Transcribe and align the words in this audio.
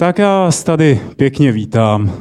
Tak 0.00 0.18
já 0.18 0.38
vás 0.38 0.64
tady 0.64 1.00
pěkně 1.16 1.52
vítám 1.52 2.12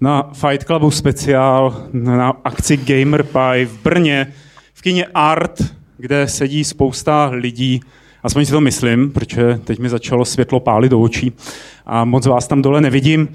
na 0.00 0.30
Fight 0.32 0.66
Clubu 0.66 0.90
speciál, 0.90 1.86
na 1.92 2.30
akci 2.44 2.76
Gamer 2.76 3.22
Pie 3.22 3.66
v 3.66 3.82
Brně, 3.82 4.32
v 4.74 4.82
kině 4.82 5.06
Art, 5.14 5.62
kde 5.98 6.28
sedí 6.28 6.64
spousta 6.64 7.30
lidí, 7.32 7.80
aspoň 8.22 8.44
si 8.44 8.52
to 8.52 8.60
myslím, 8.60 9.10
protože 9.10 9.60
teď 9.64 9.78
mi 9.78 9.88
začalo 9.88 10.24
světlo 10.24 10.60
pálit 10.60 10.88
do 10.88 11.00
očí 11.00 11.32
a 11.86 12.04
moc 12.04 12.26
vás 12.26 12.48
tam 12.48 12.62
dole 12.62 12.80
nevidím. 12.80 13.28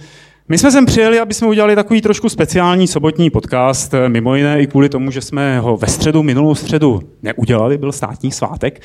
My 0.49 0.57
jsme 0.57 0.71
sem 0.71 0.85
přijeli, 0.85 1.19
aby 1.19 1.33
jsme 1.33 1.47
udělali 1.47 1.75
takový 1.75 2.01
trošku 2.01 2.29
speciální 2.29 2.87
sobotní 2.87 3.29
podcast, 3.29 3.93
mimo 4.07 4.35
jiné 4.35 4.61
i 4.61 4.67
kvůli 4.67 4.89
tomu, 4.89 5.11
že 5.11 5.21
jsme 5.21 5.59
ho 5.59 5.77
ve 5.77 5.87
středu, 5.87 6.23
minulou 6.23 6.55
středu 6.55 7.01
neudělali, 7.23 7.77
byl 7.77 7.91
státní 7.91 8.31
svátek, 8.31 8.81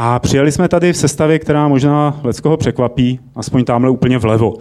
a 0.00 0.18
přijeli 0.18 0.52
jsme 0.52 0.68
tady 0.68 0.92
v 0.92 0.96
sestavě, 0.96 1.38
která 1.38 1.68
možná 1.68 2.20
Leckoho 2.24 2.56
překvapí, 2.56 3.20
aspoň 3.36 3.64
tamhle 3.64 3.90
úplně 3.90 4.18
vlevo. 4.18 4.54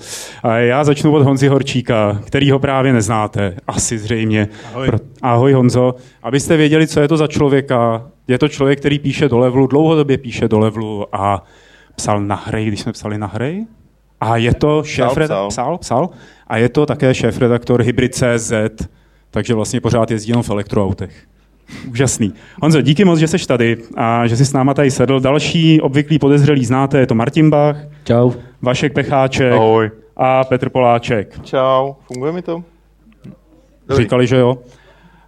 A 0.44 0.58
já 0.58 0.84
začnu 0.84 1.14
od 1.14 1.24
Honzi 1.24 1.48
Horčíka, 1.48 2.22
který 2.26 2.52
ho 2.52 2.60
právě 2.60 2.94
neznáte, 2.94 3.56
asi 3.68 3.98
zřejmě. 3.98 4.48
Ahoj. 4.74 4.90
Ahoj 5.22 5.54
Honzo. 5.54 5.96
Abyste 6.24 6.58
věděli, 6.58 6.88
co 6.88 7.00
je 7.00 7.08
to 7.08 7.18
za 7.18 7.28
člověka, 7.28 8.08
je 8.28 8.38
to 8.38 8.48
člověk, 8.48 8.80
který 8.80 9.00
píše 9.00 9.30
do 9.30 9.38
levelu, 9.38 9.68
dlouhodobě 9.68 10.18
píše 10.18 10.48
do 10.48 10.60
levelu 10.60 11.16
a 11.16 11.44
psal 11.96 12.22
na 12.22 12.36
hry, 12.36 12.66
když 12.66 12.82
jsme 12.82 12.92
psali 12.92 13.18
na 13.18 13.28
hry. 13.28 13.66
A 14.22 14.38
je 14.38 14.54
to 14.54 14.84
šéf 14.84 15.18
psal. 15.26 15.50
psal, 15.50 15.78
psal. 15.78 16.10
A 16.48 16.58
je 16.58 16.70
to 16.70 16.86
také 16.86 17.14
šéf-redaktor 17.14 17.82
Hybrid.cz, 17.82 18.54
takže 19.32 19.54
vlastně 19.54 19.82
pořád 19.82 20.12
jezdí 20.12 20.30
jenom 20.30 20.44
v 20.44 20.50
elektroautech. 20.50 21.28
Úžasný. 21.92 22.34
Honzo, 22.62 22.82
díky 22.82 23.06
moc, 23.06 23.20
že 23.20 23.28
jsi 23.28 23.48
tady 23.48 23.78
a 23.96 24.28
že 24.28 24.38
jsi 24.38 24.46
s 24.46 24.54
náma 24.54 24.74
tady 24.74 24.92
sedl. 24.92 25.20
Další 25.20 25.82
obvyklý 25.82 26.20
podezřelý 26.20 26.66
znáte, 26.66 27.00
je 27.00 27.08
to 27.08 27.16
Martin 27.16 27.50
Bach, 27.50 27.78
Čau. 28.04 28.32
Vašek 28.62 28.94
Pecháček 28.94 29.54
Ahoj. 29.54 29.92
a 30.18 30.44
Petr 30.44 30.70
Poláček. 30.70 31.40
Čau, 31.44 31.94
funguje 32.08 32.32
mi 32.32 32.42
to? 32.42 32.64
Dobrý. 33.88 34.04
Říkali, 34.04 34.28
že 34.28 34.36
jo. 34.38 34.58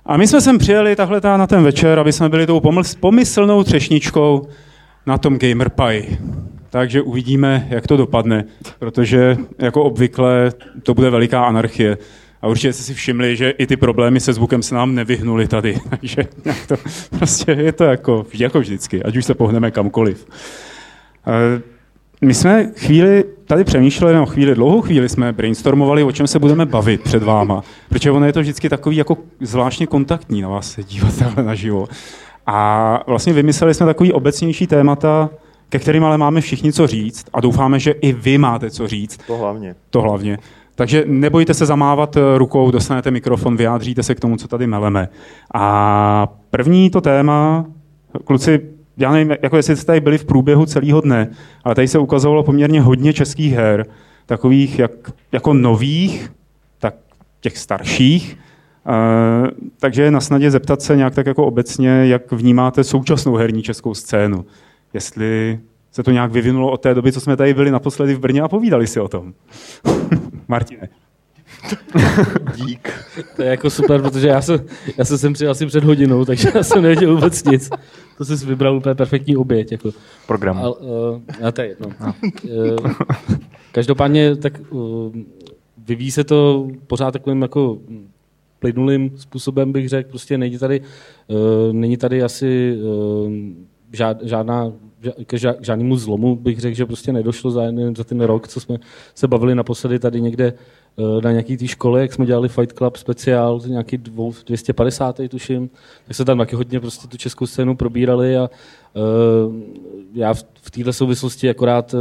A 0.05 0.17
my 0.17 0.27
jsme 0.27 0.41
sem 0.41 0.57
přijeli 0.57 0.95
takhle 0.95 1.21
tá- 1.21 1.37
na 1.37 1.47
ten 1.47 1.63
večer, 1.63 1.99
aby 1.99 2.11
jsme 2.11 2.29
byli 2.29 2.45
tou 2.47 2.59
pomysl- 2.59 2.97
pomyslnou 2.99 3.63
třešničkou 3.63 4.47
na 5.05 5.17
tom 5.17 5.39
Gamer 5.39 5.69
Pie. 5.69 6.03
Takže 6.69 7.01
uvidíme, 7.01 7.67
jak 7.69 7.87
to 7.87 7.97
dopadne, 7.97 8.43
protože 8.79 9.37
jako 9.59 9.83
obvykle 9.83 10.51
to 10.83 10.93
bude 10.93 11.09
veliká 11.09 11.43
anarchie. 11.45 11.97
A 12.41 12.47
určitě 12.47 12.73
jste 12.73 12.83
si 12.83 12.93
všimli, 12.93 13.35
že 13.35 13.49
i 13.49 13.67
ty 13.67 13.77
problémy 13.77 14.19
se 14.19 14.33
zvukem 14.33 14.63
se 14.63 14.75
nám 14.75 14.95
nevyhnuly 14.95 15.47
tady. 15.47 15.77
Takže 15.89 16.23
to, 16.67 16.75
prostě 17.17 17.51
je 17.51 17.71
to 17.71 17.83
jako, 17.83 18.25
jako 18.33 18.59
vždycky, 18.59 19.03
ať 19.03 19.17
už 19.17 19.25
se 19.25 19.33
pohneme 19.33 19.71
kamkoliv. 19.71 20.27
My 22.21 22.33
jsme 22.33 22.71
chvíli 22.77 23.23
tady 23.45 23.63
přemýšleli, 23.63 24.13
no 24.13 24.25
chvíli, 24.25 24.55
dlouhou 24.55 24.81
chvíli 24.81 25.09
jsme 25.09 25.33
brainstormovali, 25.33 26.03
o 26.03 26.11
čem 26.11 26.27
se 26.27 26.39
budeme 26.39 26.65
bavit 26.65 27.01
před 27.01 27.23
váma, 27.23 27.63
protože 27.89 28.11
ono 28.11 28.25
je 28.25 28.33
to 28.33 28.41
vždycky 28.41 28.69
takový 28.69 28.95
jako 28.95 29.17
zvláštně 29.41 29.87
kontaktní 29.87 30.41
na 30.41 30.49
vás 30.49 30.71
se 30.71 30.83
dívat 30.83 31.17
takhle 31.19 31.43
naživo. 31.43 31.87
A 32.45 32.99
vlastně 33.07 33.33
vymysleli 33.33 33.73
jsme 33.73 33.85
takový 33.85 34.13
obecnější 34.13 34.67
témata, 34.67 35.29
ke 35.69 35.79
kterým 35.79 36.03
ale 36.03 36.17
máme 36.17 36.41
všichni 36.41 36.73
co 36.73 36.87
říct 36.87 37.25
a 37.33 37.41
doufáme, 37.41 37.79
že 37.79 37.91
i 37.91 38.13
vy 38.13 38.37
máte 38.37 38.69
co 38.69 38.87
říct. 38.87 39.19
To 39.27 39.37
hlavně. 39.37 39.75
To 39.89 40.01
hlavně. 40.01 40.37
Takže 40.79 41.03
nebojte 41.07 41.53
se 41.53 41.65
zamávat 41.65 42.17
eh, 42.17 42.37
rukou, 42.37 42.71
dostanete 42.71 43.11
mikrofon, 43.11 43.57
vyjádříte 43.57 44.03
se 44.03 44.15
k 44.15 44.19
tomu, 44.19 44.37
co 44.37 44.47
tady 44.47 44.67
meleme. 44.67 45.09
A 45.53 46.27
první 46.49 46.89
to 46.89 47.01
téma, 47.01 47.65
kluci, 48.23 48.61
já 48.97 49.11
nevím, 49.11 49.35
jako 49.41 49.57
jestli 49.57 49.75
jste 49.75 49.85
tady 49.85 49.99
byli 49.99 50.17
v 50.17 50.25
průběhu 50.25 50.65
celého 50.65 51.01
dne, 51.01 51.31
ale 51.63 51.75
tady 51.75 51.87
se 51.87 51.99
ukazovalo 51.99 52.43
poměrně 52.43 52.81
hodně 52.81 53.13
českých 53.13 53.53
her, 53.53 53.85
takových 54.25 54.79
jak, 54.79 54.91
jako 55.31 55.53
nových, 55.53 56.31
tak 56.79 56.95
těch 57.41 57.57
starších. 57.57 58.37
Uh, 58.87 59.47
takže 59.79 60.03
je 60.03 60.11
na 60.11 60.21
snadě 60.21 60.51
zeptat 60.51 60.81
se 60.81 60.95
nějak 60.95 61.15
tak 61.15 61.25
jako 61.25 61.45
obecně, 61.45 61.89
jak 61.89 62.31
vnímáte 62.31 62.83
současnou 62.83 63.35
herní 63.35 63.63
českou 63.63 63.93
scénu. 63.93 64.45
Jestli 64.93 65.59
se 65.91 66.03
to 66.03 66.11
nějak 66.11 66.31
vyvinulo 66.31 66.71
od 66.71 66.81
té 66.81 66.93
doby, 66.93 67.11
co 67.11 67.21
jsme 67.21 67.37
tady 67.37 67.53
byli 67.53 67.71
naposledy 67.71 68.13
v 68.13 68.19
Brně 68.19 68.41
a 68.41 68.47
povídali 68.47 68.87
si 68.87 68.99
o 68.99 69.07
tom. 69.07 69.33
Martine. 70.47 70.89
Dík. 72.55 72.89
To 73.35 73.41
je 73.41 73.49
jako 73.49 73.69
super, 73.69 74.01
protože 74.01 74.27
já 74.27 74.41
jsem, 74.41 74.59
já 74.97 75.05
jsem 75.05 75.17
sem 75.17 75.33
přijel 75.33 75.51
asi 75.51 75.65
před 75.65 75.83
hodinou, 75.83 76.25
takže 76.25 76.51
já 76.55 76.63
jsem 76.63 76.81
nevěděl 76.81 77.15
vůbec 77.15 77.43
nic. 77.43 77.69
To 78.17 78.25
jsi 78.25 78.45
vybral 78.45 78.77
úplně 78.77 78.95
perfektní 78.95 79.37
oběť. 79.37 79.71
Jako. 79.71 79.91
Program. 80.27 80.57
A, 80.57 80.69
uh, 80.69 81.21
a 81.47 81.51
to 81.51 81.61
je 81.61 81.67
jedno. 81.67 81.87
Uh, 82.43 82.91
každopádně 83.71 84.35
tak 84.35 84.53
uh, 84.69 85.15
vyvíjí 85.77 86.11
se 86.11 86.23
to 86.23 86.67
pořád 86.87 87.11
takovým 87.11 87.41
jako 87.41 87.77
plynulým 88.59 89.11
způsobem, 89.17 89.71
bych 89.71 89.89
řekl. 89.89 90.09
Prostě 90.09 90.37
není 90.37 90.57
tady, 90.57 90.81
uh, 91.27 91.73
není 91.73 91.97
tady 91.97 92.23
asi 92.23 92.77
uh, 92.83 93.31
žád, 93.93 94.23
žádná 94.23 94.71
k 95.25 95.33
žádnému 95.61 95.97
zlomu 95.97 96.35
bych 96.35 96.59
řekl, 96.59 96.75
že 96.75 96.85
prostě 96.85 97.13
nedošlo 97.13 97.51
za, 97.51 97.63
jen 97.63 97.95
za 97.95 98.03
ten 98.03 98.21
rok, 98.21 98.47
co 98.47 98.59
jsme 98.59 98.77
se 99.15 99.27
bavili 99.27 99.55
naposledy 99.55 99.99
tady 99.99 100.21
někde 100.21 100.53
eh, 100.97 101.21
na 101.21 101.31
nějaký 101.31 101.57
té 101.57 101.67
škole, 101.67 102.01
jak 102.01 102.13
jsme 102.13 102.25
dělali 102.25 102.49
Fight 102.49 102.77
Club 102.77 102.95
speciál, 102.95 103.61
nějaký 103.67 103.97
dvou, 103.97 104.33
250. 104.45 105.21
tuším, 105.29 105.69
tak 106.07 106.15
se 106.15 106.25
tam 106.25 106.37
taky 106.37 106.55
hodně 106.55 106.79
prostě 106.79 107.07
tu 107.07 107.17
českou 107.17 107.45
scénu 107.45 107.75
probírali 107.75 108.37
a 108.37 108.49
uh, 108.93 109.53
já 110.13 110.33
v, 110.33 110.43
v 110.61 110.71
této 110.71 110.93
souvislosti 110.93 111.49
akorát 111.49 111.93
uh, 111.93 111.99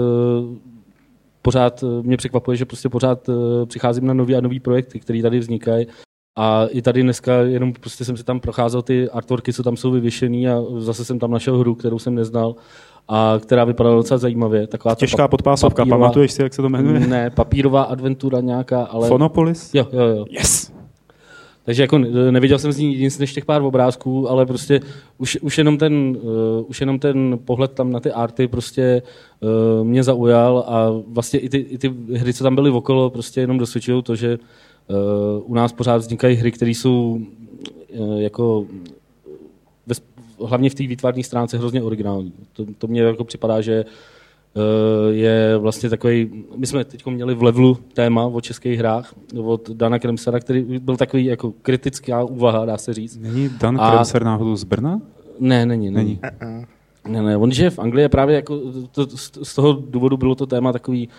pořád 1.42 1.84
mě 2.02 2.16
překvapuje, 2.16 2.56
že 2.56 2.64
prostě 2.64 2.88
pořád 2.88 3.30
přicházím 3.66 4.06
na 4.06 4.14
nový 4.14 4.36
a 4.36 4.40
nový 4.40 4.60
projekty, 4.60 5.00
které 5.00 5.22
tady 5.22 5.38
vznikají 5.38 5.86
a 6.40 6.66
i 6.70 6.82
tady 6.82 7.02
dneska 7.02 7.32
jenom 7.34 7.72
prostě 7.72 8.04
jsem 8.04 8.16
si 8.16 8.24
tam 8.24 8.40
procházel 8.40 8.82
ty 8.82 9.10
artworky, 9.10 9.52
co 9.52 9.62
tam 9.62 9.76
jsou 9.76 9.90
vyvěšený 9.90 10.48
a 10.48 10.62
zase 10.78 11.04
jsem 11.04 11.18
tam 11.18 11.30
našel 11.30 11.58
hru, 11.58 11.74
kterou 11.74 11.98
jsem 11.98 12.14
neznal 12.14 12.54
a 13.08 13.34
která 13.42 13.64
vypadala 13.64 13.96
docela 13.96 14.18
zajímavě. 14.18 14.66
Taková 14.66 14.94
ta 14.94 14.98
Těžká 14.98 15.22
pa- 15.22 15.28
podpásovka, 15.28 15.82
papírová- 15.84 15.98
pamatuješ 15.98 16.32
si, 16.32 16.42
jak 16.42 16.54
se 16.54 16.62
to 16.62 16.68
jmenuje? 16.68 17.00
Ne, 17.00 17.30
papírová 17.30 17.82
adventura 17.82 18.40
nějaká, 18.40 18.82
ale... 18.82 19.08
Fonopolis? 19.08 19.74
Jo, 19.74 19.86
jo, 19.92 20.04
jo. 20.06 20.24
Yes! 20.30 20.72
Takže 21.64 21.82
jako 21.82 21.98
ne- 21.98 22.32
neviděl 22.32 22.58
jsem 22.58 22.72
z 22.72 22.78
ní 22.78 22.96
nic 22.96 23.18
než 23.18 23.32
těch 23.32 23.44
pár 23.44 23.62
obrázků, 23.62 24.30
ale 24.30 24.46
prostě 24.46 24.80
už, 25.18 25.38
už, 25.42 25.58
jenom, 25.58 25.78
ten, 25.78 26.16
uh, 26.22 26.64
už 26.68 26.80
jenom 26.80 26.98
ten 26.98 27.38
pohled 27.44 27.72
tam 27.72 27.92
na 27.92 28.00
ty 28.00 28.12
arty 28.12 28.48
prostě 28.48 29.02
uh, 29.80 29.86
mě 29.86 30.02
zaujal 30.02 30.64
a 30.68 30.88
vlastně 31.08 31.40
i 31.40 31.48
ty, 31.48 31.58
i 31.58 31.78
ty 31.78 31.94
hry, 32.14 32.34
co 32.34 32.44
tam 32.44 32.54
byly 32.54 32.70
okolo, 32.70 33.10
prostě 33.10 33.40
jenom 33.40 33.58
dosvědčují 33.58 34.02
to, 34.02 34.16
že 34.16 34.38
u 35.44 35.54
nás 35.54 35.72
pořád 35.72 35.96
vznikají 35.96 36.36
hry, 36.36 36.52
které 36.52 36.70
jsou 36.70 37.20
uh, 37.98 38.20
jako 38.20 38.66
hlavně 40.46 40.70
v 40.70 40.74
té 40.74 40.86
výtvarné 40.86 41.22
stránce 41.22 41.58
hrozně 41.58 41.82
originální. 41.82 42.32
To, 42.52 42.66
to 42.78 42.86
mně 42.86 43.02
jako 43.02 43.24
připadá, 43.24 43.60
že 43.60 43.84
eh, 43.84 45.12
je 45.12 45.56
vlastně 45.56 45.90
takový, 45.90 46.44
my 46.56 46.66
jsme 46.66 46.84
teď 46.84 47.06
měli 47.06 47.34
v 47.34 47.42
levelu 47.42 47.78
téma 47.92 48.24
o 48.26 48.40
českých 48.40 48.78
hrách 48.78 49.14
od 49.44 49.70
Dana 49.70 49.98
Kremsera, 49.98 50.40
který 50.40 50.78
byl 50.78 50.96
takový 50.96 51.24
jako 51.24 51.52
kritická 51.62 52.24
úvaha, 52.24 52.64
dá 52.64 52.78
se 52.78 52.94
říct. 52.94 53.16
Není 53.16 53.50
Dan 53.60 53.80
A- 53.80 53.90
Kremser 53.90 54.24
náhodou 54.24 54.56
z 54.56 54.64
Brna? 54.64 55.00
Ne, 55.40 55.66
není, 55.66 55.90
není. 55.90 56.20
Není. 56.40 56.64
Ne, 57.08 57.22
ne, 57.22 57.36
on 57.36 57.52
žije 57.52 57.70
v 57.70 57.78
Anglii 57.78 58.04
a 58.04 58.08
právě 58.08 58.36
jako 58.36 58.60
to, 58.92 59.06
z 59.06 59.30
z 59.42 59.54
toho 59.54 59.72
důvodu 59.72 60.16
bylo 60.16 60.34
to 60.34 60.46
téma 60.46 60.72
takový 60.72 61.08
uh, 61.08 61.12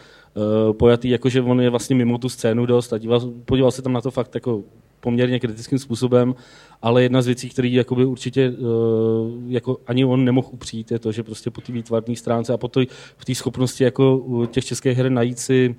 pojatý, 0.71 1.09
jako 1.09 1.29
že 1.29 1.41
on 1.41 1.61
je 1.61 1.69
vlastně 1.69 1.95
mimo 1.95 2.17
tu 2.17 2.29
scénu 2.29 2.65
dost 2.65 2.93
a 2.93 2.97
díval, 2.97 3.21
podíval 3.45 3.71
se 3.71 3.81
tam 3.81 3.93
na 3.93 4.01
to 4.01 4.11
fakt 4.11 4.35
jako 4.35 4.63
poměrně 4.99 5.39
kritickým 5.39 5.79
způsobem, 5.79 6.35
ale 6.81 7.03
jedna 7.03 7.21
z 7.21 7.25
věcí, 7.25 7.49
který 7.49 7.73
jakoby 7.73 8.05
určitě 8.05 8.49
uh, 8.49 8.57
jako 9.47 9.77
ani 9.87 10.05
on 10.05 10.25
nemohl 10.25 10.47
upřít, 10.51 10.91
je 10.91 10.99
to, 10.99 11.11
že 11.11 11.23
prostě 11.23 11.51
po 11.51 11.61
té 11.61 11.71
výtvarné 11.71 12.15
stránce 12.15 12.53
a 12.53 12.57
po 12.57 12.67
té 12.67 12.85
v 13.17 13.25
té 13.25 13.35
schopnosti 13.35 13.83
jako 13.83 14.23
těch 14.51 14.65
českých 14.65 14.97
her 14.97 15.09
najít 15.11 15.39
si 15.39 15.75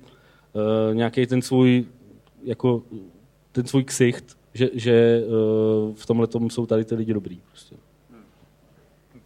uh, 0.53 0.95
nějaký 0.95 1.25
ten 1.25 1.41
svůj 1.41 1.85
jako 2.43 2.83
ten 3.51 3.65
svůj 3.65 3.83
ksicht, 3.83 4.37
že, 4.53 4.69
že 4.73 5.23
v 5.95 6.05
tomhle 6.05 6.27
jsou 6.47 6.65
tady 6.65 6.85
ty 6.85 6.95
lidi 6.95 7.13
dobrý. 7.13 7.39
Prostě. 7.49 7.75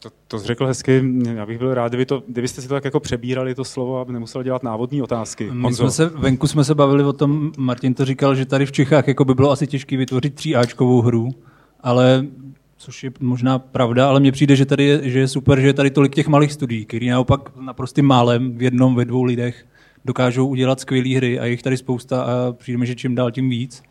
To, 0.06 0.12
to 0.28 0.40
jsi 0.40 0.48
řekl 0.48 0.66
hezky, 0.66 1.04
já 1.36 1.46
bych 1.46 1.58
byl 1.58 1.74
rád, 1.74 1.88
kdyby 1.88 2.06
to, 2.06 2.24
kdybyste 2.28 2.62
si 2.62 2.68
to 2.68 2.74
tak 2.74 2.86
jako 2.86 3.00
přebírali 3.00 3.56
to 3.56 3.64
slovo, 3.64 3.98
aby 3.98 4.14
nemusel 4.14 4.44
dělat 4.44 4.64
návodní 4.64 5.02
otázky. 5.02 5.52
My 5.52 5.64
Honzo. 5.64 5.84
jsme 5.84 5.92
se, 5.92 6.06
venku 6.06 6.48
jsme 6.48 6.64
se 6.64 6.76
bavili 6.76 7.04
o 7.04 7.14
tom, 7.14 7.52
Martin 7.58 7.94
to 7.94 8.06
říkal, 8.06 8.36
že 8.36 8.46
tady 8.46 8.66
v 8.66 8.72
Čechách 8.72 9.08
jako 9.08 9.26
by 9.26 9.34
bylo 9.34 9.52
asi 9.52 9.68
těžké 9.68 9.98
vytvořit 9.98 10.36
tříáčkovou 10.36 11.02
hru, 11.02 11.30
ale 11.82 12.26
což 12.78 13.04
je 13.04 13.12
možná 13.20 13.60
pravda, 13.60 14.10
ale 14.10 14.20
mně 14.20 14.32
přijde, 14.32 14.56
že, 14.56 14.66
tady 14.66 14.84
je, 14.84 15.10
že 15.10 15.20
je 15.20 15.28
super, 15.28 15.60
že 15.60 15.68
je 15.68 15.74
tady 15.74 15.90
tolik 15.90 16.16
těch 16.16 16.28
malých 16.28 16.54
studií, 16.54 16.86
který 16.86 17.10
naopak 17.10 17.56
naprostým 17.60 18.06
málem 18.06 18.58
v 18.58 18.62
jednom, 18.62 18.96
ve 18.96 19.06
dvou 19.06 19.24
lidech 19.24 19.66
dokážou 20.06 20.48
udělat 20.48 20.80
skvělé 20.80 21.16
hry 21.16 21.40
a 21.40 21.46
je 21.46 21.52
jich 21.52 21.62
tady 21.62 21.78
spousta 21.78 22.22
a 22.22 22.52
přijde 22.52 22.78
mi, 22.78 22.86
že 22.86 22.96
čím 22.96 23.16
dál 23.16 23.32
tím 23.32 23.50
víc. 23.50 23.84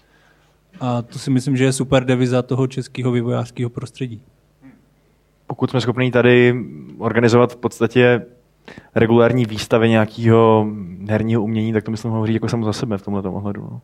A 0.81 1.03
to 1.03 1.19
si 1.19 1.31
myslím, 1.31 1.57
že 1.57 1.65
je 1.65 1.73
super 1.73 2.05
deviza 2.05 2.43
toho 2.43 2.67
českého 2.67 3.13
vývojářského 3.13 3.71
prostředí. 3.71 4.23
Pokud 5.47 5.71
jsme 5.71 5.81
schopni 5.81 6.11
tady 6.11 6.55
organizovat 6.99 7.53
v 7.53 7.57
podstatě 7.57 8.27
regulární 8.95 9.45
výstavě 9.45 9.89
nějakého 9.89 10.67
herního 11.09 11.43
umění, 11.43 11.73
tak 11.73 11.85
to 11.85 11.91
myslím 11.91 12.11
hovoří 12.11 12.35
jako 12.35 12.49
samo 12.49 12.65
za 12.65 12.73
sebe 12.73 12.99
v 12.99 13.03
tomhle 13.03 13.23
ohledu. 13.23 13.61
No. 13.61 13.81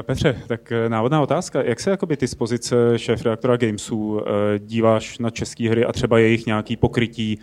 Eh, 0.00 0.02
Petře, 0.02 0.42
tak 0.46 0.72
eh, 0.72 0.88
návodná 0.88 1.22
otázka. 1.22 1.62
Jak 1.62 1.80
se 1.80 1.90
jakoby 1.90 2.16
ty 2.16 2.28
z 2.28 2.34
pozice 2.34 2.76
šéf-redaktora 2.98 3.56
Gamesů 3.56 4.20
eh, 4.20 4.58
díváš 4.58 5.18
na 5.18 5.30
české 5.30 5.70
hry 5.70 5.84
a 5.84 5.92
třeba 5.92 6.18
jejich 6.18 6.46
nějaký 6.46 6.76
pokrytí 6.76 7.38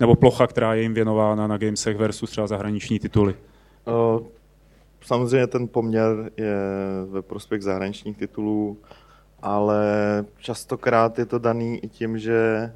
nebo 0.00 0.14
plocha, 0.14 0.46
která 0.46 0.74
je 0.74 0.82
jim 0.82 0.94
věnována 0.94 1.46
na 1.46 1.58
Gamesech 1.58 1.96
versus 1.96 2.30
třeba 2.30 2.46
zahraniční 2.46 2.98
tituly? 2.98 3.34
Samozřejmě 5.00 5.46
ten 5.46 5.68
poměr 5.68 6.30
je 6.36 6.56
ve 7.10 7.22
prospěch 7.22 7.62
zahraničních 7.62 8.16
titulů, 8.16 8.78
ale 9.44 9.84
častokrát 10.36 11.18
je 11.18 11.26
to 11.26 11.38
daný 11.38 11.84
i 11.84 11.88
tím, 11.88 12.18
že 12.18 12.72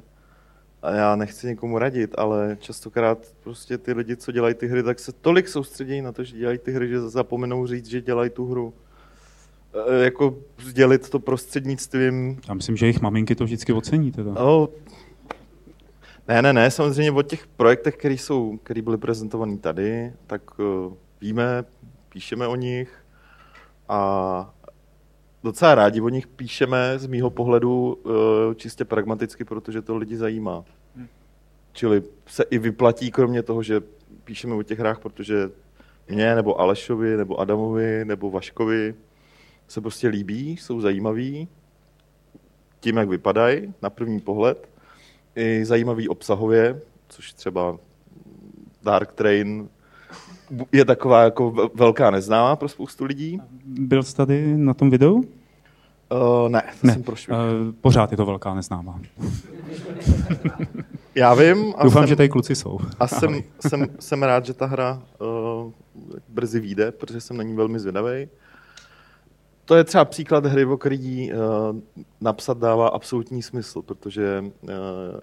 a 0.81 0.91
já 0.91 1.15
nechci 1.15 1.47
někomu 1.47 1.77
radit, 1.77 2.15
ale 2.17 2.57
častokrát 2.59 3.17
prostě 3.43 3.77
ty 3.77 3.93
lidi, 3.93 4.15
co 4.15 4.31
dělají 4.31 4.55
ty 4.55 4.67
hry, 4.67 4.83
tak 4.83 4.99
se 4.99 5.11
tolik 5.11 5.47
soustředí 5.47 6.01
na 6.01 6.11
to, 6.11 6.23
že 6.23 6.37
dělají 6.37 6.57
ty 6.57 6.71
hry, 6.71 6.89
že 6.89 7.01
zapomenou 7.01 7.67
říct, 7.67 7.85
že 7.85 8.01
dělají 8.01 8.29
tu 8.29 8.45
hru. 8.45 8.73
E, 9.89 10.03
jako 10.03 10.37
sdělit 10.57 11.09
to 11.09 11.19
prostřednictvím... 11.19 12.39
Já 12.47 12.53
myslím, 12.53 12.77
že 12.77 12.85
jejich 12.85 13.01
maminky 13.01 13.35
to 13.35 13.43
vždycky 13.43 13.73
ocení 13.73 14.11
teda. 14.11 14.31
No, 14.31 14.69
ne, 16.27 16.41
ne, 16.41 16.53
ne, 16.53 16.71
samozřejmě 16.71 17.11
o 17.11 17.21
těch 17.21 17.47
projektech, 17.47 17.97
které 17.97 18.13
jsou, 18.13 18.57
které 18.57 18.81
byly 18.81 18.97
prezentované 18.97 19.57
tady, 19.57 20.13
tak 20.27 20.59
uh, 20.59 20.93
víme, 21.21 21.63
píšeme 22.09 22.47
o 22.47 22.55
nich 22.55 23.05
a 23.89 24.53
docela 25.43 25.75
rádi 25.75 26.01
o 26.01 26.09
nich 26.09 26.27
píšeme 26.27 26.99
z 26.99 27.07
mýho 27.07 27.29
pohledu 27.29 27.93
uh, 27.93 28.13
čistě 28.53 28.85
pragmaticky, 28.85 29.45
protože 29.45 29.81
to 29.81 29.97
lidi 29.97 30.17
zajímá. 30.17 30.65
Hmm. 30.95 31.07
Čili 31.73 32.03
se 32.27 32.43
i 32.43 32.57
vyplatí, 32.57 33.11
kromě 33.11 33.43
toho, 33.43 33.63
že 33.63 33.81
píšeme 34.23 34.55
o 34.55 34.63
těch 34.63 34.79
hrách, 34.79 34.99
protože 34.99 35.49
mě, 36.09 36.35
nebo 36.35 36.61
Alešovi, 36.61 37.17
nebo 37.17 37.39
Adamovi, 37.39 38.05
nebo 38.05 38.31
Vaškovi 38.31 38.95
se 39.67 39.81
prostě 39.81 40.07
líbí, 40.07 40.57
jsou 40.57 40.81
zajímaví, 40.81 41.47
tím, 42.79 42.97
jak 42.97 43.09
vypadají 43.09 43.73
na 43.81 43.89
první 43.89 44.19
pohled, 44.19 44.69
i 45.35 45.65
zajímavý 45.65 46.09
obsahově, 46.09 46.81
což 47.07 47.33
třeba 47.33 47.77
Dark 48.83 49.11
Train 49.11 49.69
je 50.71 50.85
taková 50.85 51.23
jako 51.23 51.69
velká 51.73 52.11
neznámá 52.11 52.55
pro 52.55 52.67
spoustu 52.67 53.05
lidí. 53.05 53.41
Byl 53.65 54.03
jsi 54.03 54.15
tady 54.15 54.57
na 54.57 54.73
tom 54.73 54.89
videu? 54.89 55.23
Uh, 56.11 56.49
ne, 56.49 56.63
to 56.81 56.87
ne. 56.87 56.93
jsem 56.93 57.03
prošel. 57.03 57.35
Uh, 57.35 57.41
pořád 57.81 58.11
je 58.11 58.17
to 58.17 58.25
velká 58.25 58.53
neznámá. 58.53 58.99
Já 61.15 61.33
vím. 61.33 61.73
A 61.77 61.83
Doufám, 61.83 62.01
jsem, 62.01 62.07
že 62.07 62.15
tady 62.15 62.29
kluci 62.29 62.55
jsou. 62.55 62.79
A 62.99 63.07
jsem, 63.07 63.41
jsem, 63.67 63.87
jsem 63.99 64.23
rád, 64.23 64.45
že 64.45 64.53
ta 64.53 64.65
hra 64.65 65.01
uh, 65.19 65.71
brzy 66.29 66.59
vyjde, 66.59 66.91
protože 66.91 67.21
jsem 67.21 67.37
na 67.37 67.43
ní 67.43 67.53
velmi 67.53 67.79
zvědavý. 67.79 68.27
To 69.65 69.75
je 69.75 69.83
třeba 69.83 70.05
příklad 70.05 70.45
hry, 70.45 70.65
o 70.65 70.77
který 70.77 71.31
uh, 71.33 71.37
napsat 72.21 72.57
dává 72.57 72.87
absolutní 72.87 73.41
smysl, 73.41 73.81
protože 73.81 74.43
uh, 74.61 74.69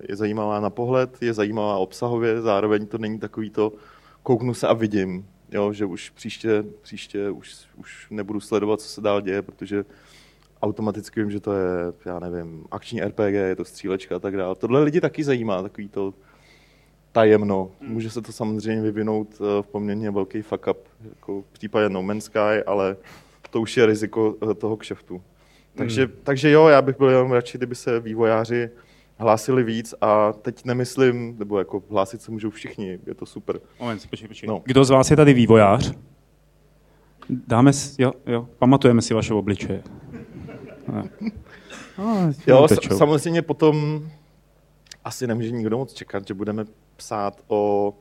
je 0.09 0.17
zajímavá 0.17 0.61
na 0.61 0.71
pohled, 0.71 1.23
je 1.23 1.35
zajímavá 1.35 1.77
obsahově, 1.77 2.43
zároveň 2.43 2.87
to 2.87 2.99
není 2.99 3.19
takový 3.19 3.51
to, 3.51 3.73
kouknu 4.27 4.55
se 4.55 4.67
a 4.67 4.73
vidím, 4.73 5.27
jo, 5.53 5.73
že 5.73 5.85
už 5.85 6.11
příště, 6.11 6.65
příště 6.83 7.31
už, 7.31 7.57
už 7.77 8.07
nebudu 8.11 8.41
sledovat, 8.41 8.81
co 8.81 8.89
se 8.89 9.01
dál 9.01 9.21
děje, 9.21 9.43
protože 9.43 9.85
automaticky 10.63 11.21
vím, 11.21 11.31
že 11.31 11.41
to 11.41 11.53
je, 11.53 11.69
já 12.07 12.19
nevím, 12.19 12.65
akční 12.71 13.01
RPG, 13.01 13.35
je 13.35 13.57
to 13.57 13.65
střílečka 13.65 14.17
a 14.17 14.19
tak 14.19 14.37
dále. 14.37 14.55
Tohle 14.55 14.83
lidi 14.83 15.01
taky 15.01 15.25
zajímá, 15.25 15.63
takový 15.63 15.89
to 15.89 16.15
tajemno. 17.13 17.71
Může 17.81 18.11
se 18.11 18.23
to 18.23 18.33
samozřejmě 18.33 18.83
vyvinout 18.83 19.29
eh, 19.35 19.63
v 19.63 19.67
poměrně 19.67 20.11
velký 20.11 20.43
fuck 20.43 20.67
up, 20.67 20.89
jako 21.09 21.43
v 21.43 21.53
případě 21.53 21.89
No 21.89 22.03
Man's 22.03 22.25
Sky, 22.25 22.63
ale 22.67 22.97
to 23.51 23.61
už 23.61 23.77
je 23.77 23.87
riziko 23.87 24.35
eh, 24.51 24.55
toho 24.55 24.77
kšeftu. 24.77 25.23
Takže, 25.75 26.05
hmm. 26.05 26.15
takže 26.23 26.51
jo, 26.51 26.67
já 26.67 26.83
bych 26.83 26.99
byl 26.99 27.09
jenom 27.09 27.33
radši, 27.33 27.59
kdyby 27.59 27.75
se 27.75 28.01
vývojáři 28.01 28.71
hlásili 29.19 29.63
víc 29.63 29.95
a 30.01 30.33
teď 30.33 30.65
nemyslím, 30.65 31.39
nebo 31.39 31.59
jako 31.59 31.83
hlásit 31.91 32.23
se 32.23 32.31
můžou 32.31 32.51
všichni, 32.51 32.99
je 33.07 33.15
to 33.15 33.27
super. 33.27 33.61
Moment, 33.81 34.07
počkej, 34.11 34.29
počkej. 34.29 34.49
No. 34.49 34.63
Kdo 34.65 34.85
z 34.85 34.91
vás 34.91 35.11
je 35.11 35.17
tady 35.17 35.35
vývojář? 35.35 35.93
Dáme 37.31 37.73
si, 37.73 38.03
jo, 38.03 38.13
jo, 38.27 38.49
pamatujeme 38.59 39.03
si 39.03 39.15
vaše 39.15 39.35
obličeje. 39.35 39.83
No, 41.99 42.33
jo, 42.47 42.67
samozřejmě 42.97 43.43
potom 43.43 44.07
asi 45.05 45.27
nemůže 45.27 45.51
nikdo 45.51 45.79
moc 45.79 45.93
čekat, 45.93 46.27
že 46.27 46.35
budeme 46.35 46.65
psát 46.97 47.41
o 47.49 47.93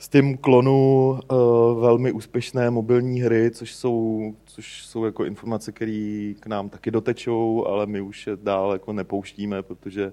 Steam 0.00 0.36
klonu 0.36 1.10
uh, 1.10 1.80
velmi 1.80 2.12
úspěšné 2.12 2.70
mobilní 2.70 3.20
hry, 3.20 3.50
což 3.50 3.74
jsou, 3.74 4.34
což 4.44 4.86
jsou 4.86 5.04
jako 5.04 5.24
informace, 5.24 5.72
které 5.72 6.32
k 6.40 6.46
nám 6.46 6.68
taky 6.68 6.90
dotečou, 6.90 7.66
ale 7.66 7.86
my 7.86 8.00
už 8.00 8.26
je 8.26 8.36
dál 8.36 8.72
jako 8.72 8.92
nepouštíme, 8.92 9.62
protože 9.62 10.12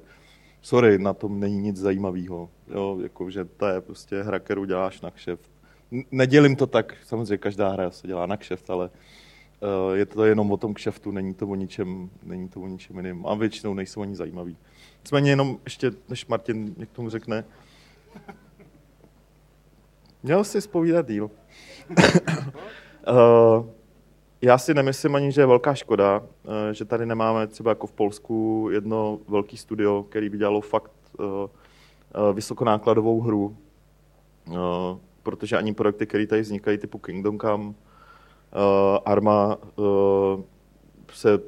sorry, 0.61 0.99
na 0.99 1.13
tom 1.13 1.39
není 1.39 1.57
nic 1.57 1.77
zajímavého. 1.77 2.49
Jako, 3.03 3.31
že 3.31 3.45
to 3.45 3.65
je 3.65 3.81
prostě 3.81 4.23
hra, 4.23 4.39
kterou 4.39 4.65
děláš 4.65 5.01
na 5.01 5.11
kšeft. 5.11 5.51
Nedělím 6.11 6.55
to 6.55 6.67
tak, 6.67 6.95
samozřejmě 7.05 7.37
každá 7.37 7.69
hra 7.69 7.91
se 7.91 8.07
dělá 8.07 8.25
na 8.25 8.37
kšeft, 8.37 8.69
ale 8.69 8.89
uh, 8.89 9.95
je 9.95 10.05
to 10.05 10.25
jenom 10.25 10.51
o 10.51 10.57
tom 10.57 10.73
kšeftu, 10.73 11.11
není 11.11 11.33
to 11.33 11.47
o 11.47 11.55
ničem, 11.55 12.09
není 12.23 12.49
to 12.49 12.61
o 12.61 12.67
ničem 12.67 12.95
jiným. 12.95 13.25
A 13.25 13.35
většinou 13.35 13.73
nejsou 13.73 14.01
ani 14.01 14.15
zajímavý. 14.15 14.57
Nicméně 15.03 15.31
jenom 15.31 15.57
ještě, 15.63 15.91
než 16.09 16.25
Martin 16.25 16.73
mě 16.77 16.85
k 16.85 16.91
tomu 16.91 17.09
řekne, 17.09 17.45
Měl 20.27 20.43
jsi 20.43 20.61
spovídat 20.61 21.07
díl. 21.07 21.29
uh, 23.09 23.65
já 24.41 24.57
si 24.57 24.73
nemyslím 24.73 25.15
ani, 25.15 25.31
že 25.31 25.41
je 25.41 25.45
velká 25.45 25.73
škoda, 25.73 26.19
uh, 26.19 26.53
že 26.71 26.85
tady 26.85 27.05
nemáme 27.05 27.47
třeba 27.47 27.71
jako 27.71 27.87
v 27.87 27.91
Polsku 27.91 28.67
jedno 28.71 29.19
velký 29.27 29.57
studio, 29.57 30.03
který 30.03 30.29
by 30.29 30.37
dělalo 30.37 30.61
fakt 30.61 30.91
uh, 31.19 31.25
uh, 31.25 31.47
vysokonákladovou 32.33 33.21
hru, 33.21 33.57
protože 35.23 35.57
ani 35.57 35.73
projekty, 35.73 36.07
které 36.07 36.27
tady 36.27 36.41
vznikají 36.41 36.77
typu 36.77 36.97
Kingdom 36.97 37.39
Come, 37.39 37.73
Arma, 39.05 39.57
se 41.13 41.39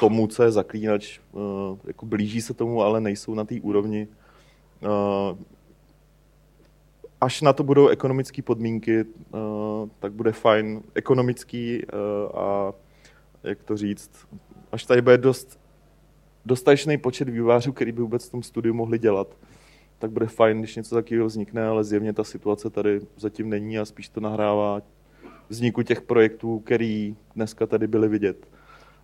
tomu, 0.00 0.26
co 0.26 0.42
je 0.42 0.50
zaklínač, 0.50 1.20
jako 1.84 2.06
blíží 2.06 2.40
se 2.40 2.54
tomu, 2.54 2.82
ale 2.82 3.00
nejsou 3.00 3.34
na 3.34 3.44
té 3.44 3.54
úrovni. 3.60 4.08
Až 7.26 7.42
na 7.42 7.52
to 7.52 7.64
budou 7.64 7.88
ekonomické 7.88 8.42
podmínky, 8.42 9.04
uh, 9.04 9.88
tak 9.98 10.12
bude 10.12 10.32
fajn 10.32 10.82
ekonomický 10.94 11.82
uh, 11.82 12.40
a 12.40 12.72
jak 13.42 13.62
to 13.62 13.76
říct, 13.76 14.10
až 14.72 14.84
tady 14.84 15.02
bude 15.02 15.18
dost 15.18 15.60
dostatečný 16.44 16.98
počet 16.98 17.28
vývářů, 17.28 17.72
který 17.72 17.92
by 17.92 18.02
vůbec 18.02 18.28
v 18.28 18.30
tom 18.30 18.42
studiu 18.42 18.74
mohli 18.74 18.98
dělat, 18.98 19.36
tak 19.98 20.10
bude 20.10 20.26
fajn, 20.26 20.58
když 20.58 20.76
něco 20.76 20.94
takového 20.94 21.26
vznikne, 21.26 21.66
ale 21.66 21.84
zjevně 21.84 22.12
ta 22.12 22.24
situace 22.24 22.70
tady 22.70 23.00
zatím 23.16 23.48
není 23.50 23.78
a 23.78 23.84
spíš 23.84 24.08
to 24.08 24.20
nahrává 24.20 24.82
vzniku 25.48 25.82
těch 25.82 26.00
projektů, 26.00 26.58
který 26.58 27.16
dneska 27.34 27.66
tady 27.66 27.86
byly 27.86 28.08
vidět. 28.08 28.48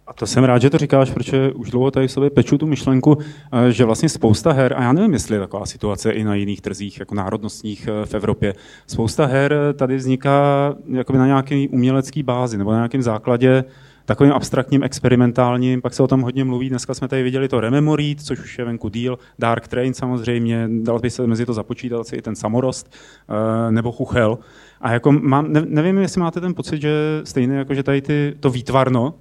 A 0.07 0.13
to 0.13 0.27
jsem 0.27 0.45
rád, 0.45 0.59
že 0.59 0.71
to 0.71 0.79
říkáš, 0.79 1.11
protože 1.11 1.53
už 1.53 1.71
dlouho 1.71 1.91
tady 1.91 2.09
v 2.09 2.13
sobě 2.13 2.31
peču 2.31 2.59
tu 2.59 2.67
myšlenku, 2.67 3.19
eh, 3.53 3.73
že 3.73 3.85
vlastně 3.85 4.09
spousta 4.09 4.53
her, 4.53 4.75
a 4.77 4.83
já 4.83 4.93
nevím, 4.93 5.13
jestli 5.13 5.35
je 5.37 5.41
taková 5.41 5.67
situace 5.67 6.11
i 6.11 6.25
na 6.25 6.35
jiných 6.35 6.61
trzích, 6.61 7.01
jako 7.01 7.15
národnostních 7.15 7.89
eh, 7.89 8.07
v 8.07 8.15
Evropě, 8.15 8.55
spousta 8.87 9.27
her 9.27 9.55
tady 9.77 9.97
vzniká 9.97 10.75
jakoby 10.93 11.19
na 11.19 11.27
nějaké 11.27 11.67
umělecké 11.71 12.23
bázi 12.23 12.59
nebo 12.59 12.71
na 12.71 12.77
nějakém 12.77 13.03
základě 13.03 13.65
takovým 14.05 14.33
abstraktním, 14.33 14.83
experimentálním, 14.83 15.83
pak 15.83 15.95
se 15.95 16.03
o 16.03 16.07
tom 16.07 16.21
hodně 16.21 16.45
mluví, 16.45 16.69
dneska 16.69 16.95
jsme 16.95 17.09
tady 17.09 17.23
viděli 17.23 17.49
to 17.49 17.61
Rememory, 17.61 18.17
což 18.17 18.41
už 18.41 18.59
je 18.59 18.65
venku 18.65 18.89
díl, 18.89 19.19
Dark 19.39 19.69
Train 19.69 19.95
samozřejmě, 19.95 20.69
dal 20.83 20.99
by 20.99 21.11
se 21.11 21.27
mezi 21.27 21.47
to 21.47 21.53
započítat 21.53 22.01
asi 22.01 22.17
i 22.17 22.23
ten 22.23 22.37
Samorost, 22.37 22.95
eh, 23.29 23.73
nebo 23.73 23.93
Chuchel. 23.93 24.39
A 24.81 24.93
jako 24.93 25.13
mám, 25.13 25.53
nevím, 25.53 25.99
jestli 25.99 26.21
máte 26.21 26.41
ten 26.41 26.55
pocit, 26.55 26.83
že 26.83 27.21
stejně 27.25 27.57
jako, 27.57 27.75
že 27.75 27.83
tady 27.83 28.03
ty, 28.03 28.35
to 28.41 28.51
výtvarno, 28.51 29.15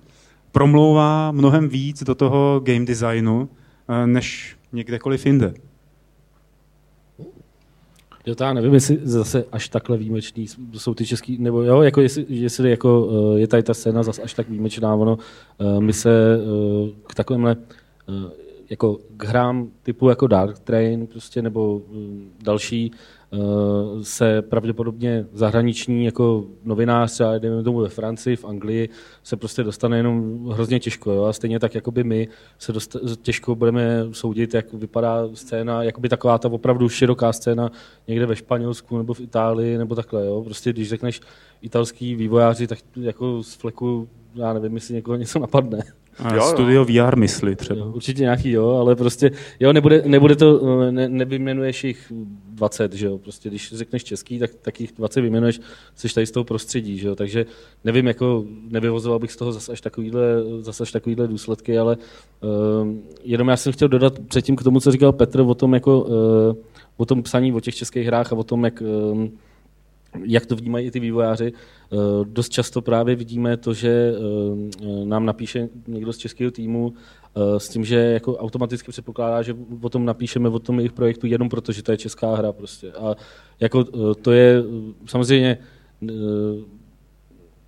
promlouvá 0.52 1.32
mnohem 1.32 1.70
víc 1.70 2.04
do 2.04 2.16
toho 2.16 2.62
game 2.64 2.86
designu, 2.86 3.50
eh, 3.90 4.08
než 4.08 4.58
někdekoliv 4.74 5.26
jinde. 5.26 5.54
Jo, 8.26 8.36
já 8.40 8.54
nevím, 8.54 8.74
jestli 8.74 9.00
zase 9.04 9.46
až 9.52 9.70
takhle 9.70 9.98
výjimečný 9.98 10.48
jsou 10.74 10.94
ty 10.94 11.06
český, 11.06 11.38
nebo 11.38 11.62
jo, 11.64 11.82
jako 11.82 12.02
jestli, 12.02 12.26
jestli 12.30 12.70
jako 12.70 13.10
eh, 13.36 13.40
je 13.40 13.48
tady 13.48 13.64
ta 13.64 13.74
scéna 13.74 14.04
zase 14.04 14.22
až 14.22 14.34
tak 14.34 14.50
výjimečná, 14.50 14.96
ono, 14.96 15.18
eh, 15.60 15.82
my 15.82 15.94
se 15.94 16.40
k 17.08 17.16
takovémhle 17.16 17.56
jako 18.72 19.00
k 19.18 19.24
hrám 19.24 19.72
typu 19.84 20.10
jako 20.10 20.28
Dark 20.28 20.60
Train 20.60 21.08
prostě, 21.08 21.42
nebo 21.42 21.82
mm, 21.92 22.32
další 22.44 22.92
eh, 23.34 23.38
se 24.02 24.42
pravděpodobně 24.42 25.26
zahraniční 25.34 26.06
jako 26.06 26.46
novinář, 26.64 27.12
třeba 27.12 27.38
dejme 27.38 27.64
tomu 27.64 27.80
ve 27.80 27.90
Francii, 27.90 28.36
v 28.36 28.46
Anglii, 28.46 28.90
se 29.24 29.38
prostě 29.38 29.64
dostane 29.64 29.98
jenom 29.98 30.48
hrozně 30.48 30.80
těžko. 30.80 31.12
Jo? 31.12 31.24
A 31.24 31.34
stejně 31.34 31.60
tak 31.60 31.76
jako 31.76 31.92
by 31.92 32.04
my 32.04 32.28
se 32.58 32.72
dost, 32.72 32.96
těžko 33.22 33.56
budeme 33.56 34.06
soudit, 34.12 34.54
jak 34.54 34.74
vypadá 34.74 35.30
scéna, 35.34 35.84
jakoby 35.84 36.10
taková 36.10 36.38
ta 36.38 36.52
opravdu 36.52 36.90
široká 36.90 37.34
scéna 37.34 37.72
někde 38.08 38.26
ve 38.26 38.36
Španělsku 38.36 38.98
nebo 38.98 39.14
v 39.14 39.22
Itálii 39.22 39.78
nebo 39.78 39.96
takhle. 39.96 40.26
Jo? 40.26 40.44
Prostě 40.44 40.74
když 40.74 40.90
řekneš 40.90 41.22
italský 41.62 42.16
vývojáři, 42.16 42.68
tak 42.68 42.80
jako 43.02 43.44
z 43.44 43.54
fleku, 43.54 44.10
já 44.36 44.54
nevím, 44.54 44.76
jestli 44.76 44.94
někoho 44.94 45.16
něco 45.16 45.40
napadne. 45.40 45.84
Jo, 46.20 46.36
jo. 46.36 46.42
studio 46.42 46.86
VR 46.86 47.16
mysli 47.16 47.56
třeba. 47.56 47.80
Jo, 47.80 47.92
určitě 47.96 48.22
nějaký, 48.22 48.52
jo, 48.52 48.70
ale 48.70 48.96
prostě, 48.96 49.32
jo, 49.60 49.74
nebude, 49.74 50.04
nebude 50.06 50.36
to, 50.36 50.62
ne, 50.92 51.10
nevyjmenuješ 51.10 51.84
jich 51.84 52.12
20, 52.50 52.94
že 52.94 53.06
jo, 53.06 53.18
prostě 53.18 53.50
když 53.50 53.74
řekneš 53.74 54.04
český, 54.04 54.40
tak, 54.40 54.52
tak 54.62 54.82
jich 54.82 54.92
20 54.92 55.22
vyjmenuješ, 55.22 55.60
jsi 55.96 56.14
tady 56.14 56.26
z 56.26 56.32
toho 56.32 56.44
prostředí, 56.44 56.98
že 56.98 57.08
jo, 57.08 57.16
takže 57.16 57.46
nevím, 57.84 58.08
jako 58.08 58.46
nevyvozoval 58.70 59.20
bych 59.20 59.32
z 59.32 59.36
toho 59.36 59.52
zase 59.52 59.72
až 59.72 59.82
takovýhle, 59.82 60.22
zase 60.60 60.84
až 60.84 60.92
takovýhle 60.92 61.28
důsledky, 61.28 61.78
ale 61.78 61.98
um, 62.82 63.04
jenom 63.24 63.48
já 63.48 63.58
jsem 63.58 63.74
chtěl 63.74 63.88
dodat 63.88 64.20
předtím 64.20 64.56
k 64.56 64.64
tomu, 64.64 64.80
co 64.80 64.92
říkal 64.92 65.12
Petr 65.14 65.40
o 65.40 65.56
tom, 65.56 65.74
jako, 65.74 66.02
uh, 66.02 66.56
o 66.98 67.06
tom 67.06 67.24
psaní 67.24 67.54
o 67.54 67.60
těch 67.60 67.76
českých 67.76 68.08
hrách 68.08 68.34
a 68.34 68.36
o 68.36 68.44
tom, 68.44 68.66
jak 68.66 68.82
um, 68.82 69.32
jak 70.24 70.46
to 70.46 70.56
vnímají 70.56 70.92
ty 70.92 71.00
vývojáři. 71.00 71.54
Eh, 71.54 71.96
Dost 72.24 72.50
často 72.50 72.82
právě 72.82 73.16
vidíme 73.16 73.58
to, 73.58 73.74
že 73.74 74.14
eh, 74.14 75.06
nám 75.06 75.26
napíše 75.26 75.70
někdo 75.88 76.14
z 76.14 76.18
českého 76.18 76.52
týmu 76.52 76.94
eh, 77.36 77.60
s 77.60 77.70
tím, 77.70 77.86
že 77.86 77.96
jako 77.96 78.38
automaticky 78.38 78.92
předpokládá, 78.92 79.42
že 79.42 79.56
o 79.82 79.90
tom 79.90 80.06
napíšeme, 80.06 80.50
o 80.50 80.60
tom 80.60 80.80
jejich 80.80 80.94
projektu 80.94 81.28
jenom 81.28 81.50
proto, 81.50 81.72
že 81.72 81.84
to 81.84 81.92
je 81.92 81.98
česká 81.98 82.36
hra. 82.36 82.52
Prostě. 82.52 82.92
A 82.92 83.16
jako 83.60 83.84
to 84.16 84.32
je 84.32 84.64
samozřejmě 85.06 85.58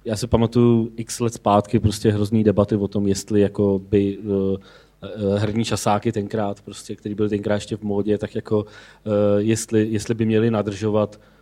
já 0.05 0.15
si 0.15 0.27
pamatuju 0.27 0.91
x 0.95 1.19
let 1.19 1.33
zpátky 1.33 1.79
prostě 1.79 2.11
hrozný 2.11 2.43
debaty 2.43 2.75
o 2.75 2.87
tom, 2.87 3.07
jestli 3.07 3.41
jako 3.41 3.81
by 3.89 4.17
herní 5.37 5.65
časáky 5.65 6.11
tenkrát, 6.11 6.61
prostě, 6.61 6.95
který 6.95 7.15
byl 7.15 7.29
tenkrát 7.29 7.55
ještě 7.55 7.77
v 7.77 7.81
módě, 7.81 8.17
tak 8.17 8.35
jako 8.35 8.65
jestli, 9.37 9.87
jestli 9.91 10.15
by 10.15 10.25
měli 10.25 10.51
nadržovat 10.51 11.19
Eh, 11.19 11.32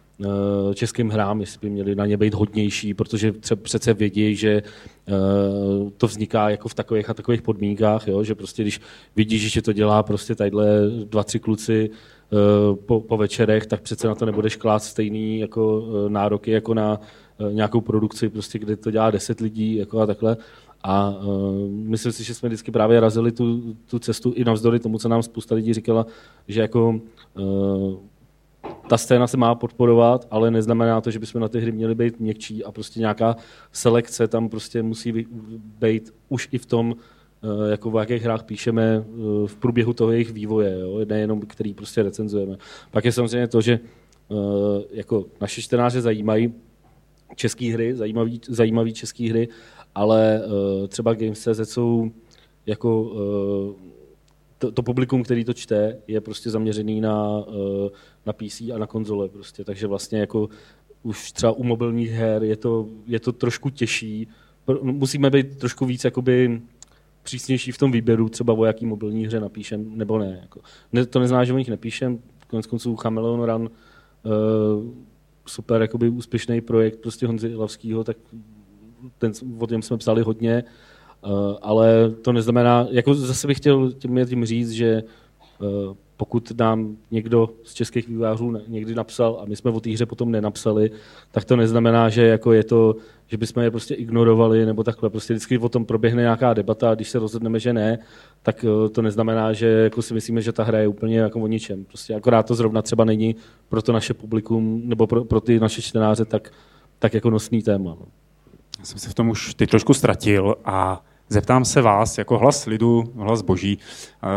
českým 0.74 1.10
hrám, 1.10 1.42
jestli 1.42 1.60
by 1.62 1.70
měli 1.70 1.96
na 1.96 2.06
ně 2.06 2.18
být 2.18 2.34
hodnější, 2.34 2.94
protože 2.94 3.34
přece 3.56 3.94
vědí, 3.94 4.36
že 4.36 4.52
eh, 4.52 5.12
to 5.98 6.08
vzniká 6.08 6.50
jako 6.50 6.70
v 6.70 6.74
takových 6.74 7.10
a 7.10 7.14
takových 7.14 7.42
podmínkách, 7.42 8.08
jo? 8.08 8.24
že 8.24 8.36
prostě 8.36 8.62
když 8.62 8.82
vidíš, 9.16 9.52
že 9.52 9.62
to 9.62 9.74
dělá 9.74 10.04
prostě 10.04 10.36
tadyhle 10.36 10.68
dva, 10.90 11.24
tři 11.24 11.40
kluci 11.40 11.90
eh, 11.90 12.36
po, 12.76 13.00
po 13.00 13.18
večerech, 13.18 13.66
tak 13.66 13.82
přece 13.82 14.08
na 14.08 14.16
to 14.16 14.26
nebudeš 14.26 14.56
klát 14.56 14.84
stejný 14.84 15.40
jako 15.40 15.86
nároky 16.08 16.52
jako 16.52 16.74
na 16.74 17.00
nějakou 17.52 17.82
produkci, 17.82 18.30
prostě, 18.30 18.60
kde 18.60 18.76
to 18.76 18.92
dělá 18.92 19.12
deset 19.12 19.40
lidí 19.40 19.76
jako 19.76 20.00
a 20.00 20.06
takhle. 20.06 20.38
A 20.84 21.10
uh, 21.10 21.70
myslím 21.70 22.12
si, 22.12 22.24
že 22.24 22.34
jsme 22.34 22.50
vždycky 22.50 22.72
právě 22.72 23.00
razili 23.00 23.32
tu, 23.32 23.76
tu 23.86 24.00
cestu 24.00 24.34
i 24.36 24.44
navzdory 24.44 24.80
tomu, 24.80 25.00
co 25.00 25.10
nám 25.10 25.24
spousta 25.24 25.56
lidí 25.56 25.74
říkala, 25.74 26.06
že 26.48 26.62
jako 26.62 27.02
uh, 27.40 28.00
ta 28.92 28.98
scéna 28.98 29.28
se 29.28 29.38
má 29.38 29.56
podporovat, 29.56 30.28
ale 30.32 30.52
neznamená 30.52 31.02
to, 31.02 31.12
že 31.12 31.20
bychom 31.20 31.42
na 31.42 31.48
ty 31.48 31.60
hry 31.60 31.72
měli 31.72 31.96
být 31.96 32.20
měkčí 32.20 32.64
a 32.64 32.72
prostě 32.72 33.00
nějaká 33.00 33.36
selekce 33.72 34.28
tam 34.28 34.50
prostě 34.50 34.84
musí 34.84 35.28
být 35.80 36.14
už 36.30 36.50
i 36.52 36.58
v 36.58 36.66
tom, 36.66 36.96
eh, 37.44 37.72
jako 37.72 37.92
v 37.92 37.96
jakých 38.00 38.24
hrách 38.24 38.44
píšeme 38.44 38.84
eh, 38.84 39.48
v 39.48 39.56
průběhu 39.56 39.94
toho 39.94 40.12
jejich 40.12 40.32
vývoje, 40.32 40.80
jo? 40.80 41.06
nejenom 41.06 41.42
který 41.42 41.74
prostě 41.74 42.04
recenzujeme. 42.04 42.58
Pak 42.92 43.06
je 43.06 43.12
samozřejmě 43.12 43.48
to, 43.48 43.62
že 43.62 43.80
eh, 44.32 44.36
jako 44.92 45.26
naše 45.42 45.62
čtenáře 45.62 46.02
zajímají 46.02 46.54
české 47.36 47.74
hry, 47.74 47.96
zajímavý, 47.96 48.42
zajímavý 48.48 48.94
české 48.94 49.30
hry, 49.30 49.48
ale 49.96 50.42
třeba 50.88 51.14
Games.cz 51.14 51.60
jsou 51.64 52.12
jako 52.66 53.12
to, 54.62 54.72
to 54.72 54.84
publikum, 54.84 55.24
který 55.24 55.46
to 55.46 55.54
čte, 55.54 55.98
je 56.08 56.22
prostě 56.22 56.50
zaměřený 56.50 57.02
na, 57.02 57.44
eh, 57.48 57.90
na 58.26 58.34
PC 58.34 58.62
a 58.62 58.78
na 58.78 58.88
konzole. 58.88 59.30
Prostě. 59.30 59.64
Takže 59.64 59.88
vlastně 59.88 60.20
jako 60.20 60.50
už 61.04 61.32
třeba 61.32 61.52
u 61.52 61.64
mobilních 61.64 62.12
her 62.12 62.44
je 62.44 62.56
to, 62.56 62.88
je 63.06 63.20
to 63.20 63.32
trošku 63.32 63.70
těžší. 63.70 64.28
Musíme 64.82 65.30
být 65.30 65.58
trošku 65.58 65.86
víc 65.86 66.04
jakoby 66.04 66.62
přísnější 67.24 67.72
v 67.72 67.78
tom 67.78 67.92
výběru, 67.92 68.30
třeba 68.30 68.54
o 68.54 68.66
jaký 68.66 68.86
mobilní 68.86 69.26
hře 69.26 69.40
napíšem, 69.40 69.98
nebo 69.98 70.20
ne. 70.20 70.40
Jako. 70.42 70.62
ne 70.94 71.06
to 71.06 71.20
neznamená, 71.20 71.46
že 71.46 71.54
o 71.54 71.58
nich 71.58 71.70
nepíšem. 71.70 72.20
Konec 72.48 72.68
konců 72.68 72.96
Chameleon 72.96 73.44
Run, 73.44 73.62
uh, 73.62 74.94
super 75.46 75.82
jakoby 75.82 76.10
úspěšný 76.10 76.62
projekt 76.62 77.02
prostě 77.02 77.28
Honzy 77.28 77.56
Lavskýho, 77.56 78.04
tak 78.04 78.18
ten, 79.18 79.32
o 79.60 79.68
něm 79.68 79.82
jsme 79.82 79.98
psali 79.98 80.22
hodně. 80.22 80.64
Eh, 80.68 80.91
ale 81.62 82.10
to 82.22 82.34
neznamená, 82.34 82.88
jako 82.92 83.14
zase 83.14 83.48
bych 83.48 83.58
chtěl 83.58 83.92
tím, 83.92 84.26
tím 84.26 84.46
říct, 84.46 84.72
že 84.72 85.04
eh, 85.62 85.66
pokud 86.18 86.52
nám 86.60 86.98
někdo 87.12 87.50
z 87.64 87.74
českých 87.74 88.08
vývářů 88.08 88.58
někdy 88.68 88.96
napsal 88.96 89.40
a 89.42 89.46
my 89.46 89.56
jsme 89.56 89.72
o 89.72 89.80
té 89.80 89.90
hře 89.90 90.06
potom 90.06 90.32
nenapsali, 90.32 90.92
tak 91.32 91.46
to 91.46 91.56
neznamená, 91.56 92.10
že 92.10 92.28
jako 92.28 92.54
je 92.54 92.64
to, 92.64 92.96
že 93.28 93.38
bychom 93.38 93.64
je 93.64 93.72
prostě 93.72 93.94
ignorovali 93.94 94.66
nebo 94.66 94.84
takhle. 94.84 95.10
Prostě 95.10 95.34
vždycky 95.34 95.58
o 95.58 95.70
tom 95.70 95.86
proběhne 95.86 96.22
nějaká 96.22 96.54
debata 96.54 96.92
a 96.92 96.96
když 96.96 97.10
se 97.10 97.20
rozhodneme, 97.20 97.60
že 97.60 97.74
ne, 97.74 98.00
tak 98.44 98.66
eh, 98.66 98.90
to 98.90 99.02
neznamená, 99.02 99.54
že 99.54 99.68
jako 99.68 100.02
si 100.02 100.14
myslíme, 100.14 100.42
že 100.42 100.52
ta 100.52 100.64
hra 100.64 100.80
je 100.80 100.88
úplně 100.88 101.20
jako 101.20 101.40
o 101.40 101.48
ničem. 101.48 101.86
Prostě 101.86 102.16
akorát 102.16 102.44
to 102.44 102.56
zrovna 102.56 102.82
třeba 102.82 103.06
není 103.06 103.36
pro 103.70 103.82
to 103.82 103.92
naše 103.94 104.14
publikum 104.14 104.82
nebo 104.86 105.08
pro, 105.08 105.26
pro 105.26 105.42
ty 105.42 105.60
naše 105.60 105.82
čtenáře 105.82 106.26
tak, 106.26 106.52
tak 107.00 107.14
jako 107.14 107.30
nosný 107.30 107.62
téma. 107.62 107.98
No. 108.00 108.06
Já 108.80 108.86
jsem 108.86 109.00
se 109.00 109.10
v 109.10 109.14
tom 109.14 109.30
už 109.30 109.54
ty 109.54 109.68
trošku 109.68 109.94
ztratil 109.94 110.56
a 110.66 111.04
Zeptám 111.32 111.66
se 111.66 111.82
vás, 111.82 112.18
jako 112.18 112.38
hlas 112.38 112.66
lidu, 112.66 113.04
hlas 113.18 113.42
boží, 113.42 113.80
eh, 114.24 114.28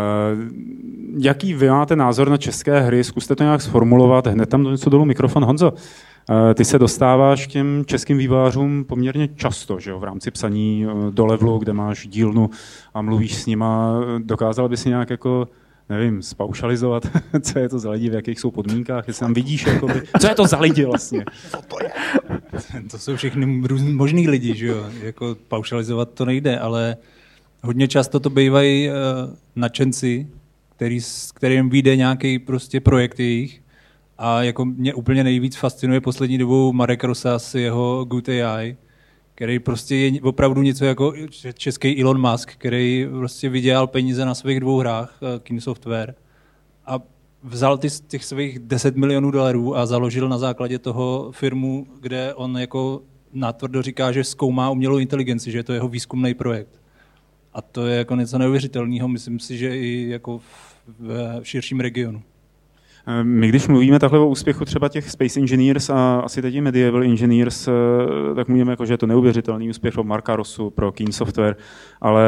jaký 1.18 1.54
vy 1.54 1.70
máte 1.70 1.96
názor 1.96 2.30
na 2.30 2.36
české 2.36 2.80
hry? 2.80 3.04
Zkuste 3.04 3.36
to 3.36 3.42
nějak 3.42 3.62
sformulovat. 3.62 4.26
Hned 4.26 4.48
tam 4.48 4.64
do 4.64 4.70
něco 4.70 4.90
dolů 4.90 5.04
mikrofon. 5.04 5.44
Honzo, 5.44 5.72
eh, 6.30 6.54
ty 6.54 6.64
se 6.64 6.78
dostáváš 6.78 7.46
k 7.46 7.50
těm 7.50 7.82
českým 7.86 8.18
vývářům 8.18 8.84
poměrně 8.84 9.28
často, 9.28 9.80
že 9.80 9.90
jo? 9.90 9.98
v 9.98 10.04
rámci 10.04 10.30
psaní 10.30 10.86
eh, 10.86 11.10
do 11.10 11.26
levelu, 11.26 11.58
kde 11.58 11.72
máš 11.72 12.06
dílnu 12.06 12.50
a 12.94 13.02
mluvíš 13.02 13.34
s 13.34 13.46
nima. 13.46 14.00
Dokázal 14.18 14.68
by 14.68 14.76
si 14.76 14.88
nějak 14.88 15.10
jako 15.10 15.48
nevím, 15.88 16.22
spaušalizovat, 16.22 17.06
co 17.40 17.58
je 17.58 17.68
to 17.68 17.78
za 17.78 17.90
lidi, 17.90 18.10
v 18.10 18.14
jakých 18.14 18.40
jsou 18.40 18.50
podmínkách, 18.50 19.08
jestli 19.08 19.20
tam 19.20 19.34
vidíš, 19.34 19.66
jakoby, 19.66 20.02
co 20.20 20.28
je 20.28 20.34
to 20.34 20.46
za 20.46 20.60
lidi 20.60 20.84
vlastně. 20.84 21.24
Co 21.50 21.62
to 21.62 21.76
je? 21.82 21.90
To 22.90 22.98
jsou 22.98 23.16
všechny 23.16 23.62
různý 23.66 23.92
možný 23.92 24.28
lidi, 24.28 24.54
že 24.54 24.66
jo, 24.66 24.86
jako 25.02 25.36
paušalizovat 25.48 26.10
to 26.10 26.24
nejde, 26.24 26.58
ale 26.58 26.96
hodně 27.62 27.88
často 27.88 28.20
to 28.20 28.30
bývají 28.30 28.88
uh, 28.88 28.94
nadšenci, 29.56 30.26
který, 30.76 31.00
s 31.00 31.32
kterým 31.32 31.70
vyjde 31.70 31.96
nějaký 31.96 32.38
prostě 32.38 32.80
projekt 32.80 33.20
jejich 33.20 33.62
a 34.18 34.42
jako 34.42 34.64
mě 34.64 34.94
úplně 34.94 35.24
nejvíc 35.24 35.56
fascinuje 35.56 36.00
poslední 36.00 36.38
dobou 36.38 36.72
Marek 36.72 37.04
Rosas, 37.04 37.54
jeho 37.54 38.04
Good 38.04 38.28
AI, 38.28 38.76
který 39.34 39.58
prostě 39.58 39.96
je 39.96 40.20
opravdu 40.22 40.62
něco 40.62 40.84
jako 40.84 41.12
český 41.54 42.02
Elon 42.02 42.30
Musk, 42.30 42.52
který 42.52 43.06
prostě 43.10 43.48
vydělal 43.48 43.86
peníze 43.86 44.24
na 44.24 44.34
svých 44.34 44.60
dvou 44.60 44.78
hrách, 44.78 45.18
eh, 45.22 45.40
King 45.40 45.62
Software, 45.62 46.14
a 46.86 47.00
vzal 47.42 47.78
ty, 47.78 47.88
těch 48.08 48.24
svých 48.24 48.58
10 48.58 48.96
milionů 48.96 49.30
dolarů 49.30 49.76
a 49.76 49.86
založil 49.86 50.28
na 50.28 50.38
základě 50.38 50.78
toho 50.78 51.32
firmu, 51.32 51.86
kde 52.00 52.34
on 52.34 52.58
jako 52.58 53.02
natvrdo 53.32 53.82
říká, 53.82 54.12
že 54.12 54.24
zkoumá 54.24 54.70
umělou 54.70 54.98
inteligenci, 54.98 55.50
že 55.50 55.58
je 55.58 55.64
to 55.64 55.72
jeho 55.72 55.88
výzkumný 55.88 56.34
projekt. 56.34 56.80
A 57.52 57.62
to 57.62 57.86
je 57.86 57.98
jako 57.98 58.16
něco 58.16 58.38
neuvěřitelného, 58.38 59.08
myslím 59.08 59.38
si, 59.40 59.58
že 59.58 59.76
i 59.78 60.08
jako 60.08 60.38
v, 60.38 60.76
v 61.40 61.40
širším 61.42 61.80
regionu. 61.80 62.22
Eh, 63.06 63.24
my 63.24 63.48
když 63.48 63.68
mluvíme 63.68 63.98
takhle 63.98 64.18
o 64.18 64.26
úspěchu 64.26 64.64
třeba 64.64 64.88
těch 64.88 65.10
Space 65.10 65.40
Engineers 65.40 65.90
a 65.90 66.20
asi 66.20 66.42
teď 66.42 66.54
i 66.54 66.60
Medieval 66.60 67.02
Engineers, 67.02 67.68
eh, 67.68 68.34
tak 68.34 68.48
mluvíme 68.48 68.72
jako, 68.72 68.86
že 68.86 68.92
je 68.92 68.98
to 68.98 69.06
neuvěřitelný 69.06 69.70
úspěch 69.70 69.94
pro 69.94 70.04
Marka 70.04 70.36
Rosu, 70.36 70.70
pro 70.70 70.92
Keen 70.92 71.12
Software, 71.12 71.56
ale 72.00 72.24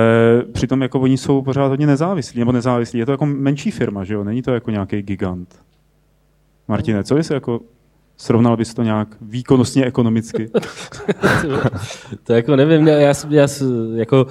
přitom 0.52 0.82
jako 0.82 1.00
oni 1.00 1.18
jsou 1.18 1.42
pořád 1.42 1.68
hodně 1.68 1.86
nezávislí, 1.86 2.38
nebo 2.38 2.52
nezávislí. 2.52 2.98
Je 2.98 3.06
to 3.06 3.12
jako 3.12 3.26
menší 3.26 3.70
firma, 3.70 4.04
že 4.04 4.14
jo? 4.14 4.24
Není 4.24 4.42
to 4.42 4.54
jako 4.54 4.70
nějaký 4.70 5.02
gigant. 5.02 5.62
Martine, 6.68 7.04
co 7.04 7.14
bys 7.14 7.30
jako 7.30 7.60
Srovnal 8.16 8.56
bys 8.56 8.74
to 8.74 8.82
nějak 8.82 9.08
výkonnostně 9.20 9.84
ekonomicky? 9.84 10.50
to 12.24 12.32
jako 12.32 12.56
nevím, 12.56 12.88
já, 12.88 13.14
já 13.30 13.46
jako 13.94 14.26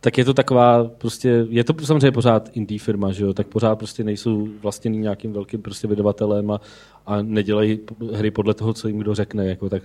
tak 0.00 0.18
je 0.18 0.24
to 0.24 0.34
taková, 0.34 0.84
prostě, 0.84 1.46
je 1.48 1.64
to 1.64 1.74
samozřejmě 1.86 2.10
pořád 2.10 2.50
indie 2.52 2.78
firma, 2.78 3.12
že 3.12 3.24
jo, 3.24 3.34
tak 3.34 3.46
pořád 3.46 3.76
prostě 3.76 4.04
nejsou 4.04 4.48
vlastněný 4.62 4.98
nějakým 4.98 5.32
velkým 5.32 5.62
prostě 5.62 5.88
vydavatelem 5.88 6.50
a, 6.50 6.60
a 7.06 7.22
nedělají 7.22 7.78
hry 8.12 8.30
podle 8.30 8.54
toho, 8.54 8.74
co 8.74 8.88
jim 8.88 8.98
kdo 8.98 9.14
řekne, 9.14 9.46
jako, 9.46 9.68
tak 9.68 9.82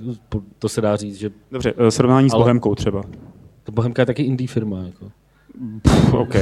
to 0.60 0.70
se 0.70 0.82
dá 0.82 0.96
říct, 0.96 1.20
že... 1.20 1.32
Dobře, 1.52 1.74
eh, 1.78 1.92
srovnání 1.92 2.30
s 2.30 2.34
Bohemkou 2.34 2.76
třeba. 2.76 3.04
To 3.64 3.72
Bohemka 3.72 4.02
je 4.02 4.06
taky 4.06 4.24
indie 4.24 4.48
firma, 4.48 4.84
jako. 4.84 5.12
Pff, 5.82 6.14
OK. 6.14 6.36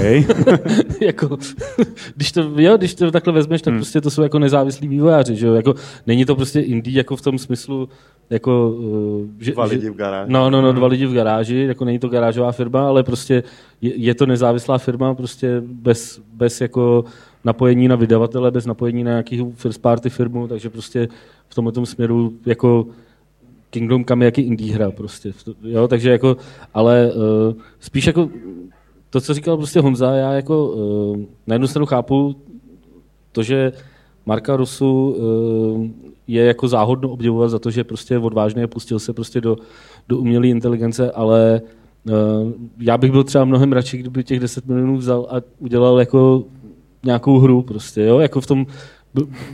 jako, 1.02 1.38
když, 2.16 2.32
to, 2.32 2.52
jo, 2.58 2.78
když 2.78 2.96
to 2.96 3.12
takhle 3.12 3.34
vezmeš, 3.34 3.62
tak 3.62 3.72
hmm. 3.72 3.80
prostě 3.80 4.02
to 4.02 4.10
jsou 4.10 4.22
jako 4.22 4.40
nezávislí 4.40 4.88
vývojáři, 4.88 5.36
že 5.36 5.48
jo? 5.48 5.54
Jako, 5.54 5.76
není 6.08 6.26
to 6.26 6.36
prostě 6.36 6.60
indie 6.60 6.98
jako 6.98 7.16
v 7.16 7.22
tom 7.22 7.38
smyslu, 7.38 7.90
jako, 8.30 8.70
uh, 8.70 9.28
že, 9.40 9.52
Dva 9.52 9.66
lidi 9.66 9.90
v 9.90 9.96
garáži. 9.96 10.32
No, 10.32 10.50
no, 10.50 10.62
no, 10.62 10.74
dva 10.74 10.88
lidi 10.88 11.06
v 11.06 11.14
garáži, 11.14 11.56
jako 11.56 11.86
není 11.86 12.00
to 12.00 12.10
garážová 12.10 12.52
firma, 12.52 12.88
ale 12.88 13.04
prostě 13.04 13.44
je, 13.82 13.96
je 13.96 14.16
to 14.16 14.26
nezávislá 14.26 14.78
firma, 14.78 15.16
prostě 15.16 15.62
bez, 15.66 16.22
bez 16.34 16.62
jako 16.62 17.06
napojení 17.44 17.88
na 17.88 17.96
vydavatele, 17.96 18.52
bez 18.52 18.66
napojení 18.66 19.04
na 19.04 19.12
nějaký 19.12 19.46
first 19.56 19.82
party 19.82 20.10
firmu, 20.10 20.48
takže 20.48 20.70
prostě 20.70 21.08
v 21.50 21.56
tomhle 21.56 21.86
směru 21.86 22.34
jako 22.46 22.88
Kingdom 23.70 24.06
Come 24.06 24.26
je 24.26 24.28
jaký 24.28 24.42
indie 24.42 24.74
hra 24.74 24.92
prostě, 24.92 25.34
jo, 25.64 25.88
takže 25.88 26.12
jako, 26.12 26.38
ale 26.74 27.12
uh, 27.14 27.54
spíš 27.80 28.08
jako 28.08 28.30
to, 29.10 29.22
co 29.22 29.34
říkal 29.34 29.58
prostě 29.58 29.80
Honza, 29.80 30.14
já 30.14 30.34
jako 30.34 30.68
uh, 30.68 31.18
na 31.48 31.56
jednu 31.56 31.68
stranu 31.68 31.86
chápu 31.86 32.36
to, 33.32 33.44
že 33.44 33.72
Marka 34.26 34.56
Rusu 34.56 35.10
uh, 35.10 35.88
je 36.28 36.46
jako 36.46 36.68
záhodno 36.68 37.10
obdivovat 37.10 37.50
za 37.50 37.60
to, 37.60 37.72
že 37.72 37.84
prostě 37.84 38.18
odvážně 38.18 38.68
pustil 38.68 39.00
se 39.00 39.14
prostě 39.14 39.42
do, 39.42 39.58
do 40.10 40.18
umělé 40.18 40.48
inteligence, 40.48 41.12
ale 41.12 41.62
uh, 42.06 42.52
já 42.80 42.98
bych 42.98 43.12
byl 43.12 43.24
třeba 43.24 43.46
mnohem 43.46 43.74
radši, 43.74 43.98
kdyby 43.98 44.24
těch 44.24 44.40
10 44.40 44.68
milionů 44.68 44.98
vzal 44.98 45.28
a 45.30 45.36
udělal 45.60 46.00
jako 46.00 46.44
nějakou 47.04 47.40
hru 47.40 47.62
prostě, 47.62 48.02
jo, 48.02 48.20
jako 48.20 48.42
v 48.42 48.48
tom, 48.48 48.66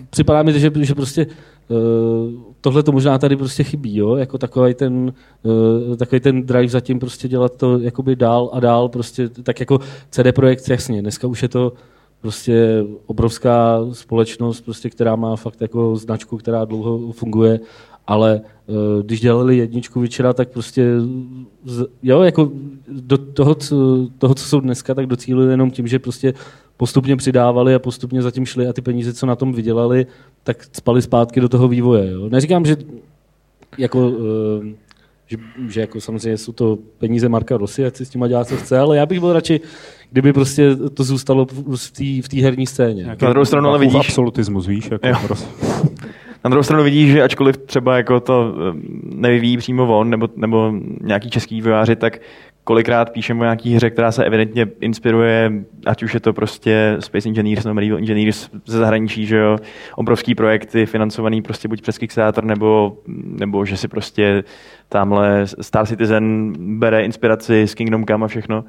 připadá 0.10 0.44
mi, 0.44 0.60
že, 0.60 0.72
že 0.82 0.96
prostě 0.96 1.28
uh, 1.68 1.78
tohle 2.62 2.84
to 2.84 2.92
možná 2.92 3.18
tady 3.18 3.36
prostě 3.36 3.64
chybí, 3.64 3.96
jo? 3.98 4.16
jako 4.16 4.38
takový 4.38 4.74
ten, 4.74 5.14
uh, 5.44 5.96
takový 5.96 6.20
ten 6.20 6.46
drive 6.46 6.68
zatím 6.68 7.00
prostě 7.00 7.28
dělat 7.28 7.56
to 7.56 7.80
jakoby 7.80 8.16
dál 8.16 8.50
a 8.54 8.60
dál, 8.60 8.90
prostě 8.90 9.30
tak 9.30 9.60
jako 9.60 9.80
CD 10.10 10.36
Projekt, 10.36 10.70
jasně, 10.70 11.02
dneska 11.02 11.28
už 11.28 11.44
je 11.44 11.50
to 11.50 11.74
prostě 12.22 12.86
obrovská 13.06 13.80
společnost, 13.92 14.62
prostě, 14.62 14.90
která 14.90 15.16
má 15.16 15.36
fakt 15.36 15.62
jako 15.62 15.96
značku, 15.96 16.38
která 16.38 16.66
dlouho 16.66 17.12
funguje, 17.12 17.60
ale 18.08 18.42
uh, 18.68 18.76
když 19.04 19.22
dělali 19.22 19.58
jedničku 19.58 20.02
večera, 20.02 20.34
tak 20.34 20.50
prostě 20.50 20.92
jo, 22.04 22.22
jako 22.22 22.52
do 22.88 23.18
toho 23.18 23.56
co, 23.56 24.08
toho, 24.18 24.36
co 24.36 24.46
jsou 24.46 24.60
dneska, 24.60 24.94
tak 24.94 25.06
docílili 25.06 25.52
jenom 25.52 25.72
tím, 25.72 25.88
že 25.88 26.00
prostě 26.00 26.34
postupně 26.78 27.16
přidávali 27.16 27.76
a 27.76 27.80
postupně 27.80 28.22
zatím 28.22 28.46
šli 28.46 28.68
a 28.68 28.74
ty 28.74 28.82
peníze, 28.82 29.14
co 29.14 29.26
na 29.26 29.36
tom 29.36 29.54
vydělali, 29.54 30.06
tak 30.44 30.64
spali 30.72 31.02
zpátky 31.02 31.42
do 31.42 31.50
toho 31.50 31.68
vývoje. 31.68 32.12
Jo. 32.12 32.30
Neříkám, 32.30 32.66
že 32.66 32.78
jako, 33.78 34.12
eh, 34.64 34.76
že, 35.28 35.38
že 35.68 35.82
jako 35.82 36.02
samozřejmě 36.02 36.38
jsou 36.38 36.52
to 36.52 36.78
peníze 36.98 37.30
Marka 37.30 37.58
Rosy, 37.58 37.86
ať 37.86 37.96
si 37.96 38.06
s 38.06 38.10
tím 38.10 38.28
dělá, 38.28 38.46
co 38.46 38.58
chce, 38.58 38.80
ale 38.80 38.98
já 38.98 39.06
bych 39.06 39.20
byl 39.20 39.34
radši, 39.34 39.62
kdyby 40.12 40.34
prostě 40.34 40.76
to 40.76 41.04
zůstalo 41.04 41.48
v 42.22 42.30
té 42.30 42.42
herní 42.42 42.68
scéně. 42.68 43.04
Nějaký 43.04 43.26
na 43.26 43.32
druhou 43.32 43.46
stranu 43.46 43.70
ale 43.70 43.80
vidíš... 43.80 43.96
absolutismus, 43.96 44.68
víš? 44.68 44.90
Jako 44.92 45.36
na 46.44 46.50
druhou 46.50 46.64
stranu 46.64 46.84
vidíš, 46.84 47.12
že 47.12 47.24
ačkoliv 47.24 47.58
třeba 47.58 47.98
jako 47.98 48.20
to 48.20 48.54
eh, 48.54 48.80
nevyvíjí 49.04 49.58
přímo 49.58 50.00
on, 50.00 50.10
nebo, 50.10 50.30
nebo 50.36 50.74
nějaký 51.02 51.30
český 51.30 51.56
vývojáři, 51.56 51.96
tak 51.96 52.20
kolikrát 52.64 53.10
píšeme 53.10 53.40
o 53.40 53.44
nějaký 53.44 53.76
hře, 53.76 53.90
která 53.90 54.12
se 54.12 54.26
evidentně 54.26 54.68
inspiruje, 54.82 55.52
ať 55.86 56.04
už 56.04 56.14
je 56.14 56.20
to 56.20 56.34
prostě 56.34 56.98
Space 57.00 57.30
Engineers 57.30 57.64
nebo 57.64 57.74
Medieval 57.74 58.00
Engineers 58.00 58.50
ze 58.66 58.78
zahraničí, 58.78 59.26
že 59.26 59.38
jo, 59.38 59.58
obrovský 59.96 60.36
projekty 60.36 60.86
financovaný 60.86 61.42
prostě 61.42 61.68
buď 61.68 61.82
přes 61.82 61.98
Kickstarter, 61.98 62.44
nebo, 62.44 62.98
nebo 63.08 63.66
že 63.66 63.78
si 63.78 63.88
prostě 63.88 64.44
tamhle 64.90 65.48
Star 65.62 65.86
Citizen 65.86 66.54
bere 66.80 67.06
inspiraci 67.06 67.68
z 67.68 67.76
Kingdom 67.76 68.06
Come 68.06 68.26
a 68.26 68.28
všechno. 68.28 68.64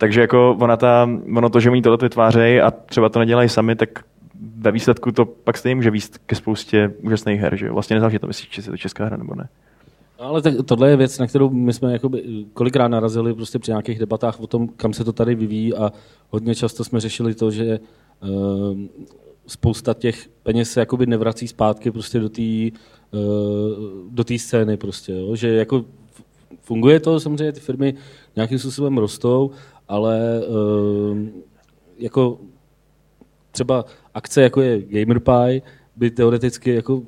Takže 0.00 0.20
jako 0.20 0.56
ona 0.60 0.76
ta, 0.76 1.08
ono 1.36 1.50
to, 1.50 1.60
že 1.60 1.70
oni 1.70 1.82
tohle 1.82 1.98
vytvářejí 2.02 2.60
a 2.60 2.70
třeba 2.70 3.08
to 3.08 3.18
nedělají 3.18 3.48
sami, 3.48 3.76
tak 3.76 3.88
ve 4.56 4.72
výsledku 4.72 5.12
to 5.12 5.24
pak 5.24 5.58
stejně 5.58 5.74
může 5.74 5.90
výst 5.90 6.18
ke 6.18 6.36
spoustě 6.36 6.92
úžasných 7.02 7.40
her, 7.40 7.56
že 7.56 7.66
jo? 7.66 7.74
Vlastně 7.74 7.94
nezáleží 7.94 8.18
to, 8.18 8.26
jestli 8.26 8.48
je 8.56 8.62
to 8.62 8.76
česká 8.76 9.04
hra 9.04 9.16
nebo 9.16 9.34
ne. 9.34 9.48
Ale 10.18 10.42
tak 10.42 10.54
tohle 10.64 10.90
je 10.90 10.96
věc, 10.96 11.18
na 11.18 11.26
kterou 11.26 11.50
my 11.50 11.72
jsme 11.72 11.92
jakoby 11.92 12.22
kolikrát 12.54 12.88
narazili 12.88 13.34
prostě 13.34 13.58
při 13.58 13.70
nějakých 13.70 13.98
debatách 13.98 14.40
o 14.40 14.46
tom, 14.46 14.68
kam 14.68 14.92
se 14.92 15.04
to 15.04 15.12
tady 15.12 15.34
vyvíjí 15.34 15.74
a 15.74 15.92
hodně 16.30 16.54
často 16.54 16.84
jsme 16.84 17.00
řešili 17.00 17.34
to, 17.34 17.50
že 17.50 17.80
uh, 18.22 18.78
spousta 19.46 19.94
těch 19.94 20.28
peněz 20.42 20.70
se 20.70 20.80
jakoby 20.80 21.06
nevrací 21.06 21.48
zpátky 21.48 21.90
prostě 21.90 22.20
do 22.20 22.28
té 22.28 22.42
uh, 23.10 23.20
do 24.10 24.24
té 24.24 24.38
scény 24.38 24.76
prostě, 24.76 25.12
jo? 25.12 25.36
že 25.36 25.48
jako 25.48 25.84
funguje 26.62 27.00
to, 27.00 27.20
samozřejmě 27.20 27.52
ty 27.52 27.60
firmy 27.60 27.94
nějakým 28.36 28.58
způsobem 28.58 28.98
rostou, 28.98 29.50
ale 29.90 30.42
uh, 30.46 31.18
jako 31.98 32.38
třeba 33.50 33.84
akce, 34.14 34.42
jako 34.42 34.60
je 34.60 34.82
GamerPie, 34.82 35.62
by 35.96 36.10
teoreticky, 36.10 36.74
jako 36.74 37.02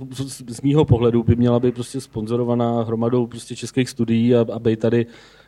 z 0.49 0.63
mýho 0.63 0.85
pohledu, 0.85 1.23
by 1.23 1.37
měla 1.37 1.61
být 1.61 1.75
prostě 1.75 2.01
sponzorovaná 2.01 2.83
hromadou 2.83 3.27
prostě 3.27 3.57
českých 3.57 3.89
studií, 3.89 4.35
aby 4.35 4.77
tady 4.77 5.07
Uh, 5.07 5.42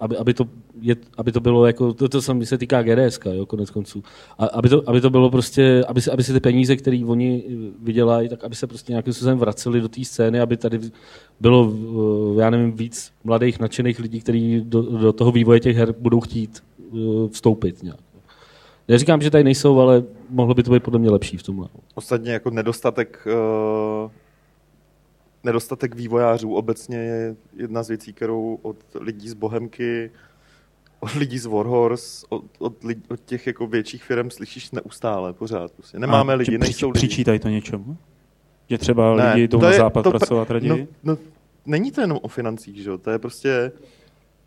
aby, 0.00 0.16
aby, 0.16 0.34
to 0.34 0.44
je, 0.80 0.96
aby 1.16 1.32
to 1.32 1.40
bylo 1.40 1.66
jako, 1.66 1.92
to, 1.92 2.08
to 2.08 2.22
sami 2.22 2.46
se 2.46 2.58
týká 2.58 2.82
GDS, 2.82 3.20
jo, 3.24 3.46
konec 3.46 3.70
konců, 3.70 4.02
a, 4.38 4.46
aby, 4.46 4.68
to, 4.68 4.82
aby 4.86 5.00
to 5.00 5.10
bylo 5.10 5.30
prostě, 5.30 5.84
aby 5.88 6.00
aby 6.12 6.24
se 6.24 6.32
ty 6.32 6.40
peníze, 6.40 6.76
které 6.76 7.02
oni 7.06 7.44
vydělají, 7.82 8.28
tak 8.28 8.44
aby 8.44 8.54
se 8.54 8.66
prostě 8.66 8.92
nějakým 8.92 9.12
způsobem 9.12 9.38
vraceli 9.38 9.80
do 9.80 9.88
té 9.88 10.04
scény, 10.04 10.40
aby 10.40 10.56
tady 10.56 10.80
bylo, 11.40 11.64
uh, 11.64 12.40
já 12.40 12.50
nevím, 12.50 12.72
víc 12.72 13.12
mladých 13.24 13.60
nadšených 13.60 13.98
lidí, 13.98 14.20
kteří 14.20 14.60
do, 14.64 14.82
do 14.82 15.12
toho 15.12 15.32
vývoje 15.32 15.60
těch 15.60 15.76
her 15.76 15.94
budou 15.98 16.20
chtít 16.20 16.62
uh, 16.90 17.28
vstoupit 17.28 17.82
nějak. 17.82 17.98
Neříkám, 18.88 19.20
že 19.20 19.30
tady 19.30 19.44
nejsou, 19.44 19.80
ale 19.80 20.04
mohlo 20.30 20.54
by 20.54 20.62
to 20.62 20.70
být 20.70 20.82
podle 20.82 20.98
mě 20.98 21.10
lepší 21.10 21.36
v 21.36 21.42
tomhle. 21.42 21.68
Ostatně 21.94 22.32
jako 22.32 22.50
nedostatek 22.50 23.26
uh, 24.04 24.10
nedostatek 25.48 25.94
vývojářů 25.94 26.54
obecně 26.54 26.96
je 26.96 27.36
jedna 27.56 27.82
z 27.82 27.88
věcí, 27.88 28.12
kterou 28.12 28.58
od 28.62 28.76
lidí 29.00 29.28
z 29.28 29.34
Bohemky, 29.34 30.10
od 31.00 31.12
lidí 31.12 31.38
z 31.38 31.46
Warhorse, 31.46 32.26
od, 32.28 32.44
od, 32.58 32.84
lidí, 32.84 33.02
od 33.08 33.20
těch 33.20 33.46
jako 33.46 33.66
větších 33.66 34.04
firm 34.04 34.30
slyšíš 34.30 34.70
neustále, 34.70 35.32
pořád. 35.32 35.72
Prostě. 35.72 35.98
Nemáme 35.98 36.32
A 36.32 36.36
lidi, 36.36 36.50
při, 36.50 36.58
nejsou 36.58 36.86
lidi. 36.90 36.98
Přičítají 36.98 37.38
to 37.38 37.48
něčemu? 37.48 37.96
Že 38.70 38.78
třeba 38.78 39.16
ne, 39.16 39.34
lidi 39.34 39.48
jdou 39.48 39.60
na 39.60 39.72
západ 39.72 40.02
to 40.02 40.10
pracovat 40.10 40.50
raději? 40.50 40.88
No, 41.02 41.12
no, 41.12 41.18
není 41.66 41.90
to 41.90 42.00
jenom 42.00 42.18
o 42.22 42.28
financích, 42.28 42.76
že? 42.76 42.98
to 42.98 43.10
je 43.10 43.18
prostě 43.18 43.72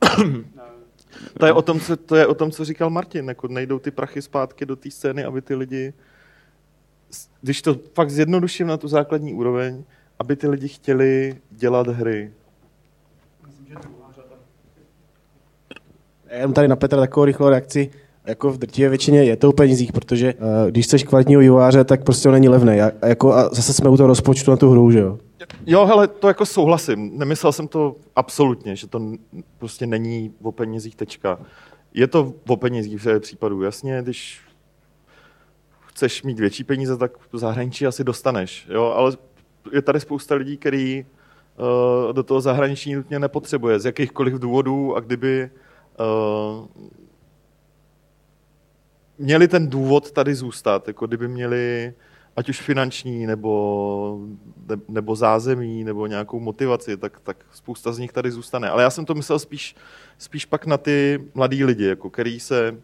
to 1.39 1.45
je, 1.45 1.53
o 1.53 1.61
tom, 1.61 1.79
co, 1.79 1.97
to 1.97 2.15
je 2.15 2.27
o 2.27 2.33
tom, 2.33 2.51
co 2.51 2.65
říkal 2.65 2.89
Martin. 2.89 3.27
Jako 3.27 3.47
nejdou 3.47 3.79
ty 3.79 3.91
prachy 3.91 4.21
zpátky 4.21 4.65
do 4.65 4.75
té 4.75 4.91
scény, 4.91 5.23
aby 5.23 5.41
ty 5.41 5.55
lidi, 5.55 5.93
když 7.41 7.61
to 7.61 7.79
fakt 7.93 8.09
zjednoduším 8.09 8.67
na 8.67 8.77
tu 8.77 8.87
základní 8.87 9.33
úroveň, 9.33 9.83
aby 10.21 10.35
ty 10.35 10.47
lidi 10.47 10.67
chtěli 10.67 11.35
dělat 11.51 11.87
hry. 11.87 12.31
Já 16.29 16.47
mám 16.47 16.53
tady 16.53 16.67
na 16.67 16.75
Petra 16.75 16.99
takovou 16.99 17.25
rychlou 17.25 17.49
reakci. 17.49 17.91
Jako 18.25 18.51
v 18.51 18.57
drtivé 18.57 18.89
většině 18.89 19.23
je 19.23 19.37
to 19.37 19.49
o 19.49 19.53
penězích, 19.53 19.91
protože 19.91 20.33
uh, 20.33 20.39
když 20.69 20.85
chceš 20.85 21.03
kvalitního 21.03 21.41
vývojáře, 21.41 21.83
tak 21.83 22.03
prostě 22.03 22.29
on 22.29 22.33
není 22.33 22.49
levný. 22.49 22.81
A, 22.81 22.91
a, 23.01 23.07
jako, 23.07 23.33
a 23.33 23.49
zase 23.49 23.73
jsme 23.73 23.89
u 23.89 23.97
toho 23.97 24.07
rozpočtu 24.07 24.51
na 24.51 24.57
tu 24.57 24.69
hru, 24.69 24.91
že 24.91 24.99
jo? 24.99 25.19
Jo, 25.65 25.85
hele, 25.85 26.07
to 26.07 26.27
jako 26.27 26.45
souhlasím. 26.45 27.19
Nemyslel 27.19 27.51
jsem 27.51 27.67
to 27.67 27.95
absolutně, 28.15 28.75
že 28.75 28.87
to 28.87 29.01
prostě 29.57 29.87
není 29.87 30.33
o 30.41 30.51
penězích 30.51 30.95
tečka. 30.95 31.39
Je 31.93 32.07
to 32.07 32.33
o 32.47 32.55
penězích 32.55 33.05
v 33.05 33.19
případu, 33.19 33.61
jasně, 33.61 34.01
když 34.01 34.41
chceš 35.87 36.23
mít 36.23 36.39
větší 36.39 36.63
peníze, 36.63 36.97
tak 36.97 37.11
v 37.31 37.37
zahraničí 37.37 37.87
asi 37.87 38.03
dostaneš, 38.03 38.67
jo, 38.69 38.83
ale 38.83 39.11
je 39.71 39.81
tady 39.81 39.99
spousta 39.99 40.35
lidí, 40.35 40.57
který 40.57 41.05
uh, 41.57 42.13
do 42.13 42.23
toho 42.23 42.41
zahraničí 42.41 42.95
nutně 42.95 43.19
nepotřebuje 43.19 43.79
z 43.79 43.85
jakýchkoliv 43.85 44.33
důvodů 44.33 44.95
a 44.95 44.99
kdyby 44.99 45.49
uh, 45.99 46.67
měli 49.17 49.47
ten 49.47 49.69
důvod 49.69 50.11
tady 50.11 50.35
zůstat, 50.35 50.87
jako 50.87 51.07
kdyby 51.07 51.27
měli 51.27 51.93
ať 52.35 52.49
už 52.49 52.61
finanční, 52.61 53.25
nebo, 53.25 54.19
nebo 54.87 55.15
zázemí, 55.15 55.83
nebo 55.83 56.07
nějakou 56.07 56.39
motivaci, 56.39 56.97
tak, 56.97 57.19
tak 57.19 57.45
spousta 57.51 57.91
z 57.91 57.97
nich 57.97 58.11
tady 58.11 58.31
zůstane. 58.31 58.69
Ale 58.69 58.83
já 58.83 58.89
jsem 58.89 59.05
to 59.05 59.13
myslel 59.13 59.39
spíš, 59.39 59.75
spíš 60.17 60.45
pak 60.45 60.65
na 60.65 60.77
ty 60.77 61.29
mladý 61.33 61.63
lidi, 61.63 61.85
jako 61.85 62.09
který 62.09 62.39
se 62.39 62.81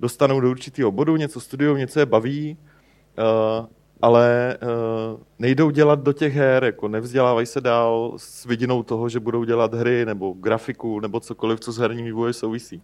dostanou 0.00 0.40
do 0.40 0.50
určitého 0.50 0.92
bodu, 0.92 1.16
něco 1.16 1.40
studují, 1.40 1.78
něco 1.78 2.00
je 2.00 2.06
baví, 2.06 2.56
uh, 3.60 3.66
ale 4.02 4.56
uh, 4.62 5.20
nejdou 5.38 5.70
dělat 5.70 6.02
do 6.02 6.12
těch 6.12 6.34
her, 6.34 6.64
jako 6.64 6.88
nevzdělávají 6.88 7.46
se 7.46 7.60
dál 7.60 8.12
s 8.16 8.44
vidinou 8.44 8.82
toho, 8.82 9.08
že 9.08 9.20
budou 9.20 9.44
dělat 9.44 9.74
hry 9.74 10.06
nebo 10.06 10.32
grafiku 10.32 11.00
nebo 11.00 11.20
cokoliv, 11.20 11.60
co 11.60 11.72
s 11.72 11.78
herním 11.78 12.04
vývojem 12.04 12.32
souvisí. 12.32 12.82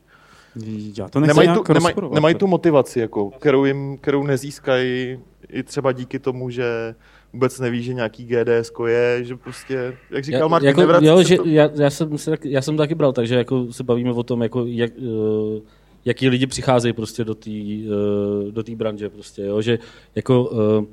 Já 0.99 1.09
to 1.09 1.21
nemají 1.21 1.49
tu, 1.49 1.73
nemaj, 1.73 1.95
nemají 2.15 2.35
tu 2.35 2.47
motivaci, 2.47 3.01
jako, 3.01 3.31
kterou, 3.31 3.65
jim, 3.65 3.99
kterou 3.99 4.23
nezískají 4.23 5.21
i 5.49 5.63
třeba 5.63 5.93
díky 5.93 6.19
tomu, 6.19 6.51
že 6.51 6.95
vůbec 7.33 7.61
neví, 7.61 7.83
že 7.83 7.95
nějaký 7.95 8.25
GDS 8.25 8.73
je, 8.87 9.25
že 9.25 9.37
prostě, 9.37 9.97
jak 10.11 10.25
říkal 10.25 10.49
Martin, 10.49 10.69
jako, 10.69 10.83
jo, 11.01 11.23
že 11.23 11.37
to... 11.37 11.45
já, 11.45 11.71
já, 11.75 11.91
jsem, 11.91 12.17
já 12.45 12.63
jsem 12.63 12.77
taky 12.77 12.95
bral, 12.95 13.13
takže 13.13 13.35
jako 13.35 13.73
se 13.73 13.85
bavíme 13.85 14.13
o 14.13 14.23
tom, 14.23 14.43
jako 14.43 14.65
jak, 14.67 14.93
uh, 14.99 15.61
jaký 16.05 16.29
lidi 16.29 16.47
přicházejí 16.47 16.93
prostě 16.93 17.25
do 17.25 17.35
té 17.35 17.51
uh, 17.51 18.53
do 18.53 18.63
té 18.63 18.77
branže 18.77 19.09
prostě, 19.09 19.43
jo? 19.43 19.63
že 19.63 19.79
jako 20.15 20.45
uh, 20.45 20.85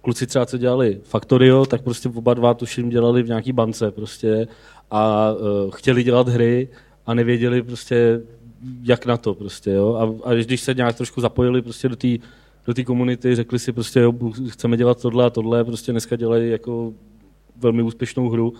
kluci 0.00 0.26
třeba 0.26 0.46
co 0.46 0.58
dělali 0.58 1.00
Factorio, 1.02 1.66
tak 1.66 1.82
prostě 1.82 2.08
oba 2.08 2.34
dva 2.34 2.54
tuším 2.54 2.88
dělali 2.88 3.22
v 3.22 3.28
nějaký 3.28 3.52
bance 3.52 3.90
prostě 3.90 4.48
a 4.90 5.32
uh, 5.32 5.70
chtěli 5.70 6.02
dělat 6.02 6.28
hry 6.28 6.68
a 7.06 7.14
nevěděli 7.14 7.62
prostě 7.62 8.20
jak 8.82 9.06
na 9.06 9.16
to 9.16 9.34
prostě, 9.34 9.70
jo? 9.70 9.94
A, 9.94 10.30
a 10.30 10.34
když 10.34 10.60
se 10.60 10.74
nějak 10.74 10.96
trošku 10.96 11.20
zapojili 11.20 11.62
prostě 11.62 11.88
do 11.88 11.96
té 11.96 12.08
do 12.66 12.74
té 12.74 12.84
komunity, 12.84 13.34
řekli 13.34 13.58
si 13.58 13.72
prostě, 13.72 14.00
jo, 14.00 14.12
chceme 14.48 14.76
dělat 14.76 15.02
tohle 15.02 15.24
a 15.24 15.30
tohle, 15.30 15.64
prostě 15.64 15.92
dneska 15.92 16.16
dělají 16.16 16.50
jako 16.50 16.92
velmi 17.56 17.82
úspěšnou 17.82 18.28
hru 18.28 18.54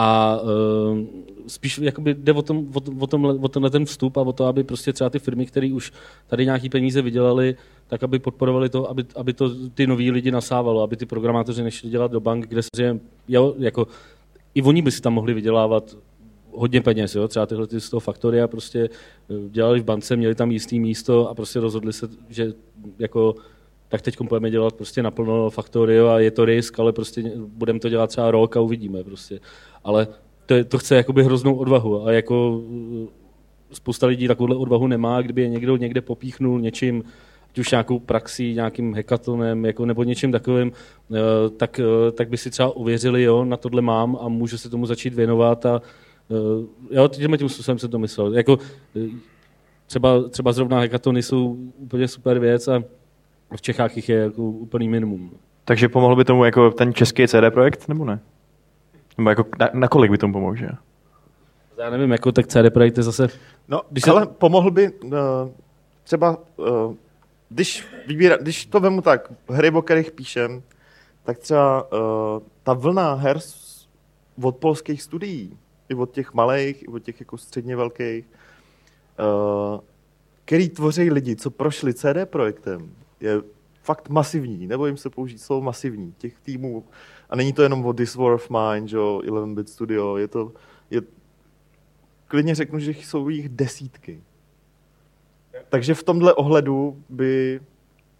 a 0.00 0.40
uh, 0.42 0.98
spíš 1.46 1.78
jakoby 1.78 2.14
jde 2.14 2.32
o, 2.32 2.42
tom, 2.42 2.66
o, 2.74 2.80
o, 2.98 3.06
tomhle, 3.06 3.34
o 3.34 3.48
tenhle 3.48 3.70
ten 3.70 3.84
vstup 3.84 4.16
a 4.16 4.20
o 4.20 4.32
to, 4.32 4.46
aby 4.46 4.64
prostě 4.64 4.92
třeba 4.92 5.10
ty 5.10 5.18
firmy, 5.18 5.46
které 5.46 5.72
už 5.72 5.92
tady 6.26 6.44
nějaký 6.44 6.68
peníze 6.68 7.02
vydělali, 7.02 7.56
tak 7.86 8.02
aby 8.02 8.18
podporovali 8.18 8.68
to, 8.68 8.90
aby, 8.90 9.04
aby 9.16 9.32
to 9.32 9.70
ty 9.74 9.86
noví 9.86 10.10
lidi 10.10 10.30
nasávalo, 10.30 10.82
aby 10.82 10.96
ty 10.96 11.06
programátoři 11.06 11.62
nešli 11.62 11.90
dělat 11.90 12.10
do 12.10 12.20
bank, 12.20 12.46
kde 12.46 12.62
se 12.62 13.00
jo, 13.28 13.54
jako 13.58 13.86
i 14.54 14.62
oni 14.62 14.82
by 14.82 14.90
si 14.90 15.00
tam 15.00 15.14
mohli 15.14 15.34
vydělávat 15.34 15.96
hodně 16.52 16.80
peněz, 16.80 17.14
jo? 17.14 17.28
třeba 17.28 17.46
tyhle 17.46 17.66
ty 17.66 17.80
z 17.80 17.90
toho 17.90 18.00
faktoria 18.00 18.48
prostě 18.48 18.88
eh, 19.30 19.48
dělali 19.48 19.80
v 19.80 19.84
bance, 19.84 20.16
měli 20.16 20.34
tam 20.34 20.50
jistý 20.50 20.80
místo 20.80 21.28
a 21.28 21.34
prostě 21.34 21.60
rozhodli 21.60 21.92
se, 21.92 22.08
že 22.28 22.52
jako 22.98 23.34
tak 23.88 24.02
teď 24.02 24.20
budeme 24.20 24.50
dělat 24.50 24.74
prostě 24.74 25.02
naplno 25.02 25.50
faktorio 25.50 26.08
a 26.08 26.20
je 26.20 26.30
to 26.30 26.44
risk, 26.44 26.80
ale 26.80 26.92
prostě 26.92 27.32
budeme 27.36 27.80
to 27.80 27.88
dělat 27.88 28.06
třeba 28.06 28.30
rok 28.30 28.56
a 28.56 28.60
uvidíme 28.60 29.04
prostě. 29.04 29.40
Ale 29.84 30.08
to, 30.46 30.54
je, 30.54 30.64
to 30.64 30.78
chce 30.78 30.96
jakoby 30.96 31.24
hroznou 31.24 31.54
odvahu 31.54 32.06
a 32.06 32.12
jako 32.12 32.62
eh, 33.04 33.06
spousta 33.72 34.06
lidí 34.06 34.28
takovouhle 34.28 34.56
odvahu 34.56 34.86
nemá, 34.86 35.22
kdyby 35.22 35.42
je 35.42 35.48
někdo 35.48 35.76
někde 35.76 36.00
popíchnul 36.00 36.60
něčím, 36.60 37.04
ať 37.50 37.58
už 37.58 37.70
nějakou 37.70 37.98
praxí, 37.98 38.54
nějakým 38.54 38.94
hekatonem 38.94 39.64
jako, 39.64 39.86
nebo 39.86 40.02
něčím 40.04 40.32
takovým, 40.32 40.72
eh, 41.12 41.50
tak, 41.56 41.80
tak 42.12 42.28
by 42.28 42.36
si 42.36 42.50
třeba 42.50 42.76
uvěřili, 42.76 43.22
jo, 43.22 43.44
na 43.44 43.56
tohle 43.56 43.82
mám 43.82 44.18
a 44.20 44.28
můžu 44.28 44.58
se 44.58 44.70
tomu 44.70 44.86
začít 44.86 45.14
věnovat 45.14 45.66
a, 45.66 45.82
jo, 46.90 47.08
tímhle 47.08 47.38
tím 47.38 47.48
způsobem 47.48 47.78
jsem 47.78 47.90
to 47.90 47.98
myslel. 47.98 48.34
Jako, 48.34 48.58
eh, 48.96 49.08
třeba, 49.86 50.28
třeba 50.28 50.52
zrovna 50.52 50.80
hekatony 50.80 51.22
jsou 51.22 51.56
úplně 51.76 52.08
super 52.08 52.38
věc 52.38 52.68
a 52.68 52.84
v 53.56 53.62
Čechách 53.62 53.96
jich 53.96 54.08
je 54.08 54.16
jako 54.16 54.42
úplný 54.42 54.88
minimum. 54.88 55.30
Takže 55.64 55.88
pomohl 55.88 56.16
by 56.16 56.24
tomu 56.24 56.44
jako 56.44 56.70
ten 56.70 56.94
český 56.94 57.28
CD 57.28 57.50
projekt, 57.50 57.88
nebo 57.88 58.04
ne? 58.04 58.20
Nebo 59.18 59.30
jako 59.30 59.44
na, 59.58 59.68
na 59.72 59.88
kolik 59.88 60.10
by 60.10 60.18
tomu 60.18 60.32
pomůže? 60.32 60.68
Já 61.78 61.90
nevím, 61.90 62.12
jako 62.12 62.32
tak 62.32 62.46
CD 62.46 62.72
projekt 62.72 62.96
je 62.96 63.02
zase... 63.02 63.28
No, 63.68 63.82
když 63.90 64.08
ale 64.08 64.22
se... 64.22 64.26
pomohl 64.26 64.70
by 64.70 64.92
uh, 64.92 65.12
třeba, 66.04 66.38
uh, 66.56 66.94
když, 67.48 67.86
vybíra, 68.06 68.36
když 68.36 68.66
to 68.66 68.80
vemu 68.80 69.00
tak, 69.00 69.32
hry, 69.48 69.70
o 69.70 69.82
kterých 69.82 70.10
píšem, 70.10 70.62
tak 71.24 71.38
třeba 71.38 71.92
uh, 71.92 71.98
ta 72.62 72.72
vlna 72.72 73.14
her 73.14 73.38
od 74.42 74.56
polských 74.56 75.02
studií, 75.02 75.58
i 75.88 75.94
od 75.94 76.10
těch 76.10 76.34
malých, 76.34 76.82
i 76.82 76.86
od 76.86 77.02
těch 77.02 77.20
jako 77.20 77.38
středně 77.38 77.76
velkých, 77.76 78.24
uh, 78.24 79.80
který 80.44 80.68
tvoří 80.68 81.10
lidi, 81.10 81.36
co 81.36 81.50
prošli 81.50 81.94
CD 81.94 82.24
projektem, 82.24 82.90
je 83.20 83.42
fakt 83.82 84.08
masivní, 84.08 84.66
nebo 84.66 84.86
jim 84.86 84.96
se 84.96 85.10
použít 85.10 85.38
slovo 85.38 85.62
masivní, 85.62 86.14
těch 86.18 86.40
týmů. 86.40 86.84
A 87.30 87.36
není 87.36 87.52
to 87.52 87.62
jenom 87.62 87.86
o 87.86 87.92
This 87.92 88.14
War 88.14 88.32
of 88.32 88.50
Mine, 88.50 88.88
že 88.88 88.96
11-bit 88.98 89.68
studio, 89.68 90.16
je 90.16 90.28
to, 90.28 90.52
je, 90.90 91.02
klidně 92.26 92.54
řeknu, 92.54 92.78
že 92.78 92.90
jsou 92.90 93.28
jich 93.28 93.48
desítky. 93.48 94.22
Takže 95.68 95.94
v 95.94 96.02
tomhle 96.02 96.34
ohledu 96.34 97.02
by, 97.08 97.60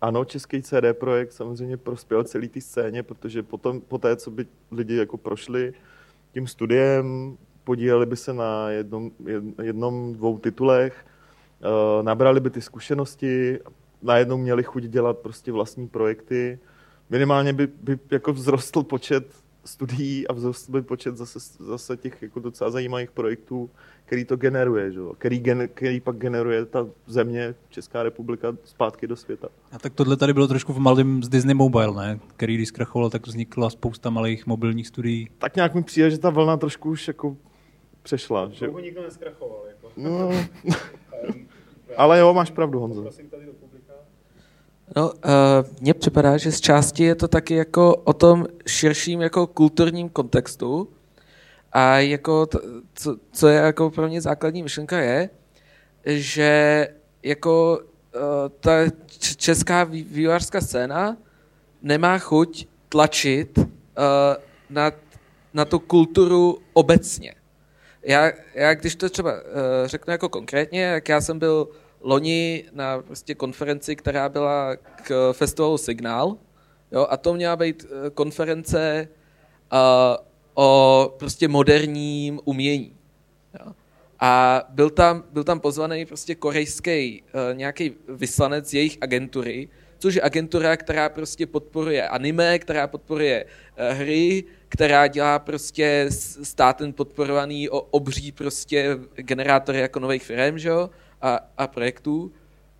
ano, 0.00 0.24
český 0.24 0.62
CD 0.62 0.92
projekt 0.92 1.32
samozřejmě 1.32 1.76
prospěl 1.76 2.24
celý 2.24 2.48
té 2.48 2.60
scéně, 2.60 3.02
protože 3.02 3.42
potom, 3.42 3.80
po 3.80 3.98
té, 3.98 4.16
co 4.16 4.30
by 4.30 4.46
lidi 4.70 4.96
jako 4.96 5.16
prošli 5.16 5.72
tím 6.32 6.46
studiem, 6.46 7.36
podíleli 7.64 8.06
by 8.06 8.16
se 8.16 8.32
na 8.32 8.70
jednom, 8.70 9.10
jednom 9.62 10.12
dvou 10.12 10.38
titulech, 10.38 11.06
eh, 11.06 12.02
nabrali 12.02 12.40
by 12.40 12.50
ty 12.50 12.60
zkušenosti, 12.60 13.58
najednou 14.02 14.38
měli 14.38 14.62
chuť 14.62 14.82
dělat 14.84 15.18
prostě 15.18 15.52
vlastní 15.52 15.88
projekty. 15.88 16.58
Minimálně 17.10 17.52
by, 17.52 17.66
by 17.66 17.98
jako 18.10 18.32
vzrostl 18.32 18.82
počet 18.82 19.26
studií 19.64 20.28
a 20.28 20.34
vzrostl 20.34 20.72
by 20.72 20.82
počet 20.82 21.16
zase, 21.16 21.38
zase 21.58 21.96
těch 21.96 22.22
jako 22.22 22.40
docela 22.40 22.70
zajímavých 22.70 23.10
projektů, 23.10 23.70
který 24.04 24.24
to 24.24 24.36
generuje, 24.36 24.92
že? 24.92 25.00
Který, 25.18 25.38
gen, 25.38 25.68
který 25.74 26.00
pak 26.00 26.16
generuje 26.16 26.64
ta 26.64 26.86
země, 27.06 27.54
Česká 27.68 28.02
republika, 28.02 28.56
zpátky 28.64 29.06
do 29.06 29.16
světa. 29.16 29.48
A 29.72 29.78
tak 29.78 29.94
tohle 29.94 30.16
tady 30.16 30.32
bylo 30.32 30.48
trošku 30.48 30.72
v 30.72 30.78
malém 30.78 31.22
z 31.22 31.28
Disney 31.28 31.54
Mobile, 31.54 31.94
ne? 31.94 32.20
Který 32.36 32.54
když 32.54 32.68
zkrachoval, 32.68 33.10
tak 33.10 33.26
vznikla 33.26 33.70
spousta 33.70 34.10
malých 34.10 34.46
mobilních 34.46 34.88
studií. 34.88 35.28
Tak 35.38 35.56
nějak 35.56 35.74
mi 35.74 35.82
přijde, 35.82 36.10
že 36.10 36.18
ta 36.18 36.30
vlna 36.30 36.56
trošku 36.56 36.90
už 36.90 37.08
jako 37.08 37.36
přešla. 38.02 38.48
Že... 38.52 38.66
Dlouho 38.66 38.80
nikdo 38.80 39.02
neskrachoval. 39.02 39.62
Jako. 39.68 39.92
No, 39.96 40.30
ale 41.96 42.18
jo, 42.18 42.34
máš 42.34 42.50
pravdu, 42.50 42.80
Honzo. 42.80 43.04
No, 44.96 45.10
uh, 45.10 45.14
mně 45.80 45.94
připadá, 45.94 46.36
že 46.36 46.52
z 46.52 46.60
části 46.60 47.04
je 47.04 47.14
to 47.14 47.28
taky 47.28 47.54
jako 47.54 47.96
o 47.96 48.12
tom 48.12 48.46
širším 48.66 49.20
jako 49.20 49.46
kulturním 49.46 50.08
kontextu 50.08 50.88
a 51.72 51.98
jako 51.98 52.46
to, 52.46 52.58
co, 52.94 53.16
co 53.32 53.48
je 53.48 53.56
jako 53.56 53.90
pro 53.90 54.08
mě 54.08 54.20
základní 54.20 54.62
myšlenka 54.62 54.98
je, 54.98 55.30
že 56.06 56.88
jako 57.22 57.78
uh, 58.14 58.20
ta 58.60 58.72
česká 59.36 59.84
vývojářská 59.84 60.60
scéna 60.60 61.16
nemá 61.82 62.18
chuť 62.18 62.66
tlačit 62.88 63.58
uh, 63.58 63.64
na, 64.70 64.92
na 65.54 65.64
tu 65.64 65.78
kulturu 65.78 66.58
obecně. 66.72 67.34
Já, 68.02 68.32
já 68.54 68.74
když 68.74 68.96
to 68.96 69.10
třeba 69.10 69.32
uh, 69.32 69.40
řeknu 69.84 70.10
jako 70.12 70.28
konkrétně, 70.28 70.82
jak 70.82 71.08
já 71.08 71.20
jsem 71.20 71.38
byl 71.38 71.68
loni 72.00 72.64
na 72.72 73.02
prostě 73.02 73.34
konferenci, 73.34 73.96
která 73.96 74.28
byla 74.28 74.76
k 74.76 75.32
festivalu 75.32 75.78
Signál, 75.78 76.36
jo, 76.92 77.06
a 77.10 77.16
to 77.16 77.34
měla 77.34 77.56
být 77.56 77.84
uh, 77.84 78.08
konference 78.08 79.08
uh, 79.72 79.78
o 80.54 81.14
prostě 81.18 81.48
moderním 81.48 82.40
umění. 82.44 82.96
Jo. 83.60 83.72
A 84.20 84.62
byl 84.68 84.90
tam, 84.90 85.24
byl 85.32 85.44
tam 85.44 85.60
pozvaný 85.60 86.06
prostě 86.06 86.34
korejský 86.34 87.22
uh, 87.22 87.56
nějaký 87.56 87.94
vyslanec 88.08 88.74
jejich 88.74 88.98
agentury, 89.00 89.68
což 89.98 90.14
je 90.14 90.22
agentura, 90.22 90.76
která 90.76 91.08
prostě 91.08 91.46
podporuje 91.46 92.08
anime, 92.08 92.58
která 92.58 92.86
podporuje 92.86 93.44
uh, 93.44 93.96
hry, 93.96 94.44
která 94.68 95.06
dělá 95.06 95.38
prostě 95.38 96.06
státem 96.42 96.92
podporovaný 96.92 97.68
obří 97.68 98.32
prostě 98.32 98.98
generátory 99.14 99.78
jako 99.78 100.00
nových 100.00 100.22
firm, 100.22 100.58
že 100.58 100.68
jo, 100.68 100.90
a, 101.22 101.40
a 101.58 101.66
projektů. 101.66 102.32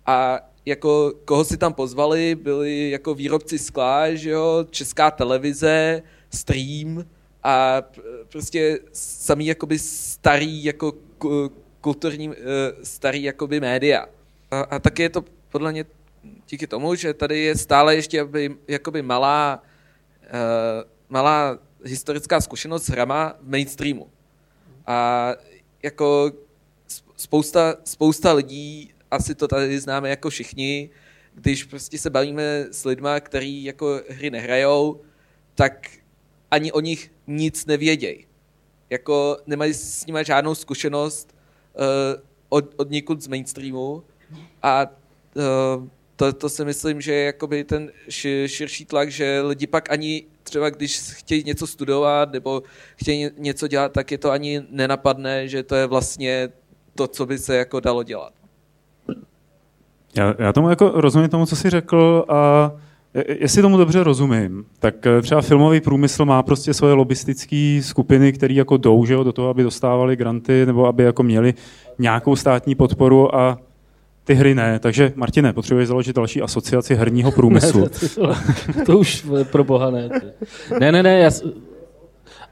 A 0.05 0.39
jako 0.65 1.13
koho 1.25 1.45
si 1.45 1.57
tam 1.57 1.73
pozvali, 1.73 2.35
byli 2.35 2.89
jako 2.89 3.13
výrobci 3.13 3.59
skla, 3.59 4.13
že 4.13 4.29
jo, 4.29 4.65
česká 4.69 5.11
televize, 5.11 6.03
stream 6.29 7.05
a 7.43 7.81
prostě 8.29 8.79
samý 8.93 9.45
jakoby 9.45 9.79
starý 9.79 10.63
jako 10.63 10.93
kulturní 11.81 12.29
eh, 12.29 12.35
starý 12.83 13.23
jakoby 13.23 13.59
média. 13.59 14.05
A, 14.51 14.59
a 14.59 14.79
taky 14.79 15.01
je 15.01 15.09
to 15.09 15.25
podle 15.51 15.71
mě 15.71 15.85
díky 16.49 16.67
tomu, 16.67 16.95
že 16.95 17.13
tady 17.13 17.39
je 17.39 17.55
stále 17.55 17.95
ještě 17.95 18.27
jakoby 18.67 19.01
malá, 19.01 19.63
uh, 20.23 20.89
malá 21.09 21.57
historická 21.83 22.41
zkušenost 22.41 22.83
s 22.83 22.89
hrama 22.89 23.33
v 23.41 23.49
mainstreamu. 23.49 24.09
A 24.87 25.29
jako 25.83 26.31
spousta, 27.19 27.75
spousta 27.83 28.33
lidí, 28.33 28.93
asi 29.11 29.35
to 29.35 29.47
tady 29.47 29.79
známe 29.79 30.09
jako 30.09 30.29
všichni, 30.29 30.89
když 31.33 31.63
prostě 31.63 31.97
se 31.97 32.09
bavíme 32.09 32.65
s 32.71 32.85
lidma, 32.85 33.19
kteří 33.19 33.63
jako 33.63 34.01
hry 34.09 34.29
nehrajou, 34.29 35.01
tak 35.55 35.87
ani 36.51 36.71
o 36.71 36.79
nich 36.79 37.11
nic 37.27 37.65
nevědějí. 37.65 38.25
Jako 38.89 39.37
nemají 39.47 39.73
s 39.73 40.05
nimi 40.05 40.19
žádnou 40.25 40.55
zkušenost 40.55 41.35
uh, 41.73 42.21
od, 42.49 42.73
od 42.77 42.89
někud 42.89 43.21
z 43.21 43.27
mainstreamu 43.27 44.03
a 44.63 44.85
uh, 45.35 45.87
to, 46.15 46.33
to 46.33 46.49
si 46.49 46.65
myslím, 46.65 47.01
že 47.01 47.13
je 47.13 47.25
jakoby 47.25 47.63
ten 47.63 47.91
širší 48.09 48.85
tlak, 48.85 49.11
že 49.11 49.41
lidi 49.41 49.67
pak 49.67 49.91
ani 49.91 50.25
třeba 50.43 50.69
když 50.69 50.99
chtějí 50.99 51.43
něco 51.43 51.67
studovat 51.67 52.31
nebo 52.31 52.63
chtějí 52.95 53.29
něco 53.37 53.67
dělat, 53.67 53.91
tak 53.91 54.11
je 54.11 54.17
to 54.17 54.31
ani 54.31 54.61
nenapadne, 54.69 55.47
že 55.47 55.63
to 55.63 55.75
je 55.75 55.85
vlastně 55.85 56.49
to, 56.99 57.07
co 57.07 57.25
by 57.25 57.37
se 57.37 57.57
jako 57.57 57.79
dalo 57.79 58.03
dělat. 58.03 58.33
Já, 60.17 60.35
já 60.39 60.53
tomu 60.53 60.69
jako 60.69 60.91
rozumím 60.95 61.29
tomu, 61.29 61.45
co 61.45 61.55
jsi 61.55 61.69
řekl 61.69 62.25
a 62.29 62.71
jestli 63.39 63.61
tomu 63.61 63.77
dobře 63.77 64.03
rozumím, 64.03 64.65
tak 64.79 65.07
eh, 65.07 65.21
třeba 65.21 65.41
filmový 65.41 65.81
průmysl 65.81 66.25
má 66.25 66.43
prostě 66.43 66.73
svoje 66.73 66.93
lobistické 66.93 67.79
skupiny, 67.83 68.33
které 68.33 68.53
jako 68.53 68.77
jdou 68.77 69.05
že 69.05 69.13
jo, 69.13 69.23
do 69.23 69.31
toho, 69.31 69.49
aby 69.49 69.63
dostávali 69.63 70.15
granty 70.15 70.65
nebo 70.65 70.85
aby 70.85 71.03
jako 71.03 71.23
měli 71.23 71.53
nějakou 71.99 72.35
státní 72.35 72.75
podporu 72.75 73.35
a 73.35 73.57
ty 74.23 74.33
hry 74.33 74.55
ne. 74.55 74.79
Takže 74.79 75.13
Martine, 75.15 75.53
potřebuješ 75.53 75.87
založit 75.87 76.15
další 76.15 76.41
asociaci 76.41 76.95
herního 76.95 77.31
průmyslu. 77.31 77.81
Ne, 77.83 77.89
to, 77.89 78.33
to, 78.73 78.85
to 78.85 78.97
už 78.99 79.25
pro 79.43 79.63
boha 79.63 79.89
ne. 79.91 80.09
Ne, 80.79 80.91
ne, 80.91 81.03
ne, 81.03 81.19
já, 81.19 81.31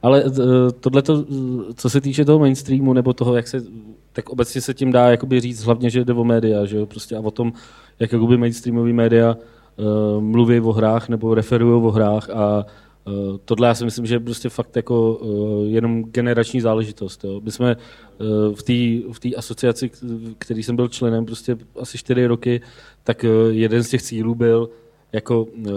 ale 0.03 0.23
tohle, 0.79 1.03
co 1.75 1.89
se 1.89 2.01
týče 2.01 2.25
toho 2.25 2.39
mainstreamu, 2.39 2.93
nebo 2.93 3.13
toho, 3.13 3.36
jak 3.36 3.47
se, 3.47 3.62
tak 4.17 4.30
obecně 4.30 4.62
se 4.62 4.73
tím 4.73 4.91
dá 4.91 5.10
jakoby 5.10 5.39
říct 5.39 5.63
hlavně, 5.63 5.89
že 5.89 6.06
jde 6.06 6.13
o 6.13 6.23
média, 6.23 6.65
že 6.65 6.77
jo, 6.77 6.86
prostě 6.86 7.15
a 7.15 7.19
o 7.19 7.32
tom, 7.32 7.53
jak 7.99 8.12
jakoby 8.12 8.38
mainstreamový 8.38 8.93
média 8.93 9.38
uh, 9.38 10.21
mluví 10.23 10.60
o 10.60 10.71
hrách 10.71 11.10
nebo 11.10 11.36
referují 11.36 11.84
o 11.84 11.91
hrách 11.91 12.30
a 12.30 12.65
uh, 13.06 13.38
tohle 13.45 13.67
já 13.67 13.73
si 13.73 13.86
myslím, 13.86 14.06
že 14.06 14.15
je 14.15 14.19
prostě 14.19 14.49
fakt 14.49 14.75
jako 14.75 15.13
uh, 15.13 15.67
jenom 15.67 16.03
generační 16.03 16.62
záležitost. 16.62 17.23
Jo. 17.23 17.41
My 17.43 17.51
jsme 17.51 17.75
uh, 17.75 18.56
v 18.56 18.63
té 18.63 18.73
v 19.13 19.38
asociaci, 19.38 19.91
který 20.38 20.63
jsem 20.63 20.75
byl 20.75 20.88
členem 20.88 21.25
prostě 21.25 21.58
asi 21.80 21.97
čtyři 21.97 22.27
roky, 22.27 22.62
tak 23.03 23.23
uh, 23.23 23.53
jeden 23.53 23.84
z 23.84 23.89
těch 23.89 24.01
cílů 24.01 24.36
byl 24.36 24.69
jako 25.12 25.43
uh, 25.43 25.73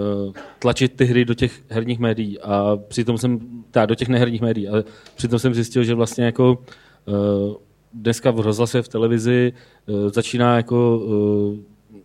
tlačit 0.59 0.97
ty 0.97 1.05
hry 1.05 1.25
do 1.25 1.35
těch 1.35 1.61
herních 1.69 1.99
médií 1.99 2.41
a 2.41 2.79
přitom 2.89 3.19
jsem, 3.19 3.39
teda 3.71 3.87
do 3.87 3.95
těch 3.95 4.09
neherních 4.09 4.41
médií, 4.41 4.69
ale 4.69 4.85
přitom 5.17 5.39
jsem 5.39 5.55
zjistil, 5.55 5.85
že 5.85 5.95
vlastně 5.95 6.25
jako 6.25 6.59
uh, 7.07 7.55
dneska 7.93 8.31
v 8.31 8.41
rozhlase 8.41 8.83
v 8.83 8.89
televizi 8.89 9.53
uh, 9.87 10.11
začíná 10.11 10.57
jako 10.57 10.99
uh, 10.99 11.57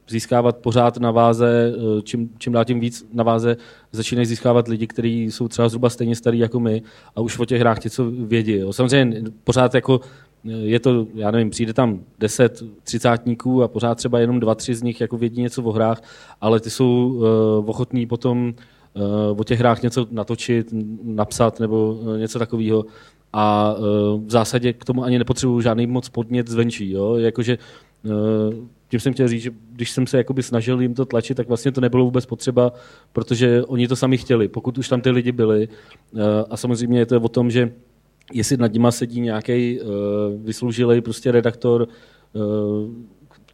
získávat 0.09 0.57
pořád 0.57 0.97
na 0.97 1.11
váze, 1.11 1.73
uh, 1.77 2.01
čím, 2.01 2.29
čím 2.37 2.53
dál 2.53 2.65
tím 2.65 2.79
víc 2.79 3.07
na 3.13 3.23
váze 3.23 3.57
začínají 3.91 4.25
získávat 4.25 4.67
lidi, 4.67 4.87
kteří 4.87 5.23
jsou 5.23 5.47
třeba 5.47 5.69
zhruba 5.69 5.89
stejně 5.89 6.15
starí 6.15 6.39
jako 6.39 6.59
my 6.59 6.81
a 7.15 7.21
už 7.21 7.39
o 7.39 7.45
těch 7.45 7.59
hrách 7.59 7.83
něco 7.83 8.11
vědí. 8.11 8.51
Jo. 8.57 8.73
Samozřejmě 8.73 9.23
pořád 9.43 9.75
jako 9.75 10.01
je 10.45 10.79
to, 10.79 11.07
já 11.13 11.31
nevím, 11.31 11.49
přijde 11.49 11.73
tam 11.73 11.99
10 12.19 12.63
třicátníků 12.83 13.63
a 13.63 13.67
pořád 13.67 13.95
třeba 13.95 14.19
jenom 14.19 14.39
dva, 14.39 14.55
tři 14.55 14.75
z 14.75 14.83
nich 14.83 15.01
jako 15.01 15.17
vědí 15.17 15.41
něco 15.41 15.63
o 15.63 15.71
hrách, 15.71 16.01
ale 16.41 16.59
ty 16.59 16.69
jsou 16.69 17.07
uh, 17.07 17.69
ochotní 17.69 18.05
potom 18.05 18.53
uh, 18.93 19.39
o 19.39 19.43
těch 19.43 19.59
hrách 19.59 19.81
něco 19.81 20.07
natočit, 20.11 20.67
napsat 21.03 21.59
nebo 21.59 21.99
něco 22.17 22.39
takového. 22.39 22.85
A 23.37 23.75
uh, 23.77 23.85
v 24.25 24.31
zásadě 24.31 24.73
k 24.73 24.85
tomu 24.85 25.03
ani 25.03 25.19
nepotřebuju 25.19 25.61
žádný 25.61 25.87
moc 25.87 26.09
podnět 26.09 26.47
zvenčí. 26.47 26.91
Jo? 26.91 27.15
Jakože, 27.15 27.57
uh, 28.03 28.53
tím 28.89 28.99
jsem 28.99 29.13
chtěl 29.13 29.27
říct, 29.27 29.41
že 29.41 29.51
když 29.71 29.91
jsem 29.91 30.07
se 30.07 30.17
jakoby 30.17 30.43
snažil 30.43 30.81
jim 30.81 30.93
to 30.93 31.05
tlačit, 31.05 31.35
tak 31.35 31.47
vlastně 31.47 31.71
to 31.71 31.81
nebylo 31.81 32.05
vůbec 32.05 32.25
potřeba, 32.25 32.73
protože 33.13 33.63
oni 33.63 33.87
to 33.87 33.95
sami 33.95 34.17
chtěli, 34.17 34.47
pokud 34.47 34.77
už 34.77 34.89
tam 34.89 35.01
ty 35.01 35.09
lidi 35.09 35.31
byli. 35.31 35.67
Uh, 36.11 36.21
a 36.49 36.57
samozřejmě 36.57 36.99
je 36.99 37.05
to 37.05 37.21
o 37.21 37.29
tom, 37.29 37.51
že 37.51 37.71
jestli 38.33 38.57
nad 38.57 38.73
nima 38.73 38.91
sedí 38.91 39.19
nějaký 39.19 39.79
vysloužilý 40.37 41.01
prostě 41.01 41.31
redaktor 41.31 41.87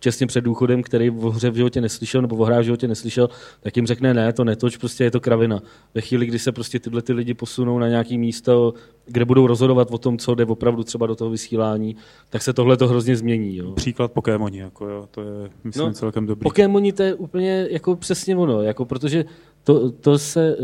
těsně 0.02 0.28
před 0.28 0.42
důchodem, 0.42 0.84
který 0.84 1.10
v 1.10 1.24
hře 1.24 1.50
v 1.50 1.56
životě 1.56 1.82
neslyšel 1.82 2.22
nebo 2.22 2.36
v 2.36 2.40
hrách 2.40 2.60
v 2.60 2.64
životě 2.64 2.88
neslyšel, 2.88 3.30
tak 3.62 3.76
jim 3.76 3.88
řekne 3.88 4.14
ne, 4.14 4.34
to 4.34 4.44
netoč, 4.44 4.78
prostě 4.78 5.04
je 5.04 5.12
to 5.12 5.20
kravina. 5.20 5.60
Ve 5.94 6.02
chvíli, 6.02 6.26
kdy 6.26 6.40
se 6.40 6.52
prostě 6.52 6.80
tyhle 6.80 7.02
ty 7.02 7.14
lidi 7.14 7.34
posunou 7.34 7.80
na 7.80 7.88
nějaké 7.88 8.18
místo, 8.18 8.74
kde 9.06 9.26
budou 9.26 9.48
rozhodovat 9.48 9.88
o 9.92 9.98
tom, 9.98 10.18
co 10.18 10.36
jde 10.36 10.46
opravdu 10.46 10.84
třeba 10.84 11.08
do 11.08 11.16
toho 11.16 11.30
vysílání, 11.30 11.96
tak 12.30 12.42
se 12.42 12.54
tohle 12.54 12.78
to 12.78 12.88
hrozně 12.88 13.16
změní. 13.16 13.56
Jo. 13.56 13.72
Příklad 13.72 14.12
Pokémoni, 14.12 14.58
jako 14.60 14.90
jo, 14.90 15.08
to 15.12 15.22
je, 15.22 15.50
myslím, 15.64 15.86
No, 15.86 15.94
celkem 15.94 16.26
dobrý. 16.26 16.44
Pokémoni 16.44 16.94
to 16.94 17.04
je 17.04 17.14
úplně 17.14 17.68
jako 17.70 17.96
přesně 17.96 18.36
ono, 18.36 18.62
jako 18.62 18.86
protože 18.86 19.26
to, 19.64 19.92
to 19.92 20.18
se 20.18 20.56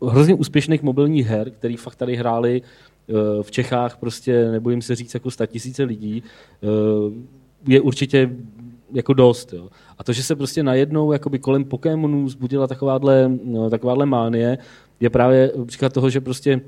uh, 0.00 0.10
hrozně 0.10 0.34
úspěšných 0.34 0.82
mobilních 0.82 1.26
her, 1.26 1.50
který 1.50 1.76
fakt 1.76 1.96
tady 1.96 2.16
hráli 2.16 2.62
v 3.42 3.50
Čechách, 3.50 3.96
prostě 3.96 4.50
nebojím 4.50 4.82
se 4.82 4.94
říct 4.94 5.14
jako 5.14 5.30
tisíce 5.46 5.84
lidí, 5.84 6.22
uh, 6.60 7.12
je 7.66 7.80
určitě 7.80 8.30
jako 8.92 9.12
dost. 9.12 9.52
Jo. 9.52 9.68
A 9.98 10.04
to, 10.04 10.12
že 10.12 10.22
se 10.22 10.36
prostě 10.36 10.62
najednou 10.62 11.12
jakoby 11.12 11.38
kolem 11.38 11.64
Pokémonů 11.64 12.28
zbudila 12.28 12.66
takováhle, 12.66 13.30
no, 13.44 13.70
takováhle 13.70 14.06
mánie, 14.06 14.58
je 15.00 15.10
právě 15.10 15.52
příklad 15.66 15.92
toho, 15.92 16.10
že 16.10 16.20
prostě 16.20 16.60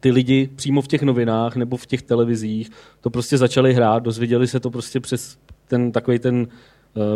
ty 0.00 0.10
lidi 0.10 0.50
přímo 0.56 0.82
v 0.82 0.88
těch 0.88 1.02
novinách 1.02 1.56
nebo 1.56 1.76
v 1.76 1.86
těch 1.86 2.02
televizích 2.02 2.70
to 3.00 3.10
prostě 3.10 3.38
začali 3.38 3.74
hrát, 3.74 4.02
dozvěděli 4.02 4.46
se 4.46 4.60
to 4.60 4.70
prostě 4.70 5.00
přes 5.00 5.38
ten 5.68 5.92
takový 5.92 6.18
ten 6.18 6.46
eh, 6.46 6.56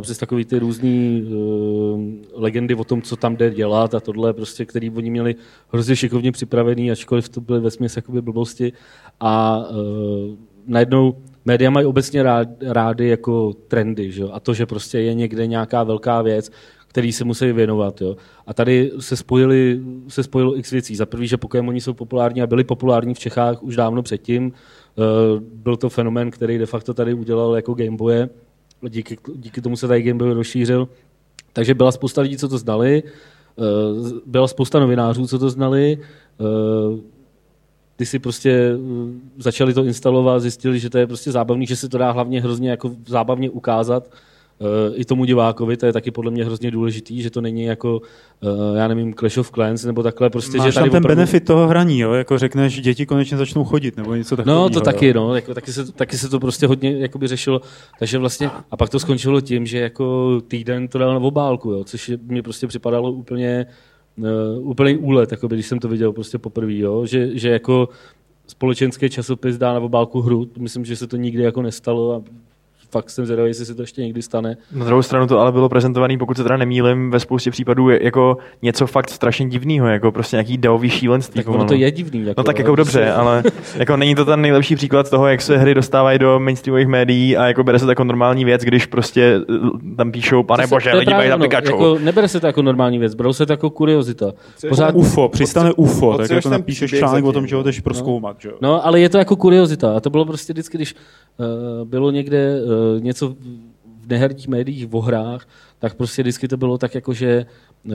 přes 0.00 0.18
takový 0.18 0.44
ty 0.44 0.58
různý 0.58 1.22
uh, 1.22 2.00
legendy 2.32 2.74
o 2.74 2.84
tom, 2.84 3.02
co 3.02 3.16
tam 3.16 3.36
jde 3.36 3.50
dělat 3.50 3.94
a 3.94 4.00
tohle, 4.00 4.32
prostě, 4.32 4.64
který 4.64 4.90
oni 4.90 5.10
měli 5.10 5.34
hrozně 5.68 5.96
šikovně 5.96 6.32
připravený, 6.32 6.90
ačkoliv 6.90 7.28
to 7.28 7.40
byly 7.40 7.60
vesměs 7.60 7.96
jakoby 7.96 8.22
blbosti. 8.22 8.72
A 9.20 9.64
uh, 9.70 9.76
najednou 10.66 11.16
média 11.44 11.70
mají 11.70 11.86
obecně 11.86 12.22
rád, 12.22 12.48
rády 12.62 13.08
jako 13.08 13.52
trendy, 13.68 14.12
že? 14.12 14.24
a 14.32 14.40
to, 14.40 14.54
že 14.54 14.66
prostě 14.66 15.00
je 15.00 15.14
někde 15.14 15.46
nějaká 15.46 15.84
velká 15.84 16.22
věc, 16.22 16.50
který 16.88 17.12
se 17.12 17.24
musí 17.24 17.52
věnovat. 17.52 18.00
Jo. 18.00 18.16
A 18.46 18.54
tady 18.54 18.92
se, 18.98 19.16
spojili, 19.16 19.80
se 20.08 20.22
spojilo 20.22 20.58
x 20.58 20.70
věcí. 20.70 20.96
Za 20.96 21.06
prvý, 21.06 21.26
že 21.26 21.36
Pokémoni 21.36 21.80
jsou 21.80 21.92
populární 21.92 22.42
a 22.42 22.46
byli 22.46 22.64
populární 22.64 23.14
v 23.14 23.18
Čechách 23.18 23.62
už 23.62 23.76
dávno 23.76 24.02
předtím. 24.02 24.52
Byl 25.40 25.76
to 25.76 25.88
fenomén, 25.88 26.30
který 26.30 26.58
de 26.58 26.66
facto 26.66 26.94
tady 26.94 27.14
udělal 27.14 27.56
jako 27.56 27.74
Gameboye. 27.74 28.28
Díky, 28.88 29.18
díky 29.34 29.60
tomu 29.60 29.76
se 29.76 29.88
tady 29.88 30.02
Gameboy 30.02 30.32
rozšířil. 30.32 30.88
Takže 31.52 31.74
byla 31.74 31.92
spousta 31.92 32.20
lidí, 32.20 32.36
co 32.36 32.48
to 32.48 32.58
znali. 32.58 33.02
Uh, 33.56 34.10
byla 34.26 34.48
spousta 34.48 34.80
novinářů, 34.80 35.26
co 35.26 35.38
to 35.38 35.50
znali. 35.50 35.98
Uh, 36.38 36.98
ty 37.96 38.06
si 38.06 38.18
prostě 38.18 38.76
uh, 38.76 39.10
začali 39.38 39.74
to 39.74 39.84
instalovat, 39.84 40.42
zjistili, 40.42 40.78
že 40.78 40.90
to 40.90 40.98
je 40.98 41.06
prostě 41.06 41.32
zábavný, 41.32 41.66
že 41.66 41.76
se 41.76 41.88
to 41.88 41.98
dá 41.98 42.10
hlavně 42.10 42.40
hrozně 42.40 42.70
jako 42.70 42.90
zábavně 43.06 43.50
ukázat 43.50 44.10
i 44.94 45.04
tomu 45.04 45.24
divákovi, 45.24 45.76
to 45.76 45.86
je 45.86 45.92
taky 45.92 46.10
podle 46.10 46.30
mě 46.30 46.44
hrozně 46.44 46.70
důležitý, 46.70 47.22
že 47.22 47.30
to 47.30 47.40
není 47.40 47.64
jako, 47.64 48.00
uh, 48.40 48.76
já 48.76 48.88
nevím, 48.88 49.14
Clash 49.14 49.38
of 49.38 49.50
Clans 49.50 49.84
nebo 49.84 50.02
takhle, 50.02 50.30
prostě, 50.30 50.58
Máš 50.58 50.66
že 50.66 50.74
tady 50.74 50.84
tam 50.84 50.90
ten 50.90 50.98
opravdu... 50.98 51.16
benefit 51.16 51.44
toho 51.44 51.68
hraní, 51.68 51.98
jo? 51.98 52.12
jako 52.12 52.38
řekneš, 52.38 52.74
že 52.74 52.80
děti 52.80 53.06
konečně 53.06 53.36
začnou 53.36 53.64
chodit, 53.64 53.96
nebo 53.96 54.14
něco 54.14 54.36
takového. 54.36 54.62
No, 54.62 54.70
to 54.70 54.80
taky, 54.80 55.06
jo? 55.06 55.14
no, 55.14 55.34
jako, 55.34 55.54
taky, 55.54 55.72
se, 55.72 55.92
taky 55.92 56.18
se 56.18 56.28
to 56.28 56.40
prostě 56.40 56.66
hodně 56.66 56.98
jakoby 56.98 57.28
řešilo, 57.28 57.60
takže 57.98 58.18
vlastně, 58.18 58.50
a 58.70 58.76
pak 58.76 58.90
to 58.90 58.98
skončilo 58.98 59.40
tím, 59.40 59.66
že 59.66 59.78
jako 59.78 60.40
týden 60.48 60.88
to 60.88 60.98
dal 60.98 61.14
na 61.14 61.20
obálku, 61.20 61.70
jo, 61.70 61.84
což 61.84 62.12
mě 62.26 62.42
prostě 62.42 62.66
připadalo 62.66 63.12
úplně, 63.12 63.66
uh, 64.18 64.68
úplný 64.68 64.96
úlet, 64.96 65.32
jakoby, 65.32 65.56
když 65.56 65.66
jsem 65.66 65.78
to 65.78 65.88
viděl 65.88 66.12
prostě 66.12 66.38
poprvé, 66.38 66.74
jo, 66.74 67.06
že, 67.06 67.38
že 67.38 67.48
jako 67.48 67.88
společenský 68.46 69.10
časopis 69.10 69.58
dá 69.58 69.72
na 69.72 69.80
obálku 69.80 70.20
hru, 70.20 70.50
myslím, 70.58 70.84
že 70.84 70.96
se 70.96 71.06
to 71.06 71.16
nikdy 71.16 71.42
jako 71.42 71.62
nestalo 71.62 72.14
a 72.14 72.22
fakt 72.92 73.10
jsem 73.10 73.26
zvědavý, 73.26 73.50
jestli 73.50 73.66
se 73.66 73.74
to 73.74 73.82
ještě 73.82 74.02
někdy 74.02 74.22
stane. 74.22 74.56
Na 74.72 74.84
druhou 74.84 75.02
stranu 75.02 75.26
to 75.26 75.38
ale 75.40 75.52
bylo 75.52 75.68
prezentované, 75.68 76.18
pokud 76.18 76.36
se 76.36 76.42
teda 76.42 76.56
nemýlim, 76.56 77.10
ve 77.10 77.20
spoustě 77.20 77.50
případů 77.50 77.90
je- 77.90 78.04
jako 78.04 78.36
něco 78.62 78.86
fakt 78.86 79.10
strašně 79.10 79.48
divného, 79.48 79.86
jako 79.86 80.12
prostě 80.12 80.36
nějaký 80.36 80.56
deový 80.58 80.90
šílenství. 80.90 81.34
Tak 81.38 81.46
ono 81.48 81.54
pomalu. 81.54 81.68
to 81.68 81.74
je 81.74 81.90
divný. 81.90 82.20
Jako, 82.26 82.40
No 82.40 82.44
tak 82.44 82.56
ale 82.56 82.62
jako 82.62 82.76
dobře, 82.76 82.98
prostě- 82.98 83.12
ale 83.12 83.42
jako 83.76 83.96
není 83.96 84.14
to 84.14 84.24
ten 84.24 84.40
nejlepší 84.40 84.76
příklad 84.76 85.10
toho, 85.10 85.26
jak 85.28 85.42
se 85.42 85.58
hry 85.58 85.74
dostávají 85.74 86.18
do 86.18 86.40
mainstreamových 86.40 86.86
médií 86.88 87.36
a 87.36 87.46
jako 87.46 87.64
bere 87.64 87.78
se 87.78 87.84
to 87.84 87.90
jako 87.90 88.04
normální 88.04 88.44
věc, 88.44 88.62
když 88.62 88.86
prostě 88.86 89.40
eh, 89.50 89.96
tam 89.96 90.12
píšou, 90.12 90.42
pane 90.42 90.66
bože, 90.66 90.92
lidi 90.92 91.04
právě 91.04 91.28
mají 91.28 91.32
ono, 91.32 91.44
Pikachu. 91.44 91.66
Jako, 91.66 91.98
nebere 91.98 92.28
se 92.28 92.40
to 92.40 92.46
jako 92.46 92.62
normální 92.62 92.98
věc, 92.98 93.14
berou 93.14 93.32
se 93.32 93.46
to 93.46 93.52
jako 93.52 93.70
kuriozita. 93.70 94.32
Pořád, 94.68 94.94
UFO, 94.94 95.28
přistane 95.28 95.72
UFO, 95.72 96.18
tak 96.18 96.30
jako 96.30 96.48
napíšeš 96.48 96.90
článek 96.90 97.24
o 97.24 97.32
tom, 97.32 97.46
že 97.46 97.54
ho 97.56 97.60
no. 97.60 97.64
jdeš 97.64 97.80
proskoumat, 97.80 98.36
že 98.40 98.48
jo? 98.48 98.54
No, 98.60 98.86
ale 98.86 99.00
je 99.00 99.08
to 99.08 99.18
jako 99.18 99.36
kuriozita. 99.36 99.96
A 99.96 100.00
to 100.00 100.10
bylo 100.10 100.24
prostě 100.24 100.52
vždycky, 100.52 100.78
když 100.78 100.94
uh, 101.38 101.88
bylo 101.88 102.10
někde 102.10 102.60
uh, 102.64 102.70
něco 102.98 103.28
v- 103.28 103.36
v 103.84 104.06
neherních 104.08 104.48
médiích 104.48 104.94
o 104.94 105.00
hrách, 105.00 105.48
tak 105.78 105.94
prostě 105.94 106.22
vždycky 106.22 106.48
to 106.48 106.56
bylo 106.56 106.78
tak, 106.78 106.94
jako 106.94 107.12
že 107.12 107.46
uh, 107.84 107.94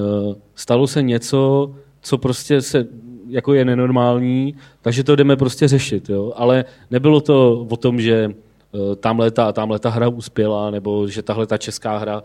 stalo 0.56 0.88
se 0.88 1.02
něco, 1.02 1.71
co 2.02 2.17
prostě 2.17 2.62
se 2.62 2.88
jako 3.30 3.54
je 3.54 3.65
nenormální, 3.65 4.56
takže 4.82 5.04
to 5.04 5.15
jdeme 5.15 5.36
prostě 5.36 5.67
řešit. 5.67 6.10
Jo? 6.10 6.34
Ale 6.36 6.65
nebylo 6.91 7.21
to 7.21 7.65
o 7.69 7.78
tom, 7.78 8.02
že 8.02 8.28
uh, 8.28 8.95
tamhle 8.95 9.32
ta, 9.32 9.52
tamhle 9.52 9.80
ta 9.80 9.89
hra 9.89 10.08
uspěla, 10.08 10.71
nebo 10.71 11.08
že 11.08 11.21
tahle 11.21 11.47
ta 11.47 11.58
česká 11.58 11.97
hra 11.97 12.23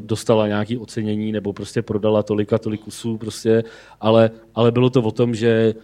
dostala 0.00 0.46
nějaké 0.46 0.78
ocenění, 0.78 1.32
nebo 1.32 1.52
prostě 1.52 1.82
prodala 1.82 2.22
tolik 2.22 2.52
a 2.52 2.58
tolik 2.58 2.80
kusů, 2.80 3.18
prostě, 3.18 3.64
ale, 4.00 4.30
ale 4.54 4.72
bylo 4.72 4.90
to 4.90 5.02
o 5.02 5.10
tom, 5.10 5.34
že 5.34 5.74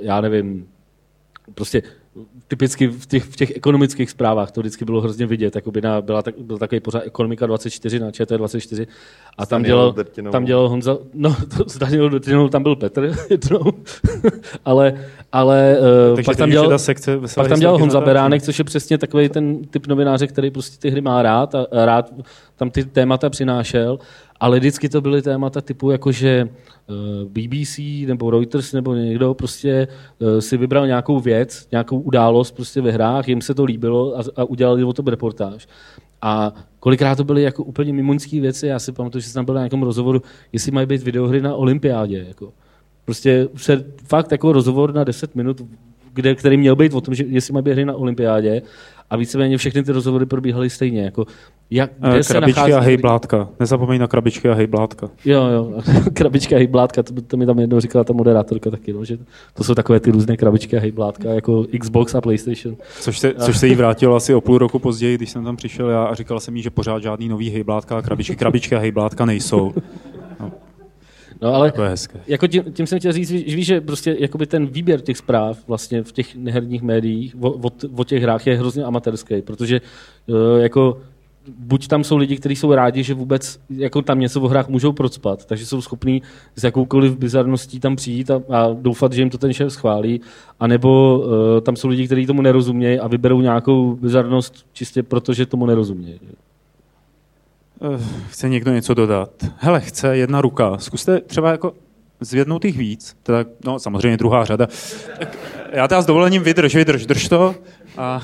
já 0.00 0.20
nevím, 0.20 0.66
prostě 1.54 1.82
typicky 2.48 2.86
v 2.86 3.06
těch, 3.06 3.24
v 3.24 3.36
těch 3.36 3.56
ekonomických 3.56 4.10
zprávách 4.10 4.50
to 4.50 4.60
vždycky 4.60 4.84
bylo 4.84 5.00
hrozně 5.00 5.26
vidět. 5.26 5.56
Jakoby 5.56 5.80
na, 5.80 6.00
byla 6.00 6.22
tak, 6.22 6.34
byl 6.38 6.58
takový 6.58 6.80
pořád 6.80 7.02
Ekonomika 7.06 7.46
24 7.46 8.00
na 8.00 8.10
ČT24 8.10 8.86
a 9.38 9.46
tam 9.46 9.62
dělal, 9.62 9.94
tam 10.32 10.44
dělal 10.44 10.68
Honza, 10.68 10.98
no 11.14 11.36
to, 11.56 11.68
s 11.68 11.78
Danielou 11.78 12.48
tam 12.48 12.62
byl 12.62 12.76
Petr 12.76 13.14
jednou, 13.30 13.72
ale, 14.64 14.94
ale 15.32 15.76
uh, 16.10 16.16
Takže 16.16 16.26
pak 16.26 16.36
tam 16.36 16.50
dělal, 16.50 16.78
sekce 16.78 17.18
pak 17.18 17.48
tam 17.48 17.60
dělal 17.60 17.74
historky 17.74 17.80
Honza 17.80 18.00
Beránek, 18.00 18.42
což 18.42 18.58
je 18.58 18.64
přesně 18.64 18.98
takový 18.98 19.28
ten 19.28 19.64
typ 19.64 19.86
novináře, 19.86 20.26
který 20.26 20.50
prostě 20.50 20.76
ty 20.78 20.90
hry 20.90 21.00
má 21.00 21.22
rád 21.22 21.54
a 21.54 21.66
rád 21.72 22.12
tam 22.56 22.70
ty 22.70 22.84
témata 22.84 23.30
přinášel. 23.30 23.98
Ale 24.42 24.58
vždycky 24.58 24.88
to 24.88 25.00
byly 25.00 25.22
témata 25.22 25.60
typu 25.60 25.90
jako, 25.90 26.12
že 26.12 26.48
eh, 26.48 26.92
BBC 27.24 27.78
nebo 28.06 28.30
Reuters 28.30 28.72
nebo 28.72 28.94
někdo 28.94 29.34
prostě 29.34 29.88
eh, 30.20 30.40
si 30.40 30.56
vybral 30.56 30.86
nějakou 30.86 31.20
věc, 31.20 31.68
nějakou 31.72 32.00
událost 32.00 32.50
prostě 32.50 32.80
ve 32.80 32.90
hrách, 32.90 33.28
jim 33.28 33.40
se 33.40 33.54
to 33.54 33.64
líbilo 33.64 34.18
a, 34.18 34.22
a 34.36 34.44
udělali 34.44 34.84
o 34.84 34.92
tom 34.92 35.06
reportáž. 35.06 35.68
A 36.22 36.54
kolikrát 36.80 37.14
to 37.14 37.24
byly 37.24 37.42
jako 37.42 37.64
úplně 37.64 37.92
mimoňské 37.92 38.40
věci, 38.40 38.66
já 38.66 38.78
si 38.78 38.92
pamatuju, 38.92 39.22
že 39.22 39.28
jsem 39.28 39.34
tam 39.34 39.44
byl 39.44 39.54
na 39.54 39.60
nějakém 39.60 39.82
rozhovoru, 39.82 40.22
jestli 40.52 40.72
mají 40.72 40.86
být 40.86 41.02
videohry 41.02 41.40
na 41.40 41.54
olympiádě. 41.54 42.24
Jako. 42.28 42.52
Prostě 43.04 43.48
se, 43.56 43.84
fakt 44.04 44.32
jako 44.32 44.52
rozhovor 44.52 44.94
na 44.94 45.04
10 45.04 45.34
minut, 45.34 45.62
kde, 46.14 46.34
který 46.34 46.56
měl 46.56 46.76
být 46.76 46.94
o 46.94 47.00
tom, 47.00 47.14
že 47.14 47.24
jestli 47.28 47.52
mají 47.52 47.64
být 47.64 47.72
hry 47.72 47.84
na 47.84 47.94
olympiádě 47.94 48.62
a 49.10 49.16
víceméně 49.16 49.56
všechny 49.56 49.82
ty 49.82 49.92
rozhovory 49.92 50.26
probíhaly 50.26 50.70
stejně. 50.70 51.02
Jako, 51.02 51.24
jak, 51.70 51.90
kde 51.98 52.18
Eh, 52.18 52.22
se 52.22 52.32
Krabičky 52.34 52.60
nachází- 52.60 52.74
a 52.74 52.80
hejblátka. 52.80 53.48
Nezapomeň 53.60 54.00
na 54.00 54.06
krabičky 54.06 54.48
a 54.48 54.54
hejblátka. 54.54 55.10
Jo, 55.24 55.44
jo, 55.46 55.72
krabička 56.12 56.56
a 56.56 56.58
hejblátka, 56.58 57.02
to, 57.02 57.14
to 57.26 57.36
mi 57.36 57.46
tam 57.46 57.58
jednou 57.58 57.80
říkala 57.80 58.04
ta 58.04 58.12
moderátorka 58.12 58.70
taky, 58.70 58.92
no, 58.92 59.04
že 59.04 59.18
to 59.54 59.64
jsou 59.64 59.74
takové 59.74 60.00
ty 60.00 60.10
různé 60.10 60.36
krabičky 60.36 60.76
a 60.76 60.80
hejblátka, 60.80 61.28
jako 61.30 61.64
Xbox 61.80 62.14
a 62.14 62.20
PlayStation. 62.20 62.76
Což 63.00 63.18
se, 63.18 63.34
což 63.34 63.58
se 63.58 63.66
jí 63.68 63.74
vrátilo 63.74 64.16
asi 64.16 64.34
o 64.34 64.40
půl 64.40 64.58
roku 64.58 64.78
později, 64.78 65.16
když 65.16 65.30
jsem 65.30 65.44
tam 65.44 65.56
přišel 65.56 65.88
já 65.90 66.04
a 66.04 66.14
říkal 66.14 66.40
jsem 66.40 66.56
jí, 66.56 66.62
že 66.62 66.70
pořád 66.70 67.02
žádný 67.02 67.28
nový 67.28 67.50
hejblátka 67.50 67.98
a 67.98 68.02
krabičky, 68.02 68.36
krabičky 68.36 68.74
a 68.76 68.78
hejblátka 68.78 69.24
nejsou. 69.24 69.72
No 70.40 70.50
ale 71.48 71.72
To 71.72 71.82
je 71.82 71.88
hezké. 71.88 72.20
jako 72.26 72.46
tím, 72.46 72.62
tím 72.72 72.86
jsem 72.86 72.98
chtěl 72.98 73.12
říct, 73.12 73.30
víš, 73.30 73.54
víš, 73.54 73.66
že 73.66 73.80
prostě 73.80 74.16
jakoby 74.18 74.46
ten 74.46 74.66
výběr 74.66 75.00
těch 75.00 75.16
zpráv 75.16 75.58
vlastně 75.68 76.02
v 76.02 76.12
těch 76.12 76.36
neherních 76.36 76.82
médiích 76.82 77.36
o, 77.40 77.50
o, 77.50 77.70
o 77.96 78.04
těch 78.04 78.22
hrách 78.22 78.46
je 78.46 78.58
hrozně 78.58 78.84
amatérský, 78.84 79.42
protože 79.42 79.80
eh, 80.28 80.62
jako 80.62 80.98
buď 81.58 81.88
tam 81.88 82.04
jsou 82.04 82.16
lidi, 82.16 82.36
kteří 82.36 82.56
jsou 82.56 82.74
rádi, 82.74 83.02
že 83.02 83.14
vůbec 83.14 83.60
jako 83.70 84.02
tam 84.02 84.20
něco 84.20 84.40
o 84.40 84.48
hrách 84.48 84.68
můžou 84.68 84.92
procpat, 84.92 85.44
takže 85.46 85.66
jsou 85.66 85.80
schopní 85.82 86.22
s 86.56 86.64
jakoukoliv 86.64 87.16
bizarností 87.16 87.80
tam 87.80 87.96
přijít 87.96 88.30
a, 88.30 88.42
a 88.48 88.68
doufat, 88.72 89.12
že 89.12 89.22
jim 89.22 89.30
to 89.30 89.38
ten 89.38 89.52
šéf 89.52 89.72
schválí, 89.72 90.20
anebo 90.60 91.18
uh, 91.18 91.60
tam 91.60 91.76
jsou 91.76 91.88
lidi, 91.88 92.06
kteří 92.06 92.26
tomu 92.26 92.42
nerozumějí 92.42 92.98
a 92.98 93.08
vyberou 93.08 93.40
nějakou 93.40 93.96
bizarnost 93.96 94.66
čistě 94.72 95.02
proto, 95.02 95.32
že 95.32 95.46
tomu 95.46 95.66
nerozumějí. 95.66 96.20
Eh, 97.82 97.98
Chce 98.30 98.48
někdo 98.48 98.72
něco 98.72 98.94
dodat? 98.94 99.30
Hele, 99.56 99.80
chce 99.80 100.16
jedna 100.16 100.40
ruka. 100.40 100.78
Zkuste 100.78 101.20
třeba 101.20 101.50
jako 101.50 101.72
zvednout 102.20 102.64
jich 102.64 102.78
víc. 102.78 103.16
Teda, 103.22 103.44
no, 103.64 103.78
samozřejmě 103.78 104.16
druhá 104.16 104.44
řada. 104.44 104.68
Tak 105.18 105.38
já 105.72 105.88
teda 105.88 106.02
s 106.02 106.06
dovolením 106.06 106.42
vydrž, 106.42 106.74
vydrž, 106.74 107.06
drž 107.06 107.28
to. 107.28 107.54
A 107.98 108.22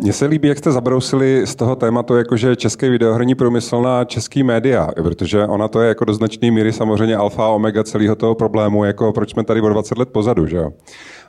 Mně 0.00 0.12
se 0.12 0.26
líbí, 0.26 0.48
jak 0.48 0.58
jste 0.58 0.72
zabrousili 0.72 1.46
z 1.46 1.54
toho 1.54 1.76
tématu, 1.76 2.16
jakože 2.16 2.56
český 2.56 2.88
videoherní 2.88 3.34
průmysl 3.34 3.82
na 3.82 4.04
český 4.04 4.42
média, 4.42 4.88
protože 5.02 5.46
ona 5.46 5.68
to 5.68 5.80
je 5.80 5.88
jako 5.88 6.04
do 6.04 6.14
značné 6.14 6.50
míry 6.50 6.72
samozřejmě 6.72 7.16
alfa 7.16 7.44
a 7.44 7.48
omega 7.48 7.84
celého 7.84 8.14
toho 8.14 8.34
problému, 8.34 8.84
jako 8.84 9.12
proč 9.12 9.30
jsme 9.30 9.44
tady 9.44 9.60
o 9.60 9.68
20 9.68 9.98
let 9.98 10.08
pozadu, 10.08 10.46
že 10.46 10.56
jo. 10.56 10.70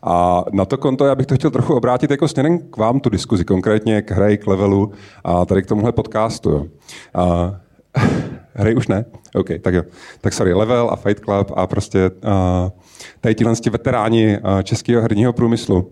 A 0.04 0.44
na 0.52 0.66
to 0.66 0.78
konto 0.78 1.06
já 1.06 1.16
bych 1.16 1.26
to 1.26 1.36
chtěl 1.36 1.52
trochu 1.52 1.74
obrátit 1.74 2.12
jako 2.12 2.28
směrem 2.28 2.60
k 2.60 2.78
vám 2.78 3.00
tu 3.00 3.10
diskuzi, 3.10 3.46
konkrétně 3.46 4.02
k 4.02 4.12
hry, 4.12 4.38
k 4.38 4.48
levelu 4.48 4.92
a 5.24 5.46
tady 5.46 5.64
k 5.64 5.68
tomuhle 5.68 5.92
podcastu. 5.92 6.50
Jo. 6.50 6.66
A, 7.14 7.56
hry 8.54 8.76
už 8.76 8.88
ne? 8.88 9.06
OK, 9.36 9.48
tak 9.62 9.74
jo. 9.74 9.84
Tak 10.22 10.34
sorry, 10.34 10.54
Level 10.54 10.90
a 10.92 10.96
Fight 10.96 11.24
Club 11.24 11.52
a 11.56 11.68
prostě 11.68 12.10
uh, 12.10 12.70
tady 13.22 13.36
tihle 13.36 13.56
ti 13.56 13.70
veteráni 13.70 14.38
uh, 14.38 14.62
českého 14.62 15.02
herního 15.02 15.34
průmyslu. 15.34 15.92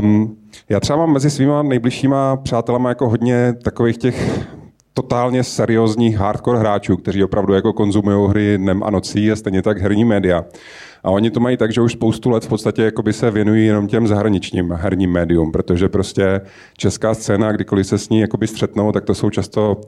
Um, 0.00 0.36
já 0.68 0.80
třeba 0.80 0.96
mám 0.96 1.12
mezi 1.12 1.30
svýma 1.30 1.62
nejbližšíma 1.62 2.36
přátelama 2.36 2.88
jako 2.88 3.08
hodně 3.08 3.54
takových 3.64 3.98
těch 3.98 4.46
totálně 4.94 5.44
seriózních 5.44 6.16
hardcore 6.16 6.58
hráčů, 6.58 6.96
kteří 6.96 7.24
opravdu 7.24 7.54
jako 7.54 7.72
konzumují 7.72 8.30
hry 8.30 8.58
dnem 8.58 8.82
a 8.82 8.90
nocí 8.90 9.32
a 9.32 9.36
stejně 9.36 9.62
tak 9.62 9.78
herní 9.78 10.04
média. 10.04 10.44
A 11.04 11.10
oni 11.10 11.30
to 11.30 11.40
mají 11.40 11.56
tak, 11.56 11.72
že 11.72 11.80
už 11.80 11.92
spoustu 11.92 12.30
let 12.30 12.44
v 12.44 12.48
podstatě 12.48 12.82
jakoby 12.82 13.12
se 13.12 13.30
věnují 13.30 13.66
jenom 13.66 13.86
těm 13.86 14.06
zahraničním 14.06 14.72
herním 14.72 15.10
médium, 15.12 15.52
protože 15.52 15.88
prostě 15.88 16.40
česká 16.76 17.14
scéna, 17.14 17.52
kdykoliv 17.52 17.86
se 17.86 17.98
s 17.98 18.08
ní 18.08 18.20
jakoby 18.20 18.46
střetnou, 18.46 18.92
tak 18.92 19.04
to 19.04 19.14
jsou 19.14 19.30
často 19.30 19.80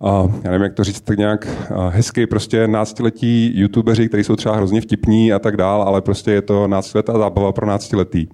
a 0.00 0.28
já 0.44 0.50
nevím, 0.50 0.62
jak 0.62 0.74
to 0.74 0.84
říct, 0.84 1.00
tak 1.00 1.18
nějak 1.18 1.48
a, 1.74 1.88
hezky 1.88 2.26
prostě 2.26 2.68
náctiletí 2.68 3.60
youtubeři, 3.60 4.08
kteří 4.08 4.24
jsou 4.24 4.36
třeba 4.36 4.56
hrozně 4.56 4.80
vtipní 4.80 5.32
a 5.32 5.38
tak 5.38 5.56
dál, 5.56 5.82
ale 5.82 6.02
prostě 6.02 6.30
je 6.30 6.42
to 6.42 6.68
náctiletá 6.68 7.18
zábava 7.18 7.52
pro 7.52 7.66
náctiletý. 7.66 8.26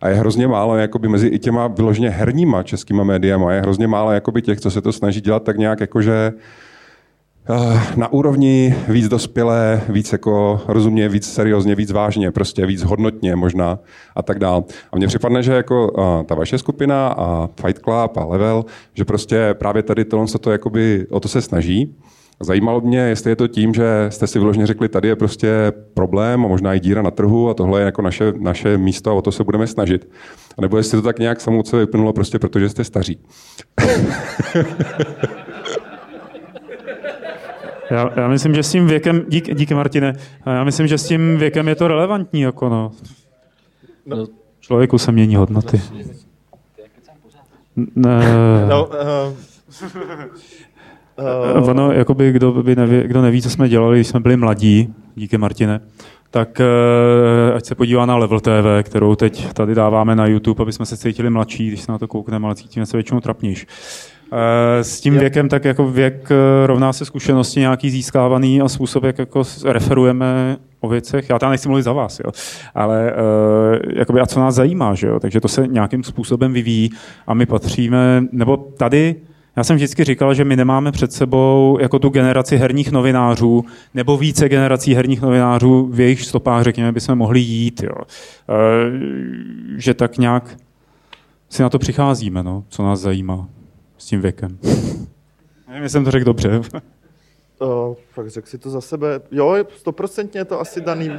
A 0.00 0.08
je 0.08 0.14
hrozně 0.14 0.48
málo 0.48 0.76
jakoby 0.76 1.08
mezi 1.08 1.26
i 1.26 1.38
těma 1.38 1.66
vyloženě 1.66 2.10
herníma 2.10 2.62
českýma 2.62 3.04
médiama, 3.04 3.52
je 3.52 3.60
hrozně 3.60 3.86
málo 3.86 4.12
jakoby 4.12 4.42
těch, 4.42 4.60
co 4.60 4.70
se 4.70 4.80
to 4.80 4.92
snaží 4.92 5.20
dělat 5.20 5.42
tak 5.42 5.58
nějak 5.58 5.80
jakože 5.80 6.32
eh, 6.32 6.40
na 7.96 8.12
úrovni 8.12 8.74
víc 8.88 9.08
dospělé, 9.08 9.82
víc 9.88 10.12
jako 10.12 10.60
rozumně, 10.68 11.08
víc 11.08 11.32
seriózně, 11.32 11.74
víc 11.74 11.90
vážně, 11.90 12.30
prostě 12.30 12.66
víc 12.66 12.82
hodnotně 12.82 13.36
možná 13.36 13.78
a 14.16 14.22
tak 14.22 14.38
dál. 14.38 14.64
A 14.92 14.96
mně 14.96 15.06
připadne, 15.06 15.42
že 15.42 15.52
jako 15.52 15.92
uh, 15.92 16.22
ta 16.26 16.34
vaše 16.34 16.58
skupina 16.58 17.08
a 17.08 17.48
Fight 17.60 17.82
Club 17.82 18.16
a 18.16 18.24
Level, 18.24 18.64
že 18.94 19.04
prostě 19.04 19.54
právě 19.58 19.82
tady 19.82 20.04
tohle 20.04 20.28
se 20.28 20.38
to 20.38 20.50
jakoby 20.50 21.06
o 21.10 21.20
to 21.20 21.28
se 21.28 21.42
snaží. 21.42 21.96
Zajímalo 22.40 22.80
mě, 22.80 22.98
jestli 22.98 23.30
je 23.30 23.36
to 23.36 23.48
tím, 23.48 23.74
že 23.74 24.06
jste 24.08 24.26
si 24.26 24.38
vyloženě 24.38 24.66
řekli, 24.66 24.88
tady 24.88 25.08
je 25.08 25.16
prostě 25.16 25.72
problém 25.94 26.44
a 26.44 26.48
možná 26.48 26.74
i 26.74 26.80
díra 26.80 27.02
na 27.02 27.10
trhu 27.10 27.48
a 27.50 27.54
tohle 27.54 27.80
je 27.80 27.84
jako 27.84 28.02
naše, 28.02 28.32
naše 28.38 28.78
místo 28.78 29.10
a 29.10 29.14
o 29.14 29.22
to 29.22 29.32
se 29.32 29.44
budeme 29.44 29.66
snažit. 29.66 30.08
A 30.58 30.62
nebo 30.62 30.76
jestli 30.76 30.98
to 30.98 31.02
tak 31.02 31.18
nějak 31.18 31.40
samo 31.40 31.58
od 31.58 31.66
sebe 31.66 31.80
vyplynulo 31.80 32.12
prostě 32.12 32.38
protože 32.38 32.68
jste 32.68 32.84
staří. 32.84 33.18
já, 37.90 38.10
já 38.16 38.28
myslím, 38.28 38.54
že 38.54 38.62
s 38.62 38.72
tím 38.72 38.86
věkem, 38.86 39.24
dík, 39.28 39.54
díky 39.54 39.74
Martine, 39.74 40.12
já 40.46 40.64
myslím, 40.64 40.86
že 40.86 40.98
s 40.98 41.08
tím 41.08 41.36
věkem 41.36 41.68
je 41.68 41.74
to 41.74 41.88
relevantní. 41.88 42.40
Jako 42.40 42.68
no. 42.68 42.92
No, 44.06 44.26
Člověku 44.60 44.98
se 44.98 45.12
mění 45.12 45.36
hodnoty. 45.36 45.80
Ne, 47.96 48.20
No, 48.68 48.86
uh, 48.86 48.92
uh, 51.60 51.68
Ono, 51.68 51.92
jakoby, 51.92 52.32
kdo, 52.32 52.52
by 52.52 52.76
neví, 52.76 53.00
kdo 53.00 53.22
neví, 53.22 53.42
co 53.42 53.50
jsme 53.50 53.68
dělali, 53.68 53.98
když 53.98 54.06
jsme 54.06 54.20
byli 54.20 54.36
mladí, 54.36 54.94
díky 55.14 55.38
Martine, 55.38 55.80
tak 56.30 56.60
eh, 56.60 57.52
ať 57.54 57.64
se 57.64 57.74
podívá 57.74 58.06
na 58.06 58.16
Level 58.16 58.40
TV, 58.40 58.82
kterou 58.82 59.14
teď 59.14 59.52
tady 59.52 59.74
dáváme 59.74 60.16
na 60.16 60.26
YouTube, 60.26 60.62
aby 60.62 60.72
jsme 60.72 60.86
se 60.86 60.96
cítili 60.96 61.30
mladší, 61.30 61.68
když 61.68 61.80
se 61.80 61.92
na 61.92 61.98
to 61.98 62.08
koukneme, 62.08 62.46
ale 62.46 62.54
cítíme 62.54 62.86
se 62.86 62.96
většinou 62.96 63.20
trapnější. 63.20 63.66
Eh, 64.32 64.84
S 64.84 65.00
tím 65.00 65.18
věkem, 65.18 65.48
tak 65.48 65.64
jako 65.64 65.90
věk 65.90 66.28
eh, 66.30 66.66
rovná 66.66 66.92
se 66.92 67.04
zkušenosti 67.04 67.60
nějaký 67.60 67.90
získávaný 67.90 68.60
a 68.60 68.68
způsob, 68.68 69.04
jak 69.04 69.18
jako 69.18 69.42
referujeme 69.64 70.56
o 70.80 70.88
věcech. 70.88 71.30
Já 71.30 71.38
tam 71.38 71.50
nechci 71.50 71.68
mluvit 71.68 71.82
za 71.82 71.92
vás, 71.92 72.20
jo. 72.20 72.30
ale 72.74 73.12
uh, 73.12 73.92
jakoby, 73.98 74.20
a 74.20 74.26
co 74.26 74.40
nás 74.40 74.54
zajímá, 74.54 74.94
že 74.94 75.06
jo? 75.06 75.20
takže 75.20 75.40
to 75.40 75.48
se 75.48 75.66
nějakým 75.66 76.04
způsobem 76.04 76.52
vyvíjí 76.52 76.90
a 77.26 77.34
my 77.34 77.46
patříme, 77.46 78.24
nebo 78.32 78.56
tady 78.56 79.14
já 79.56 79.64
jsem 79.64 79.76
vždycky 79.76 80.04
říkal, 80.04 80.34
že 80.34 80.44
my 80.44 80.56
nemáme 80.56 80.92
před 80.92 81.12
sebou 81.12 81.78
jako 81.80 81.98
tu 81.98 82.08
generaci 82.08 82.56
herních 82.56 82.92
novinářů, 82.92 83.64
nebo 83.94 84.16
více 84.16 84.48
generací 84.48 84.94
herních 84.94 85.22
novinářů, 85.22 85.88
v 85.92 86.00
jejich 86.00 86.22
stopách, 86.22 86.62
řekněme, 86.62 86.92
bychom 86.92 87.14
mohli 87.14 87.40
jít. 87.40 87.82
Jo. 87.82 87.94
E, 87.98 88.06
že 89.80 89.94
tak 89.94 90.18
nějak 90.18 90.56
si 91.48 91.62
na 91.62 91.68
to 91.68 91.78
přicházíme, 91.78 92.42
no, 92.42 92.64
co 92.68 92.82
nás 92.82 93.00
zajímá 93.00 93.48
s 93.98 94.06
tím 94.06 94.20
věkem. 94.20 94.58
Nevím, 95.68 95.82
jestli 95.82 95.88
jsem 95.88 96.04
to 96.04 96.10
řekl 96.10 96.24
dobře. 96.24 96.60
uh, 97.60 97.94
fakt 98.10 98.30
řekl 98.30 98.48
si 98.48 98.58
to 98.58 98.70
za 98.70 98.80
sebe. 98.80 99.20
Jo, 99.30 99.54
je 99.54 99.64
stoprocentně 99.76 100.40
je 100.40 100.44
to 100.44 100.60
asi 100.60 100.80
daný, 100.80 101.10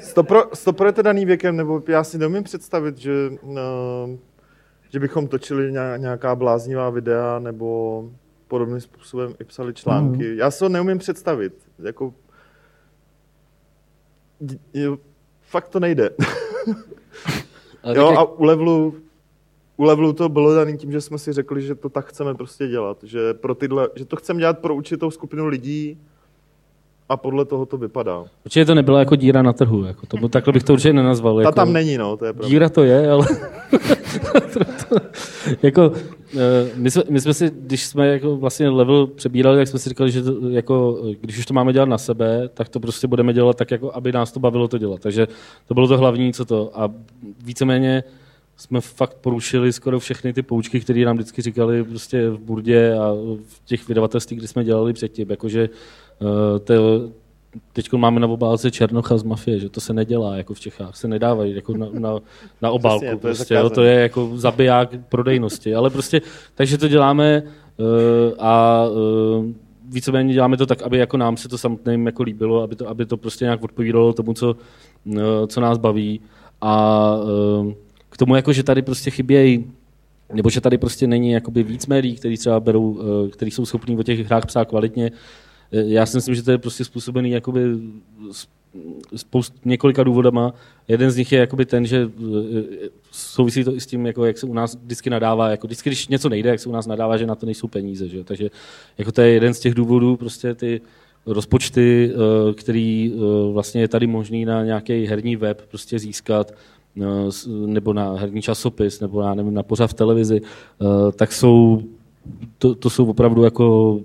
stopro, 0.00 0.42
stopro 0.54 0.86
je 0.86 0.92
to 0.92 1.02
daný 1.02 1.24
věkem, 1.24 1.56
nebo 1.56 1.82
já 1.88 2.04
si 2.04 2.18
neumím 2.18 2.42
představit, 2.42 2.98
že, 2.98 3.12
uh, 3.42 3.56
že 4.90 5.00
bychom 5.00 5.28
točili 5.28 5.72
ně- 5.72 5.94
nějaká 5.96 6.34
bláznivá 6.34 6.90
videa, 6.90 7.38
nebo 7.38 8.04
podobným 8.48 8.80
způsobem 8.80 9.34
i 9.40 9.44
psali 9.44 9.74
články. 9.74 10.36
Já 10.36 10.50
si 10.50 10.58
to 10.58 10.68
neumím 10.68 10.98
představit. 10.98 11.52
Jako, 11.78 12.14
jo, 14.74 14.98
fakt 15.42 15.68
to 15.68 15.80
nejde. 15.80 16.10
Jo, 17.94 18.08
a 18.08 18.22
u 18.24 18.44
levelu, 18.44 18.94
u 19.80 19.84
levelu 19.84 20.12
to 20.12 20.28
bylo 20.28 20.54
daný 20.54 20.76
tím, 20.76 20.92
že 20.92 21.00
jsme 21.00 21.18
si 21.18 21.32
řekli, 21.32 21.62
že 21.62 21.74
to 21.74 21.88
tak 21.88 22.06
chceme 22.06 22.34
prostě 22.34 22.68
dělat. 22.68 22.98
Že, 23.02 23.34
pro 23.34 23.54
tyhle, 23.54 23.88
že 23.94 24.04
to 24.04 24.16
chceme 24.16 24.40
dělat 24.40 24.58
pro 24.58 24.74
určitou 24.74 25.10
skupinu 25.10 25.46
lidí 25.46 25.98
a 27.08 27.16
podle 27.16 27.44
toho 27.44 27.66
to 27.66 27.76
vypadá. 27.76 28.24
určitě 28.44 28.64
to 28.64 28.74
nebyla 28.74 28.98
jako 28.98 29.16
díra 29.16 29.42
na 29.42 29.52
trhu, 29.52 29.84
jako 29.84 30.06
to, 30.06 30.28
takhle 30.28 30.52
bych 30.52 30.62
to 30.62 30.72
určitě 30.72 30.92
nenazval. 30.92 31.36
Ta 31.36 31.42
Jako, 31.42 31.52
tam 31.52 31.72
není, 31.72 31.98
no, 31.98 32.16
to 32.16 32.24
je 32.24 32.32
pravda. 32.32 32.48
Díra 32.48 32.68
to 32.68 32.84
je, 32.84 33.10
ale 33.10 33.26
jako, 35.62 35.92
eh, 36.36 36.70
my, 36.74 36.90
jsme, 36.90 37.02
my 37.10 37.20
jsme 37.20 37.34
si, 37.34 37.50
když 37.54 37.86
jsme 37.86 38.06
jako 38.06 38.36
vlastně 38.36 38.68
level 38.68 39.06
přebírali, 39.06 39.56
tak 39.56 39.68
jsme 39.68 39.78
si 39.78 39.88
říkali, 39.88 40.10
že 40.10 40.22
to, 40.22 40.48
jako, 40.48 41.02
když 41.20 41.38
už 41.38 41.46
to 41.46 41.54
máme 41.54 41.72
dělat 41.72 41.88
na 41.88 41.98
sebe, 41.98 42.48
tak 42.54 42.68
to 42.68 42.80
prostě 42.80 43.06
budeme 43.06 43.32
dělat 43.32 43.56
tak, 43.56 43.70
jako, 43.70 43.94
aby 43.94 44.12
nás 44.12 44.32
to 44.32 44.40
bavilo 44.40 44.68
to 44.68 44.78
dělat. 44.78 45.00
Takže 45.00 45.28
to 45.68 45.74
bylo 45.74 45.88
to 45.88 45.98
hlavní, 45.98 46.32
co 46.32 46.44
to. 46.44 46.70
A 46.74 46.90
víceméně 47.44 48.04
jsme 48.60 48.80
fakt 48.80 49.14
porušili 49.14 49.72
skoro 49.72 50.00
všechny 50.00 50.32
ty 50.32 50.42
poučky, 50.42 50.80
které 50.80 51.04
nám 51.04 51.16
vždycky 51.16 51.42
říkali 51.42 51.84
prostě 51.84 52.30
v 52.30 52.38
Burdě 52.38 52.94
a 52.94 53.12
v 53.48 53.64
těch 53.64 53.88
vydavatelstvích, 53.88 54.38
kdy 54.38 54.48
jsme 54.48 54.64
dělali 54.64 54.92
předtím. 54.92 55.30
Jakože 55.30 55.68
to, 56.64 56.74
teď 57.72 57.92
máme 57.92 58.20
na 58.20 58.26
obálce 58.26 58.70
Černocha 58.70 59.16
z 59.18 59.22
mafie, 59.22 59.58
že 59.58 59.68
to 59.68 59.80
se 59.80 59.92
nedělá 59.92 60.36
jako 60.36 60.54
v 60.54 60.60
Čechách, 60.60 60.96
se 60.96 61.08
nedávají 61.08 61.54
jako 61.54 61.76
na, 61.76 61.86
na, 61.92 62.18
na 62.62 62.70
obálku. 62.76 63.04
Přesně, 63.04 63.16
to 63.18 63.28
je 63.28 63.34
prostě, 63.34 63.54
jo, 63.54 63.70
to 63.70 63.82
je 63.82 64.00
jako 64.00 64.30
zabiják 64.34 64.90
prodejnosti. 65.08 65.74
Ale 65.74 65.90
prostě, 65.90 66.20
takže 66.54 66.78
to 66.78 66.88
děláme 66.88 67.42
uh, 67.42 67.86
a 68.38 68.84
uh, 68.88 69.46
víceméně 69.88 70.34
děláme 70.34 70.56
to 70.56 70.66
tak, 70.66 70.82
aby 70.82 70.98
jako 70.98 71.16
nám 71.16 71.36
se 71.36 71.48
to 71.48 71.58
samotným 71.58 72.06
jako 72.06 72.22
líbilo, 72.22 72.62
aby 72.62 72.76
to, 72.76 72.88
aby 72.88 73.06
to 73.06 73.16
prostě 73.16 73.44
nějak 73.44 73.62
odpovídalo 73.62 74.12
tomu, 74.12 74.34
co, 74.34 74.56
uh, 75.04 75.16
co 75.46 75.60
nás 75.60 75.78
baví. 75.78 76.20
A 76.60 77.14
uh, 77.62 77.72
tomu, 78.20 78.36
jako, 78.36 78.52
že 78.52 78.62
tady 78.62 78.82
prostě 78.82 79.10
chybějí 79.10 79.64
nebo 80.32 80.50
že 80.50 80.60
tady 80.60 80.78
prostě 80.78 81.06
není 81.06 81.30
jakoby 81.30 81.62
víc 81.62 81.86
médií, 81.86 82.16
který 82.16 82.36
třeba 82.36 82.60
berou, 82.60 83.00
eh, 83.00 83.30
který 83.30 83.50
jsou 83.50 83.66
schopní 83.66 83.98
o 83.98 84.02
těch 84.02 84.26
hrách 84.26 84.46
psát 84.46 84.68
kvalitně. 84.68 85.10
Eh, 85.72 85.82
Já 85.86 86.06
si 86.06 86.16
myslím, 86.16 86.34
že 86.34 86.42
to 86.42 86.50
je 86.50 86.58
prostě 86.58 86.84
způsobený 86.84 87.30
jakoby 87.30 87.60
spoust 89.16 89.54
několika 89.64 90.04
důvodama. 90.04 90.54
Jeden 90.88 91.10
z 91.10 91.16
nich 91.16 91.32
je 91.32 91.38
jakoby 91.38 91.66
ten, 91.66 91.86
že 91.86 92.10
eh, 92.10 92.88
souvisí 93.10 93.64
to 93.64 93.74
i 93.74 93.80
s 93.80 93.86
tím, 93.86 94.06
jako 94.06 94.24
jak 94.24 94.38
se 94.38 94.46
u 94.46 94.54
nás 94.54 94.76
vždycky 94.76 95.10
nadává, 95.10 95.50
jako 95.50 95.66
vždycky, 95.66 95.90
když 95.90 96.08
něco 96.08 96.28
nejde, 96.28 96.50
jak 96.50 96.60
se 96.60 96.68
u 96.68 96.72
nás 96.72 96.86
nadává, 96.86 97.16
že 97.16 97.26
na 97.26 97.34
to 97.34 97.46
nejsou 97.46 97.68
peníze. 97.68 98.08
Že? 98.08 98.24
Takže 98.24 98.50
jako 98.98 99.12
to 99.12 99.20
je 99.20 99.28
jeden 99.28 99.54
z 99.54 99.60
těch 99.60 99.74
důvodů, 99.74 100.16
prostě 100.16 100.54
ty 100.54 100.80
rozpočty, 101.26 102.12
který 102.54 103.14
vlastně 103.52 103.80
je 103.80 103.88
tady 103.88 104.06
možný 104.06 104.44
na 104.44 104.64
nějaký 104.64 105.06
herní 105.06 105.36
web 105.36 105.62
prostě 105.70 105.98
získat, 105.98 106.52
nebo 107.66 107.92
na 107.92 108.12
herní 108.12 108.42
časopis, 108.42 109.00
nebo 109.00 109.20
já 109.20 109.34
nevím, 109.34 109.54
na 109.54 109.62
pořad 109.62 109.86
v 109.86 109.94
televizi, 109.94 110.40
eh, 110.42 111.12
tak 111.12 111.32
jsou, 111.32 111.82
to, 112.58 112.74
to 112.74 112.90
jsou 112.90 113.06
opravdu 113.06 113.44
jako 113.44 114.00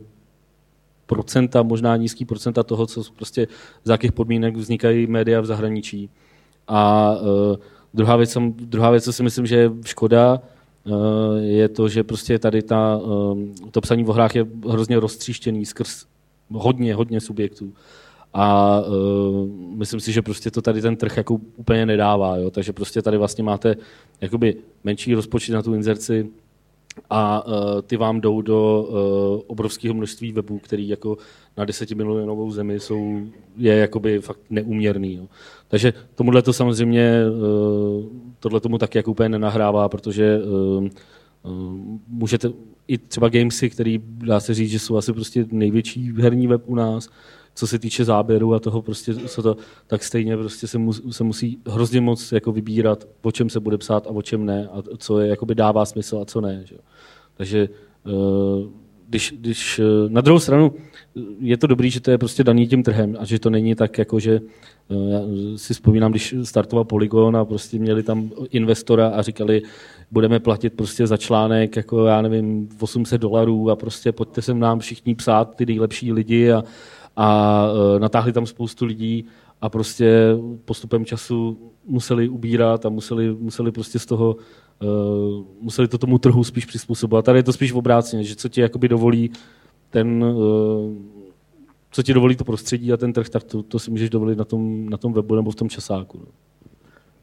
procenta, 1.05 1.63
možná 1.63 1.95
nízký 1.95 2.25
procenta 2.25 2.63
toho, 2.63 2.87
co 2.87 3.03
prostě 3.15 3.47
z 3.83 3.89
jakých 3.89 4.11
podmínek 4.11 4.55
vznikají 4.55 5.07
média 5.07 5.41
v 5.41 5.45
zahraničí. 5.45 6.09
A 6.67 7.11
uh, 7.21 7.55
druhá, 7.93 8.15
věc, 8.15 8.37
druhá 8.49 8.89
věc, 8.89 9.03
co 9.03 9.13
si 9.13 9.23
myslím, 9.23 9.45
že 9.45 9.55
je 9.55 9.71
škoda, 9.85 10.41
uh, 10.85 10.93
je 11.37 11.69
to, 11.69 11.89
že 11.89 12.03
prostě 12.03 12.39
tady 12.39 12.61
ta, 12.61 12.99
to 13.71 13.81
psaní 13.81 14.03
v 14.03 14.09
hrách 14.09 14.35
je 14.35 14.45
hrozně 14.69 14.99
roztříštěný 14.99 15.65
skrz 15.65 16.05
hodně, 16.51 16.95
hodně 16.95 17.21
subjektů. 17.21 17.73
A 18.37 18.81
uh, 18.81 19.49
myslím 19.75 19.99
si, 19.99 20.11
že 20.11 20.21
prostě 20.21 20.51
to 20.51 20.61
tady 20.61 20.81
ten 20.81 20.95
trh 20.95 21.17
jako 21.17 21.39
úplně 21.55 21.85
nedává. 21.85 22.37
Jo? 22.37 22.49
Takže 22.49 22.73
prostě 22.73 23.01
tady 23.01 23.17
vlastně 23.17 23.43
máte 23.43 23.75
jakoby 24.21 24.55
menší 24.83 25.13
rozpočet 25.13 25.53
na 25.53 25.61
tu 25.61 25.73
inzerci, 25.73 26.29
a 27.09 27.47
uh, 27.47 27.53
ty 27.81 27.97
vám 27.97 28.21
jdou 28.21 28.41
do 28.41 28.87
uh, 28.89 29.41
obrovského 29.47 29.93
množství 29.93 30.31
webů, 30.31 30.59
který 30.59 30.87
jako 30.87 31.17
na 31.57 31.65
desetimilionovou 31.65 32.51
zemi 32.51 32.79
jsou, 32.79 33.21
je 33.57 33.75
jakoby 33.75 34.19
fakt 34.19 34.39
neuměrný. 34.49 35.13
Jo. 35.13 35.27
Takže 35.67 35.93
tomuhle 36.15 36.41
to 36.41 36.53
samozřejmě, 36.53 37.11
uh, 37.29 38.05
tohle 38.39 38.59
tomu 38.59 38.77
taky 38.77 38.97
jako 38.97 39.11
úplně 39.11 39.29
nenahrává, 39.29 39.89
protože 39.89 40.39
uh, 40.43 40.87
uh, 41.43 41.77
můžete 42.07 42.51
i 42.87 42.97
třeba 42.97 43.29
Gamesy, 43.29 43.69
který 43.69 44.01
dá 44.05 44.39
se 44.39 44.53
říct, 44.53 44.71
že 44.71 44.79
jsou 44.79 44.97
asi 44.97 45.13
prostě 45.13 45.45
největší 45.51 46.13
herní 46.21 46.47
web 46.47 46.61
u 46.65 46.75
nás, 46.75 47.09
co 47.55 47.67
se 47.67 47.79
týče 47.79 48.05
záběru 48.05 48.53
a 48.53 48.59
toho 48.59 48.81
prostě, 48.81 49.15
co 49.15 49.43
to, 49.43 49.57
tak 49.87 50.03
stejně 50.03 50.37
prostě 50.37 50.67
se, 50.67 50.77
mus, 50.77 51.01
se 51.09 51.23
musí 51.23 51.59
hrozně 51.67 52.01
moc 52.01 52.31
jako 52.31 52.51
vybírat, 52.51 53.07
o 53.21 53.31
čem 53.31 53.49
se 53.49 53.59
bude 53.59 53.77
psát 53.77 54.07
a 54.07 54.09
o 54.09 54.21
čem 54.21 54.45
ne 54.45 54.67
a 54.71 54.83
co 54.97 55.19
je, 55.19 55.27
jakoby 55.27 55.55
dává 55.55 55.85
smysl 55.85 56.17
a 56.17 56.25
co 56.25 56.41
ne. 56.41 56.61
Že? 56.65 56.75
Takže 57.37 57.69
eh, 58.05 58.69
když, 59.09 59.33
když 59.39 59.79
eh, 59.79 59.83
na 60.09 60.21
druhou 60.21 60.39
stranu 60.39 60.73
eh, 60.75 61.21
je 61.39 61.57
to 61.57 61.67
dobrý, 61.67 61.89
že 61.89 62.01
to 62.01 62.11
je 62.11 62.17
prostě 62.17 62.43
daný 62.43 62.67
tím 62.67 62.83
trhem 62.83 63.17
a 63.19 63.25
že 63.25 63.39
to 63.39 63.49
není 63.49 63.75
tak 63.75 63.97
jako, 63.97 64.19
že 64.19 64.41
já 64.89 65.19
si 65.55 65.73
vzpomínám, 65.73 66.11
když 66.11 66.35
startoval 66.43 66.85
Polygon 66.85 67.37
a 67.37 67.45
prostě 67.45 67.79
měli 67.79 68.03
tam 68.03 68.31
investora 68.51 69.07
a 69.07 69.21
říkali, 69.21 69.61
budeme 70.11 70.39
platit 70.39 70.73
prostě 70.73 71.07
za 71.07 71.17
článek 71.17 71.75
jako 71.75 72.05
já 72.05 72.21
nevím 72.21 72.69
800 72.79 73.21
dolarů 73.21 73.69
a 73.69 73.75
prostě 73.75 74.11
pojďte 74.11 74.41
sem 74.41 74.59
nám 74.59 74.79
všichni 74.79 75.15
psát 75.15 75.55
ty 75.55 75.65
nejlepší 75.65 76.13
lidi 76.13 76.51
a, 76.51 76.63
a 77.15 77.67
eh, 77.95 77.99
natáhli 77.99 78.33
tam 78.33 78.45
spoustu 78.45 78.85
lidí 78.85 79.25
a 79.61 79.69
prostě 79.69 80.37
postupem 80.65 81.05
času 81.05 81.57
museli 81.87 82.29
ubírat 82.29 82.85
a 82.85 82.89
museli, 82.89 83.35
museli 83.35 83.71
prostě 83.71 83.99
z 83.99 84.05
toho 84.05 84.35
uh, 84.35 85.45
museli 85.61 85.87
to 85.87 85.97
tomu 85.97 86.17
trhu 86.17 86.43
spíš 86.43 86.65
přizpůsobovat. 86.65 87.25
Tady 87.25 87.39
je 87.39 87.43
to 87.43 87.53
spíš 87.53 87.71
v 87.71 87.77
obráceně, 87.77 88.23
že 88.23 88.35
co 88.35 88.49
ti 88.49 88.61
jakoby 88.61 88.87
dovolí 88.87 89.31
ten, 89.89 90.23
uh, 90.23 90.93
co 91.91 92.03
ti 92.03 92.13
dovolí 92.13 92.35
to 92.35 92.43
prostředí 92.43 92.93
a 92.93 92.97
ten 92.97 93.13
trh, 93.13 93.29
tak 93.29 93.43
to, 93.43 93.63
to 93.63 93.79
si 93.79 93.91
můžeš 93.91 94.09
dovolit 94.09 94.37
na 94.37 94.45
tom, 94.45 94.89
na 94.89 94.97
tom 94.97 95.13
webu 95.13 95.35
nebo 95.35 95.51
v 95.51 95.55
tom 95.55 95.69
časáku. 95.69 96.17
No. 96.17 96.25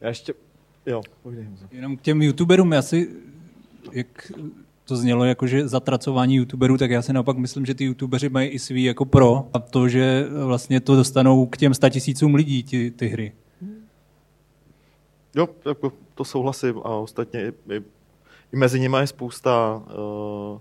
Já 0.01 0.07
ještě... 0.07 0.33
Jo. 0.85 1.01
Jenom 1.71 1.97
k 1.97 2.01
těm 2.01 2.21
youtuberům, 2.21 2.71
já 2.71 2.81
si, 2.81 3.09
jak 3.91 4.31
to 4.85 4.95
znělo 4.95 5.25
jako, 5.25 5.47
že 5.47 5.67
zatracování 5.67 6.35
youtuberů, 6.35 6.77
tak 6.77 6.91
já 6.91 7.01
si 7.01 7.13
naopak 7.13 7.37
myslím, 7.37 7.65
že 7.65 7.73
ty 7.75 7.83
youtubeři 7.83 8.29
mají 8.29 8.49
i 8.49 8.59
svý 8.59 8.83
jako 8.83 9.05
pro 9.05 9.47
a 9.53 9.59
to, 9.59 9.89
že 9.89 10.27
vlastně 10.45 10.79
to 10.79 10.95
dostanou 10.95 11.45
k 11.45 11.57
těm 11.57 11.73
statisícům 11.73 12.35
lidí, 12.35 12.63
ty, 12.63 12.91
ty 12.91 13.07
hry. 13.07 13.31
Jo, 15.35 15.49
jako 15.65 15.93
to 16.15 16.25
souhlasím 16.25 16.77
a 16.77 16.89
ostatně 16.89 17.45
i, 17.45 17.73
i, 17.73 17.83
i 18.53 18.55
mezi 18.55 18.79
nimi 18.79 18.97
je 18.99 19.07
spousta, 19.07 19.83
uh, 19.85 20.59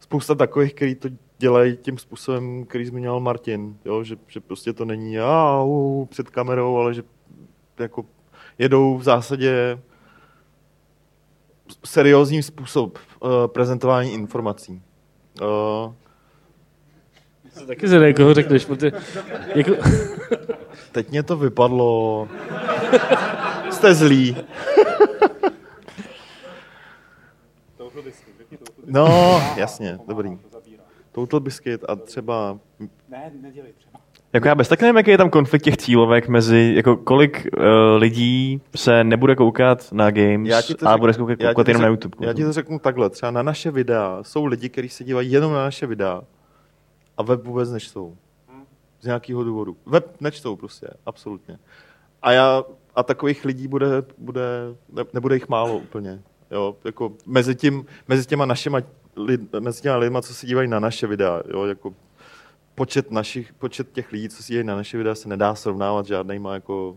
spousta 0.00 0.34
takových, 0.34 0.74
kteří 0.74 0.94
to 0.94 1.08
dělají 1.38 1.76
tím 1.76 1.98
způsobem, 1.98 2.64
který 2.64 2.86
zmiňoval 2.86 3.20
Martin, 3.20 3.76
jo? 3.84 4.04
Že, 4.04 4.16
že 4.28 4.40
prostě 4.40 4.72
to 4.72 4.84
není 4.84 5.18
a, 5.18 5.62
uh, 5.62 6.06
před 6.06 6.30
kamerou, 6.30 6.76
ale 6.76 6.94
že 6.94 7.02
jako 7.78 8.06
jedou 8.58 8.96
v 8.96 9.02
zásadě 9.02 9.78
seriózní 11.84 12.42
způsob 12.42 12.98
uh, 13.20 13.30
prezentování 13.46 14.12
informací. 14.12 14.82
Uh, 15.42 15.92
Taky 17.66 17.88
se 17.88 18.12
koho 18.12 18.34
řekneš, 18.34 18.64
protože 18.64 18.92
jako, 19.54 19.72
teď 20.92 21.10
mě 21.10 21.22
to 21.22 21.36
vypadlo. 21.36 22.28
Jste 23.70 23.94
zlý. 23.94 24.36
No, 28.86 29.40
jasně, 29.56 29.98
dobrý. 30.08 30.38
Total 31.12 31.40
Biscuit 31.40 31.84
a 31.88 31.96
třeba... 31.96 32.58
Jako 34.36 34.48
já 34.48 34.54
bez 34.54 34.68
tak 34.68 34.80
nevím, 34.80 34.96
jaký 34.96 35.10
je 35.10 35.18
tam 35.18 35.30
konflikt 35.30 35.62
těch 35.62 35.76
cílovek 35.76 36.28
mezi, 36.28 36.72
jako 36.76 36.96
kolik 36.96 37.46
uh, 37.56 37.62
lidí 37.96 38.60
se 38.76 39.04
nebude 39.04 39.36
koukat 39.36 39.92
na 39.92 40.10
games 40.10 40.48
Já 40.48 40.62
ti 40.62 40.74
to 40.74 40.88
a 40.88 40.94
řek- 40.94 40.98
bude 41.00 41.12
se 41.12 41.18
koukat, 41.18 41.40
já 41.40 41.48
koukat 41.48 41.68
jenom 41.68 41.82
na 41.82 41.88
řek- 41.88 41.90
YouTube. 41.90 42.26
Já 42.26 42.32
ti 42.32 42.44
to 42.44 42.52
řeknu 42.52 42.78
takhle, 42.78 43.10
třeba 43.10 43.30
na 43.30 43.42
naše 43.42 43.70
videa 43.70 44.18
jsou 44.22 44.44
lidi, 44.44 44.68
kteří 44.68 44.88
se 44.88 45.04
dívají 45.04 45.32
jenom 45.32 45.52
na 45.52 45.64
naše 45.64 45.86
videa 45.86 46.22
a 47.16 47.22
web 47.22 47.44
vůbec 47.44 47.70
nečtou. 47.70 48.16
Z 49.00 49.06
nějakého 49.06 49.44
důvodu. 49.44 49.76
Web 49.86 50.16
nečtou 50.20 50.56
prostě, 50.56 50.86
absolutně. 51.06 51.58
A 52.22 52.32
já, 52.32 52.64
a 52.94 53.02
takových 53.02 53.44
lidí 53.44 53.68
bude, 53.68 53.86
bude 54.18 54.42
ne, 54.92 55.04
nebude 55.12 55.34
jich 55.34 55.48
málo 55.48 55.76
úplně. 55.78 56.22
Jo, 56.50 56.76
jako 56.84 57.12
mezi, 57.26 57.54
tím, 57.54 57.86
mezi 58.08 58.26
těma 58.26 58.46
našima 58.46 58.80
lid, 59.16 59.40
mezi 59.60 59.82
těma 59.82 59.96
lidma, 59.96 60.22
co 60.22 60.34
se 60.34 60.46
dívají 60.46 60.68
na 60.68 60.80
naše 60.80 61.06
videa, 61.06 61.42
jo, 61.48 61.64
jako 61.64 61.92
počet, 62.76 63.10
našich, 63.10 63.52
počet 63.52 63.92
těch 63.92 64.12
lidí, 64.12 64.28
co 64.28 64.42
si 64.42 64.52
dívají 64.52 64.66
na 64.66 64.76
naše 64.76 64.98
videa, 64.98 65.14
se 65.14 65.28
nedá 65.28 65.54
srovnávat 65.54 66.06
žádnýma 66.06 66.54
jako 66.54 66.96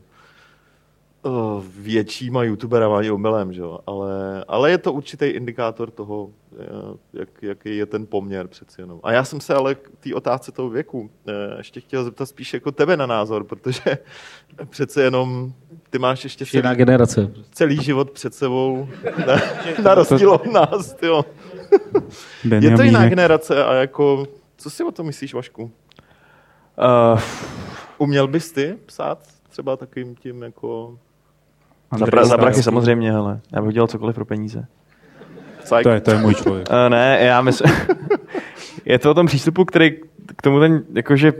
uh, 1.24 1.64
většíma 1.78 2.44
youtuberama 2.44 2.98
ani 2.98 3.12
omylem, 3.12 3.54
že 3.54 3.62
jo? 3.62 3.80
Ale, 3.88 4.46
ale 4.48 4.72
je 4.72 4.78
to 4.78 4.94
určitý 4.94 5.26
indikátor 5.26 5.92
toho, 5.92 6.30
eh, 6.60 6.66
jak, 7.14 7.30
jaký 7.42 7.78
je 7.78 7.86
ten 7.86 8.06
poměr 8.06 8.48
přeci 8.48 8.82
jenom. 8.82 9.00
A 9.04 9.12
já 9.12 9.24
jsem 9.24 9.42
se 9.42 9.54
ale 9.54 9.76
k 9.76 9.90
té 10.00 10.16
otázce 10.16 10.52
toho 10.52 10.70
věku 10.70 11.10
eh, 11.28 11.32
ještě 11.58 11.80
chtěl 11.80 12.04
zeptat 12.04 12.26
spíš 12.26 12.54
jako 12.54 12.72
tebe 12.72 12.98
na 12.98 13.06
názor, 13.06 13.44
protože 13.44 13.82
přece 14.70 15.04
jenom 15.04 15.54
ty 15.90 16.00
máš 16.00 16.24
ještě 16.24 16.46
jiná 16.58 16.70
celý, 16.70 16.78
generace. 16.78 17.32
celý 17.52 17.84
život 17.84 18.12
před 18.12 18.34
sebou, 18.34 18.90
na, 19.28 19.36
na 19.84 19.96
rozdíl 19.96 20.32
od 20.32 20.46
nás, 20.46 20.96
jo. 21.02 21.26
Je 22.60 22.76
to 22.76 22.84
jiná 22.84 23.10
generace 23.10 23.66
a 23.66 23.74
jako, 23.74 24.28
co 24.60 24.70
si 24.70 24.84
o 24.84 24.91
tom 24.91 25.05
myslíš, 25.05 25.34
Vašku? 25.34 25.64
Uh, 25.64 27.20
Uměl 27.97 28.28
bys 28.28 28.51
ty 28.51 28.78
psát 28.86 29.20
třeba 29.49 29.78
takovým 29.78 30.16
tím 30.16 30.43
jako... 30.43 30.97
za, 31.91 31.95
Andrej 31.95 32.12
pra, 32.12 32.26
za 32.26 32.38
prachy 32.38 32.64
samozřejmě, 32.64 33.14
ale 33.14 33.39
já 33.51 33.62
bych 33.62 33.74
dělal 33.74 33.88
cokoliv 33.88 34.16
pro 34.16 34.26
peníze. 34.26 34.68
To 35.84 35.89
je, 35.89 36.01
to 36.01 36.12
je 36.12 36.18
můj 36.18 36.36
člověk. 36.36 36.70
Uh, 36.70 36.89
ne, 36.89 37.20
já 37.22 37.41
myslím, 37.41 37.72
je 38.86 38.99
to 38.99 39.12
o 39.12 39.14
tom 39.14 39.26
přístupu, 39.26 39.66
který 39.66 39.91
k 40.36 40.41
tomu 40.41 40.60
ten, 40.60 40.84
jakože, 40.93 41.34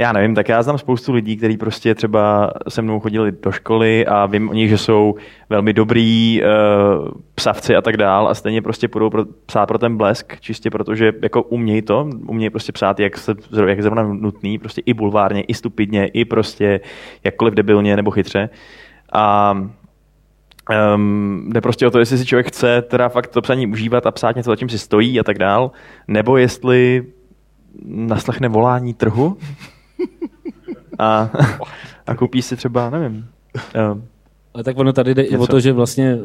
já 0.00 0.12
nevím, 0.12 0.34
tak 0.34 0.48
já 0.48 0.62
znám 0.62 0.78
spoustu 0.78 1.12
lidí, 1.12 1.36
kteří 1.36 1.56
prostě 1.56 1.94
třeba 1.94 2.52
se 2.68 2.82
mnou 2.82 3.00
chodili 3.00 3.32
do 3.42 3.52
školy 3.52 4.06
a 4.06 4.26
vím 4.26 4.48
o 4.50 4.52
nich, 4.52 4.68
že 4.68 4.78
jsou 4.78 5.14
velmi 5.50 5.72
dobrý 5.72 6.40
uh, 6.42 7.08
psavci 7.34 7.76
a 7.76 7.82
tak 7.82 7.96
dál 7.96 8.28
a 8.28 8.34
stejně 8.34 8.62
prostě 8.62 8.88
půjdou 8.88 9.10
pro, 9.10 9.24
psát 9.46 9.66
pro 9.66 9.78
ten 9.78 9.96
blesk, 9.96 10.40
čistě 10.40 10.70
protože 10.70 11.12
jako 11.22 11.42
umějí 11.42 11.82
to, 11.82 12.10
umějí 12.26 12.50
prostě 12.50 12.72
psát, 12.72 13.00
jak, 13.00 13.18
se, 13.18 13.34
jak 13.66 13.82
zrovna 13.82 14.02
nutný, 14.02 14.58
prostě 14.58 14.82
i 14.86 14.94
bulvárně, 14.94 15.42
i 15.42 15.54
stupidně, 15.54 16.06
i 16.06 16.24
prostě 16.24 16.80
jakkoliv 17.24 17.54
debilně 17.54 17.96
nebo 17.96 18.10
chytře. 18.10 18.50
A 19.12 19.54
Um, 20.94 21.50
jde 21.52 21.60
prostě 21.60 21.86
o 21.86 21.90
to, 21.90 21.98
jestli 21.98 22.18
si 22.18 22.26
člověk 22.26 22.46
chce 22.46 22.82
teda 22.82 23.08
fakt 23.08 23.26
to 23.26 23.42
psaní 23.42 23.66
užívat 23.66 24.06
a 24.06 24.10
psát 24.10 24.36
něco, 24.36 24.50
za 24.50 24.56
čím 24.56 24.68
si 24.68 24.78
stojí 24.78 25.20
a 25.20 25.24
tak 25.24 25.38
dál, 25.38 25.70
nebo 26.08 26.36
jestli 26.36 27.06
naslechne 27.84 28.48
volání 28.48 28.94
trhu 28.94 29.36
a, 30.98 31.30
a 32.06 32.14
koupí 32.14 32.42
si 32.42 32.56
třeba, 32.56 32.90
nevím. 32.90 33.26
Um, 33.92 34.02
ale 34.54 34.64
tak 34.64 34.78
ono 34.78 34.92
tady 34.92 35.14
jde 35.14 35.22
něco. 35.22 35.34
i 35.34 35.38
o 35.38 35.46
to, 35.46 35.60
že 35.60 35.72
vlastně 35.72 36.12
eh, 36.12 36.18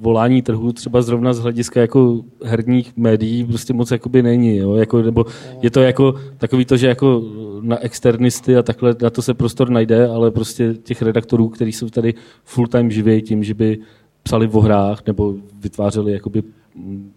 volání 0.00 0.42
trhu 0.42 0.72
třeba 0.72 1.02
zrovna 1.02 1.32
z 1.32 1.38
hlediska 1.38 1.80
jako 1.80 2.20
herních 2.44 2.96
médií 2.96 3.44
prostě 3.44 3.72
moc 3.72 3.90
jakoby 3.90 4.22
není, 4.22 4.56
jo? 4.56 4.74
Jako, 4.74 5.02
nebo 5.02 5.24
je 5.62 5.70
to 5.70 5.80
jako 5.80 6.14
takový 6.38 6.64
to, 6.64 6.76
že 6.76 6.86
jako 6.86 7.22
na 7.60 7.78
externisty 7.78 8.56
a 8.56 8.62
takhle 8.62 8.96
na 9.02 9.10
to 9.10 9.22
se 9.22 9.34
prostor 9.34 9.70
najde, 9.70 10.08
ale 10.08 10.30
prostě 10.30 10.74
těch 10.74 11.02
redaktorů, 11.02 11.48
kteří 11.48 11.72
jsou 11.72 11.88
tady 11.88 12.14
full 12.44 12.66
time 12.66 12.90
živí 12.90 13.22
tím, 13.22 13.44
že 13.44 13.54
by 13.54 13.78
psali 14.22 14.48
o 14.48 14.60
hrách 14.60 15.06
nebo 15.06 15.34
vytvářeli 15.60 16.12
jakoby 16.12 16.42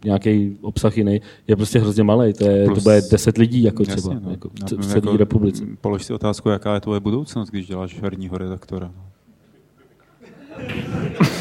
nějaký 0.05 0.57
obsah 0.61 0.97
jiný, 0.97 1.21
je 1.47 1.55
prostě 1.55 1.79
hrozně 1.79 2.03
malý. 2.03 2.33
To, 2.33 2.49
je, 2.49 2.65
Plus, 2.65 2.77
to 2.77 2.83
bude 2.83 3.01
10 3.11 3.37
lidí 3.37 3.63
jako 3.63 3.83
třeba 3.83 4.13
jasně, 4.13 4.25
no. 4.25 4.31
jako 4.31 4.49
v 4.49 4.85
celé 4.85 4.97
jako, 4.97 5.17
republice. 5.17 5.63
Polož 5.81 6.03
si 6.03 6.13
otázku, 6.13 6.49
jaká 6.49 6.73
je 6.73 6.79
tvoje 6.79 6.99
budoucnost, 6.99 7.49
když 7.49 7.67
děláš 7.67 8.01
herního 8.01 8.37
redaktora. 8.37 8.91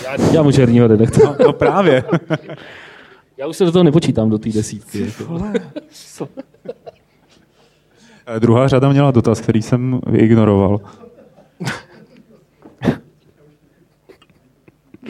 Já 0.04 0.30
dělám 0.30 0.52
herního 0.52 0.86
redaktora. 0.86 1.30
No, 1.30 1.36
no 1.46 1.52
právě. 1.52 2.04
Já 3.36 3.46
už 3.46 3.56
se 3.56 3.64
do 3.64 3.72
toho 3.72 3.84
nepočítám, 3.84 4.30
do 4.30 4.38
té 4.38 4.50
desítky. 4.50 5.00
Jako. 5.00 5.42
Eh, 8.26 8.40
druhá 8.40 8.68
řada 8.68 8.88
měla 8.88 9.10
dotaz, 9.10 9.40
který 9.40 9.62
jsem 9.62 10.00
ignoroval. 10.12 10.80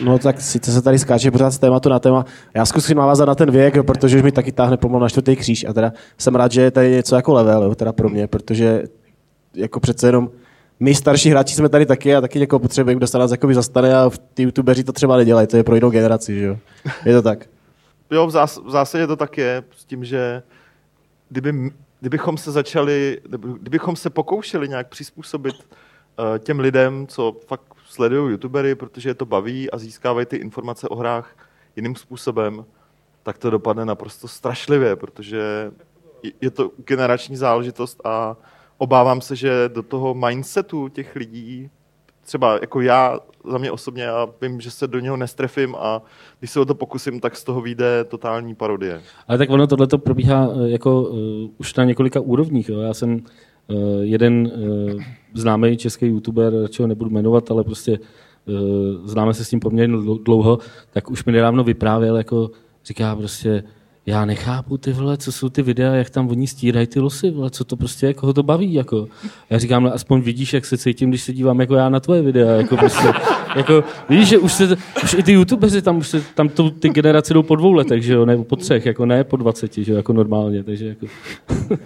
No 0.04 0.18
tak 0.18 0.40
sice 0.40 0.72
se 0.72 0.82
tady 0.82 0.98
skáče 0.98 1.30
pořád 1.30 1.50
z 1.50 1.58
tématu 1.58 1.88
na 1.88 1.98
téma. 1.98 2.24
Já 2.54 2.66
zkusím 2.66 2.96
navázat 2.96 3.28
na 3.28 3.34
ten 3.34 3.50
věk, 3.50 3.74
protože 3.86 4.16
už 4.16 4.22
mi 4.22 4.32
taky 4.32 4.52
táhne 4.52 4.76
pomalu 4.76 5.02
na 5.02 5.08
čtvrtý 5.08 5.36
kříž. 5.36 5.64
A 5.64 5.72
teda 5.72 5.92
jsem 6.18 6.34
rád, 6.34 6.52
že 6.52 6.62
je 6.62 6.70
tady 6.70 6.90
něco 6.90 7.16
jako 7.16 7.32
level, 7.32 7.62
jo, 7.62 7.74
teda 7.74 7.92
pro 7.92 8.08
mě, 8.08 8.26
protože 8.26 8.82
jako 9.54 9.80
přece 9.80 10.08
jenom 10.08 10.30
my 10.80 10.94
starší 10.94 11.30
hráči 11.30 11.54
jsme 11.54 11.68
tady 11.68 11.86
taky 11.86 12.14
a 12.16 12.20
taky 12.20 12.38
někoho 12.38 12.60
potřebujeme, 12.60 12.98
kdo 12.98 13.06
se 13.06 13.18
nás 13.18 13.30
jakoby 13.30 13.54
zastane 13.54 13.94
a 13.96 14.10
ty 14.34 14.42
youtubeři 14.42 14.84
to 14.84 14.92
třeba 14.92 15.16
nedělají, 15.16 15.46
to 15.46 15.56
je 15.56 15.64
pro 15.64 15.74
jinou 15.74 15.90
generaci, 15.90 16.38
že 16.38 16.44
jo. 16.44 16.56
Je 17.04 17.14
to 17.14 17.22
tak. 17.22 17.46
Jo, 18.12 18.26
v, 18.26 18.30
zás- 18.30 18.66
v 18.66 18.70
zásadě 18.70 19.06
to 19.06 19.16
tak 19.16 19.38
je, 19.38 19.62
s 19.76 19.84
tím, 19.84 20.04
že 20.04 20.42
kdyby, 21.28 21.70
kdybychom 22.00 22.36
se 22.36 22.52
začali, 22.52 23.20
kdybychom 23.60 23.96
se 23.96 24.10
pokoušeli 24.10 24.68
nějak 24.68 24.88
přizpůsobit 24.88 25.54
uh, 25.54 26.38
těm 26.38 26.60
lidem, 26.60 27.06
co 27.06 27.36
fakt 27.46 27.62
sledují 27.90 28.30
youtubery, 28.30 28.74
protože 28.74 29.10
je 29.10 29.14
to 29.14 29.26
baví 29.26 29.70
a 29.70 29.78
získávají 29.78 30.26
ty 30.26 30.36
informace 30.36 30.88
o 30.88 30.96
hrách 30.96 31.36
jiným 31.76 31.96
způsobem, 31.96 32.64
tak 33.22 33.38
to 33.38 33.50
dopadne 33.50 33.84
naprosto 33.84 34.28
strašlivě, 34.28 34.96
protože 34.96 35.72
je 36.40 36.50
to 36.50 36.70
generační 36.84 37.36
záležitost 37.36 38.00
a 38.04 38.36
obávám 38.78 39.20
se, 39.20 39.36
že 39.36 39.68
do 39.68 39.82
toho 39.82 40.14
mindsetu 40.14 40.88
těch 40.88 41.16
lidí, 41.16 41.70
třeba 42.22 42.58
jako 42.60 42.80
já, 42.80 43.20
za 43.50 43.58
mě 43.58 43.70
osobně, 43.70 44.02
já 44.02 44.28
vím, 44.42 44.60
že 44.60 44.70
se 44.70 44.86
do 44.86 44.98
něho 45.00 45.16
nestrefím 45.16 45.74
a 45.78 46.02
když 46.38 46.50
se 46.50 46.60
o 46.60 46.64
to 46.64 46.74
pokusím, 46.74 47.20
tak 47.20 47.36
z 47.36 47.44
toho 47.44 47.60
vyjde 47.60 48.04
totální 48.04 48.54
parodie. 48.54 49.02
Ale 49.28 49.38
tak 49.38 49.50
ono 49.50 49.66
tohle 49.66 49.86
to 49.86 49.98
probíhá 49.98 50.48
eh, 50.48 50.70
jako 50.70 51.02
uh, 51.02 51.50
už 51.58 51.74
na 51.74 51.84
několika 51.84 52.20
úrovních. 52.20 52.68
Jo. 52.68 52.80
Já 52.80 52.94
jsem 52.94 53.14
uh, 53.66 53.76
jeden 54.00 54.52
uh, 54.94 55.02
známý 55.34 55.76
český 55.76 56.06
youtuber, 56.06 56.52
čeho 56.68 56.86
nebudu 56.86 57.10
jmenovat, 57.10 57.50
ale 57.50 57.64
prostě 57.64 57.98
uh, 57.98 59.06
známe 59.08 59.34
se 59.34 59.44
s 59.44 59.50
tím 59.50 59.60
poměrně 59.60 59.96
dlouho, 60.24 60.58
tak 60.92 61.10
už 61.10 61.24
mi 61.24 61.32
nedávno 61.32 61.64
vyprávěl, 61.64 62.16
jako 62.16 62.50
říká 62.84 63.16
prostě, 63.16 63.62
já 64.06 64.24
nechápu 64.24 64.78
ty 64.78 64.92
vole, 64.92 65.16
co 65.16 65.32
jsou 65.32 65.48
ty 65.48 65.62
videa, 65.62 65.94
jak 65.94 66.10
tam 66.10 66.28
oni 66.28 66.46
stírají 66.46 66.86
ty 66.86 67.00
losy, 67.00 67.30
vole, 67.30 67.50
co 67.50 67.64
to 67.64 67.76
prostě, 67.76 68.06
jako 68.06 68.26
ho 68.26 68.32
to 68.32 68.42
baví, 68.42 68.74
jako. 68.74 69.08
Já 69.50 69.58
říkám, 69.58 69.82
no, 69.82 69.94
aspoň 69.94 70.20
vidíš, 70.20 70.52
jak 70.52 70.66
se 70.66 70.78
cítím, 70.78 71.08
když 71.10 71.22
se 71.22 71.32
dívám 71.32 71.60
jako 71.60 71.74
já 71.74 71.88
na 71.88 72.00
tvoje 72.00 72.22
videa, 72.22 72.50
jako 72.50 72.76
prostě, 72.76 73.08
jako, 73.56 73.84
vidíš, 74.08 74.28
že 74.28 74.38
už, 74.38 74.52
se, 74.52 74.76
už 75.04 75.14
i 75.14 75.22
ty 75.22 75.32
youtubeři 75.32 75.82
tam, 75.82 75.98
už 75.98 76.08
se, 76.08 76.20
tam 76.34 76.48
to, 76.48 76.70
ty 76.70 76.88
generace 76.88 77.34
jdou 77.34 77.42
po 77.42 77.56
dvou 77.56 77.72
letech, 77.72 78.02
že 78.02 78.12
jo, 78.12 78.26
nebo 78.26 78.44
po 78.44 78.56
třech, 78.56 78.86
jako 78.86 79.06
ne 79.06 79.24
po 79.24 79.36
dvaceti, 79.36 79.84
že 79.84 79.92
jo, 79.92 79.96
jako 79.96 80.12
normálně, 80.12 80.64
takže 80.64 80.86
jako. 80.86 81.06
Uh, 81.70 81.76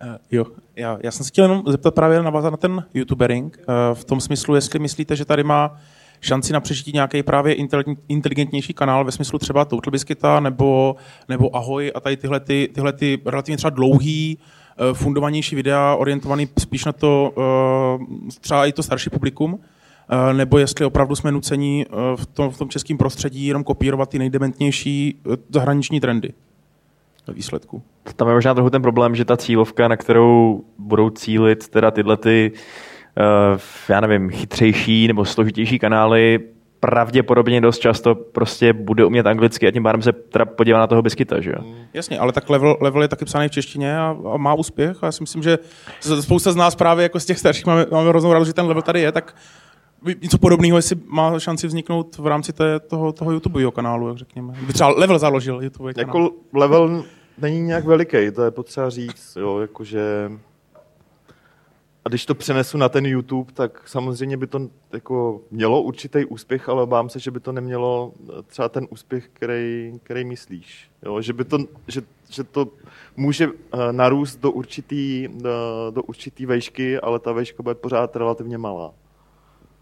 jo, 0.30 0.46
já, 0.76 0.98
já 1.02 1.10
jsem 1.10 1.24
se 1.24 1.28
chtěl 1.28 1.44
jenom 1.44 1.62
zeptat 1.66 1.94
právě 1.94 2.22
navázat 2.22 2.50
na 2.50 2.56
ten 2.56 2.84
youtubering, 2.94 3.58
uh, 3.58 3.94
v 3.94 4.04
tom 4.04 4.20
smyslu, 4.20 4.54
jestli 4.54 4.78
myslíte, 4.78 5.16
že 5.16 5.24
tady 5.24 5.44
má 5.44 5.76
šanci 6.20 6.52
na 6.52 6.60
přežití 6.60 6.92
nějaký 6.94 7.22
právě 7.22 7.54
inteligentnější 8.08 8.74
kanál 8.74 9.04
ve 9.04 9.12
smyslu 9.12 9.38
třeba 9.38 9.64
Total 9.64 9.90
Biscuita 9.90 10.40
nebo, 10.40 10.96
nebo 11.28 11.56
Ahoj 11.56 11.92
a 11.94 12.00
tady 12.00 12.16
tyhle, 12.16 12.40
ty, 12.40 12.68
tyhle 12.74 12.92
ty 12.92 13.18
relativně 13.26 13.56
třeba 13.56 13.70
dlouhý, 13.70 14.38
eh, 14.38 14.94
fundovanější 14.94 15.56
videa 15.56 15.94
orientovaný 15.94 16.48
spíš 16.58 16.84
na 16.84 16.92
to 16.92 17.32
eh, 17.38 18.34
třeba 18.40 18.66
i 18.66 18.72
to 18.72 18.82
starší 18.82 19.10
publikum, 19.10 19.58
eh, 19.60 20.34
nebo 20.34 20.58
jestli 20.58 20.84
opravdu 20.84 21.16
jsme 21.16 21.32
nuceni 21.32 21.86
v 22.16 22.26
tom, 22.26 22.50
v 22.50 22.58
tom 22.58 22.68
českém 22.68 22.98
prostředí 22.98 23.46
jenom 23.46 23.64
kopírovat 23.64 24.08
ty 24.08 24.18
nejdementnější 24.18 25.20
zahraniční 25.50 26.00
trendy 26.00 26.32
výsledku. 27.32 27.82
Tam 28.16 28.28
je 28.28 28.34
možná 28.34 28.54
trochu 28.54 28.70
ten 28.70 28.82
problém, 28.82 29.14
že 29.14 29.24
ta 29.24 29.36
cílovka, 29.36 29.88
na 29.88 29.96
kterou 29.96 30.64
budou 30.78 31.10
cílit 31.10 31.68
teda 31.68 31.90
tyhle 31.90 32.16
ty 32.16 32.52
uh, 33.52 33.60
já 33.88 34.00
nevím, 34.00 34.30
chytřejší 34.30 35.08
nebo 35.08 35.24
složitější 35.24 35.78
kanály 35.78 36.40
pravděpodobně 36.80 37.60
dost 37.60 37.78
často 37.78 38.14
prostě 38.14 38.72
bude 38.72 39.04
umět 39.04 39.26
anglicky 39.26 39.68
a 39.68 39.70
tím 39.70 39.82
pádem 39.82 40.02
se 40.02 40.12
teda 40.12 40.44
podívá 40.44 40.78
na 40.78 40.86
toho 40.86 41.02
biskyta, 41.02 41.40
že 41.40 41.50
jo? 41.50 41.56
Mm. 41.62 41.74
Jasně, 41.94 42.18
ale 42.18 42.32
tak 42.32 42.50
level, 42.50 42.76
level 42.80 43.02
je 43.02 43.08
taky 43.08 43.24
psaný 43.24 43.48
v 43.48 43.50
češtině 43.50 43.98
a, 43.98 44.16
a 44.32 44.36
má 44.36 44.54
úspěch 44.54 44.96
a 45.02 45.06
já 45.06 45.12
si 45.12 45.22
myslím, 45.22 45.42
že 45.42 45.58
spousta 46.20 46.52
z 46.52 46.56
nás 46.56 46.74
právě 46.74 47.02
jako 47.02 47.20
z 47.20 47.24
těch 47.24 47.38
starších 47.38 47.66
máme, 47.66 47.86
máme 47.90 48.08
hroznou 48.08 48.32
radost, 48.32 48.48
že 48.48 48.54
ten 48.54 48.66
level 48.66 48.82
tady 48.82 49.00
je, 49.00 49.12
tak 49.12 49.34
něco 50.22 50.38
podobného, 50.38 50.78
jestli 50.78 50.96
má 51.06 51.38
šanci 51.38 51.66
vzniknout 51.66 52.18
v 52.18 52.26
rámci 52.26 52.52
té, 52.52 52.80
toho, 52.80 53.12
toho 53.12 53.32
YouTubeového 53.32 53.72
kanálu, 53.72 54.08
jak 54.08 54.16
řekněme. 54.16 54.54
By 54.66 54.72
třeba 54.72 54.88
level 54.88 55.18
založil 55.18 55.62
YouTube 55.62 55.94
kanál. 55.94 56.16
Jako 56.16 56.34
level 56.52 57.04
není 57.38 57.60
nějak 57.60 57.84
veliký, 57.84 58.30
to 58.30 58.42
je 58.42 58.50
potřeba 58.50 58.90
říct, 58.90 59.36
jo, 59.36 59.58
jakože 59.58 60.30
a 62.06 62.08
když 62.08 62.26
to 62.26 62.34
přenesu 62.34 62.78
na 62.78 62.88
ten 62.88 63.06
YouTube, 63.06 63.52
tak 63.52 63.88
samozřejmě 63.88 64.36
by 64.36 64.46
to 64.46 64.68
jako 64.92 65.40
mělo 65.50 65.82
určitý 65.82 66.24
úspěch, 66.24 66.68
ale 66.68 66.82
obávám 66.82 67.08
se, 67.08 67.18
že 67.18 67.30
by 67.30 67.40
to 67.40 67.52
nemělo 67.52 68.12
eh, 68.22 68.42
třeba 68.42 68.68
ten 68.68 68.86
úspěch, 68.90 69.28
který, 69.32 69.92
který 70.02 70.24
myslíš. 70.24 70.90
Jo? 71.04 71.20
Že, 71.20 71.32
by 71.32 71.44
to, 71.44 71.58
že, 71.88 72.02
že 72.30 72.44
to 72.44 72.68
může 73.16 73.44
eh, 73.46 73.92
narůst 73.92 74.40
do 74.40 74.50
určitý, 74.50 75.28
do, 75.28 75.48
eh, 75.48 75.92
do 75.92 76.02
určitý 76.02 76.46
vejšky, 76.46 77.00
ale 77.00 77.18
ta 77.18 77.32
vejška 77.32 77.62
bude 77.62 77.74
pořád 77.74 78.16
relativně 78.16 78.58
malá. 78.58 78.92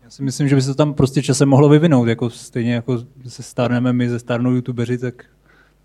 Já 0.04 0.10
si 0.10 0.22
myslím, 0.22 0.48
že 0.48 0.54
by 0.54 0.62
se 0.62 0.68
to 0.68 0.74
tam 0.74 0.94
prostě 0.94 1.22
časem 1.22 1.48
mohlo 1.48 1.68
vyvinout, 1.68 2.08
jako 2.08 2.30
stejně 2.30 2.74
jako 2.74 2.98
se 3.26 3.42
stárneme 3.42 3.92
my, 3.92 4.08
ze 4.08 4.18
stárnou 4.18 4.50
youtubeři, 4.50 4.98
tak 4.98 5.24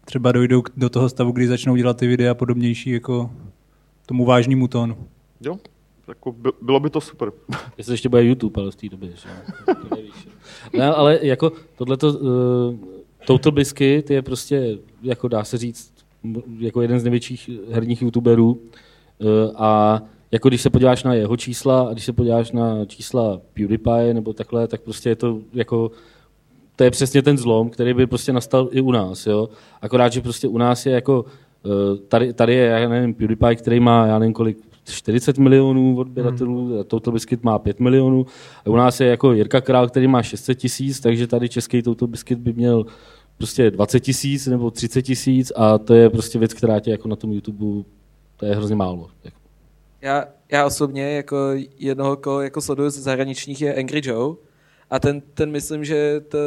třeba 0.06 0.32
dojdou 0.32 0.64
do 0.78 0.90
toho 0.90 1.10
stavu, 1.10 1.32
kdy 1.32 1.48
začnou 1.48 1.76
dělat 1.76 1.98
ty 1.98 2.08
videa 2.08 2.34
podobnější 2.34 2.90
jako 2.90 3.32
tomu 4.06 4.26
vážnému 4.26 4.68
tónu. 4.68 4.98
Jo, 5.42 5.60
jako 6.08 6.32
by, 6.32 6.50
bylo 6.62 6.80
by 6.80 6.90
to 6.90 7.02
super. 7.02 7.32
Jestli 7.78 7.94
ještě 7.94 8.10
bude 8.10 8.24
YouTube, 8.24 8.62
ale 8.62 8.72
v 8.72 8.76
té 8.76 8.90
době, 8.90 9.10
že? 9.10 9.30
to 9.66 9.96
nevíš. 9.96 10.28
No, 10.78 10.98
ale 10.98 11.20
jako 11.22 11.52
tohleto, 11.76 12.14
uh, 12.14 12.76
Total 13.26 13.52
Biscuit 13.52 14.10
je 14.10 14.22
prostě, 14.22 14.78
jako 15.02 15.28
dá 15.28 15.44
se 15.44 15.58
říct, 15.58 15.94
jako 16.58 16.82
jeden 16.82 17.00
z 17.00 17.04
největších 17.04 17.50
herních 17.72 18.02
youtuberů 18.02 18.52
uh, 18.52 19.30
a 19.56 20.02
jako 20.32 20.50
když 20.50 20.62
se 20.62 20.70
podíváš 20.70 21.04
na 21.04 21.14
jeho 21.14 21.38
čísla 21.38 21.82
a 21.82 21.94
když 21.94 22.06
se 22.06 22.14
podíváš 22.14 22.52
na 22.52 22.86
čísla 22.86 23.42
PewDiePie 23.54 24.14
nebo 24.14 24.34
takhle, 24.34 24.68
tak 24.68 24.82
prostě 24.82 25.10
je 25.10 25.16
to 25.16 25.40
jako 25.54 25.92
to 26.76 26.84
je 26.84 26.92
přesně 26.92 27.22
ten 27.22 27.38
zlom, 27.38 27.70
který 27.70 27.94
by 27.94 28.08
prostě 28.08 28.34
nastal 28.34 28.70
i 28.72 28.82
u 28.82 28.92
nás, 28.92 29.28
jo. 29.28 29.50
Akorát, 29.82 30.14
že 30.14 30.22
prostě 30.22 30.48
u 30.48 30.58
nás 30.58 30.86
je 30.86 30.92
jako, 30.92 31.26
eh, 31.66 31.98
tady, 32.08 32.34
tady 32.34 32.54
je, 32.54 32.66
já 32.66 32.90
nevím, 32.90 33.14
PewDiePie, 33.14 33.56
který 33.56 33.80
má, 33.80 34.08
já 34.08 34.20
nevím 34.20 34.34
kolik, 34.34 34.58
40 34.90 35.38
milionů 35.38 35.98
odběratelů, 35.98 36.68
hmm. 36.68 36.84
Total 36.84 37.14
Biscuit 37.14 37.44
má 37.44 37.60
5 37.60 37.80
milionů. 37.80 38.26
A 38.66 38.70
u 38.70 38.76
nás 38.76 39.00
je 39.00 39.08
jako 39.08 39.34
Jirka 39.34 39.62
Král, 39.62 39.88
který 39.88 40.08
má 40.08 40.24
600 40.24 40.58
tisíc, 40.58 41.00
takže 41.00 41.28
tady 41.28 41.50
český 41.50 41.82
Total 41.82 42.08
Biscuit 42.08 42.40
by 42.40 42.54
měl 42.54 42.86
prostě 43.38 43.72
20 43.72 44.00
tisíc 44.00 44.48
nebo 44.48 44.72
30 44.72 45.02
tisíc 45.02 45.52
a 45.56 45.78
to 45.78 45.94
je 45.94 46.10
prostě 46.10 46.40
věc, 46.40 46.54
která 46.54 46.80
tě 46.80 46.92
jako 46.92 47.08
na 47.08 47.16
tom 47.16 47.32
YouTube 47.32 47.84
To 48.38 48.46
je 48.46 48.56
hrozně 48.56 48.76
málo. 48.76 49.08
Jako. 49.24 49.39
Já, 50.02 50.26
já 50.52 50.66
osobně 50.66 51.12
jako 51.12 51.38
jednoho, 51.78 52.18
koho 52.18 52.42
jako 52.42 52.62
sleduju 52.62 52.90
z 52.90 52.98
zahraničních 52.98 53.62
je 53.62 53.76
Angry 53.76 54.02
Joe. 54.04 54.36
A 54.90 55.00
ten, 55.00 55.22
ten 55.22 55.52
myslím, 55.52 55.86
že 55.86 56.22
to, 56.22 56.38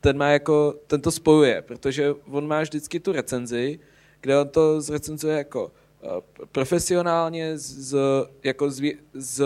ten 0.00 0.18
má 0.18 0.28
jako, 0.28 0.74
ten 0.86 1.00
to 1.00 1.10
spojuje, 1.10 1.62
protože 1.62 2.14
on 2.30 2.48
má 2.48 2.62
vždycky 2.62 3.00
tu 3.00 3.12
recenzi, 3.12 3.78
kde 4.20 4.40
on 4.40 4.48
to 4.48 4.80
zrecenzuje 4.80 5.36
jako 5.36 5.72
eh, 6.02 6.08
profesionálně, 6.52 7.58
z, 7.58 7.96
jako, 8.44 8.70
z, 8.70 8.92
z, 9.14 9.44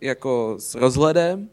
jako 0.00 0.56
s 0.58 0.74
rozhledem, 0.74 1.48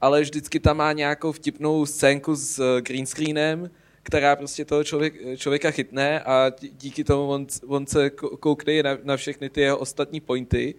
ale 0.00 0.20
vždycky 0.20 0.60
tam 0.60 0.76
má 0.76 0.92
nějakou 0.92 1.32
vtipnou 1.32 1.86
scénku 1.86 2.34
s 2.34 2.80
green 2.80 3.06
screenem, 3.06 3.70
která 4.04 4.36
prostě 4.36 4.64
toho 4.64 4.84
člověk, 4.84 5.14
člověka 5.36 5.70
chytne 5.70 6.20
a 6.20 6.52
díky 6.78 7.04
tomu 7.04 7.28
on, 7.28 7.46
on 7.66 7.86
se 7.86 8.10
koukne 8.40 8.82
na, 8.82 8.90
na 9.04 9.16
všechny 9.16 9.50
ty 9.50 9.60
jeho 9.60 9.78
ostatní 9.78 10.20
pointy 10.20 10.74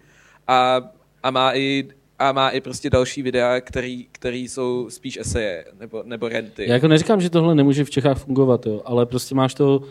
a, 0.47 0.81
a 1.23 1.31
má 1.31 1.55
i 1.55 1.87
a 2.19 2.31
má 2.31 2.49
i 2.49 2.61
prostě 2.61 2.89
další 2.89 3.21
videa, 3.21 3.61
který, 3.61 4.07
který 4.11 4.47
jsou 4.47 4.89
spíš 4.89 5.17
eseje 5.17 5.65
nebo, 5.79 6.03
nebo 6.05 6.29
renty. 6.29 6.67
Já 6.67 6.73
jako 6.73 6.87
neříkám, 6.87 7.21
že 7.21 7.29
tohle 7.29 7.55
nemůže 7.55 7.83
v 7.83 7.89
Čechách 7.89 8.17
fungovat, 8.17 8.65
jo, 8.65 8.81
ale 8.85 9.05
prostě 9.05 9.35
máš 9.35 9.53
to 9.53 9.83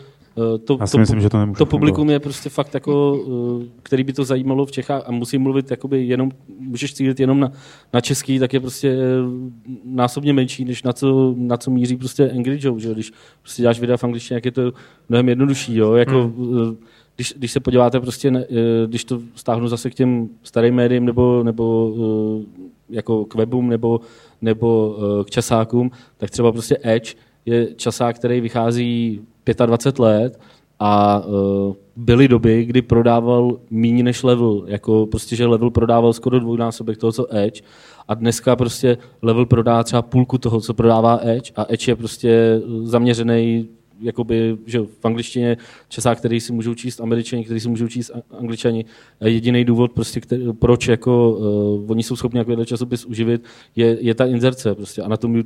to, 0.65 0.77
Já 0.79 0.87
si 0.87 0.91
to, 0.91 0.97
myslím, 0.97 1.21
že 1.21 1.29
to 1.29 1.37
to 1.57 1.65
publikum 1.65 1.95
fungovat. 1.95 2.13
je 2.13 2.19
prostě 2.19 2.49
fakt 2.49 2.73
jako, 2.73 3.19
eh, 3.61 3.65
který 3.83 4.03
by 4.03 4.13
to 4.13 4.23
zajímalo 4.23 4.65
v 4.65 4.71
Čechách 4.71 5.03
a 5.05 5.11
musí 5.11 5.37
mluvit 5.37 5.71
jakoby 5.71 6.03
jenom, 6.03 6.31
můžeš 6.59 6.93
cílit 6.93 7.19
jenom 7.19 7.39
na, 7.39 7.51
na 7.93 8.01
český, 8.01 8.39
tak 8.39 8.53
je 8.53 8.59
prostě 8.59 8.89
eh, 8.89 9.71
násobně 9.85 10.33
menší, 10.33 10.65
než 10.65 10.83
na 10.83 10.93
co, 10.93 11.33
na 11.37 11.57
co 11.57 11.71
míří 11.71 11.97
prostě 11.97 12.31
Angry 12.31 12.59
Joe, 12.61 12.79
že? 12.79 12.87
jo. 12.87 12.93
když 12.93 13.11
prostě 13.41 13.61
děláš 13.61 13.79
videa 13.79 13.97
v 13.97 14.03
angličtině, 14.03 14.35
jak 14.35 14.45
je 14.45 14.51
to 14.51 14.71
mnohem 15.09 15.29
jednodušší, 15.29 15.75
jo? 15.75 15.93
jako 15.93 16.23
hmm. 16.23 16.77
když, 17.15 17.33
když 17.37 17.51
se 17.51 17.59
podíváte 17.59 17.99
prostě, 17.99 18.31
eh, 18.35 18.45
když 18.87 19.05
to 19.05 19.21
stáhnu 19.35 19.67
zase 19.67 19.89
k 19.89 19.95
těm 19.95 20.29
starým 20.43 20.75
médiím 20.75 21.05
nebo, 21.05 21.43
nebo 21.43 21.93
eh, 21.97 22.65
jako 22.89 23.25
k 23.25 23.35
webům 23.35 23.69
nebo, 23.69 23.99
nebo 24.41 24.97
eh, 24.97 25.23
k 25.23 25.29
časákům, 25.29 25.91
tak 26.17 26.29
třeba 26.29 26.51
prostě 26.51 26.77
Edge 26.81 27.13
je 27.45 27.67
časák, 27.75 28.15
který 28.15 28.41
vychází 28.41 29.21
25 29.65 29.99
let 29.99 30.39
a 30.79 31.23
uh, 31.25 31.73
byly 31.95 32.27
doby, 32.27 32.65
kdy 32.65 32.81
prodával 32.81 33.59
méně 33.69 34.03
než 34.03 34.23
level, 34.23 34.63
jako 34.67 35.05
prostě, 35.05 35.35
že 35.35 35.45
level 35.45 35.71
prodával 35.71 36.13
skoro 36.13 36.39
dvojnásobek 36.39 36.97
toho, 36.97 37.11
co 37.11 37.35
Edge 37.35 37.61
a 38.07 38.13
dneska 38.13 38.55
prostě 38.55 38.97
level 39.21 39.45
prodá 39.45 39.83
třeba 39.83 40.01
půlku 40.01 40.37
toho, 40.37 40.61
co 40.61 40.73
prodává 40.73 41.19
Edge 41.21 41.51
a 41.55 41.65
Edge 41.69 41.91
je 41.91 41.95
prostě 41.95 42.61
zaměřený 42.83 43.67
jakoby, 44.01 44.57
že 44.65 44.79
v 44.79 45.05
angličtině 45.05 45.57
časák, 45.89 46.17
který 46.17 46.39
si 46.39 46.53
můžou 46.53 46.73
číst 46.73 47.01
američani, 47.01 47.43
který 47.43 47.59
si 47.59 47.69
můžou 47.69 47.87
číst 47.87 48.11
angličani. 48.39 48.85
Jediný 49.21 49.65
důvod, 49.65 49.91
prostě, 49.91 50.21
který, 50.21 50.53
proč 50.53 50.87
jako, 50.87 51.31
uh, 51.31 51.91
oni 51.91 52.03
jsou 52.03 52.15
schopni 52.15 52.39
jako 52.39 52.65
časopis 52.65 53.05
uživit, 53.05 53.43
je, 53.75 53.97
je 54.01 54.15
ta 54.15 54.25
inzerce. 54.25 54.75
Prostě. 54.75 55.01
A 55.01 55.07
na 55.07 55.17
tom, 55.17 55.43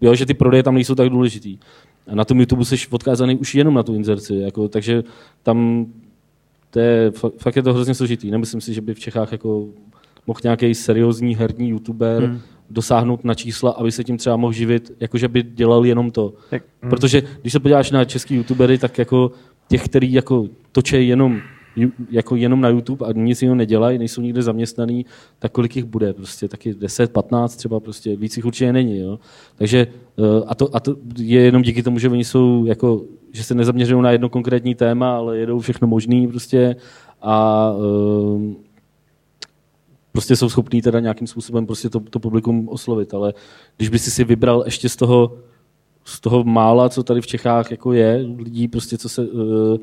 jo, 0.00 0.14
že 0.14 0.26
ty 0.26 0.34
prodeje 0.34 0.62
tam 0.62 0.74
nejsou 0.74 0.94
tak 0.94 1.08
důležitý. 1.08 1.58
A 2.06 2.14
na 2.14 2.24
tom 2.24 2.40
YouTube 2.40 2.64
jsi 2.64 2.76
odkázaný 2.90 3.36
už 3.36 3.54
jenom 3.54 3.74
na 3.74 3.82
tu 3.82 3.94
inzerci. 3.94 4.34
Jako, 4.34 4.68
takže 4.68 5.04
tam 5.42 5.86
to 6.70 6.80
je, 6.80 7.10
fa- 7.10 7.32
fakt 7.38 7.56
je 7.56 7.62
to 7.62 7.74
hrozně 7.74 7.94
složitý. 7.94 8.30
Nemyslím 8.30 8.60
si, 8.60 8.74
že 8.74 8.80
by 8.80 8.94
v 8.94 8.98
Čechách 8.98 9.32
jako 9.32 9.68
mohl 10.26 10.40
nějaký 10.44 10.74
seriózní 10.74 11.36
herní 11.36 11.68
youtuber 11.68 12.22
hmm. 12.22 12.40
dosáhnout 12.70 13.24
na 13.24 13.34
čísla, 13.34 13.70
aby 13.70 13.92
se 13.92 14.04
tím 14.04 14.16
třeba 14.16 14.36
mohl 14.36 14.52
živit, 14.52 14.92
jakože 15.00 15.28
by 15.28 15.42
dělal 15.42 15.86
jenom 15.86 16.10
to. 16.10 16.34
Tak, 16.50 16.62
Hmm. 16.82 16.90
Protože 16.90 17.22
když 17.40 17.52
se 17.52 17.60
podíváš 17.60 17.90
na 17.90 18.04
český 18.04 18.34
youtubery, 18.34 18.78
tak 18.78 18.98
jako 18.98 19.30
těch, 19.68 19.84
který 19.84 20.12
jako 20.12 20.46
točí 20.72 21.08
jenom 21.08 21.40
jako 22.10 22.36
jenom 22.36 22.60
na 22.60 22.68
YouTube 22.68 23.06
a 23.06 23.12
nic 23.12 23.42
jiného 23.42 23.56
nedělají, 23.56 23.98
nejsou 23.98 24.20
nikde 24.20 24.42
zaměstnaný, 24.42 25.06
tak 25.38 25.52
kolik 25.52 25.76
jich 25.76 25.84
bude? 25.84 26.12
Prostě 26.12 26.48
taky 26.48 26.74
10, 26.74 27.12
15 27.12 27.56
třeba, 27.56 27.80
prostě 27.80 28.16
víc 28.16 28.36
jich 28.36 28.46
určitě 28.46 28.72
není. 28.72 28.98
Jo? 28.98 29.18
Takže 29.56 29.86
eh, 30.18 30.44
a 30.46 30.54
to, 30.54 30.76
a 30.76 30.80
to 30.80 30.96
je 31.18 31.40
jenom 31.40 31.62
díky 31.62 31.82
tomu, 31.82 31.98
že 31.98 32.08
oni 32.08 32.24
jsou 32.24 32.64
jako, 32.66 33.02
že 33.32 33.44
se 33.44 33.54
nezaměřují 33.54 34.02
na 34.02 34.10
jedno 34.10 34.28
konkrétní 34.28 34.74
téma, 34.74 35.16
ale 35.16 35.38
jedou 35.38 35.60
všechno 35.60 35.88
možný 35.88 36.28
prostě 36.28 36.76
a 37.22 37.68
eh, 37.76 38.54
prostě 40.12 40.36
jsou 40.36 40.48
schopní 40.48 40.82
teda 40.82 41.00
nějakým 41.00 41.26
způsobem 41.26 41.66
prostě 41.66 41.90
to, 41.90 42.00
to 42.00 42.18
publikum 42.18 42.68
oslovit, 42.68 43.14
ale 43.14 43.34
když 43.76 43.88
by 43.88 43.98
si 43.98 44.10
si 44.10 44.24
vybral 44.24 44.62
ještě 44.64 44.88
z 44.88 44.96
toho, 44.96 45.38
z 46.04 46.20
toho 46.20 46.44
mála, 46.44 46.88
co 46.88 47.02
tady 47.02 47.20
v 47.20 47.26
Čechách 47.26 47.70
jako 47.70 47.92
je, 47.92 48.26
lidí 48.36 48.68
prostě, 48.68 48.98
co 48.98 49.08
se, 49.08 49.28
uh, 49.28 49.76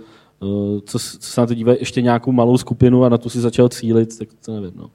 co, 0.85 0.99
s- 0.99 1.17
co 1.17 1.31
se 1.31 1.41
na 1.41 1.47
to 1.47 1.53
dívají, 1.53 1.77
ještě 1.79 2.01
nějakou 2.01 2.31
malou 2.31 2.57
skupinu 2.57 3.03
a 3.03 3.09
na 3.09 3.17
tu 3.17 3.29
si 3.29 3.39
začal 3.39 3.69
cílit, 3.69 4.17
tak 4.19 4.27
to 4.45 4.51
nevím. 4.51 4.71
No. 4.75 4.89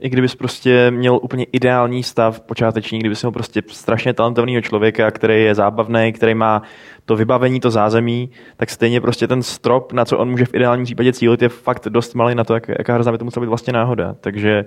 I 0.00 0.08
kdybys 0.08 0.34
prostě 0.34 0.90
měl 0.90 1.18
úplně 1.22 1.44
ideální 1.52 2.02
stav 2.02 2.40
počáteční, 2.40 2.98
kdybys 2.98 3.22
měl 3.22 3.32
prostě 3.32 3.62
strašně 3.68 4.14
talentovaného 4.14 4.60
člověka, 4.62 5.10
který 5.10 5.42
je 5.42 5.54
zábavný, 5.54 6.12
který 6.12 6.34
má 6.34 6.62
to 7.04 7.16
vybavení, 7.16 7.60
to 7.60 7.70
zázemí, 7.70 8.30
tak 8.56 8.70
stejně 8.70 9.00
prostě 9.00 9.28
ten 9.28 9.42
strop, 9.42 9.92
na 9.92 10.04
co 10.04 10.18
on 10.18 10.30
může 10.30 10.44
v 10.44 10.54
ideálním 10.54 10.84
případě 10.84 11.12
cílit, 11.12 11.42
je 11.42 11.48
fakt 11.48 11.88
dost 11.88 12.14
malý 12.14 12.34
na 12.34 12.44
to, 12.44 12.54
jak, 12.54 12.68
jaká 12.68 12.94
hrozná 12.94 13.12
by 13.12 13.18
to 13.18 13.24
musela 13.24 13.44
být 13.46 13.48
vlastně 13.48 13.72
náhoda. 13.72 14.16
Takže 14.20 14.64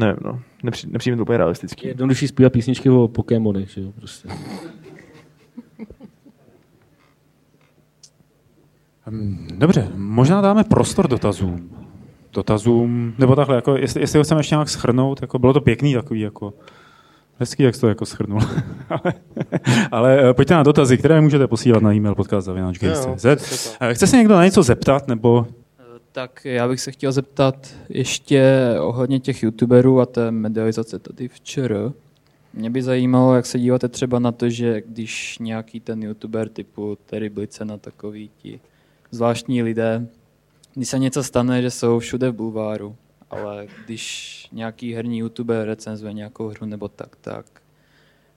nevím, 0.00 0.16
no, 0.24 0.40
nepři, 0.62 0.86
nepřijde 0.90 1.14
mi 1.14 1.18
to 1.18 1.22
úplně 1.22 1.38
realistický. 1.38 1.86
Je 1.86 1.90
jednodušší 1.90 2.28
zpívat 2.28 2.52
písničky 2.52 2.90
o 2.90 3.08
Pokémonech, 3.08 3.70
že 3.70 3.80
jo, 3.80 3.92
prostě. 3.98 4.28
Dobře, 9.54 9.88
možná 9.94 10.40
dáme 10.40 10.64
prostor 10.64 11.08
dotazům. 11.08 11.70
Dotazům, 12.32 13.14
nebo 13.18 13.36
takhle, 13.36 13.56
jako, 13.56 13.76
jestli, 13.76 14.00
jestli 14.00 14.18
ho 14.18 14.24
chceme 14.24 14.40
ještě 14.40 14.54
nějak 14.54 14.68
schrnout, 14.68 15.22
jako, 15.22 15.38
bylo 15.38 15.52
to 15.52 15.60
pěkný 15.60 15.94
takový, 15.94 16.20
jako, 16.20 16.54
hezký, 17.38 17.62
jak 17.62 17.74
jsi 17.74 17.80
to 17.80 17.88
jako 17.88 18.06
schrnul. 18.06 18.40
ale, 18.90 19.14
ale 19.90 20.30
eh, 20.30 20.34
pojďte 20.34 20.54
na 20.54 20.62
dotazy, 20.62 20.98
které 20.98 21.20
můžete 21.20 21.46
posílat 21.46 21.82
na 21.82 21.92
e-mail 21.94 22.14
podcast.cz. 22.14 23.76
Eh, 23.80 23.94
Chce 23.94 24.06
se 24.06 24.16
někdo 24.16 24.34
na 24.34 24.44
něco 24.44 24.62
zeptat, 24.62 25.08
nebo 25.08 25.46
Tak 26.12 26.44
já 26.44 26.68
bych 26.68 26.80
se 26.80 26.92
chtěl 26.92 27.12
zeptat 27.12 27.74
ještě 27.88 28.64
ohledně 28.80 29.20
těch 29.20 29.42
youtuberů 29.42 30.00
a 30.00 30.06
té 30.06 30.30
medializace 30.30 30.98
tady 30.98 31.28
v 31.28 31.40
ČR. 31.40 31.92
Mě 32.54 32.70
by 32.70 32.82
zajímalo, 32.82 33.34
jak 33.34 33.46
se 33.46 33.58
díváte 33.58 33.88
třeba 33.88 34.18
na 34.18 34.32
to, 34.32 34.50
že 34.50 34.82
když 34.86 35.38
nějaký 35.38 35.80
ten 35.80 36.02
youtuber 36.02 36.48
typu 36.48 36.98
Terry 37.06 37.28
Blitzen 37.28 37.72
a 37.72 37.76
takový 37.76 38.30
ti 38.42 38.60
zvláštní 39.14 39.62
lidé, 39.62 40.06
když 40.74 40.88
se 40.88 40.98
něco 40.98 41.22
stane, 41.22 41.62
že 41.62 41.70
jsou 41.70 41.98
všude 41.98 42.30
v 42.30 42.34
bulváru, 42.34 42.96
ale 43.30 43.66
když 43.84 44.48
nějaký 44.52 44.94
herní 44.94 45.18
youtuber 45.18 45.66
recenzuje 45.66 46.12
nějakou 46.12 46.48
hru 46.48 46.66
nebo 46.66 46.88
tak, 46.88 47.16
tak 47.16 47.46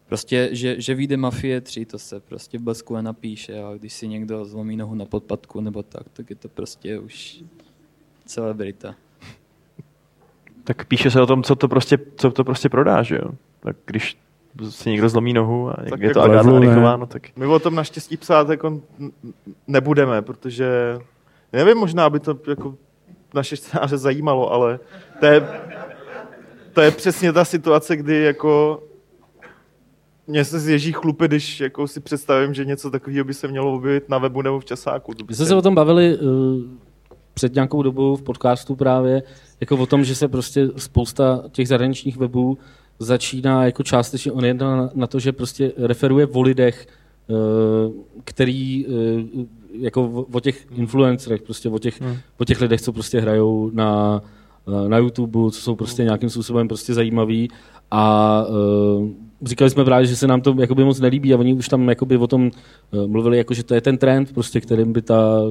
Prostě, 0.08 0.50
že, 0.52 0.82
že 0.82 0.96
vyjde 0.96 1.18
Mafie 1.18 1.62
3, 1.62 1.86
to 1.86 2.00
se 2.00 2.20
prostě 2.20 2.58
v 2.58 2.62
blesku 2.62 2.96
nenapíše, 2.96 3.64
a 3.64 3.74
když 3.78 3.94
si 3.94 4.08
někdo 4.08 4.46
zlomí 4.46 4.78
nohu 4.78 4.96
na 4.96 5.06
podpadku 5.06 5.62
nebo 5.62 5.84
tak, 5.84 6.04
tak 6.14 6.30
je 6.30 6.36
to 6.36 6.50
prostě 6.50 7.00
už 7.00 7.44
celebrita. 8.26 8.96
Tak 10.64 10.86
píše 10.86 11.12
se 11.12 11.22
o 11.22 11.26
tom, 11.26 11.44
co 11.44 11.56
to 11.56 11.68
prostě, 11.68 11.98
co 12.16 12.32
to 12.32 12.44
prostě 12.44 12.70
prodá, 12.70 13.04
že 13.04 13.16
jo? 13.16 13.32
Tak 13.60 13.76
když 13.86 14.18
si 14.70 14.90
někdo 14.90 15.10
zlomí 15.10 15.34
nohu 15.34 15.70
a 15.70 15.76
Tak 15.90 16.02
je 16.02 16.14
to 16.14 16.20
jako 16.20 16.32
Agáta? 16.32 16.58
Aniková, 16.58 16.98
no 16.98 17.06
tak 17.06 17.24
My 17.36 17.46
o 17.46 17.60
tom 17.60 17.76
naštěstí 17.76 18.18
psát 18.18 18.50
jako 18.50 18.82
nebudeme, 19.68 20.22
protože 20.22 20.98
nevím, 21.54 21.78
možná 21.78 22.10
by 22.10 22.20
to 22.20 22.40
jako 22.50 22.76
naše 23.34 23.58
čtenáře 23.58 23.98
zajímalo, 23.98 24.52
ale 24.52 24.80
to 25.20 25.26
je, 25.26 25.48
to 26.74 26.82
je 26.82 26.92
přesně 26.92 27.34
ta 27.34 27.46
situace, 27.46 27.96
kdy 27.96 28.24
jako 28.24 28.84
mě 30.28 30.46
se 30.46 30.60
zježí 30.60 30.92
chlupy, 30.92 31.28
když 31.28 31.60
jako 31.60 31.88
si 31.88 32.00
představím, 32.00 32.54
že 32.54 32.66
něco 32.66 32.92
takového 32.92 33.26
by 33.26 33.34
se 33.34 33.48
mělo 33.48 33.74
objevit 33.74 34.10
na 34.10 34.18
webu 34.18 34.42
nebo 34.42 34.60
v 34.60 34.66
časáku. 34.66 35.12
My 35.28 35.36
jsme 35.36 35.46
se 35.46 35.56
o 35.56 35.62
tom 35.62 35.76
bavili 35.76 36.18
uh, 36.18 36.30
před 37.34 37.56
nějakou 37.56 37.84
dobou 37.84 38.16
v 38.16 38.22
podcastu 38.22 38.76
právě, 38.76 39.24
jako 39.60 39.78
o 39.78 39.86
tom, 39.86 40.04
že 40.04 40.16
se 40.16 40.28
prostě 40.28 40.68
spousta 40.78 41.44
těch 41.52 41.68
zahraničních 41.68 42.18
webů 42.18 42.58
začíná 43.00 43.66
jako 43.66 43.84
částečně 43.84 44.32
on 44.32 44.58
na, 44.58 44.90
na 44.94 45.08
to, 45.08 45.20
že 45.20 45.32
prostě 45.32 45.72
referuje 45.78 46.28
o 46.28 46.42
lidech, 46.42 46.88
uh, 47.28 47.94
který 48.24 48.86
uh, 48.86 49.46
jako 49.80 50.26
o, 50.34 50.40
těch 50.40 50.68
influencerech, 50.76 51.42
prostě 51.42 51.70
o 51.70 51.80
těch, 51.80 52.02
hmm. 52.02 52.18
o 52.38 52.46
těch 52.46 52.62
lidech, 52.62 52.82
co 52.82 52.94
prostě 52.94 53.20
hrajou 53.20 53.72
na, 53.74 54.22
eh, 54.68 54.90
na 54.90 54.98
YouTube, 54.98 55.52
co 55.52 55.62
jsou 55.62 55.76
prostě 55.76 56.04
nějakým 56.04 56.30
způsobem 56.30 56.68
prostě 56.68 56.94
zajímaví. 56.94 57.50
A 57.92 58.44
říkali 59.44 59.70
jsme 59.70 59.86
právě, 59.86 60.08
že 60.08 60.16
se 60.16 60.28
nám 60.28 60.42
to 60.42 60.56
jakoby 60.60 60.84
moc 60.84 61.00
nelíbí 61.00 61.34
a 61.34 61.38
oni 61.38 61.54
už 61.54 61.70
tam 61.70 61.90
jakoby 61.90 62.18
o 62.18 62.28
tom 62.28 62.52
uh, 62.92 63.08
mluvili, 63.08 63.38
jako, 63.38 63.54
že 63.54 63.64
to 63.64 63.74
je 63.74 63.82
ten 63.82 63.98
trend, 63.98 64.34
prostě, 64.34 64.62
kterým 64.62 64.94
by, 64.94 65.02
ta, 65.02 65.42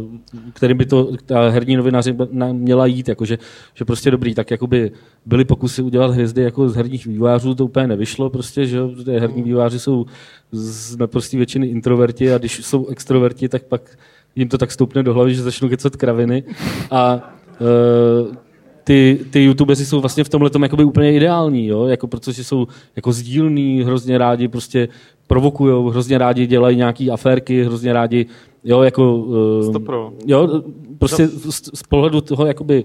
kterým 0.52 0.76
by 0.76 0.86
to 0.86 1.16
ta 1.26 1.48
herní 1.48 1.76
novinaři 1.76 2.16
na- 2.30 2.52
měla 2.52 2.86
jít, 2.86 3.08
jako, 3.08 3.24
že, 3.24 3.38
že 3.74 3.84
prostě 3.84 4.10
dobrý, 4.10 4.34
tak 4.34 4.50
jakoby 4.50 4.90
byly 5.26 5.44
pokusy 5.44 5.82
udělat 5.82 6.10
hvězdy 6.10 6.42
jako 6.42 6.68
z 6.68 6.74
herních 6.76 7.06
vývářů, 7.06 7.54
to 7.54 7.64
úplně 7.64 7.86
nevyšlo, 7.86 8.30
prostě, 8.30 8.66
že 8.66 8.80
herní 9.06 9.42
výváři 9.42 9.78
jsou 9.78 10.06
z 10.52 10.96
naprostý 10.96 11.36
většiny 11.36 11.66
introverti 11.66 12.32
a 12.32 12.38
když 12.38 12.66
jsou 12.66 12.86
extroverti, 12.86 13.48
tak 13.48 13.62
pak 13.62 13.98
jim 14.36 14.48
to 14.48 14.58
tak 14.58 14.72
stoupne 14.72 15.02
do 15.02 15.14
hlavy, 15.14 15.34
že 15.34 15.42
začnou 15.42 15.68
kecat 15.68 15.96
kraviny. 15.96 16.44
A 16.90 17.30
uh, 17.60 18.45
ty, 18.86 19.18
ty 19.30 19.44
youtubeři 19.44 19.86
jsou 19.86 20.00
vlastně 20.00 20.24
v 20.24 20.28
tomhle 20.28 20.50
jakoby 20.62 20.84
úplně 20.84 21.12
ideální, 21.12 21.66
jo? 21.66 21.86
Jako, 21.86 22.06
protože 22.06 22.44
jsou 22.44 22.66
jako 22.96 23.12
sdílní, 23.12 23.82
hrozně 23.82 24.18
rádi 24.18 24.48
prostě 24.48 24.88
provokujou, 25.26 25.88
hrozně 25.88 26.18
rádi 26.18 26.46
dělají 26.46 26.76
nějaký 26.76 27.10
aférky, 27.10 27.64
hrozně 27.64 27.92
rádi, 27.92 28.26
jo, 28.64 28.82
jako... 28.82 29.16
Uh, 29.16 30.12
jo, 30.26 30.62
prostě 30.98 31.26
z, 31.26 31.70
z 31.74 31.82
pohledu 31.88 32.20
toho 32.20 32.46
jakoby 32.46 32.84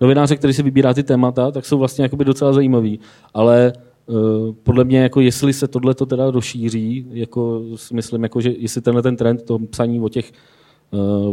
novináře, 0.00 0.36
který 0.36 0.52
si 0.52 0.62
vybírá 0.62 0.94
ty 0.94 1.02
témata, 1.02 1.50
tak 1.50 1.66
jsou 1.66 1.78
vlastně 1.78 2.02
jakoby 2.02 2.24
docela 2.24 2.52
zajímavý. 2.52 3.00
Ale 3.34 3.72
uh, 4.06 4.54
podle 4.62 4.84
mě, 4.84 4.98
jako 4.98 5.20
jestli 5.20 5.52
se 5.52 5.68
tohle 5.68 5.94
to 5.94 6.06
teda 6.06 6.30
rozšíří, 6.30 7.06
jako 7.10 7.62
si 7.76 7.94
myslím, 7.94 8.22
jako, 8.22 8.40
že 8.40 8.54
jestli 8.58 8.80
tenhle 8.80 9.02
ten 9.02 9.16
trend, 9.16 9.42
to 9.42 9.58
psaní 9.58 10.00
o 10.00 10.08
těch 10.08 10.32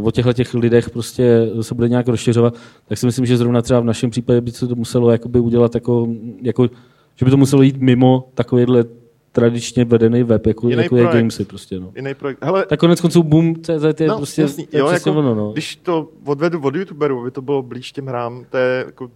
o 0.02 0.10
těchto 0.10 0.32
těch 0.32 0.54
lidech 0.54 0.90
prostě 0.90 1.50
se 1.60 1.74
bude 1.74 1.88
nějak 1.88 2.08
rozšiřovat, 2.08 2.54
tak 2.88 2.98
si 2.98 3.06
myslím, 3.06 3.26
že 3.26 3.36
zrovna 3.36 3.62
třeba 3.62 3.80
v 3.80 3.84
našem 3.84 4.10
případě 4.10 4.40
by 4.40 4.50
se 4.50 4.66
to 4.66 4.74
muselo 4.74 5.10
jakoby 5.10 5.40
udělat 5.40 5.74
jako, 5.74 6.08
jako 6.42 6.68
že 7.16 7.24
by 7.24 7.30
to 7.30 7.36
muselo 7.36 7.62
jít 7.62 7.76
mimo 7.76 8.28
takovýhle 8.34 8.84
tradičně 9.32 9.84
vedený 9.84 10.22
web, 10.22 10.46
jako, 10.46 10.68
Jiný 10.68 10.82
jako 10.82 10.96
je 10.96 11.02
projekt. 11.02 11.16
Gamesy 11.18 11.44
prostě. 11.44 11.80
No. 11.80 11.92
Jiný 11.96 12.14
projekt. 12.14 12.44
Hele, 12.44 12.66
Tak 12.66 12.80
konec 12.80 13.00
konců 13.00 13.22
Boom.cz 13.22 14.00
je 14.00 14.08
no, 14.08 14.16
prostě 14.16 14.42
jasný. 14.42 14.66
to 14.66 14.76
je 14.76 14.80
jo, 14.80 14.88
jako, 14.88 15.10
ono, 15.10 15.34
no. 15.34 15.52
Když 15.52 15.76
to 15.76 16.08
odvedu 16.24 16.60
od 16.62 16.74
youtuberů, 16.74 17.20
aby 17.20 17.30
to 17.30 17.42
bylo 17.42 17.62
blíž 17.62 17.92
těm 17.92 18.06
hrám, 18.06 18.44
to 18.50 18.56
je 18.56 18.84
jako, 18.86 19.10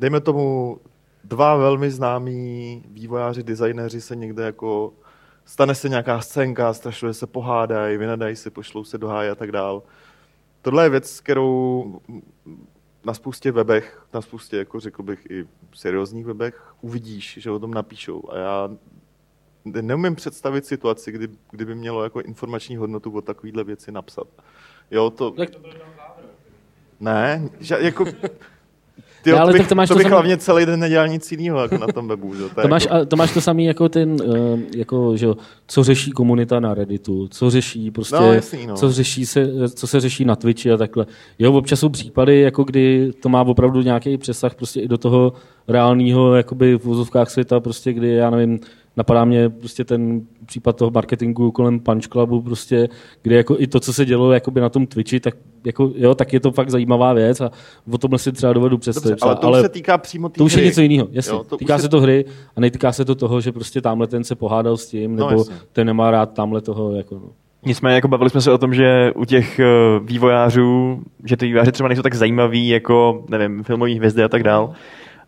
dejme 0.00 0.20
tomu, 0.20 0.78
dva 1.24 1.56
velmi 1.56 1.90
známí 1.90 2.82
vývojáři, 2.92 3.42
designéři 3.42 4.00
se 4.00 4.16
někde 4.16 4.42
jako, 4.44 4.92
stane 5.50 5.74
se 5.74 5.88
nějaká 5.88 6.20
scénka, 6.20 6.72
strašuje 6.72 7.14
se 7.14 7.26
pohádají, 7.26 7.96
vynadají 7.96 8.36
se, 8.36 8.50
pošlou 8.50 8.84
se 8.84 8.98
do 8.98 9.08
háje 9.08 9.30
a 9.30 9.34
tak 9.34 9.52
dál. 9.52 9.82
Tohle 10.62 10.84
je 10.84 10.90
věc, 10.90 11.20
kterou 11.20 12.00
na 13.04 13.14
spoustě 13.14 13.52
webech, 13.52 14.06
na 14.14 14.20
spoustě, 14.20 14.56
jako 14.56 14.80
řekl 14.80 15.02
bych, 15.02 15.30
i 15.30 15.46
seriózních 15.74 16.24
webech 16.24 16.74
uvidíš, 16.80 17.38
že 17.40 17.50
o 17.50 17.58
tom 17.58 17.74
napíšou. 17.74 18.22
A 18.30 18.38
já 18.38 18.70
neumím 19.64 20.14
představit 20.14 20.66
situaci, 20.66 21.12
kdy, 21.12 21.28
kdyby 21.50 21.74
mělo 21.74 22.04
jako 22.04 22.20
informační 22.20 22.76
hodnotu 22.76 23.10
o 23.10 23.22
takovýhle 23.22 23.64
věci 23.64 23.92
napsat. 23.92 24.26
Jo, 24.90 25.10
to... 25.10 25.34
Ne, 27.00 27.48
že, 27.60 27.76
jako... 27.80 28.04
Ne, 29.20 29.24
Tyjo, 29.24 29.36
ale 29.38 29.52
to 29.52 29.52
bych, 29.52 29.62
tak 29.62 29.68
to 29.68 29.74
máš 29.74 29.88
to 29.88 29.94
to 29.94 29.98
bych 29.98 30.06
samé- 30.06 30.10
hlavně 30.14 30.36
celý 30.36 30.66
den 30.66 30.80
nedělal 30.80 31.08
nic 31.08 31.32
jiného 31.32 31.60
jako 31.62 31.78
na 31.78 31.86
tom 31.86 32.08
webu. 32.08 32.34
Že? 32.34 32.40
To, 32.40 32.60
je 32.60 32.62
To 32.62 32.68
máš, 32.68 32.82
jako, 32.84 32.94
a 32.94 33.04
to 33.04 33.16
máš 33.16 33.34
to 33.34 33.40
samý 33.40 33.64
jako 33.64 33.88
ten, 33.88 34.16
eh, 34.22 34.58
jako, 34.76 35.16
že 35.16 35.26
jo, 35.26 35.36
co 35.66 35.84
řeší 35.84 36.10
komunita 36.10 36.60
na 36.60 36.74
Redditu, 36.74 37.28
co 37.30 37.50
řeší 37.50 37.90
prostě, 37.90 38.16
No, 38.16 38.32
jasný, 38.32 38.66
no. 38.66 38.74
co, 38.76 38.92
řeší 38.92 39.26
se, 39.26 39.68
co 39.68 39.86
se 39.86 40.00
řeší 40.00 40.24
na 40.24 40.36
Twitchi 40.36 40.72
a 40.72 40.76
takhle. 40.76 41.06
Jo, 41.38 41.52
občas 41.52 41.80
jsou 41.80 41.88
případy, 41.88 42.40
jako 42.40 42.64
kdy 42.64 43.12
to 43.22 43.28
má 43.28 43.42
opravdu 43.42 43.80
nějaký 43.82 44.18
přesah 44.18 44.54
prostě 44.54 44.80
i 44.80 44.88
do 44.88 44.98
toho 44.98 45.32
reálného, 45.68 46.34
jakoby 46.34 46.74
v 46.78 46.86
úzovkách 46.88 47.30
světa, 47.30 47.60
prostě 47.60 47.92
kdy, 47.92 48.08
já 48.08 48.30
nevím, 48.30 48.60
napadá 48.96 49.24
mě 49.24 49.48
prostě 49.50 49.84
ten 49.84 50.20
případ 50.46 50.76
toho 50.76 50.90
marketingu 50.90 51.50
kolem 51.50 51.80
Punch 51.80 52.08
Clubu, 52.08 52.42
prostě, 52.42 52.88
kde 53.22 53.36
jako 53.36 53.56
i 53.58 53.66
to, 53.66 53.80
co 53.80 53.92
se 53.92 54.04
dělo 54.04 54.32
jakoby 54.32 54.60
na 54.60 54.68
tom 54.68 54.86
Twitchi, 54.86 55.20
tak, 55.20 55.34
jako, 55.64 55.92
jo, 55.96 56.14
tak 56.14 56.32
je 56.32 56.40
to 56.40 56.52
fakt 56.52 56.70
zajímavá 56.70 57.12
věc 57.12 57.40
a 57.40 57.50
o 57.92 57.98
tomhle 57.98 58.18
si 58.18 58.32
třeba 58.32 58.52
dovedu 58.52 58.78
představit. 58.78 59.10
Dobře, 59.10 59.24
ale 59.26 59.36
to 59.36 59.46
ale 59.46 59.58
už 59.58 59.62
se 59.62 59.68
týká 59.68 59.98
přímo 59.98 60.28
té 60.28 60.38
to 60.38 60.44
už 60.44 60.52
je 60.52 60.56
hry. 60.58 60.66
něco 60.66 60.80
jiného, 60.80 61.08
jasně. 61.10 61.32
Jo, 61.32 61.44
to 61.48 61.56
týká 61.56 61.78
se- 61.78 61.88
to 61.88 62.00
hry 62.00 62.24
a 62.56 62.60
netýká 62.60 62.92
se 62.92 63.04
to 63.04 63.14
toho, 63.14 63.40
že 63.40 63.52
prostě 63.52 63.80
tamhle 63.80 64.06
ten 64.06 64.24
se 64.24 64.34
pohádal 64.34 64.76
s 64.76 64.86
tím, 64.86 65.16
No, 65.16 65.28
nebo 65.28 65.40
jasně. 65.40 65.54
ten 65.72 65.86
nemá 65.86 66.10
rád 66.10 66.32
tamhle 66.34 66.60
toho. 66.60 66.92
Jako, 66.92 67.14
no. 67.14 67.28
Nicméně 67.66 67.94
jako 67.94 68.08
bavili 68.08 68.30
jsme 68.30 68.40
se 68.40 68.52
o 68.52 68.58
tom, 68.58 68.74
že 68.74 69.12
u 69.16 69.24
těch 69.24 69.58
eh, 69.60 69.64
vývojářů, 70.04 71.00
že 71.24 71.36
ty 71.36 71.46
vývojáři 71.46 71.72
třeba 71.72 71.88
nejsou 71.88 72.02
tak 72.02 72.14
zajímaví 72.14 72.68
jako, 72.68 73.24
nevím, 73.28 73.62
filmové 73.64 73.94
hvězdy 73.94 74.22
a 74.24 74.28
tak 74.28 74.42
dál. 74.42 74.72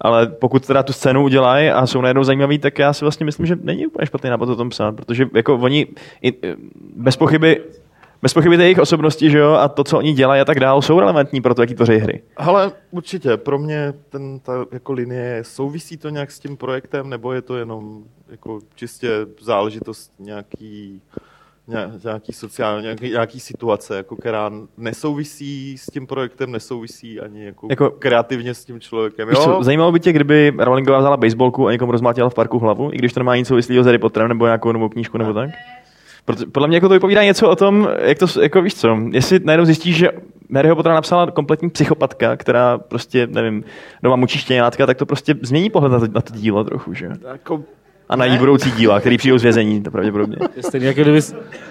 Ale 0.02 0.26
pokud 0.26 0.66
teda 0.66 0.82
tu 0.82 0.92
scénu 0.92 1.24
udělají 1.24 1.70
a 1.70 1.86
jsou 1.86 2.00
najednou 2.00 2.24
zajímaví, 2.24 2.58
tak 2.58 2.78
já 2.78 2.92
si 2.92 3.04
vlastně 3.04 3.26
myslím, 3.26 3.46
že 3.46 3.56
není 3.62 3.86
úplně 3.86 4.06
špatný 4.06 4.30
nápad 4.30 4.48
o 4.48 4.56
tom 4.56 4.68
psát, 4.70 4.96
protože 4.96 5.26
jako 5.34 5.54
oni 5.54 5.86
i, 6.22 6.32
eh, 6.46 6.56
bez 6.96 7.16
pochyby 7.16 7.60
bez 8.22 8.34
pochyby 8.34 8.54
jejich 8.56 8.78
osobnosti, 8.78 9.30
že 9.30 9.38
jo, 9.38 9.52
a 9.52 9.68
to, 9.68 9.84
co 9.84 9.98
oni 9.98 10.12
dělají 10.12 10.40
a 10.40 10.44
tak 10.44 10.60
dál, 10.60 10.82
jsou 10.82 11.00
relevantní 11.00 11.40
pro 11.40 11.54
to, 11.54 11.62
jaký 11.62 11.74
tvoří 11.74 11.92
hry. 11.92 12.22
Hele, 12.38 12.72
určitě, 12.90 13.36
pro 13.36 13.58
mě 13.58 13.94
ten, 14.08 14.40
ta 14.40 14.64
jako 14.72 14.92
linie, 14.92 15.38
souvisí 15.42 15.96
to 15.96 16.08
nějak 16.08 16.30
s 16.30 16.38
tím 16.38 16.56
projektem, 16.56 17.10
nebo 17.10 17.32
je 17.32 17.42
to 17.42 17.56
jenom 17.56 18.04
jako 18.28 18.58
čistě 18.74 19.08
záležitost 19.40 20.12
nějaký, 20.18 20.92
ně- 20.92 21.21
nějaký 22.04 22.32
sociální, 22.32 22.82
nějaký, 22.82 23.10
nějaký 23.10 23.40
situace, 23.40 23.96
jako 23.96 24.16
která 24.16 24.50
nesouvisí 24.78 25.78
s 25.78 25.86
tím 25.86 26.06
projektem, 26.06 26.52
nesouvisí 26.52 27.20
ani 27.20 27.44
jako, 27.44 27.66
Jako- 27.70 27.90
kreativně 27.90 28.54
s 28.54 28.64
tím 28.64 28.80
člověkem. 28.80 29.28
Jo, 29.28 29.34
co, 29.34 29.62
zajímalo 29.62 29.92
by 29.92 30.00
tě, 30.00 30.12
kdyby 30.12 30.52
Rowlingová 30.58 30.98
vzala 30.98 31.16
baseballku 31.16 31.66
a 31.68 31.72
někomu 31.72 31.92
rozmátila 31.92 32.30
v 32.30 32.34
parku 32.34 32.58
hlavu, 32.58 32.90
i 32.92 32.96
když 32.96 33.12
to 33.12 33.20
nemá 33.20 33.36
nic 33.36 33.48
souvislého 33.48 33.82
s 33.82 33.86
Harry 33.86 33.98
Potterem 33.98 34.28
nebo 34.28 34.44
nějakou 34.44 34.72
novou 34.72 34.88
knížku 34.88 35.18
nebo 35.18 35.32
tak? 35.32 35.50
Proto, 36.24 36.46
podle 36.52 36.68
mě 36.68 36.76
jako 36.76 36.88
to 36.88 36.94
vypovídá 36.94 37.24
něco 37.24 37.50
o 37.50 37.56
tom, 37.56 37.88
jak 38.00 38.18
to, 38.18 38.26
jako 38.42 38.62
víš 38.62 38.74
co, 38.74 38.98
jestli 39.12 39.40
najednou 39.44 39.64
zjistíš, 39.64 39.96
že 39.96 40.10
Harryho 40.54 40.76
Pottera 40.76 40.94
napsala 40.94 41.30
kompletní 41.30 41.70
psychopatka, 41.70 42.36
která 42.36 42.78
prostě, 42.78 43.26
nevím, 43.26 43.64
doma 44.02 44.16
mučí 44.16 44.38
štěňátka, 44.38 44.86
tak 44.86 44.96
to 44.96 45.06
prostě 45.06 45.34
změní 45.42 45.70
pohled 45.70 45.92
na 45.92 46.00
to, 46.00 46.06
na 46.14 46.20
to 46.20 46.34
dílo 46.34 46.64
trochu, 46.64 46.94
že? 46.94 47.10
jako, 47.32 47.62
A 48.12 48.16
na 48.16 48.24
její 48.24 48.38
budoucí 48.38 48.70
díla, 48.70 49.00
který 49.00 49.18
přijdou 49.18 49.38
z 49.38 49.42
vězení, 49.42 49.82
to 49.82 49.90
pravděpodobně. 49.90 50.36
To 50.36 50.48
je 50.56 50.62
stejně, 50.62 50.86
jako 50.86 51.02
kdyby, 51.02 51.22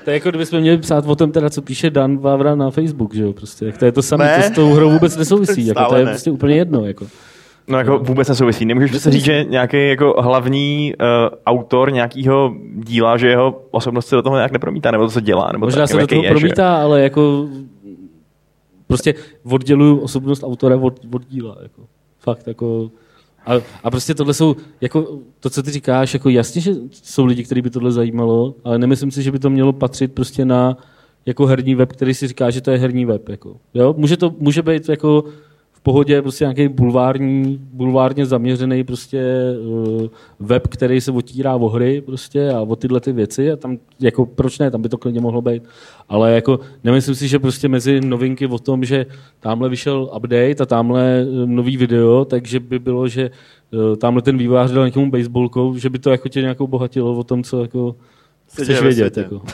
to 0.03 0.09
je 0.09 0.13
jako 0.13 0.29
kdyby 0.29 0.45
jsme 0.45 0.59
měli 0.59 0.77
psát 0.77 1.05
o 1.07 1.15
tom, 1.15 1.31
teda, 1.31 1.49
co 1.49 1.61
píše 1.61 1.89
Dan 1.89 2.17
Vávra 2.17 2.55
na 2.55 2.71
Facebook, 2.71 3.13
že 3.13 3.23
jo? 3.23 3.33
Prostě, 3.33 3.65
jak 3.65 3.77
to 3.77 3.85
je 3.85 3.91
to 3.91 4.01
samé, 4.01 4.25
Ne. 4.25 4.37
to 4.37 4.43
s 4.43 4.55
tou 4.55 4.73
hrou 4.73 4.91
vůbec 4.91 5.17
nesouvisí. 5.17 5.67
Jako, 5.71 5.85
to 5.85 5.95
je 5.95 6.05
ne. 6.05 6.11
prostě 6.11 6.31
úplně 6.31 6.55
jedno. 6.55 6.85
Jako. 6.85 7.07
No 7.67 7.77
jako 7.77 7.99
vůbec 7.99 8.29
nesouvisí. 8.29 8.65
Nemůžeš 8.65 9.01
se 9.01 9.11
říct, 9.11 9.23
že 9.23 9.45
nějaký 9.49 9.89
jako 9.89 10.15
hlavní 10.21 10.93
uh, 10.99 11.37
autor 11.45 11.91
nějakého 11.91 12.55
díla, 12.75 13.17
že 13.17 13.27
jeho 13.27 13.61
osobnost 13.71 14.07
se 14.07 14.15
do 14.15 14.21
toho 14.21 14.35
nějak 14.35 14.51
nepromítá, 14.51 14.91
nebo 14.91 15.05
to, 15.05 15.11
co 15.11 15.19
dělá, 15.19 15.49
nebo 15.51 15.65
Možná 15.65 15.81
tak, 15.81 15.89
se 15.89 15.97
do 15.97 16.07
toho 16.07 16.23
je, 16.23 16.29
že 16.29 16.35
promítá, 16.35 16.81
ale 16.81 17.01
jako 17.01 17.47
prostě 18.87 19.13
odděluju 19.43 19.97
osobnost 19.97 20.43
autora 20.43 20.75
od, 20.77 20.99
od 21.13 21.25
díla. 21.29 21.57
Jako. 21.63 21.81
Fakt, 22.19 22.47
jako... 22.47 22.89
A, 23.45 23.53
a 23.83 23.91
prostě 23.91 24.15
tohle 24.15 24.33
jsou, 24.33 24.55
jako 24.81 25.19
to, 25.39 25.49
co 25.49 25.63
ty 25.63 25.71
říkáš, 25.71 26.13
jako 26.13 26.29
jasně, 26.29 26.61
že 26.61 26.71
jsou 26.91 27.25
lidi, 27.25 27.43
který 27.43 27.61
by 27.61 27.69
tohle 27.69 27.91
zajímalo, 27.91 28.55
ale 28.63 28.79
nemyslím 28.79 29.11
si, 29.11 29.23
že 29.23 29.31
by 29.31 29.39
to 29.39 29.49
mělo 29.49 29.73
patřit 29.73 30.13
prostě 30.13 30.45
na 30.45 30.77
jako 31.25 31.45
herní 31.45 31.75
web, 31.75 31.91
který 31.91 32.13
si 32.13 32.27
říká, 32.27 32.49
že 32.49 32.61
to 32.61 32.71
je 32.71 32.77
herní 32.77 33.05
web. 33.05 33.29
Jako. 33.29 33.57
Jo? 33.73 33.93
Může 33.97 34.17
to 34.17 34.35
může 34.39 34.61
být 34.61 34.89
jako 34.89 35.23
pohodě 35.83 36.21
prostě 36.21 36.43
nějaký 36.43 36.67
bulvární, 36.67 37.59
bulvárně 37.73 38.25
zaměřený 38.25 38.83
prostě 38.83 39.23
uh, 39.65 40.07
web, 40.39 40.67
který 40.67 41.01
se 41.01 41.11
otírá 41.11 41.55
o 41.55 41.69
hry 41.69 42.01
prostě 42.01 42.49
a 42.49 42.61
o 42.61 42.75
tyhle 42.75 42.99
ty 42.99 43.11
věci 43.11 43.51
a 43.51 43.55
tam 43.55 43.77
jako 43.99 44.25
proč 44.25 44.59
ne, 44.59 44.71
tam 44.71 44.81
by 44.81 44.89
to 44.89 44.97
klidně 44.97 45.21
mohlo 45.21 45.41
být. 45.41 45.63
Ale 46.09 46.31
jako 46.31 46.59
nemyslím 46.83 47.15
si, 47.15 47.27
že 47.27 47.39
prostě 47.39 47.67
mezi 47.67 48.01
novinky 48.01 48.47
o 48.47 48.59
tom, 48.59 48.85
že 48.85 49.05
tamhle 49.39 49.69
vyšel 49.69 50.09
update 50.15 50.63
a 50.63 50.65
tamhle 50.65 51.21
eh, 51.21 51.45
nový 51.45 51.77
video, 51.77 52.25
takže 52.25 52.59
by 52.59 52.79
bylo, 52.79 53.07
že 53.07 53.31
uh, 53.71 53.95
tamhle 53.95 54.21
ten 54.21 54.37
vývojář 54.37 54.71
dal 54.71 54.85
někomu 54.85 55.11
baseballkou, 55.11 55.77
že 55.77 55.89
by 55.89 55.99
to 55.99 56.09
jako 56.11 56.29
tě 56.29 56.41
nějakou 56.41 56.67
bohatilo 56.67 57.13
o 57.13 57.23
tom, 57.23 57.43
co 57.43 57.61
jako 57.61 57.95
chceš 58.53 58.81
vědět. 58.81 59.17
Jako. 59.17 59.41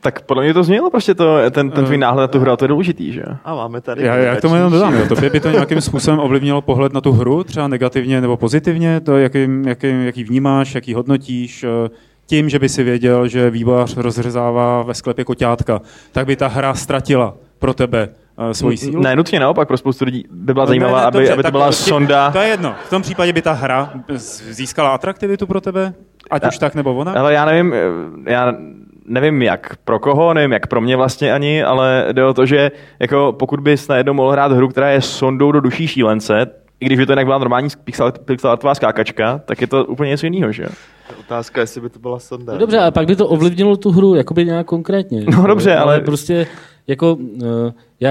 Tak 0.00 0.20
podle 0.20 0.44
mě 0.44 0.54
to 0.54 0.64
změnilo 0.64 0.90
prostě 0.90 1.14
to, 1.14 1.50
ten, 1.50 1.70
ten 1.70 1.84
tvůj 1.84 1.98
náhled 1.98 2.20
na 2.20 2.28
tu 2.28 2.38
hru, 2.40 2.50
a 2.50 2.56
to 2.56 2.64
je 2.64 2.68
důležitý, 2.68 3.12
že 3.12 3.22
a 3.44 3.54
máme 3.54 3.80
tady... 3.80 4.02
Já, 4.02 4.16
já 4.16 4.36
k 4.36 4.40
tomu 4.40 4.54
jenom 4.54 4.72
dodám, 4.72 4.94
jo. 4.94 5.06
Tobě 5.08 5.30
by 5.30 5.40
to 5.40 5.50
nějakým 5.50 5.80
způsobem 5.80 6.20
ovlivnilo 6.20 6.62
pohled 6.62 6.92
na 6.92 7.00
tu 7.00 7.12
hru, 7.12 7.44
třeba 7.44 7.68
negativně 7.68 8.20
nebo 8.20 8.36
pozitivně, 8.36 9.00
to, 9.00 9.16
jaký, 9.16 9.46
jaký, 9.66 10.04
jaký 10.04 10.24
vnímáš, 10.24 10.74
jaký 10.74 10.94
hodnotíš, 10.94 11.64
eh, 11.64 11.90
tím, 12.26 12.48
že 12.48 12.58
by 12.58 12.68
si 12.68 12.82
věděl, 12.82 13.28
že 13.28 13.50
vývojář 13.50 13.96
rozřezává 13.96 14.82
ve 14.82 14.94
sklepě 14.94 15.24
koťátka, 15.24 15.80
tak 16.12 16.26
by 16.26 16.36
ta 16.36 16.48
hra 16.48 16.74
ztratila 16.74 17.34
pro 17.58 17.74
tebe 17.74 18.08
eh, 18.50 18.54
svoji 18.54 18.76
sílu. 18.76 19.02
Ne, 19.02 19.16
nutně 19.16 19.40
naopak, 19.40 19.68
pro 19.68 19.76
spoustu 19.76 20.04
lidí 20.04 20.24
by 20.30 20.54
byla 20.54 20.64
No, 20.64 20.68
zajímavá, 20.68 20.96
ne, 20.98 21.02
ne, 21.02 21.06
aby, 21.06 21.18
dobře, 21.18 21.32
aby 21.32 21.42
to 21.42 21.50
byla 21.50 21.68
ti- 21.68 21.74
sonda. 21.74 22.30
To 22.30 22.38
je 22.38 22.48
jedno. 22.48 22.74
V 22.86 22.90
tom 22.90 23.02
případě 23.02 23.32
by 23.32 23.42
ta 23.42 23.52
hra 23.52 23.92
získala 24.50 24.90
atraktivitu 24.94 25.46
pro 25.46 25.60
tebe, 25.60 25.94
ať 26.30 26.46
už 26.46 26.58
tak 26.58 26.74
nebo 26.74 26.94
ona. 26.94 27.12
Ale 27.12 27.32
já 27.32 27.44
nevím, 27.44 27.74
eh, 27.74 28.30
já 28.30 28.52
nevím 29.06 29.42
jak 29.42 29.76
pro 29.84 29.98
koho, 29.98 30.34
nevím 30.34 30.52
jak 30.52 30.66
pro 30.66 30.80
mě 30.80 30.96
vlastně 30.96 31.32
ani, 31.32 31.62
ale 31.64 32.06
jde 32.12 32.24
o 32.24 32.34
to, 32.34 32.46
že 32.46 32.70
jako 32.98 33.34
pokud 33.38 33.60
bys 33.60 33.88
najednou 33.88 34.12
mohl 34.12 34.30
hrát 34.30 34.52
hru, 34.52 34.68
která 34.68 34.90
je 34.90 35.00
sondou 35.00 35.52
do 35.52 35.60
duší 35.60 35.86
šílence, 35.88 36.46
i 36.80 36.86
když 36.86 36.98
by 36.98 37.06
to 37.06 37.12
jinak 37.12 37.26
byla 37.26 37.38
normální 37.38 37.68
pixel, 37.84 38.12
pixelartová 38.12 38.74
skákačka, 38.74 39.40
tak 39.44 39.60
je 39.60 39.66
to 39.66 39.84
úplně 39.84 40.10
něco 40.10 40.26
jiného, 40.26 40.52
že 40.52 40.62
jo? 40.62 40.68
Otázka, 41.20 41.60
jestli 41.60 41.80
by 41.80 41.88
to 41.90 41.98
byla 41.98 42.18
sonda. 42.18 42.52
No 42.52 42.58
dobře, 42.58 42.78
ale 42.78 42.92
pak 42.92 43.06
by 43.06 43.16
to 43.16 43.28
ovlivnilo 43.28 43.76
tu 43.76 43.90
hru, 43.90 44.14
jakoby 44.14 44.44
nějak 44.44 44.66
konkrétně. 44.66 45.24
No 45.36 45.46
dobře, 45.46 45.76
ale- 45.76 46.00
prostě 46.00 46.46
jako 46.86 47.14
uh, 47.14 47.70
já 48.00 48.10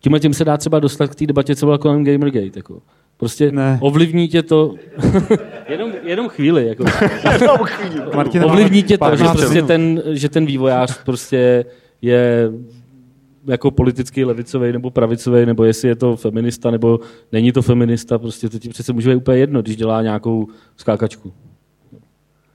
tímhle 0.00 0.20
tím 0.20 0.34
se 0.34 0.44
dá 0.44 0.56
třeba 0.56 0.80
dostat 0.80 1.06
k 1.10 1.14
té 1.14 1.26
debatě, 1.26 1.56
co 1.56 1.66
byla 1.66 1.78
kolem 1.78 2.04
Gamergate. 2.04 2.50
Jako. 2.56 2.78
Prostě 3.16 3.52
Ne. 3.52 3.78
ovlivní 3.82 4.28
tě 4.28 4.42
to... 4.42 4.74
jenom, 5.68 5.92
jenom 6.02 6.28
chvíli. 6.28 6.66
Jako. 6.66 6.84
Martin, 8.14 8.44
ovlivní 8.44 8.82
tě 8.82 8.98
to, 8.98 9.16
že, 9.16 9.24
15 9.24 9.40
prostě 9.40 9.62
ten, 9.62 10.02
že 10.06 10.28
ten 10.28 10.46
vývojář 10.46 11.04
prostě 11.04 11.64
je 12.02 12.50
jako 13.46 13.70
politicky 13.70 14.24
levicový 14.24 14.72
nebo 14.72 14.90
pravicový, 14.90 15.46
nebo 15.46 15.64
jestli 15.64 15.88
je 15.88 15.96
to 15.96 16.16
feminista, 16.16 16.70
nebo 16.70 17.00
není 17.32 17.52
to 17.52 17.62
feminista, 17.62 18.18
prostě 18.18 18.48
to 18.48 18.58
ti 18.58 18.68
přece 18.68 18.92
může 18.92 19.10
být 19.10 19.16
úplně 19.16 19.38
jedno, 19.38 19.62
když 19.62 19.76
dělá 19.76 20.02
nějakou 20.02 20.46
skákačku. 20.76 21.32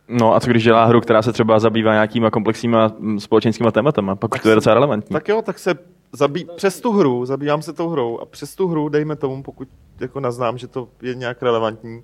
No 0.09 0.35
a 0.35 0.39
co 0.39 0.49
když 0.49 0.63
dělá 0.63 0.85
hru, 0.85 1.01
která 1.01 1.21
se 1.21 1.33
třeba 1.33 1.59
zabývá 1.59 1.93
nějakýma 1.93 2.31
komplexníma 2.31 2.95
společenskýma 3.17 3.71
tématama, 3.71 4.15
pak 4.15 4.35
už 4.35 4.41
to 4.41 4.49
je 4.49 4.55
docela 4.55 4.73
relevantní. 4.73 5.13
Tak 5.13 5.27
jo, 5.29 5.41
tak 5.41 5.59
se 5.59 5.73
zabí, 6.11 6.47
přes 6.55 6.81
tu 6.81 6.91
hru, 6.91 7.25
zabývám 7.25 7.61
se 7.61 7.73
tou 7.73 7.89
hrou 7.89 8.19
a 8.19 8.25
přes 8.25 8.55
tu 8.55 8.67
hru, 8.67 8.89
dejme 8.89 9.15
tomu, 9.15 9.43
pokud 9.43 9.67
jako 9.99 10.19
naznám, 10.19 10.57
že 10.57 10.67
to 10.67 10.87
je 11.01 11.15
nějak 11.15 11.41
relevantní, 11.43 12.03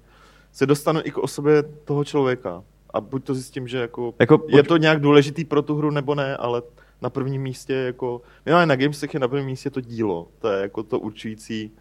se 0.52 0.66
dostanu 0.66 1.00
i 1.04 1.12
k 1.12 1.18
osobě 1.18 1.64
toho 1.64 2.04
člověka. 2.04 2.64
A 2.94 3.02
buď 3.02 3.24
to 3.24 3.34
zjistím, 3.34 3.68
že 3.68 3.78
jako, 3.78 4.14
Jako 4.20 4.34
je 4.48 4.64
pojď- 4.64 4.68
to 4.68 4.78
nějak 4.78 5.02
důležitý 5.02 5.46
pro 5.46 5.62
tu 5.62 5.76
hru 5.76 5.92
nebo 5.92 6.16
ne, 6.16 6.38
ale 6.38 6.62
na 7.02 7.10
prvním 7.10 7.42
místě 7.42 7.74
jako, 7.74 8.22
minimálně 8.46 8.66
na 8.66 8.76
Gamesech 8.76 9.14
je 9.14 9.20
na 9.20 9.28
prvním 9.28 9.46
místě 9.48 9.70
to 9.70 9.82
dílo. 9.82 10.28
To 10.40 10.48
je 10.48 10.62
jako 10.62 10.84
to 10.84 11.00
určující, 11.00 11.72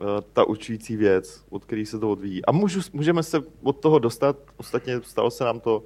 eh, 0.00 0.22
ta 0.32 0.44
určující 0.44 0.96
věc, 0.96 1.44
od 1.50 1.64
který 1.64 1.86
se 1.86 1.98
to 1.98 2.10
odvíjí. 2.10 2.44
A 2.44 2.52
můžu, 2.52 2.80
můžeme 2.92 3.22
se 3.22 3.40
od 3.62 3.80
toho 3.80 3.98
dostat, 3.98 4.36
ostatně 4.56 5.00
stalo 5.02 5.30
se 5.30 5.44
nám 5.44 5.60
to 5.60 5.82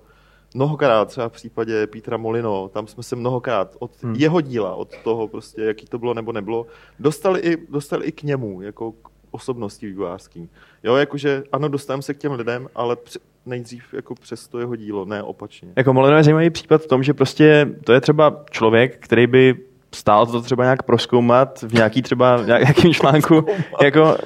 mnohokrát, 0.54 1.08
třeba 1.08 1.28
v 1.28 1.32
případě 1.32 1.86
Petra 1.86 2.16
Molino, 2.16 2.68
tam 2.68 2.86
jsme 2.86 3.02
se 3.02 3.16
mnohokrát 3.16 3.76
od 3.78 3.90
hmm. 4.02 4.14
jeho 4.14 4.40
díla, 4.40 4.74
od 4.74 4.88
toho 5.04 5.28
prostě, 5.28 5.62
jaký 5.62 5.86
to 5.86 5.98
bylo 5.98 6.14
nebo 6.14 6.32
nebylo, 6.32 6.66
dostali 6.98 7.40
i, 7.40 7.56
dostali 7.70 8.06
i 8.06 8.12
k 8.12 8.22
němu, 8.22 8.62
jako 8.62 8.92
k 8.92 9.08
osobnosti 9.30 9.86
vývojářský. 9.86 10.48
Jo, 10.84 10.96
jakože 10.96 11.42
ano, 11.52 11.68
dostaneme 11.68 12.02
se 12.02 12.14
k 12.14 12.18
těm 12.18 12.32
lidem, 12.32 12.68
ale 12.74 12.96
pře- 12.96 13.18
nejdřív 13.46 13.94
jako 13.94 14.14
přes 14.14 14.48
to 14.48 14.58
jeho 14.58 14.76
dílo, 14.76 15.04
ne 15.04 15.22
opačně. 15.22 15.68
Jako 15.76 15.92
Molino 15.92 16.16
je 16.16 16.24
zajímavý 16.24 16.50
případ 16.50 16.82
v 16.82 16.86
tom, 16.86 17.02
že 17.02 17.14
prostě 17.14 17.68
to 17.84 17.92
je 17.92 18.00
třeba 18.00 18.44
člověk, 18.50 18.96
který 18.98 19.26
by 19.26 19.54
stál 19.94 20.26
to 20.26 20.40
třeba 20.40 20.64
nějak 20.64 20.82
proskoumat 20.82 21.62
v 21.62 21.74
nějaký 21.74 22.02
třeba 22.02 22.42
nějakým 22.46 22.94
článku, 22.94 23.46
jako 23.82 24.16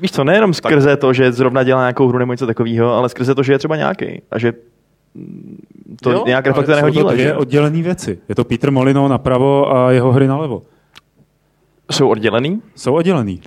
víš 0.00 0.12
co, 0.12 0.24
nejenom 0.24 0.54
skrze 0.54 0.96
to, 0.96 1.12
že 1.12 1.32
zrovna 1.32 1.62
dělá 1.62 1.80
nějakou 1.80 2.08
hru 2.08 2.18
nebo 2.18 2.32
něco 2.32 2.46
takového, 2.46 2.92
ale 2.92 3.08
skrze 3.08 3.34
to, 3.34 3.42
že 3.42 3.52
je 3.52 3.58
třeba 3.58 3.76
nějaký 3.76 4.22
a 4.30 4.38
že 4.38 4.52
to 6.02 6.10
Jo, 6.10 6.24
nějak 6.26 6.44
to 6.54 6.90
díle. 6.90 7.12
dvě 7.14 7.26
Že? 7.26 7.34
oddělené 7.34 7.82
věci. 7.82 8.18
Je 8.28 8.34
to 8.34 8.44
Peter 8.44 8.70
Molino 8.70 9.08
napravo 9.08 9.76
a 9.76 9.90
jeho 9.90 10.12
hry 10.12 10.26
nalevo. 10.26 10.62
Jsou 11.92 12.08
oddělený? 12.08 12.62
Jsou 12.76 12.94
oddělený. 12.94 13.40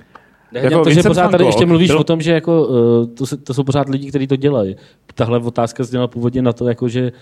Ne, 0.52 0.60
Jako 0.60 0.84
to, 0.84 0.90
že 0.90 1.02
pořád 1.02 1.22
van 1.22 1.30
tady 1.30 1.44
ještě 1.44 1.66
mluvíš 1.66 1.90
byl- 1.90 1.98
o 2.00 2.04
tom, 2.04 2.20
že 2.20 2.32
jako, 2.32 2.66
uh, 2.66 3.06
to, 3.06 3.26
se, 3.26 3.36
to 3.36 3.54
jsou 3.54 3.64
pořád 3.64 3.88
lidi, 3.88 4.08
kteří 4.08 4.26
to 4.26 4.36
dělají. 4.36 4.76
Tahle 5.14 5.38
otázka 5.38 5.84
zněla 5.84 6.06
původně 6.06 6.42
na 6.42 6.52
to, 6.52 6.68
jako, 6.68 6.88
že 6.88 7.12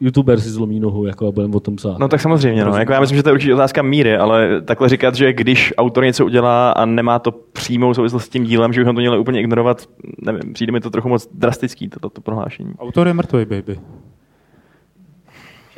youtuber 0.00 0.40
si 0.40 0.50
zlomí 0.50 0.80
nohu 0.80 1.06
jako, 1.06 1.28
a 1.28 1.32
budeme 1.32 1.54
o 1.54 1.60
tom 1.60 1.76
psát. 1.76 1.98
No 1.98 2.08
tak 2.08 2.20
samozřejmě, 2.20 2.64
no. 2.64 2.76
Jako 2.76 2.92
já 2.92 3.00
myslím, 3.00 3.16
že 3.16 3.22
to 3.22 3.28
je 3.28 3.32
určitě 3.32 3.54
otázka 3.54 3.82
míry, 3.82 4.16
ale 4.16 4.60
takhle 4.60 4.88
říkat, 4.88 5.14
že 5.14 5.32
když 5.32 5.74
autor 5.76 6.04
něco 6.04 6.24
udělá 6.24 6.70
a 6.70 6.84
nemá 6.84 7.18
to 7.18 7.32
přímou 7.32 7.94
souvislost 7.94 8.24
s 8.24 8.28
tím 8.28 8.44
dílem, 8.44 8.72
že 8.72 8.80
bychom 8.80 8.94
to 8.94 9.00
měli 9.00 9.18
úplně 9.18 9.40
ignorovat, 9.40 9.88
nevím, 10.22 10.52
přijde 10.52 10.72
mi 10.72 10.80
to 10.80 10.90
trochu 10.90 11.08
moc 11.08 11.28
drastický, 11.34 11.88
toto 11.88 12.10
to 12.10 12.20
prohlášení. 12.20 12.72
Autor 12.78 13.06
je 13.06 13.14
mrtvý, 13.14 13.44
baby. 13.44 13.80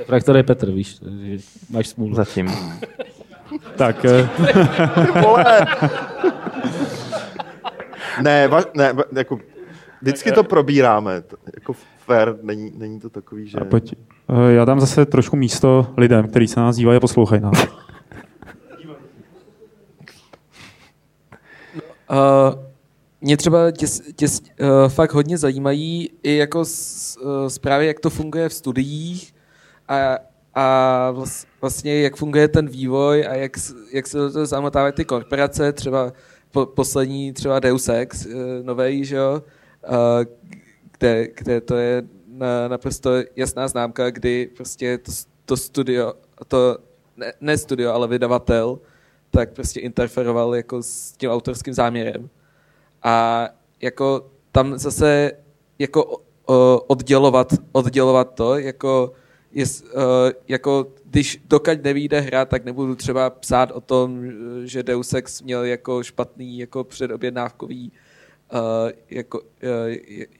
Fraktor 0.07 0.37
je 0.37 0.43
Petr, 0.43 0.71
víš, 0.71 1.01
máš 1.71 1.87
smůlu. 1.87 2.15
Zatím. 2.15 2.49
Tak, 3.77 4.05
eh, 4.05 4.29
ne, 8.23 8.49
va, 8.49 8.61
ne, 8.75 8.93
va, 8.93 9.05
jako, 9.17 9.39
vždycky 10.03 10.33
to 10.33 10.45
probíráme. 10.45 11.23
To, 11.23 11.37
jako 11.55 11.75
fair, 12.07 12.35
není, 12.43 12.73
není 12.77 13.01
to 13.01 13.11
takový, 13.11 13.49
že... 13.49 13.59
a 13.59 13.65
pojď. 13.65 13.95
Eh, 14.29 14.53
Já 14.53 14.65
dám 14.65 14.81
zase 14.81 15.07
trošku 15.07 15.37
místo 15.37 15.87
lidem, 15.97 16.29
kteří 16.29 16.49
se 16.49 16.61
na 16.61 16.67
nás 16.67 16.77
dívají 16.77 16.97
a 16.97 17.01
poslouchají 17.01 17.43
nás. 17.43 17.67
Uh, 22.11 22.19
mě 23.21 23.37
třeba 23.37 23.71
těs, 23.71 24.03
těs, 24.17 24.41
uh, 24.41 24.89
fakt 24.89 25.13
hodně 25.13 25.39
zajímají 25.39 26.11
i 26.23 26.37
jako 26.37 26.65
s, 26.65 27.17
uh, 27.17 27.49
zprávy, 27.49 27.87
jak 27.87 28.01
to 28.01 28.11
funguje 28.11 28.49
v 28.49 28.53
studiích 28.53 29.35
a, 29.89 30.19
a 30.55 31.11
vlast, 31.11 31.49
vlastně 31.61 32.01
jak 32.01 32.17
funguje 32.17 32.49
ten 32.49 32.69
vývoj 32.69 33.27
a 33.27 33.35
jak, 33.35 33.53
jak 33.93 34.07
se 34.07 34.19
do 34.19 34.33
toho 34.33 34.47
zamotávají 34.47 34.93
ty 34.93 35.05
korporace, 35.05 35.73
třeba 35.73 36.13
po, 36.51 36.67
poslední 36.67 37.33
třeba 37.33 37.61
Deus 37.61 37.89
Ex, 37.89 38.27
uh, 38.27 38.33
novej, 38.63 39.05
že 39.05 39.17
jo, 39.17 39.43
uh, 39.89 39.97
kde, 40.99 41.29
kde 41.35 41.61
to 41.61 41.77
je 41.77 42.03
na, 42.29 42.69
naprosto 42.69 43.11
jasná 43.37 43.69
známka, 43.69 44.11
kdy 44.11 44.51
prostě 44.57 44.99
to, 44.99 45.13
to 45.45 45.57
studio, 45.57 46.15
to 46.49 46.79
ne, 47.17 47.33
ne 47.41 47.59
studio, 47.59 47.93
ale 47.93 48.09
vydavatel, 48.09 48.79
tak 49.31 49.53
prostě 49.53 49.81
interferoval 49.81 50.55
jako 50.55 50.83
s 50.83 51.13
tím 51.13 51.31
autorským 51.31 51.75
záměrem. 51.75 52.31
A 53.03 53.49
jako 53.81 54.31
tam 54.53 54.79
zase 54.79 55.33
jako 55.79 56.21
o- 56.47 56.81
oddělovat, 56.87 57.53
oddělovat 57.73 58.35
to, 58.35 58.59
jako, 58.59 59.13
jest, 59.53 59.85
jako 60.49 60.87
když 61.05 61.43
dokud 61.47 61.85
nevíde 61.85 62.21
hra, 62.21 62.45
tak 62.45 62.65
nebudu 62.65 62.95
třeba 62.95 63.31
psát 63.31 63.71
o 63.71 63.81
tom, 63.81 64.23
že 64.65 64.83
Deus 64.83 65.15
Ex 65.15 65.43
měl 65.43 65.65
jako 65.65 66.03
špatný 66.03 66.59
jako 66.59 66.85
předobjednávkový 66.85 67.91
uh, 67.91 67.99
jako, 69.11 69.41
uh, 69.41 69.47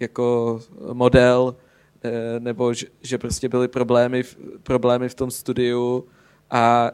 jako 0.01 0.61
model, 0.93 1.57
eh, 2.03 2.41
nebo 2.41 2.75
že, 2.75 2.87
že 3.03 3.19
prostě 3.19 3.49
byly 3.49 3.69
problémy 3.69 4.23
problémy 4.63 5.09
v 5.09 5.15
tom 5.15 5.31
studiu 5.31 6.05
a, 6.51 6.91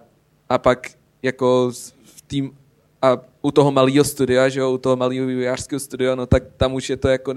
a 0.48 0.58
pak 0.58 0.90
jako 1.22 1.72
v 2.04 2.22
tým 2.22 2.56
a 3.02 3.16
u 3.42 3.50
toho 3.50 3.72
malého 3.72 4.04
studia, 4.04 4.48
že 4.48 4.60
jo, 4.60 4.72
u 4.72 4.78
toho 4.78 4.96
malého 4.96 5.26
vývojářského 5.26 5.80
studia, 5.80 6.14
no 6.14 6.26
tak 6.26 6.42
tam 6.56 6.74
už 6.74 6.90
je 6.90 6.96
to 6.96 7.08
jako 7.08 7.34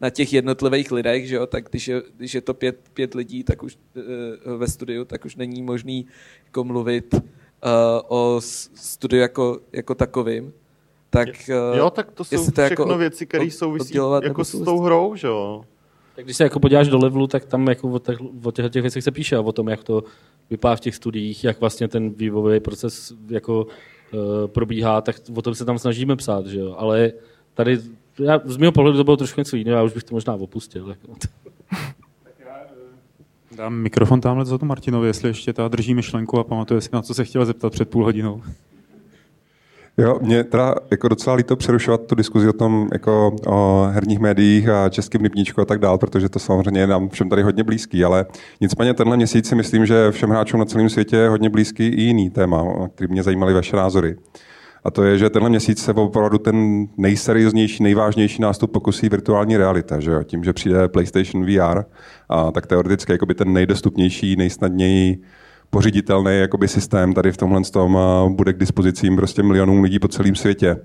na 0.00 0.10
těch 0.10 0.32
jednotlivých 0.32 0.92
lidech, 0.92 1.28
že 1.28 1.34
jo, 1.36 1.46
tak 1.46 1.68
když 1.70 1.88
je, 1.88 2.02
když 2.16 2.34
je 2.34 2.40
to 2.40 2.54
pět, 2.54 2.80
pět 2.94 3.14
lidí 3.14 3.44
tak 3.44 3.62
už 3.62 3.76
uh, 3.76 4.56
ve 4.56 4.68
studiu, 4.68 5.04
tak 5.04 5.24
už 5.24 5.36
není 5.36 5.62
možný 5.62 6.06
jako 6.44 6.64
mluvit 6.64 7.14
uh, 7.14 7.20
o 8.08 8.40
studiu 8.74 9.20
jako, 9.20 9.60
jako 9.72 9.94
takovým. 9.94 10.52
Tak, 11.12 11.28
Jo, 11.76 11.90
tak 11.90 12.10
to 12.12 12.24
jsou 12.24 12.34
jestli 12.34 12.64
všechno 12.64 12.84
od- 12.84 12.96
věci, 12.96 13.26
které 13.26 13.44
od- 13.44 13.50
souvisí 13.50 13.94
jako 14.22 14.44
s 14.44 14.64
tou 14.64 14.80
hrou, 14.80 15.16
že 15.16 15.26
jo? 15.26 15.64
Tak 16.16 16.24
když 16.24 16.36
se 16.36 16.44
jako 16.44 16.60
podíváš 16.60 16.88
do 16.88 16.98
levelu, 16.98 17.26
tak 17.26 17.44
tam 17.44 17.68
jako 17.68 17.88
o, 17.88 17.98
těch, 17.98 18.18
o 18.44 18.52
těch, 18.52 18.70
těch 18.70 18.82
věcech 18.82 19.04
se 19.04 19.10
píše 19.10 19.36
a 19.36 19.40
o 19.40 19.52
tom, 19.52 19.68
jak 19.68 19.84
to 19.84 20.04
vypadá 20.50 20.76
v 20.76 20.80
těch 20.80 20.94
studiích, 20.94 21.44
jak 21.44 21.60
vlastně 21.60 21.88
ten 21.88 22.10
vývojový 22.10 22.60
proces 22.60 23.12
jako 23.28 23.64
uh, 23.64 24.20
probíhá, 24.46 25.00
tak 25.00 25.16
o 25.34 25.42
tom 25.42 25.54
se 25.54 25.64
tam 25.64 25.78
snažíme 25.78 26.16
psát, 26.16 26.46
že 26.46 26.58
jo. 26.60 26.74
Ale 26.78 27.12
tady, 27.54 27.78
já, 28.18 28.40
z 28.44 28.56
mého 28.56 28.72
pohledu 28.72 28.96
to 28.96 29.04
bylo 29.04 29.16
trošku 29.16 29.40
něco 29.40 29.56
jiného, 29.56 29.76
já 29.76 29.82
už 29.82 29.92
bych 29.92 30.04
to 30.04 30.14
možná 30.14 30.34
opustil. 30.34 30.88
Jako. 30.88 31.14
Dám 33.56 33.74
mikrofon 33.74 34.20
tamhle 34.20 34.44
za 34.44 34.58
to 34.58 34.66
Martinovi, 34.66 35.06
jestli 35.06 35.28
ještě 35.28 35.52
ta 35.52 35.68
drží 35.68 35.94
myšlenku 35.94 36.38
a 36.38 36.44
pamatuje 36.44 36.80
si, 36.80 36.88
na 36.92 37.02
co 37.02 37.14
se 37.14 37.24
chtěla 37.24 37.44
zeptat 37.44 37.72
před 37.72 37.90
půl 37.90 38.04
hodinou. 38.04 38.42
Jo, 39.98 40.18
mě 40.22 40.44
teda 40.44 40.74
jako 40.90 41.08
docela 41.08 41.36
líto 41.36 41.56
přerušovat 41.56 42.06
tu 42.06 42.14
diskuzi 42.14 42.48
o 42.48 42.52
tom 42.52 42.88
jako 42.92 43.36
o 43.46 43.88
herních 43.90 44.18
médiích 44.18 44.68
a 44.68 44.88
českým 44.88 45.20
rybníčku 45.20 45.60
a 45.60 45.64
tak 45.64 45.78
dál, 45.78 45.98
protože 45.98 46.28
to 46.28 46.38
samozřejmě 46.38 46.80
je 46.80 46.86
nám 46.86 47.08
všem 47.08 47.28
tady 47.28 47.42
hodně 47.42 47.64
blízký, 47.64 48.04
ale 48.04 48.26
nicméně 48.60 48.94
tenhle 48.94 49.16
měsíc 49.16 49.48
si 49.48 49.54
myslím, 49.54 49.86
že 49.86 50.10
všem 50.10 50.30
hráčům 50.30 50.60
na 50.60 50.66
celém 50.66 50.88
světě 50.88 51.16
je 51.16 51.28
hodně 51.28 51.50
blízký 51.50 51.86
i 51.86 52.02
jiný 52.02 52.30
téma, 52.30 52.88
který 52.94 53.12
mě 53.12 53.22
zajímaly 53.22 53.54
vaše 53.54 53.76
názory. 53.76 54.16
A 54.84 54.90
to 54.90 55.04
je, 55.04 55.18
že 55.18 55.30
tenhle 55.30 55.50
měsíc 55.50 55.82
se 55.82 55.92
opravdu 55.92 56.38
ten 56.38 56.86
nejserióznější, 56.96 57.82
nejvážnější 57.82 58.42
nástup 58.42 58.72
pokusí 58.72 59.08
virtuální 59.08 59.56
realita. 59.56 60.00
Že 60.00 60.10
jo? 60.10 60.22
Tím, 60.22 60.44
že 60.44 60.52
přijde 60.52 60.88
PlayStation 60.88 61.46
VR, 61.46 61.82
a 62.28 62.50
tak 62.50 62.66
teoreticky 62.66 63.12
jakoby 63.12 63.34
ten 63.34 63.52
nejdostupnější, 63.52 64.36
nejsnadněji 64.36 65.22
pořiditelný 65.72 66.38
jakoby 66.38 66.68
systém 66.68 67.12
tady 67.12 67.32
v 67.32 67.36
tomhle 67.36 67.62
tom 67.62 67.98
bude 68.28 68.52
k 68.52 68.58
dispozicím 68.58 69.16
prostě 69.16 69.42
milionům 69.42 69.82
lidí 69.82 69.98
po 69.98 70.08
celém 70.08 70.34
světě. 70.34 70.76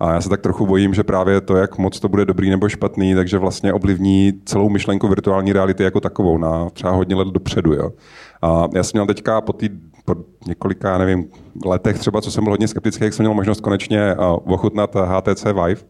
A 0.00 0.12
já 0.12 0.20
se 0.20 0.28
tak 0.28 0.40
trochu 0.40 0.66
bojím, 0.66 0.94
že 0.94 1.02
právě 1.02 1.40
to, 1.40 1.56
jak 1.56 1.78
moc 1.78 2.00
to 2.00 2.08
bude 2.08 2.24
dobrý 2.24 2.50
nebo 2.50 2.68
špatný, 2.68 3.14
takže 3.14 3.38
vlastně 3.38 3.72
ovlivní 3.72 4.32
celou 4.44 4.68
myšlenku 4.68 5.08
virtuální 5.08 5.52
reality 5.52 5.82
jako 5.82 6.00
takovou 6.00 6.38
na 6.38 6.70
třeba 6.70 6.92
hodně 6.92 7.14
let 7.14 7.28
dopředu. 7.28 7.72
Jo. 7.72 7.90
A 8.42 8.68
já 8.74 8.82
jsem 8.82 8.90
měl 8.94 9.06
teďka 9.06 9.40
po, 9.40 9.52
tý, 9.52 9.68
po 10.04 10.14
několika, 10.46 10.98
nevím, 10.98 11.28
letech 11.66 11.98
třeba, 11.98 12.20
co 12.20 12.30
jsem 12.30 12.44
byl 12.44 12.52
hodně 12.52 12.68
skeptický, 12.68 13.04
jak 13.04 13.14
jsem 13.14 13.24
měl 13.24 13.34
možnost 13.34 13.60
konečně 13.60 14.14
ochutnat 14.44 14.94
HTC 14.94 15.44
Vive, 15.44 15.80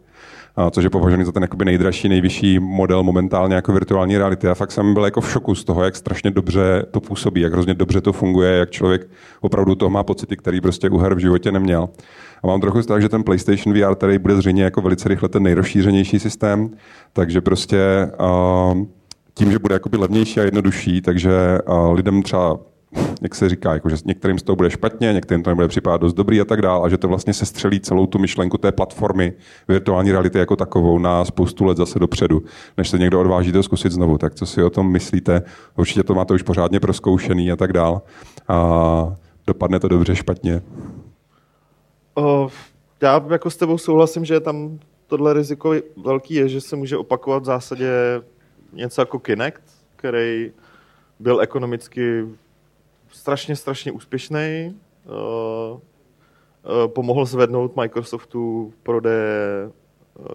což 0.71 0.85
je 0.85 0.91
považovaný 0.91 1.25
za 1.25 1.33
ten 1.33 1.43
jakoby 1.43 1.65
nejdražší, 1.65 2.09
nejvyšší 2.09 2.59
model 2.59 3.03
momentálně 3.03 3.55
jako 3.55 3.73
virtuální 3.73 4.19
reality. 4.19 4.49
A 4.49 4.55
fakt 4.55 4.73
jsem 4.73 4.95
byl 4.95 5.05
jako 5.05 5.21
v 5.21 5.31
šoku 5.31 5.55
z 5.55 5.65
toho, 5.65 5.85
jak 5.85 5.97
strašně 5.97 6.31
dobře 6.31 6.87
to 6.91 7.01
působí, 7.01 7.41
jak 7.41 7.53
hrozně 7.53 7.75
dobře 7.75 8.01
to 8.01 8.13
funguje, 8.13 8.53
jak 8.53 8.71
člověk 8.71 9.11
opravdu 9.41 9.75
toho 9.75 9.91
má 9.91 10.03
pocity, 10.03 10.37
který 10.37 10.61
prostě 10.61 10.91
u 10.91 10.99
her 10.99 11.15
v 11.15 11.19
životě 11.19 11.53
neměl. 11.53 11.89
A 12.43 12.47
mám 12.47 12.61
trochu 12.61 12.83
strach, 12.83 13.01
že 13.01 13.09
ten 13.09 13.23
PlayStation 13.23 13.75
VR 13.75 13.95
tady 13.95 14.19
bude 14.19 14.37
zřejmě 14.37 14.63
jako 14.63 14.81
velice 14.81 15.09
rychle 15.09 15.29
ten 15.29 15.43
nejrozšířenější 15.43 16.19
systém, 16.19 16.71
takže 17.13 17.41
prostě 17.41 18.11
uh, 18.21 18.85
tím, 19.35 19.53
že 19.53 19.59
bude 19.59 19.75
jakoby 19.75 19.97
levnější 19.97 20.41
a 20.41 20.43
jednodušší, 20.43 21.01
takže 21.01 21.59
uh, 21.69 21.93
lidem 21.93 22.23
třeba 22.23 22.59
jak 23.22 23.34
se 23.34 23.49
říká, 23.49 23.72
jako, 23.72 23.88
že 23.88 23.97
některým 24.05 24.38
z 24.38 24.43
toho 24.43 24.57
bude 24.57 24.70
špatně, 24.70 25.12
některým 25.12 25.43
to 25.43 25.51
nebude 25.51 25.68
připadat 25.68 26.01
dost 26.01 26.14
dobrý 26.14 26.41
a 26.41 26.45
tak 26.45 26.62
dále, 26.62 26.86
a 26.86 26.88
že 26.88 26.99
to 26.99 27.09
vlastně 27.09 27.34
se 27.34 27.47
střelí 27.47 27.80
celou 27.80 28.07
tu 28.07 28.18
myšlenku 28.18 28.59
té 28.59 28.72
platformy 28.72 29.32
virtuální 29.68 30.12
reality 30.12 30.38
jako 30.38 30.57
takovou 30.57 30.99
na 30.99 31.24
spoustu 31.24 31.64
let 31.64 31.76
zase 31.76 31.99
dopředu, 31.99 32.43
než 32.76 32.88
se 32.88 32.99
někdo 32.99 33.20
odváží 33.20 33.53
to 33.53 33.62
zkusit 33.62 33.93
znovu. 33.93 34.18
Tak 34.18 34.34
co 34.34 34.47
si 34.47 34.62
o 34.62 34.70
tom 34.70 34.93
myslíte? 34.93 35.43
Určitě 35.76 36.03
to 36.03 36.14
máte 36.14 36.34
už 36.34 36.43
pořádně 36.43 36.80
proskoušený 36.80 37.53
a 37.53 37.57
tak 37.57 37.72
dále. 37.72 38.01
A 38.49 39.16
dopadne 39.47 39.80
to 39.80 39.88
dobře, 39.88 40.16
špatně. 40.16 40.62
O, 42.14 42.49
já 43.03 43.24
jako 43.30 43.51
s 43.51 43.57
tebou 43.57 43.78
souhlasím, 43.78 44.24
že 44.24 44.41
tam 44.41 44.78
tohle 45.07 45.34
riziko 45.34 45.74
velký 46.05 46.34
je, 46.34 46.49
že 46.49 46.61
se 46.61 46.76
může 46.76 46.97
opakovat 46.97 47.43
v 47.43 47.47
zásadě 47.47 47.91
něco 48.72 49.01
jako 49.01 49.18
Kinect, 49.18 49.62
který 49.97 50.53
byl 51.20 51.41
ekonomicky 51.41 52.24
strašně, 53.13 53.57
strašně 53.57 53.93
úspěšný. 53.93 54.77
Pomohl 56.87 57.25
zvednout 57.25 57.77
Microsoftu 57.77 58.75
prodeje 58.83 59.71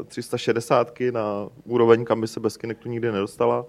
360 0.08 0.94
na 1.12 1.50
úroveň, 1.64 2.06
kam 2.06 2.22
by 2.22 2.28
se 2.28 2.40
bez 2.40 2.58
Kinectu 2.58 2.90
nikdy 2.90 3.12
nedostala. 3.12 3.66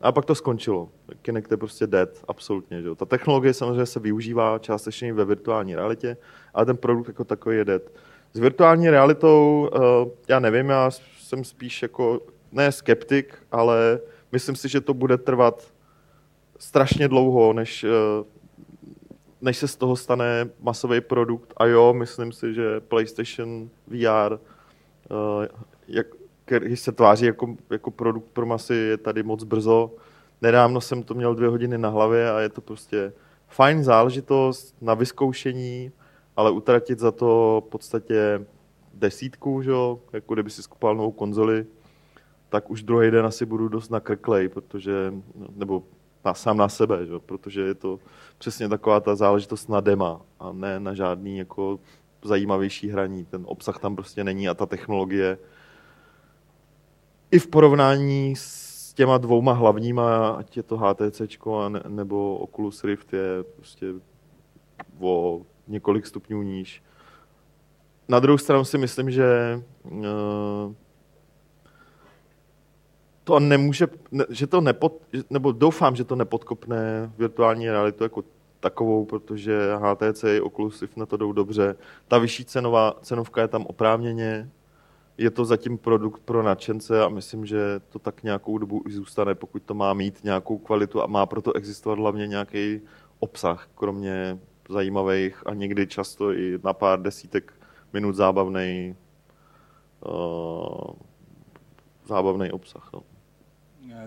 A 0.00 0.12
pak 0.12 0.24
to 0.24 0.34
skončilo. 0.34 0.88
Kinect 1.22 1.50
je 1.50 1.56
prostě 1.56 1.86
dead, 1.86 2.08
absolutně. 2.28 2.82
Že? 2.82 2.94
Ta 2.94 3.04
technologie 3.04 3.54
samozřejmě 3.54 3.86
se 3.86 4.00
využívá 4.00 4.58
částečně 4.58 5.12
ve 5.12 5.24
virtuální 5.24 5.74
realitě, 5.74 6.16
ale 6.54 6.66
ten 6.66 6.76
produkt 6.76 7.08
jako 7.08 7.24
takový 7.24 7.56
je 7.56 7.64
dead. 7.64 7.82
S 8.32 8.38
virtuální 8.38 8.90
realitou, 8.90 9.70
já 10.28 10.40
nevím, 10.40 10.68
já 10.68 10.90
jsem 11.18 11.44
spíš 11.44 11.82
jako, 11.82 12.20
ne 12.52 12.72
skeptik, 12.72 13.38
ale 13.52 14.00
myslím 14.32 14.56
si, 14.56 14.68
že 14.68 14.80
to 14.80 14.94
bude 14.94 15.18
trvat 15.18 15.73
strašně 16.58 17.08
dlouho, 17.08 17.52
než, 17.52 17.86
než 19.40 19.56
se 19.56 19.68
z 19.68 19.76
toho 19.76 19.96
stane 19.96 20.50
masový 20.60 21.00
produkt. 21.00 21.54
A 21.56 21.66
jo, 21.66 21.92
myslím 21.92 22.32
si, 22.32 22.54
že 22.54 22.80
PlayStation 22.80 23.68
VR, 23.86 24.38
jak, 25.88 26.06
který 26.44 26.76
se 26.76 26.92
tváří 26.92 27.26
jako, 27.26 27.56
jako 27.70 27.90
produkt 27.90 28.28
pro 28.32 28.46
masy, 28.46 28.74
je 28.74 28.96
tady 28.96 29.22
moc 29.22 29.44
brzo. 29.44 29.94
Nedávno 30.42 30.80
jsem 30.80 31.02
to 31.02 31.14
měl 31.14 31.34
dvě 31.34 31.48
hodiny 31.48 31.78
na 31.78 31.88
hlavě 31.88 32.30
a 32.30 32.40
je 32.40 32.48
to 32.48 32.60
prostě 32.60 33.12
fajn 33.48 33.84
záležitost 33.84 34.76
na 34.80 34.94
vyzkoušení, 34.94 35.92
ale 36.36 36.50
utratit 36.50 36.98
za 36.98 37.12
to 37.12 37.62
v 37.66 37.70
podstatě 37.70 38.46
desítku, 38.94 39.62
že? 39.62 39.72
jako 40.12 40.34
kdyby 40.34 40.50
si 40.50 40.62
skupoval 40.62 40.96
novou 40.96 41.12
konzoli, 41.12 41.66
tak 42.48 42.70
už 42.70 42.82
druhý 42.82 43.10
den 43.10 43.26
asi 43.26 43.46
budu 43.46 43.68
dost 43.68 43.90
nakrklej, 43.90 44.48
protože, 44.48 45.14
nebo 45.56 45.82
na, 46.24 46.34
sám 46.34 46.56
na 46.56 46.68
sebe, 46.68 47.06
že? 47.06 47.12
protože 47.18 47.60
je 47.60 47.74
to 47.74 47.98
přesně 48.38 48.68
taková 48.68 49.00
ta 49.00 49.16
záležitost 49.16 49.68
na 49.68 49.80
dema 49.80 50.20
a 50.40 50.52
ne 50.52 50.80
na 50.80 50.94
žádný 50.94 51.38
jako 51.38 51.80
zajímavější 52.24 52.88
hraní. 52.88 53.24
Ten 53.24 53.42
obsah 53.46 53.78
tam 53.78 53.96
prostě 53.96 54.24
není 54.24 54.48
a 54.48 54.54
ta 54.54 54.66
technologie 54.66 55.38
i 57.30 57.38
v 57.38 57.46
porovnání 57.46 58.36
s 58.36 58.92
těma 58.94 59.18
dvouma 59.18 59.52
hlavníma, 59.52 60.28
ať 60.28 60.56
je 60.56 60.62
to 60.62 60.76
HTC 60.76 61.22
nebo 61.88 62.38
Oculus 62.38 62.84
Rift, 62.84 63.12
je 63.12 63.42
prostě 63.56 63.86
o 65.00 65.42
několik 65.68 66.06
stupňů 66.06 66.42
níž. 66.42 66.82
Na 68.08 68.20
druhou 68.20 68.38
stranu 68.38 68.64
si 68.64 68.78
myslím, 68.78 69.10
že 69.10 69.60
to 73.24 73.40
nemůže, 73.40 73.86
že 74.30 74.46
to 74.46 74.60
nepod, 74.60 74.92
nebo 75.30 75.52
doufám, 75.52 75.96
že 75.96 76.04
to 76.04 76.16
nepodkopne 76.16 77.12
virtuální 77.18 77.70
realitu 77.70 78.02
jako 78.02 78.24
takovou, 78.60 79.04
protože 79.04 79.70
HTC 79.76 80.24
i 80.24 80.40
Oculus 80.40 80.82
Rift 80.82 80.96
na 80.96 81.06
to 81.06 81.16
jdou 81.16 81.32
dobře. 81.32 81.76
Ta 82.08 82.18
vyšší 82.18 82.44
cenová, 82.44 82.94
cenovka 83.02 83.40
je 83.40 83.48
tam 83.48 83.66
oprávněně, 83.66 84.50
je 85.18 85.30
to 85.30 85.44
zatím 85.44 85.78
produkt 85.78 86.22
pro 86.24 86.42
nadšence 86.42 87.02
a 87.04 87.08
myslím, 87.08 87.46
že 87.46 87.80
to 87.88 87.98
tak 87.98 88.22
nějakou 88.22 88.58
dobu 88.58 88.82
už 88.86 88.94
zůstane, 88.94 89.34
pokud 89.34 89.62
to 89.62 89.74
má 89.74 89.94
mít 89.94 90.24
nějakou 90.24 90.58
kvalitu 90.58 91.02
a 91.02 91.06
má 91.06 91.26
proto 91.26 91.52
existovat 91.52 91.98
hlavně 91.98 92.26
nějaký 92.26 92.80
obsah, 93.18 93.68
kromě 93.74 94.38
zajímavých 94.68 95.42
a 95.46 95.54
někdy 95.54 95.86
často 95.86 96.32
i 96.32 96.58
na 96.64 96.72
pár 96.72 97.02
desítek 97.02 97.52
minut 97.92 98.14
zábavný 98.14 98.96
uh, 100.06 100.94
zábavný 102.06 102.50
obsah. 102.50 102.90
No. 102.94 103.13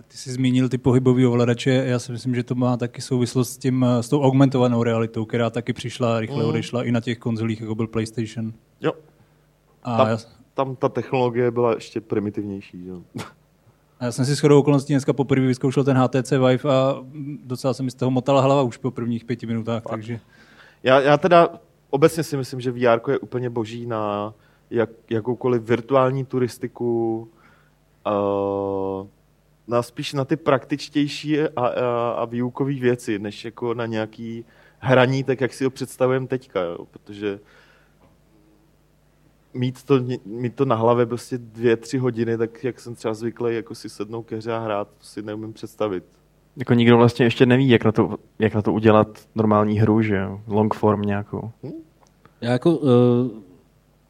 Ty 0.08 0.18
jsi 0.18 0.32
zmínil 0.32 0.70
ty 0.70 0.78
pohybové 0.78 1.28
ovladače, 1.28 1.72
já 1.72 2.00
si 2.00 2.12
myslím, 2.12 2.36
že 2.36 2.44
to 2.44 2.56
má 2.56 2.78
taky 2.78 3.02
souvislost 3.02 3.54
s, 3.54 3.58
tím, 3.58 3.86
s 4.02 4.10
tou 4.10 4.22
augmentovanou 4.22 4.84
realitou, 4.84 5.26
která 5.26 5.50
taky 5.50 5.74
přišla, 5.74 6.20
rychle 6.20 6.44
mm. 6.44 6.50
odešla 6.50 6.84
i 6.84 6.92
na 6.92 7.02
těch 7.02 7.18
konzolích, 7.18 7.62
jako 7.62 7.76
byl 7.76 7.88
PlayStation. 7.88 8.54
Jo. 8.82 8.92
A 9.84 9.98
tam, 9.98 10.08
já, 10.08 10.18
tam 10.54 10.76
ta 10.76 10.90
technologie 10.90 11.52
byla 11.52 11.74
ještě 11.74 12.02
primitivnější. 12.02 12.88
Jo. 12.88 13.02
a 14.00 14.06
já 14.06 14.12
jsem 14.12 14.26
si 14.26 14.36
shodou 14.36 14.60
okolností 14.60 14.94
dneska 14.94 15.14
poprvé 15.14 15.48
vyzkoušel 15.48 15.84
ten 15.84 15.98
HTC 15.98 16.32
Vive 16.32 16.70
a 16.70 17.04
docela 17.44 17.74
se 17.74 17.84
mi 17.84 17.92
z 17.92 17.96
toho 17.96 18.12
motala 18.12 18.42
hlava 18.42 18.62
už 18.62 18.78
po 18.78 18.92
prvních 18.92 19.26
pěti 19.26 19.46
minutách, 19.46 19.84
Fakt. 19.84 19.92
takže... 19.92 20.20
Já, 20.84 21.02
já 21.02 21.18
teda 21.18 21.50
obecně 21.90 22.24
si 22.24 22.38
myslím, 22.38 22.62
že 22.62 22.72
VR 22.72 23.12
je 23.12 23.20
úplně 23.20 23.50
boží 23.50 23.86
na 23.86 24.34
jak, 24.70 24.90
jakoukoliv 25.10 25.64
virtuální 25.64 26.26
turistiku, 26.26 27.20
uh, 28.08 29.08
na 29.68 29.82
spíš 29.82 30.14
na 30.14 30.26
ty 30.26 30.36
praktičtější 30.36 31.40
a, 31.42 31.50
a, 31.56 32.12
a 32.12 32.26
výukové 32.26 32.74
věci, 32.74 33.20
než 33.20 33.46
jako 33.46 33.74
na 33.74 33.86
nějaký 33.86 34.46
hraní, 34.80 35.24
tak 35.24 35.42
jak 35.42 35.54
si 35.54 35.64
ho 35.64 35.70
představujeme 35.70 36.28
teďka, 36.28 36.62
jo? 36.62 36.78
protože 36.92 37.40
mít 39.54 39.84
to, 39.84 40.00
mít 40.26 40.56
to 40.56 40.66
na 40.66 40.76
hlavě 40.76 41.06
prostě 41.06 41.38
dvě, 41.38 41.78
tři 41.78 41.98
hodiny, 41.98 42.38
tak 42.38 42.64
jak 42.64 42.80
jsem 42.80 42.96
třeba 42.96 43.14
zvyklý 43.14 43.56
jako 43.56 43.76
si 43.76 43.90
sednout 43.90 44.24
ke 44.24 44.36
hře 44.36 44.54
a 44.54 44.60
hrát, 44.60 44.88
to 44.88 45.06
si 45.06 45.22
neumím 45.22 45.54
představit. 45.54 46.04
Jako 46.58 46.74
nikdo 46.74 46.98
vlastně 46.98 47.26
ještě 47.26 47.46
neví, 47.46 47.70
jak 47.70 47.86
na 47.86 47.92
to, 47.92 48.18
jak 48.40 48.54
na 48.54 48.62
to 48.62 48.74
udělat 48.74 49.28
normální 49.36 49.80
hru, 49.80 50.02
že 50.02 50.16
jo? 50.16 50.42
Long 50.48 50.74
form 50.74 51.02
nějakou. 51.02 51.52
Hm? 51.64 51.72
Já 52.42 52.52
jako 52.52 52.78
uh, 52.78 52.90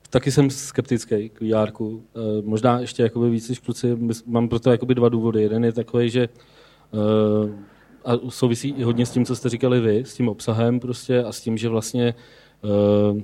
taky 0.09 0.31
jsem 0.31 0.49
skeptický 0.49 1.29
k 1.29 1.41
VR. 1.41 1.71
Uh, 1.79 1.99
možná 2.43 2.79
ještě 2.79 3.03
jakoby 3.03 3.29
víc 3.29 3.49
než 3.49 3.59
kluci, 3.59 3.97
mám 4.25 4.49
pro 4.49 4.59
to 4.59 4.71
jakoby 4.71 4.95
dva 4.95 5.09
důvody. 5.09 5.41
Jeden 5.41 5.65
je 5.65 5.71
takový, 5.71 6.09
že 6.09 6.29
uh, 6.91 7.49
a 8.05 8.11
souvisí 8.29 8.69
i 8.69 8.83
hodně 8.83 9.05
s 9.05 9.11
tím, 9.11 9.25
co 9.25 9.35
jste 9.35 9.49
říkali 9.49 9.79
vy, 9.79 9.99
s 9.99 10.13
tím 10.13 10.29
obsahem 10.29 10.79
prostě 10.79 11.23
a 11.23 11.31
s 11.31 11.41
tím, 11.41 11.57
že 11.57 11.69
vlastně 11.69 12.13
uh, 12.61 13.21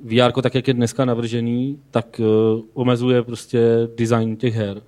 VR, 0.00 0.32
tak 0.42 0.54
jak 0.54 0.68
je 0.68 0.74
dneska 0.74 1.04
navržený, 1.04 1.78
tak 1.90 2.20
omezuje 2.74 3.22
prostě 3.22 3.88
design 3.96 4.36
těch 4.36 4.54
her. 4.54 4.82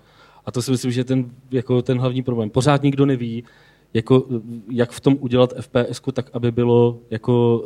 A 0.47 0.53
to 0.53 0.63
si 0.63 0.71
myslím, 0.71 0.93
že 0.93 1.01
je 1.01 1.05
ten, 1.05 1.31
jako 1.51 1.83
ten 1.83 1.99
hlavní 1.99 2.23
problém. 2.23 2.51
Pořád 2.51 2.83
nikdo 2.83 3.07
neví, 3.07 3.45
jako, 3.95 4.27
jak 4.71 4.91
v 4.91 5.01
tom 5.01 5.17
udělat 5.21 5.55
FPS, 5.61 6.01
tak 6.13 6.31
aby 6.33 6.51
bylo 6.51 6.99
jako 7.11 7.65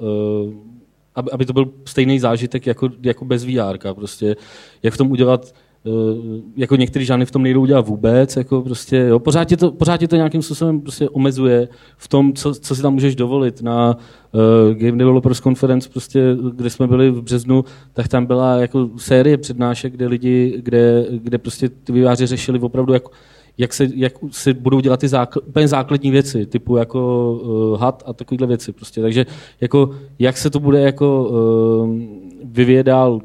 aby, 1.17 1.31
aby 1.31 1.47
to 1.47 1.53
byl 1.53 1.71
stejný 1.85 2.19
zážitek 2.21 2.67
jako, 2.67 2.89
jako 3.03 3.25
bez 3.25 3.45
VR. 3.45 3.79
Prostě, 3.95 4.37
jak 4.83 4.95
v 4.95 4.97
tom 4.97 5.11
udělat 5.11 5.55
uh, 5.85 5.93
jako 6.57 6.77
některý 6.77 7.05
žány 7.05 7.27
v 7.27 7.31
tom 7.31 7.43
nejdou 7.43 7.61
udělat 7.61 7.89
vůbec, 7.89 8.37
jako 8.37 8.63
prostě, 8.63 8.97
jo, 8.97 9.19
pořád, 9.19 9.45
tě 9.45 9.57
to, 9.57 9.73
pořád 9.73 9.97
tě 9.97 10.09
to 10.09 10.17
nějakým 10.17 10.43
způsobem 10.43 10.81
prostě 10.81 11.09
omezuje 11.09 11.69
v 11.97 12.09
tom, 12.09 12.33
co, 12.33 12.55
co 12.55 12.77
si 12.77 12.83
tam 12.83 12.93
můžeš 12.93 13.17
dovolit. 13.17 13.63
Na 13.63 13.97
uh, 13.97 14.75
Game 14.75 14.99
Developers 14.99 15.41
Conference, 15.41 15.89
prostě, 15.89 16.37
kde 16.55 16.71
jsme 16.71 16.87
byli 16.87 17.11
v 17.11 17.23
březnu, 17.23 17.65
tak 17.93 18.09
tam 18.09 18.27
byla 18.27 18.57
jako 18.57 18.91
série 18.97 19.39
přednášek, 19.39 19.93
kde 19.93 20.07
lidi, 20.07 20.55
kde, 20.59 21.07
kde 21.11 21.39
prostě 21.39 21.69
ty 21.69 21.93
výváři 21.93 22.27
řešili 22.27 22.59
opravdu 22.59 22.93
jako 22.93 23.11
jak 23.59 23.75
se, 23.75 23.89
jak 23.95 24.13
se 24.31 24.55
budou 24.55 24.81
dělat 24.81 25.01
ty 25.01 25.09
zákl, 25.09 25.41
úplně 25.47 25.69
základní 25.69 26.11
věci, 26.11 26.47
typu 26.47 26.77
jako 26.77 27.33
uh, 27.33 27.81
had 27.81 28.03
a 28.07 28.13
takovéhle 28.13 28.47
věci. 28.47 28.73
Prostě. 28.73 29.01
Takže 29.01 29.27
jako, 29.61 29.91
jak 30.19 30.37
se 30.37 30.51
to 30.51 30.61
bude 30.61 30.81
jako 30.81 31.29
uh, 31.29 32.01
vyvíjet 32.45 32.83
dál, 32.83 33.21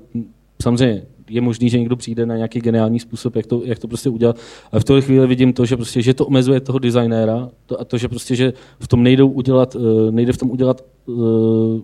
samozřejmě 0.62 1.04
je 1.30 1.42
možný, 1.42 1.70
že 1.70 1.80
někdo 1.80 1.96
přijde 1.96 2.26
na 2.26 2.36
nějaký 2.36 2.60
geniální 2.60 3.00
způsob, 3.00 3.36
jak 3.36 3.46
to, 3.46 3.62
jak 3.66 3.80
to 3.80 3.88
prostě 3.88 4.10
udělat. 4.10 4.38
A 4.72 4.80
v 4.80 4.84
tuhle 4.84 5.02
chvíli 5.02 5.28
vidím 5.28 5.54
to, 5.54 5.66
že, 5.66 5.76
prostě, 5.76 6.02
že 6.02 6.14
to 6.14 6.26
omezuje 6.26 6.60
toho 6.60 6.80
designéra 6.80 7.50
to, 7.66 7.82
a 7.82 7.86
to, 7.86 7.98
že 7.98 8.08
prostě, 8.08 8.36
že 8.36 8.54
v 8.80 8.88
tom 8.88 9.04
nejdou 9.04 9.30
udělat, 9.30 9.76
uh, 9.76 10.12
nejde 10.12 10.34
v 10.34 10.38
tom 10.38 10.52
udělat 10.52 10.86
uh, 11.06 11.82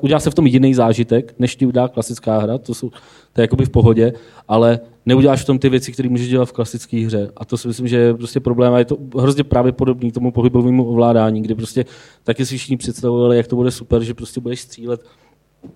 udělá 0.00 0.20
se 0.20 0.30
v 0.30 0.34
tom 0.34 0.46
jiný 0.46 0.74
zážitek, 0.74 1.34
než 1.38 1.56
ti 1.56 1.66
udělá 1.66 1.88
klasická 1.88 2.38
hra, 2.38 2.58
to, 2.58 2.74
jsou, 2.74 2.90
to 3.32 3.40
je 3.40 3.42
jakoby 3.42 3.64
v 3.64 3.70
pohodě, 3.70 4.12
ale 4.48 4.80
neuděláš 5.06 5.42
v 5.42 5.46
tom 5.46 5.58
ty 5.58 5.68
věci, 5.68 5.92
které 5.92 6.08
můžeš 6.08 6.28
dělat 6.28 6.44
v 6.44 6.52
klasické 6.52 6.96
hře. 6.96 7.30
A 7.36 7.44
to 7.44 7.56
si 7.56 7.68
myslím, 7.68 7.88
že 7.88 7.96
je 7.96 8.14
prostě 8.14 8.40
problém. 8.40 8.74
A 8.74 8.78
je 8.78 8.84
to 8.84 8.96
hrozně 9.18 9.44
právě 9.44 9.72
podobný 9.72 10.12
tomu 10.12 10.32
pohybovému 10.32 10.84
ovládání, 10.84 11.42
kdy 11.42 11.54
prostě 11.54 11.84
taky 12.24 12.46
si 12.46 12.56
všichni 12.56 12.76
představovali, 12.76 13.36
jak 13.36 13.46
to 13.46 13.56
bude 13.56 13.70
super, 13.70 14.02
že 14.02 14.14
prostě 14.14 14.40
budeš 14.40 14.60
střílet 14.60 15.00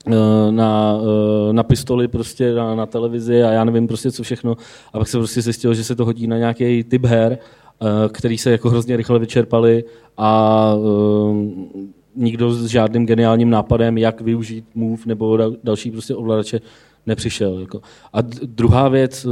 eh, 0.07 0.13
na, 0.51 0.99
eh, 1.51 1.53
na 1.53 1.63
pistoli 1.63 2.09
prostě 2.09 2.55
na, 2.55 2.75
na 2.75 2.87
televizi 2.87 3.43
a 3.43 3.51
já 3.51 3.65
nevím 3.65 3.89
prostě 3.89 4.13
co 4.13 4.23
všechno. 4.23 4.57
A 4.93 4.99
pak 4.99 5.09
se 5.09 5.19
prostě 5.19 5.43
zjistilo, 5.43 5.75
že 5.75 5.85
se 5.85 5.97
to 5.97 6.05
hodí 6.05 6.27
na 6.27 6.39
nějaký 6.39 6.85
typ 6.85 7.05
her 7.05 7.39
eh, 7.83 8.09
který 8.09 8.39
se 8.39 8.51
jako 8.51 8.71
hrozně 8.71 8.97
rychle 8.97 9.19
vyčerpaly 9.19 9.85
a 10.17 10.75
nikdo 12.17 12.53
s 12.53 12.67
žádným 12.67 13.07
geniálním 13.07 13.51
nápadem, 13.51 13.99
jak 13.99 14.21
využít 14.21 14.65
Move 14.75 15.03
nebo 15.07 15.37
dal- 15.37 15.57
další 15.65 15.91
prostě 15.91 16.15
ovladače 16.15 16.61
nepřišel. 17.07 17.59
Jako. 17.59 17.81
A 18.13 18.19
druhá 18.43 18.89
věc, 18.89 19.27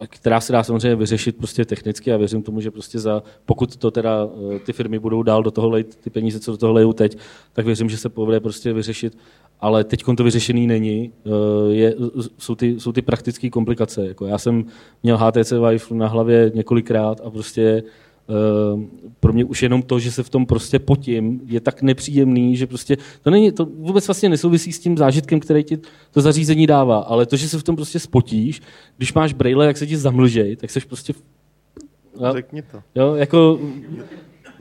eh, 0.00 0.06
která 0.06 0.40
se 0.40 0.52
dá 0.52 0.62
samozřejmě 0.62 0.96
vyřešit 0.96 1.36
prostě 1.36 1.64
technicky 1.64 2.12
a 2.12 2.16
věřím 2.16 2.42
tomu, 2.42 2.60
že 2.60 2.70
prostě 2.70 2.98
za, 2.98 3.22
pokud 3.46 3.76
to 3.76 3.90
teda 3.90 4.28
eh, 4.54 4.58
ty 4.58 4.72
firmy 4.72 4.98
budou 4.98 5.22
dál 5.22 5.42
do 5.42 5.50
toho 5.50 5.68
lejt, 5.68 5.96
ty 5.96 6.10
peníze, 6.10 6.40
co 6.40 6.50
do 6.50 6.56
toho 6.56 6.72
lejou 6.72 6.92
teď, 6.92 7.18
tak 7.52 7.66
věřím, 7.66 7.88
že 7.88 7.96
se 7.96 8.08
povede 8.08 8.40
prostě 8.40 8.72
vyřešit, 8.72 9.18
ale 9.60 9.84
teď 9.84 10.04
to 10.16 10.24
vyřešený 10.24 10.66
není. 10.66 11.12
Eh, 11.26 11.74
Je, 11.74 11.94
jsou, 12.38 12.54
ty, 12.54 12.80
jsou 12.80 12.92
ty 12.92 13.02
praktické 13.02 13.50
komplikace. 13.50 14.08
Jako 14.08 14.26
já 14.26 14.38
jsem 14.38 14.64
měl 15.02 15.16
HTC 15.16 15.52
Vive 15.52 15.84
na 15.90 16.06
hlavě 16.06 16.52
několikrát 16.54 17.20
a 17.24 17.30
prostě 17.30 17.82
pro 19.20 19.32
mě 19.32 19.44
už 19.44 19.62
jenom 19.62 19.82
to, 19.82 19.98
že 19.98 20.12
se 20.12 20.22
v 20.22 20.28
tom 20.30 20.46
prostě 20.46 20.78
potím, 20.78 21.40
je 21.46 21.60
tak 21.60 21.82
nepříjemný, 21.82 22.56
že 22.56 22.66
prostě 22.66 22.96
to 23.22 23.30
není, 23.30 23.52
to 23.52 23.64
vůbec 23.64 24.06
vlastně 24.08 24.28
nesouvisí 24.28 24.72
s 24.72 24.78
tím 24.78 24.98
zážitkem, 24.98 25.40
který 25.40 25.64
ti 25.64 25.78
to 26.10 26.20
zařízení 26.20 26.66
dává, 26.66 26.98
ale 26.98 27.26
to, 27.26 27.36
že 27.36 27.48
se 27.48 27.58
v 27.58 27.62
tom 27.62 27.76
prostě 27.76 27.98
spotíš, 27.98 28.60
když 28.96 29.14
máš 29.14 29.32
braille, 29.32 29.66
jak 29.66 29.76
se 29.76 29.86
ti 29.86 29.96
zamlžej, 29.96 30.56
tak 30.56 30.70
seš 30.70 30.84
prostě... 30.84 31.12
Jo, 32.20 32.32
Řekni 32.32 32.62
to. 32.62 32.82
jo, 32.94 33.14
jako, 33.14 33.60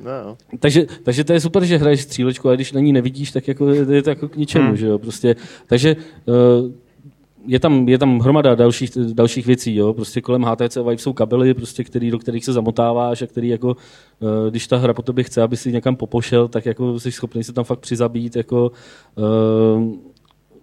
No, 0.03 0.11
jo. 0.11 0.37
takže, 0.59 0.85
takže 1.03 1.23
to 1.23 1.33
je 1.33 1.39
super, 1.39 1.65
že 1.65 1.77
hraješ 1.77 2.01
střílečku, 2.01 2.47
ale 2.47 2.57
když 2.57 2.71
na 2.71 2.79
ní 2.81 2.93
nevidíš, 2.93 3.31
tak 3.31 3.47
jako 3.47 3.69
je, 3.69 3.85
je 3.95 4.01
to 4.03 4.09
jako 4.09 4.29
k 4.29 4.35
ničemu, 4.35 4.67
Hmm. 4.67 4.77
že 4.77 4.85
jo, 4.87 4.99
prostě, 4.99 5.35
takže 5.67 5.95
uh, 6.25 6.71
je 7.47 7.59
tam, 7.59 7.89
je 7.89 7.97
tam 7.97 8.19
hromada 8.19 8.55
dalších, 8.55 8.91
dalších 9.13 9.45
věcí, 9.45 9.75
jo? 9.75 9.93
prostě 9.93 10.21
kolem 10.21 10.43
HTC 10.43 10.75
Vive 10.75 10.97
jsou 10.97 11.13
kabely, 11.13 11.53
prostě, 11.53 11.83
který, 11.83 12.11
do 12.11 12.19
kterých 12.19 12.45
se 12.45 12.53
zamotáváš 12.53 13.21
a 13.21 13.27
který 13.27 13.47
jako, 13.47 13.67
uh, 13.67 14.49
když 14.49 14.67
ta 14.67 14.77
hra 14.77 14.93
po 14.93 15.01
tobě 15.01 15.23
chce, 15.23 15.41
aby 15.41 15.57
si 15.57 15.71
někam 15.71 15.95
popošel, 15.95 16.47
tak 16.47 16.65
jako 16.65 16.99
jsi 16.99 17.11
schopný 17.11 17.43
se 17.43 17.53
tam 17.53 17.63
fakt 17.63 17.79
přizabít, 17.79 18.35
jako, 18.35 18.71
uh, 19.15 19.95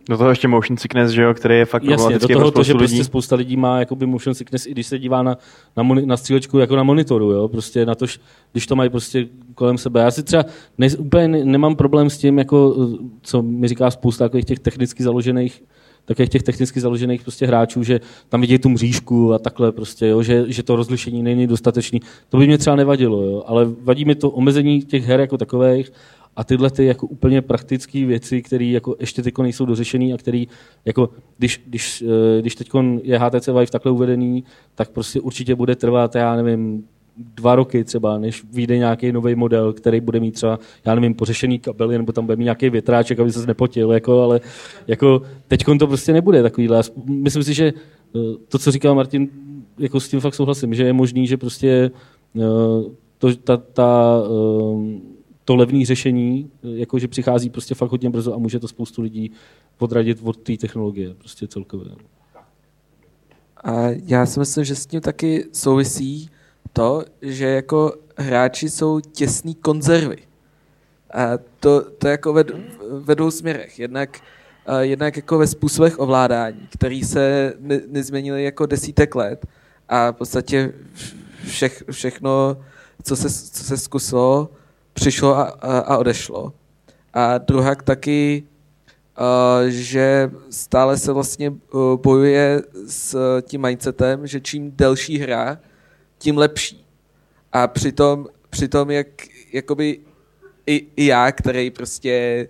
Do 0.09 0.19
toho 0.19 0.31
ještě 0.31 0.49
motion 0.49 0.77
sickness, 0.77 1.11
že 1.11 1.23
jo, 1.23 1.35
který 1.35 1.59
je 1.59 1.65
fakt 1.65 1.85
Jasně, 1.85 2.19
do 2.19 2.29
toho 2.29 2.51
to, 2.51 2.63
že 2.63 2.75
prostě 2.75 2.95
lidí. 2.95 3.05
spousta 3.05 3.37
lidí 3.37 3.57
má 3.57 3.79
jakoby 3.79 4.07
motion 4.07 4.35
sickness, 4.35 4.67
i 4.67 4.71
když 4.71 4.87
se 4.87 4.99
dívá 4.99 5.23
na, 5.23 5.39
na, 5.77 5.83
moni, 5.83 6.07
na 6.07 6.17
střílečku 6.17 6.59
jako 6.59 6.77
na 6.77 6.83
monitoru, 6.83 7.31
jo? 7.31 7.49
prostě 7.49 7.87
na 7.87 7.95
to, 7.95 8.07
když 8.53 8.67
to 8.67 8.77
mají 8.77 8.91
prostě 8.91 9.27
kolem 9.55 9.79
sebe. 9.79 10.01
Já 10.01 10.11
si 10.11 10.23
třeba 10.23 10.45
ne, 10.79 10.89
úplně 10.99 11.29
ne, 11.29 11.45
nemám 11.45 11.77
problém 11.77 12.11
s 12.11 12.19
tím, 12.19 12.39
jako, 12.39 12.77
eh, 12.95 12.97
co 13.23 13.43
mi 13.43 13.69
říká 13.69 13.91
spousta 13.91 14.25
takových 14.25 14.45
těch 14.45 14.59
technicky 14.59 15.03
založených 15.03 15.63
takových 16.05 16.31
těch 16.31 16.43
technicky 16.43 16.81
založených 16.81 17.23
prostě 17.23 17.47
hráčů, 17.47 17.83
že 17.83 18.01
tam 18.29 18.41
vidějí 18.41 18.59
tu 18.59 18.69
mřížku 18.69 19.35
a 19.35 19.39
takhle 19.39 19.73
prostě, 19.73 20.07
jo, 20.07 20.23
že, 20.23 20.45
že 20.47 20.63
to 20.63 20.77
rozlišení 20.77 21.23
není 21.23 21.47
dostatečný. 21.47 22.01
To 22.29 22.37
by 22.37 22.47
mě 22.47 22.59
třeba 22.59 22.77
nevadilo, 22.77 23.23
jo, 23.23 23.45
ale 23.47 23.67
vadí 23.83 24.05
mi 24.05 24.15
to 24.15 24.31
omezení 24.31 24.83
těch 24.83 25.05
her 25.05 25.21
jako 25.21 25.39
takových 25.39 25.93
a 26.37 26.45
tyhle 26.45 26.71
ty 26.71 26.85
jako 26.85 27.07
úplně 27.07 27.43
praktické 27.43 28.05
věci, 28.07 28.43
které 28.43 28.65
jako 28.65 28.97
ještě 29.01 29.23
teď 29.23 29.39
nejsou 29.39 29.65
dořešené 29.67 30.15
a 30.15 30.17
který 30.17 30.49
jako 30.85 31.11
když, 31.39 31.63
když, 31.67 32.05
eh, 32.07 32.41
když 32.41 32.55
teď 32.55 32.69
je 33.03 33.19
HTC 33.19 33.47
Vive 33.47 33.67
takhle 33.67 33.93
uvedený, 33.93 34.45
tak 34.75 34.91
prostě 34.91 35.21
určitě 35.21 35.55
bude 35.55 35.77
trvat, 35.77 36.15
já 36.15 36.37
nevím, 36.37 36.85
dva 37.17 37.55
roky 37.55 37.85
třeba, 37.85 38.19
než 38.19 38.45
vyjde 38.53 38.79
nějaký 38.79 39.13
nový 39.13 39.35
model, 39.35 39.73
který 39.73 40.01
bude 40.01 40.21
mít 40.21 40.33
třeba, 40.33 40.59
já 40.87 40.95
nevím, 40.95 41.15
pořešený 41.15 41.59
kabely, 41.59 41.99
nebo 41.99 42.13
tam 42.13 42.27
bude 42.27 42.37
mít 42.37 42.45
nějaký 42.45 42.71
větráček, 42.71 43.21
aby 43.21 43.33
se 43.33 43.47
nepotil, 43.47 43.93
jako, 43.93 44.23
ale 44.23 44.41
jako 44.87 45.23
teď 45.49 45.65
to 45.79 45.87
prostě 45.87 46.13
nebude 46.13 46.43
takovýhle. 46.43 46.83
Myslím 47.07 47.43
si, 47.43 47.55
že 47.55 47.67
eh, 47.67 48.19
to, 48.49 48.59
co 48.59 48.71
říkal 48.71 48.95
Martin, 48.95 49.29
jako 49.79 50.01
s 50.01 50.09
tím 50.09 50.21
fakt 50.21 50.35
souhlasím, 50.35 50.75
že 50.75 50.83
je 50.83 50.93
možný, 50.93 51.27
že 51.27 51.37
prostě 51.37 51.91
eh, 52.37 52.41
to, 53.19 53.37
ta, 53.37 53.57
ta, 53.57 54.23
eh, 54.25 55.01
to 55.45 55.57
levné 55.57 55.87
řešení, 55.87 56.51
jako 56.63 56.99
že 56.99 57.09
přichází 57.09 57.51
prostě 57.51 57.75
fakt 57.75 57.91
hodně 57.91 58.11
brzo 58.11 58.35
a 58.35 58.39
může 58.39 58.61
to 58.61 58.69
spoustu 58.69 59.03
lidí 59.03 59.31
podradit 59.77 60.19
od 60.23 60.37
té 60.37 60.57
technologie, 60.57 61.15
prostě 61.19 61.49
celkově. 61.49 61.91
A 63.65 63.89
já 64.07 64.27
si 64.27 64.41
myslím, 64.41 64.65
že 64.65 64.75
s 64.75 64.87
tím 64.87 65.01
taky 65.01 65.45
souvisí 65.53 66.29
to, 66.75 67.05
že 67.23 67.47
jako 67.47 67.95
hráči 68.17 68.71
jsou 68.71 69.01
těsný 69.01 69.55
konzervy. 69.55 70.19
A 71.15 71.39
to, 71.61 71.81
to 71.81 72.09
jako 72.09 72.33
ve, 72.33 72.45
ve 72.91 73.15
dvou 73.15 73.31
směrech. 73.31 73.79
Jednak, 73.79 74.21
uh, 74.69 74.79
jednak 74.79 75.17
jako 75.17 75.39
ve 75.39 75.47
způsobech 75.47 75.99
ovládání, 75.99 76.69
který 76.73 77.05
se 77.05 77.53
ne, 77.59 77.81
nezměnily 77.89 78.45
jako 78.45 78.67
desítek 78.67 79.15
let 79.15 79.47
a 79.89 80.11
v 80.11 80.15
podstatě 80.15 80.73
všech, 81.47 81.85
všechno, 81.91 82.57
co 83.03 83.17
se, 83.17 83.31
co 83.31 83.65
se 83.65 83.77
zkusilo, 83.77 84.51
přišlo 84.93 85.37
a, 85.37 85.43
a, 85.43 85.79
a 85.79 85.97
odešlo. 85.99 86.53
A 87.15 87.39
druhá 87.39 87.75
taky 87.75 88.45
Uh, 89.21 89.69
že 89.69 90.31
stále 90.51 90.99
se 90.99 91.13
vlastně 91.13 91.51
uh, 91.51 91.57
bojuje 92.03 92.63
s 92.87 93.17
tím 93.43 93.63
mindsetem, 93.63 94.27
že 94.27 94.41
čím 94.41 94.73
delší 94.77 95.19
hra, 95.19 95.59
tím 96.19 96.39
lepší. 96.39 96.87
A 97.53 97.67
přitom, 97.67 98.27
přitom 98.51 98.91
jak, 98.91 99.07
jakoby 99.53 100.01
i, 100.67 100.87
i 100.97 101.07
já, 101.07 101.33
který 101.33 101.71
prostě 101.71 102.49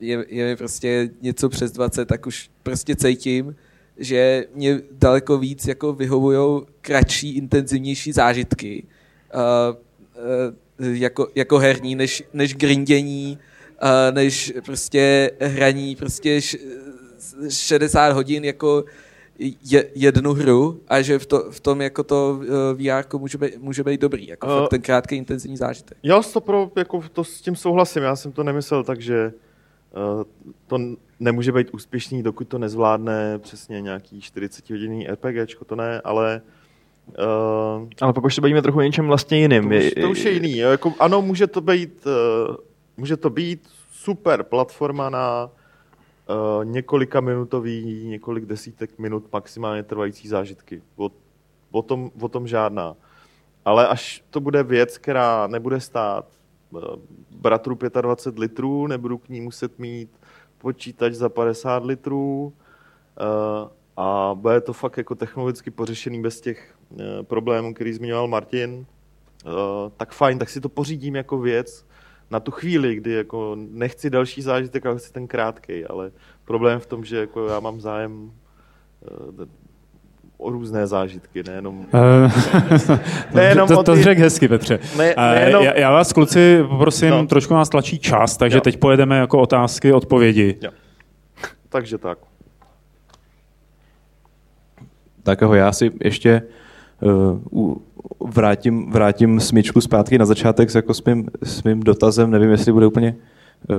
je, 0.00 0.24
je 0.28 0.44
mi 0.46 0.56
prostě 0.56 1.10
něco 1.20 1.48
přes 1.48 1.72
20, 1.72 2.08
tak 2.08 2.26
už 2.26 2.50
prostě 2.62 2.96
cítím, 2.96 3.56
že 3.96 4.44
mě 4.54 4.80
daleko 4.92 5.38
víc 5.38 5.66
jako 5.66 5.92
vyhovují 5.92 6.62
kratší, 6.80 7.36
intenzivnější 7.36 8.12
zážitky 8.12 8.84
uh, 9.34 9.76
uh, 10.78 10.96
jako, 10.96 11.28
jako 11.34 11.58
herní, 11.58 11.94
než, 11.94 12.22
než 12.32 12.54
grindění, 12.54 13.38
uh, 13.82 14.14
než 14.14 14.52
prostě 14.64 15.30
hraní 15.40 15.96
prostě 15.96 16.36
š, 16.40 16.56
60 17.48 18.12
hodin 18.12 18.44
jako 18.44 18.84
je, 19.62 19.90
jednu 19.94 20.32
hru 20.34 20.80
a 20.88 21.02
že 21.02 21.18
v, 21.18 21.26
to, 21.26 21.50
v 21.50 21.60
tom 21.60 21.80
jako 21.80 22.02
to 22.02 22.40
uh, 22.40 22.46
VR 22.82 23.16
může 23.18 23.38
být, 23.38 23.58
může 23.58 23.84
být 23.84 24.00
dobrý, 24.00 24.26
jako 24.26 24.46
Uh, 24.46 24.52
fakt 24.60 24.70
ten 24.70 24.82
krátký 24.82 25.16
intenzivní 25.16 25.56
zážitek. 25.56 25.98
Já 26.02 26.22
to, 26.22 26.40
pro, 26.40 26.70
jako, 26.76 27.02
to 27.12 27.24
s 27.24 27.40
tím 27.40 27.56
souhlasím, 27.56 28.02
já 28.02 28.16
jsem 28.16 28.32
to 28.32 28.42
nemyslel 28.44 28.84
tak, 28.84 29.00
že 29.00 29.32
uh, 30.16 30.22
to 30.66 30.76
n- 30.76 30.96
nemůže 31.20 31.52
být 31.52 31.68
úspěšný, 31.72 32.22
dokud 32.22 32.48
to 32.48 32.58
nezvládne 32.58 33.38
přesně 33.38 33.80
nějaký 33.80 34.20
40 34.20 34.70
hodinný 34.70 35.06
RPGčko, 35.06 35.64
to 35.64 35.76
ne, 35.76 36.00
ale 36.04 36.42
uh, 37.18 37.88
Ale 38.00 38.12
pokud 38.12 38.30
se 38.30 38.40
bavíme 38.40 38.62
trochu 38.62 38.78
o 38.78 38.82
něčem 38.82 39.06
vlastně 39.06 39.38
jiným. 39.38 39.62
to, 39.70 39.76
už, 39.76 39.92
to 40.00 40.10
už 40.10 40.24
je 40.24 40.32
jiný. 40.32 40.58
jo, 40.58 40.70
Jako, 40.70 40.94
ano, 40.98 41.22
může 41.22 41.46
to 41.46 41.60
být, 41.60 42.06
uh, 42.06 42.56
může 42.96 43.16
to 43.16 43.30
být 43.30 43.68
super 43.92 44.42
platforma 44.42 45.10
na 45.10 45.50
uh, 46.28 46.64
několika 46.64 47.20
minutový, 47.20 48.04
několik 48.06 48.44
desítek 48.44 48.98
minut 48.98 49.32
maximálně 49.32 49.82
trvající 49.82 50.28
zážitky. 50.28 50.82
O, 50.96 51.10
o, 51.70 51.82
tom, 51.82 52.10
o 52.20 52.28
tom 52.28 52.48
žádná. 52.48 52.96
Ale 53.64 53.88
až 53.88 54.24
to 54.30 54.40
bude 54.40 54.62
věc, 54.62 54.98
která 54.98 55.46
nebude 55.46 55.80
stát 55.80 56.26
uh, 56.70 56.80
bratru 57.30 57.78
25 58.00 58.40
litrů, 58.40 58.86
nebudu 58.86 59.18
k 59.18 59.28
ní 59.28 59.40
muset 59.40 59.78
mít 59.78 60.10
počítač 60.58 61.12
za 61.12 61.28
50 61.28 61.84
litrů 61.84 62.52
uh, 63.20 63.68
a 63.96 64.34
bude 64.34 64.60
to 64.60 64.72
fakt 64.72 64.98
jako 64.98 65.14
technologicky 65.14 65.70
pořešený 65.70 66.22
bez 66.22 66.40
těch 66.40 66.74
problémů, 67.22 67.74
který 67.74 67.92
zmiňoval 67.92 68.28
Martin, 68.28 68.86
tak 69.96 70.12
fajn, 70.12 70.38
tak 70.38 70.48
si 70.48 70.60
to 70.60 70.68
pořídím 70.68 71.16
jako 71.16 71.38
věc 71.38 71.86
na 72.32 72.40
tu 72.40 72.50
chvíli, 72.50 72.94
kdy 72.96 73.12
jako 73.12 73.56
nechci 73.70 74.10
další 74.10 74.42
zážitek, 74.42 74.86
ale 74.86 74.98
chci 74.98 75.12
ten 75.12 75.26
krátkej, 75.26 75.86
ale 75.90 76.10
problém 76.44 76.80
v 76.80 76.86
tom, 76.86 77.04
že 77.04 77.16
jako 77.18 77.46
já 77.46 77.60
mám 77.60 77.80
zájem 77.80 78.12
uh, 79.42 79.46
o 80.38 80.50
různé 80.50 80.86
zážitky, 80.86 81.42
nejenom... 81.42 81.86
Nejenom 83.34 83.68
to, 83.68 83.80
o 83.80 83.82
to 83.82 83.94
ty- 83.94 84.02
řekl 84.02 84.20
hezky, 84.20 84.48
Petře. 84.48 84.78
Ne- 84.96 85.14
Eh, 85.16 85.34
nejenom- 85.34 85.64
já, 85.64 85.78
já 85.78 85.90
vás, 85.90 86.12
kluci, 86.12 86.64
poprosím, 86.68 87.10
No. 87.10 87.26
trošku 87.26 87.54
nás 87.54 87.68
tlačí 87.68 87.98
čas, 87.98 88.36
takže 88.36 88.56
Jo. 88.56 88.60
teď 88.60 88.76
pojedeme 88.78 89.18
jako 89.18 89.38
otázky, 89.38 89.92
odpovědi. 89.92 90.56
Jo. 90.62 90.70
Takže 91.68 91.98
tak. 91.98 92.18
Tak 95.22 95.42
aho, 95.42 95.54
já 95.54 95.72
si 95.72 95.90
ještě 96.04 96.42
uh, 97.52 97.76
vrátím, 98.26 98.90
vrátím 98.90 99.40
smyčku 99.40 99.80
zpátky 99.80 100.18
na 100.18 100.26
začátek 100.26 100.70
s, 100.70 100.74
jako 100.74 100.94
s, 100.94 101.04
mým, 101.04 101.26
s 101.42 101.62
mým 101.62 101.80
dotazem. 101.80 102.30
Nevím, 102.30 102.50
jestli 102.50 102.72
bude 102.72 102.86
úplně 102.86 103.16
uh, 103.70 103.76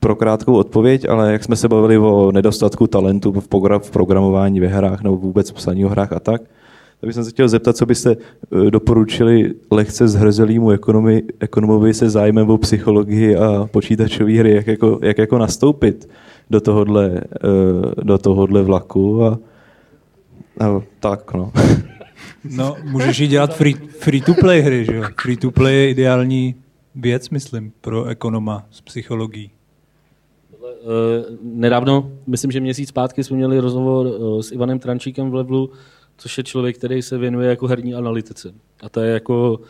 pro 0.00 0.16
krátkou 0.16 0.54
odpověď, 0.54 1.08
ale 1.08 1.32
jak 1.32 1.44
jsme 1.44 1.56
se 1.56 1.68
bavili 1.68 1.98
o 1.98 2.32
nedostatku 2.32 2.86
talentu 2.86 3.32
v, 3.32 3.48
v 3.78 3.90
programování 3.90 4.60
ve 4.60 4.66
hrách 4.66 5.02
nebo 5.02 5.16
vůbec 5.16 5.50
v 5.50 5.54
psaní 5.54 5.84
o 5.84 5.88
hrách 5.88 6.12
a 6.12 6.20
tak, 6.20 6.42
tak 7.00 7.06
bych 7.06 7.14
se 7.14 7.30
chtěl 7.30 7.48
zeptat, 7.48 7.76
co 7.76 7.86
byste 7.86 8.16
uh, 8.16 8.64
doporučili 8.64 9.54
lehce 9.70 10.08
zhrzelýmu 10.08 10.70
ekonomi, 10.70 11.22
ekonomovi 11.40 11.94
se 11.94 12.10
zájmem 12.10 12.50
o 12.50 12.58
psychologii 12.58 13.36
a 13.36 13.68
počítačové 13.72 14.32
hry, 14.32 14.54
jak 14.54 14.66
jako, 14.66 14.98
jak 15.02 15.18
jako 15.18 15.38
nastoupit 15.38 16.08
do 16.50 16.60
tohohle, 16.60 17.10
uh, 17.10 18.04
do 18.04 18.18
tohohle 18.18 18.62
vlaku 18.62 19.24
a, 19.24 19.38
a 20.60 20.80
tak, 21.00 21.34
no. 21.34 21.52
No, 22.44 22.76
můžeš 22.84 23.18
ji 23.18 23.26
dělat 23.26 23.56
free, 23.56 23.74
free 23.74 24.20
to 24.20 24.34
play 24.34 24.60
hry, 24.60 24.84
že 24.84 24.94
jo? 24.94 25.04
Free 25.22 25.36
to 25.36 25.50
play 25.50 25.74
je 25.74 25.90
ideální 25.90 26.54
věc, 26.94 27.30
myslím, 27.30 27.72
pro 27.80 28.04
ekonoma 28.04 28.66
s 28.70 28.80
psychologií. 28.80 29.50
Eh, 30.64 31.36
nedávno, 31.42 32.10
myslím, 32.26 32.50
že 32.50 32.60
měsíc 32.60 32.88
zpátky 32.88 33.24
jsme 33.24 33.36
měli 33.36 33.60
rozhovor 33.60 34.06
eh, 34.06 34.42
s 34.42 34.52
Ivanem 34.52 34.78
Trančíkem 34.78 35.30
v 35.30 35.34
Levelu, 35.34 35.70
což 36.16 36.38
je 36.38 36.44
člověk, 36.44 36.78
který 36.78 37.02
se 37.02 37.18
věnuje 37.18 37.48
jako 37.48 37.66
herní 37.66 37.94
analytice. 37.94 38.54
A 38.82 38.88
to 38.88 39.00
je 39.00 39.12
jako 39.12 39.60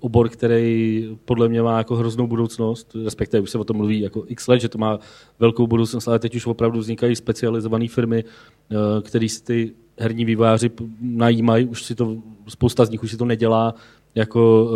obor, 0.00 0.28
který 0.28 1.08
podle 1.24 1.48
mě 1.48 1.62
má 1.62 1.78
jako 1.78 1.96
hroznou 1.96 2.26
budoucnost, 2.26 2.96
respektive 3.04 3.40
už 3.40 3.50
se 3.50 3.58
o 3.58 3.64
tom 3.64 3.76
mluví 3.76 4.00
jako 4.00 4.24
x 4.26 4.48
let, 4.48 4.60
že 4.60 4.68
to 4.68 4.78
má 4.78 4.98
velkou 5.38 5.66
budoucnost, 5.66 6.08
ale 6.08 6.18
teď 6.18 6.34
už 6.34 6.46
opravdu 6.46 6.78
vznikají 6.78 7.16
specializované 7.16 7.88
firmy, 7.88 8.24
eh, 8.24 8.74
které 9.02 9.28
si 9.28 9.44
ty 9.44 9.72
herní 9.98 10.24
vývojáři 10.24 10.70
najímají, 11.00 11.66
už 11.66 11.84
si 11.84 11.94
to, 11.94 12.16
spousta 12.48 12.84
z 12.84 12.90
nich 12.90 13.02
už 13.02 13.10
si 13.10 13.16
to 13.16 13.24
nedělá, 13.24 13.74
jako 14.14 14.70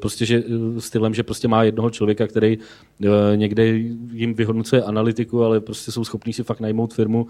prostě 0.00 0.26
že, 0.26 0.42
stylem, 0.78 1.14
že 1.14 1.22
prostě 1.22 1.48
má 1.48 1.62
jednoho 1.62 1.90
člověka, 1.90 2.26
který 2.26 2.58
někde 3.34 3.66
jim 4.12 4.34
vyhodnocuje 4.34 4.82
analytiku, 4.82 5.44
ale 5.44 5.60
prostě 5.60 5.92
jsou 5.92 6.04
schopní 6.04 6.32
si 6.32 6.42
fakt 6.42 6.60
najmout 6.60 6.94
firmu, 6.94 7.26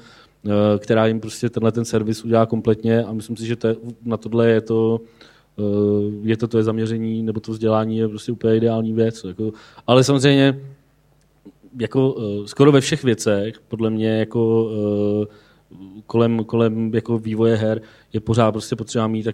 která 0.79 1.07
jim 1.07 1.21
prostě 1.21 1.51
tenhle 1.51 1.73
ten 1.73 1.85
servis 1.85 2.25
udělá 2.25 2.47
kompletně 2.47 3.05
a 3.05 3.13
myslím 3.13 3.37
si, 3.37 3.47
že 3.47 3.57
to 3.57 3.69
je, 3.69 3.77
na 4.05 4.17
tohle 4.17 4.49
je 4.49 4.61
to 4.61 5.01
je 6.23 6.37
to 6.37 6.49
to 6.49 6.59
je 6.59 6.65
zaměření 6.65 7.23
nebo 7.23 7.41
to 7.41 7.53
vzdělání 7.53 7.99
je 7.99 8.09
prostě 8.09 8.33
úplně 8.33 8.57
ideální 8.57 8.93
věc. 8.93 9.25
Jako, 9.25 9.53
ale 9.87 10.05
samozřejmě 10.05 10.61
jako 11.81 12.17
skoro 12.47 12.73
ve 12.73 12.81
všech 12.81 13.05
věcech, 13.05 13.55
podle 13.69 13.91
mě 13.91 14.09
jako 14.19 14.71
kolem, 16.07 16.45
kolem 16.45 16.95
jako 16.95 17.19
vývoje 17.19 17.57
her 17.57 17.81
je 18.13 18.21
pořád 18.21 18.53
prostě 18.53 18.77
potřeba 18.77 19.07
mít 19.07 19.27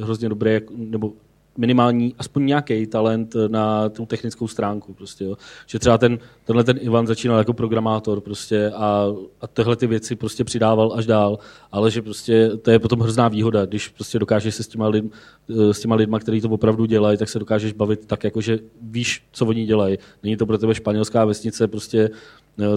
hrozně 0.00 0.28
dobré, 0.28 0.60
nebo 0.76 1.12
minimální, 1.58 2.14
aspoň 2.18 2.46
nějaký 2.46 2.86
talent 2.86 3.36
na 3.48 3.88
tu 3.88 4.06
technickou 4.06 4.48
stránku. 4.48 4.94
Prostě, 4.94 5.24
jo. 5.24 5.36
Že 5.66 5.78
třeba 5.78 5.98
ten, 5.98 6.18
tenhle 6.44 6.64
ten 6.64 6.78
Ivan 6.80 7.06
začínal 7.06 7.38
jako 7.38 7.52
programátor 7.52 8.20
prostě 8.20 8.70
a, 8.70 9.06
a 9.40 9.46
tyhle 9.46 9.76
ty 9.76 9.86
věci 9.86 10.16
prostě 10.16 10.44
přidával 10.44 10.92
až 10.96 11.06
dál, 11.06 11.38
ale 11.72 11.90
že 11.90 12.02
prostě 12.02 12.50
to 12.62 12.70
je 12.70 12.78
potom 12.78 13.00
hrozná 13.00 13.28
výhoda, 13.28 13.66
když 13.66 13.88
prostě 13.88 14.18
dokážeš 14.18 14.54
se 14.54 14.62
s 14.62 14.68
těma, 14.68 14.88
lid, 14.88 15.04
s 15.48 15.80
těma 15.80 15.94
lidma, 15.94 16.18
kteří 16.18 16.40
to 16.40 16.48
opravdu 16.48 16.86
dělají, 16.86 17.18
tak 17.18 17.28
se 17.28 17.38
dokážeš 17.38 17.72
bavit 17.72 18.06
tak, 18.06 18.24
jako 18.24 18.40
že 18.40 18.58
víš, 18.82 19.22
co 19.32 19.46
oni 19.46 19.64
dělají. 19.64 19.98
Není 20.22 20.36
to 20.36 20.46
pro 20.46 20.58
tebe 20.58 20.74
španělská 20.74 21.24
vesnice, 21.24 21.68
prostě 21.68 22.10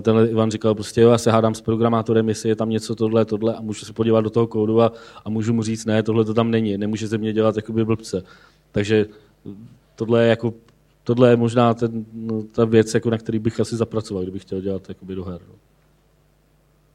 tenhle 0.02 0.28
Ivan 0.28 0.52
říkal 0.52 0.76
prostě, 0.76 1.02
jo, 1.02 1.10
já 1.10 1.18
se 1.18 1.32
hádám 1.32 1.56
s 1.56 1.62
programátorem, 1.62 2.30
jestli 2.30 2.50
je 2.50 2.56
tam 2.56 2.70
něco 2.70 2.96
tohle, 2.96 3.26
tohle 3.26 3.56
a 3.56 3.62
můžu 3.62 3.86
se 3.86 3.94
podívat 3.94 4.22
do 4.22 4.30
toho 4.30 4.48
kódu 4.48 4.82
a, 4.82 4.92
a 5.26 5.30
můžu 5.30 5.54
mu 5.54 5.64
říct, 5.64 5.86
ne, 5.86 6.04
tohle 6.04 6.26
to 6.26 6.34
tam 6.34 6.52
není, 6.52 6.78
nemůže 6.78 7.08
ze 7.08 7.18
mě 7.18 7.34
dělat 7.34 7.56
jakoby 7.56 7.86
blbce. 7.86 8.24
Takže 8.72 9.06
tohle 9.96 10.24
je, 10.24 10.30
jako, 10.30 10.54
tohle 11.04 11.30
je 11.30 11.36
možná 11.36 11.74
ten, 11.74 12.06
no, 12.14 12.44
ta 12.44 12.66
věc, 12.66 12.94
jako 12.94 13.10
na 13.10 13.18
který 13.18 13.40
bych 13.40 13.60
asi 13.60 13.76
zapracoval, 13.76 14.24
kdybych 14.24 14.42
chtěl 14.42 14.62
dělat 14.62 14.90
jakoby, 14.90 15.16
do 15.16 15.24
her. 15.24 15.42
No. 15.50 15.56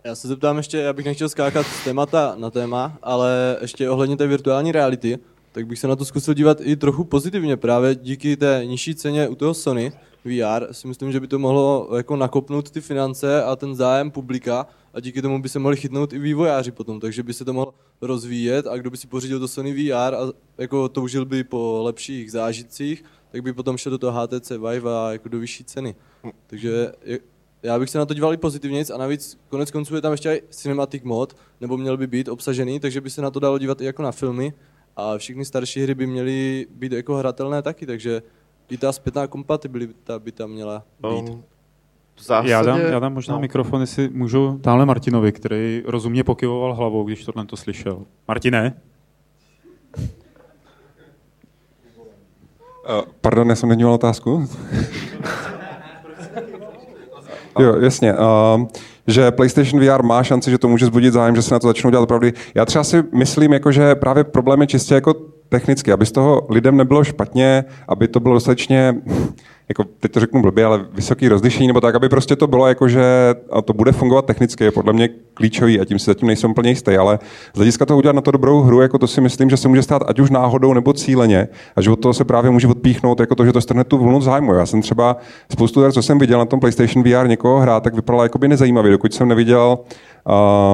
Já 0.04 0.14
se 0.14 0.28
zeptám 0.28 0.56
ještě, 0.56 0.78
já 0.78 0.92
bych 0.92 1.06
nechtěl 1.06 1.28
skákat 1.28 1.66
z 1.66 1.84
témata 1.84 2.34
na 2.38 2.50
téma, 2.50 2.98
ale 3.02 3.56
ještě 3.60 3.90
ohledně 3.90 4.16
té 4.16 4.26
virtuální 4.26 4.72
reality, 4.72 5.18
tak 5.52 5.66
bych 5.66 5.78
se 5.78 5.88
na 5.88 5.96
to 5.96 6.04
zkusil 6.04 6.34
dívat 6.34 6.58
i 6.60 6.76
trochu 6.76 7.04
pozitivně. 7.04 7.56
Právě 7.56 7.94
díky 7.94 8.36
té 8.36 8.62
nižší 8.64 8.94
ceně 8.94 9.28
u 9.28 9.34
toho 9.34 9.54
Sony 9.54 9.92
VR 10.26 10.72
si 10.72 10.88
myslím, 10.88 11.12
že 11.12 11.20
by 11.20 11.28
to 11.28 11.38
mohlo 11.38 11.88
jako 11.96 12.16
nakopnout 12.16 12.70
ty 12.70 12.80
finance 12.80 13.42
a 13.42 13.56
ten 13.56 13.74
zájem 13.74 14.10
publika 14.10 14.66
a 14.94 15.00
díky 15.00 15.22
tomu 15.22 15.42
by 15.42 15.48
se 15.48 15.58
mohli 15.58 15.76
chytnout 15.76 16.12
i 16.12 16.18
vývojáři 16.18 16.72
potom, 16.72 17.00
takže 17.00 17.22
by 17.22 17.34
se 17.34 17.44
to 17.44 17.52
mohlo 17.52 17.74
rozvíjet 18.00 18.66
a 18.66 18.76
kdo 18.76 18.90
by 18.90 18.96
si 18.96 19.06
pořídil 19.06 19.40
to 19.40 19.48
Sony 19.48 19.72
VR 19.72 20.14
a 20.14 20.32
jako 20.58 20.88
toužil 20.88 21.24
by 21.24 21.44
po 21.44 21.80
lepších 21.82 22.32
zážitcích, 22.32 23.04
tak 23.32 23.42
by 23.42 23.52
potom 23.52 23.76
šel 23.76 23.90
do 23.90 23.98
toho 23.98 24.20
HTC 24.20 24.50
Vive 24.50 24.90
a 24.90 25.12
jako 25.12 25.28
do 25.28 25.38
vyšší 25.38 25.64
ceny. 25.64 25.94
Takže 26.46 26.92
já 27.62 27.78
bych 27.78 27.90
se 27.90 27.98
na 27.98 28.06
to 28.06 28.14
díval 28.14 28.34
i 28.34 28.36
pozitivně 28.36 28.84
a 28.94 28.98
navíc 28.98 29.38
konec 29.48 29.70
konců 29.70 29.94
je 29.94 30.00
tam 30.00 30.12
ještě 30.12 30.32
i 30.32 30.42
cinematic 30.50 31.02
mod, 31.02 31.36
nebo 31.60 31.76
měl 31.76 31.96
by 31.96 32.06
být 32.06 32.28
obsažený, 32.28 32.80
takže 32.80 33.00
by 33.00 33.10
se 33.10 33.22
na 33.22 33.30
to 33.30 33.40
dalo 33.40 33.58
dívat 33.58 33.80
i 33.80 33.84
jako 33.84 34.02
na 34.02 34.12
filmy 34.12 34.52
a 34.96 35.18
všechny 35.18 35.44
starší 35.44 35.82
hry 35.82 35.94
by 35.94 36.06
měly 36.06 36.66
být 36.70 36.92
jako 36.92 37.16
hratelné 37.16 37.62
taky, 37.62 37.86
takže 37.86 38.22
i 38.70 38.76
ta 38.76 38.92
zpětná 38.92 39.26
kompatibilita 39.26 40.18
by 40.18 40.32
tam 40.32 40.50
měla 40.50 40.82
být. 41.00 41.28
Um, 41.28 41.44
zásadě, 42.20 42.50
já, 42.50 42.62
dám, 42.62 42.80
já 42.80 42.98
dám 42.98 43.14
možná 43.14 43.34
no. 43.34 43.40
mikrofon, 43.40 43.80
jestli 43.80 44.08
můžu 44.08 44.58
tamhle 44.62 44.86
Martinovi, 44.86 45.32
který 45.32 45.82
rozumně 45.86 46.24
pokyvoval 46.24 46.74
hlavou, 46.74 47.04
když 47.04 47.24
tohle 47.24 47.46
to 47.46 47.56
slyšel. 47.56 48.02
Martine? 48.28 48.74
Uh, 49.98 50.04
pardon, 53.20 53.48
já 53.48 53.54
jsem 53.54 53.68
nedíval 53.68 53.94
otázku. 53.94 54.48
jo, 57.58 57.76
jasně. 57.76 58.14
Uh, 58.14 58.66
že 59.06 59.30
PlayStation 59.30 59.84
VR 59.84 60.02
má 60.02 60.22
šanci, 60.22 60.50
že 60.50 60.58
to 60.58 60.68
může 60.68 60.86
zbudit 60.86 61.12
zájem, 61.12 61.36
že 61.36 61.42
se 61.42 61.54
na 61.54 61.58
to 61.58 61.66
začnou 61.66 61.90
dělat 61.90 62.02
opravdu. 62.02 62.28
Já 62.54 62.64
třeba 62.64 62.84
si 62.84 63.04
myslím, 63.14 63.52
jako, 63.52 63.72
že 63.72 63.94
právě 63.94 64.24
problém 64.24 64.60
je 64.60 64.66
čistě 64.66 64.94
jako 64.94 65.14
technicky, 65.48 65.92
aby 65.92 66.06
z 66.06 66.12
toho 66.12 66.46
lidem 66.50 66.76
nebylo 66.76 67.04
špatně, 67.04 67.64
aby 67.88 68.08
to 68.08 68.20
bylo 68.20 68.34
dostatečně 68.34 68.94
jako 69.68 69.84
teď 70.00 70.12
to 70.12 70.20
řeknu 70.20 70.42
blbě, 70.42 70.64
ale 70.64 70.86
vysoký 70.92 71.28
rozlišení, 71.28 71.66
nebo 71.66 71.80
tak, 71.80 71.94
aby 71.94 72.08
prostě 72.08 72.36
to 72.36 72.46
bylo 72.46 72.66
jako, 72.66 72.88
že 72.88 73.04
a 73.52 73.62
to 73.62 73.72
bude 73.72 73.92
fungovat 73.92 74.24
technicky, 74.24 74.64
je 74.64 74.70
podle 74.70 74.92
mě 74.92 75.08
klíčový 75.34 75.80
a 75.80 75.84
tím 75.84 75.98
si 75.98 76.04
zatím 76.04 76.26
nejsem 76.26 76.54
plně 76.54 76.70
jistý, 76.70 76.96
ale 76.96 77.18
z 77.54 77.56
hlediska 77.56 77.86
toho 77.86 77.98
udělat 77.98 78.16
na 78.16 78.22
to 78.22 78.30
dobrou 78.30 78.60
hru, 78.60 78.80
jako 78.80 78.98
to 78.98 79.06
si 79.06 79.20
myslím, 79.20 79.50
že 79.50 79.56
se 79.56 79.68
může 79.68 79.82
stát 79.82 80.02
ať 80.06 80.18
už 80.18 80.30
náhodou 80.30 80.72
nebo 80.72 80.92
cíleně 80.92 81.48
a 81.76 81.80
že 81.80 81.90
od 81.90 81.96
toho 81.96 82.14
se 82.14 82.24
právě 82.24 82.50
může 82.50 82.68
odpíchnout 82.68 83.20
jako 83.20 83.34
to, 83.34 83.44
že 83.44 83.52
to 83.52 83.60
strhne 83.60 83.84
tu 83.84 83.98
vlnu 83.98 84.20
zájmu. 84.20 84.54
Já 84.54 84.66
jsem 84.66 84.82
třeba 84.82 85.16
spoustu 85.52 85.80
her, 85.80 85.92
co 85.92 86.02
jsem 86.02 86.18
viděl 86.18 86.38
na 86.38 86.44
tom 86.44 86.60
PlayStation 86.60 87.04
VR 87.04 87.28
někoho 87.28 87.60
hrát, 87.60 87.82
tak 87.82 87.94
vypadalo 87.94 88.22
jako 88.22 88.38
by 88.38 88.48
nezajímavě, 88.48 88.92
dokud 88.92 89.14
jsem 89.14 89.28
neviděl 89.28 89.78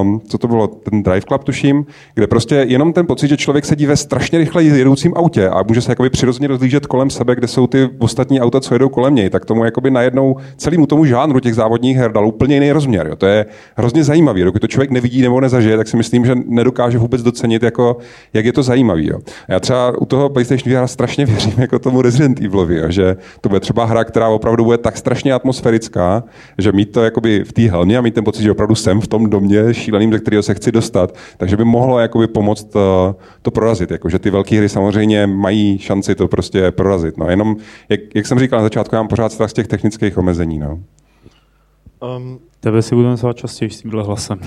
um, 0.03 0.21
co 0.29 0.39
to 0.39 0.49
bylo, 0.49 0.67
ten 0.67 1.03
Drive 1.03 1.21
Club 1.21 1.45
tuším, 1.45 1.87
kde 2.15 2.27
prostě 2.27 2.55
jenom 2.55 2.93
ten 2.93 3.07
pocit, 3.07 3.29
že 3.29 3.37
člověk 3.37 3.65
sedí 3.65 3.87
ve 3.87 3.97
strašně 3.97 4.39
rychle 4.39 4.65
jedoucím 4.65 5.13
autě 5.17 5.49
a 5.49 5.63
může 5.63 5.81
se 5.81 5.93
jakoby 5.93 6.11
přirozeně 6.11 6.49
rozlížet 6.49 6.87
kolem 6.87 7.11
sebe, 7.11 7.35
kde 7.35 7.49
jsou 7.49 7.67
ty 7.67 7.91
ostatní 7.99 8.41
auta, 8.41 8.61
co 8.61 8.75
jedou 8.75 8.82
kolem 8.89 9.15
něj, 9.15 9.31
tak 9.31 9.45
tomu 9.45 9.65
jakoby 9.65 9.91
najednou 9.91 10.37
celému 10.57 10.87
tomu 10.87 11.05
žánru 11.05 11.41
těch 11.41 11.55
závodních 11.55 11.97
her 11.97 12.13
dal 12.13 12.27
úplně 12.27 12.55
jiný 12.55 12.73
rozměr. 12.73 13.07
Jo. 13.07 13.17
To 13.17 13.27
je 13.27 13.47
hrozně 13.77 14.05
zajímavý. 14.05 14.43
Dokud 14.43 14.59
to 14.59 14.67
člověk 14.67 14.91
nevidí 14.91 15.23
nebo 15.23 15.41
nezažije, 15.41 15.77
tak 15.77 15.89
si 15.89 15.97
myslím, 15.97 16.25
že 16.25 16.35
nedokáže 16.47 16.99
vůbec 16.99 17.23
docenit, 17.23 17.63
jako, 17.63 17.97
jak 18.33 18.45
je 18.45 18.53
to 18.53 18.63
zajímavý. 18.63 19.07
Jo. 19.07 19.19
Já 19.49 19.61
třeba 19.61 20.01
u 20.01 20.05
toho 20.05 20.29
PlayStation 20.29 20.81
VR 20.83 20.87
strašně 20.87 21.27
věřím 21.27 21.55
jako 21.57 21.79
tomu 21.79 22.03
Resident 22.03 22.41
Evilovi, 22.41 22.77
jo, 22.77 22.91
že 22.91 23.17
to 23.41 23.49
bude 23.49 23.61
třeba 23.61 23.85
hra, 23.85 24.05
která 24.05 24.29
opravdu 24.29 24.65
bude 24.65 24.79
tak 24.79 24.97
strašně 24.97 25.33
atmosférická, 25.33 26.25
že 26.59 26.73
mít 26.73 26.93
to 26.93 27.05
jakoby 27.05 27.45
v 27.45 27.53
té 27.53 27.63
helmě 27.63 27.99
a 27.99 28.01
mít 28.01 28.15
ten 28.15 28.25
pocit, 28.25 28.43
že 28.43 28.51
opravdu 28.51 28.75
jsem 28.75 29.01
v 29.01 29.07
tom 29.07 29.31
domě 29.31 29.75
šíleným, 29.75 30.13
ze 30.13 30.19
kterého 30.19 30.43
se 30.43 30.55
chci 30.55 30.73
dostat, 30.73 31.15
takže 31.37 31.57
by 31.57 31.65
mohlo 31.65 31.99
jakoby 31.99 32.27
pomoct 32.27 32.65
to, 32.65 33.17
eh, 33.21 33.25
to 33.43 33.51
prorazit. 33.51 33.91
Jako, 33.91 34.09
že 34.09 34.19
ty 34.19 34.31
velké 34.31 34.57
hry 34.57 34.69
samozřejmě 34.69 35.27
mají 35.27 35.79
šanci 35.79 36.15
to 36.15 36.29
prostě 36.29 36.71
prorazit. 36.71 37.19
No. 37.19 37.31
Jenom, 37.31 37.57
jak, 37.89 38.01
jak 38.15 38.27
jsem 38.27 38.39
říkal 38.39 38.63
na 38.63 38.69
začátku, 38.73 38.95
já 38.95 39.03
mám 39.03 39.09
pořád 39.09 39.33
strach 39.33 39.51
z 39.51 39.53
těch 39.53 39.67
technických 39.67 40.19
omezení. 40.19 40.59
No. 40.59 40.83
Um, 42.17 42.41
Tebe 42.61 42.83
si 42.83 42.95
budeme 42.95 43.17
zvát 43.17 43.37
častěji 43.37 43.71
s 43.71 43.81
tímhle 43.81 44.03
hlasem. 44.03 44.41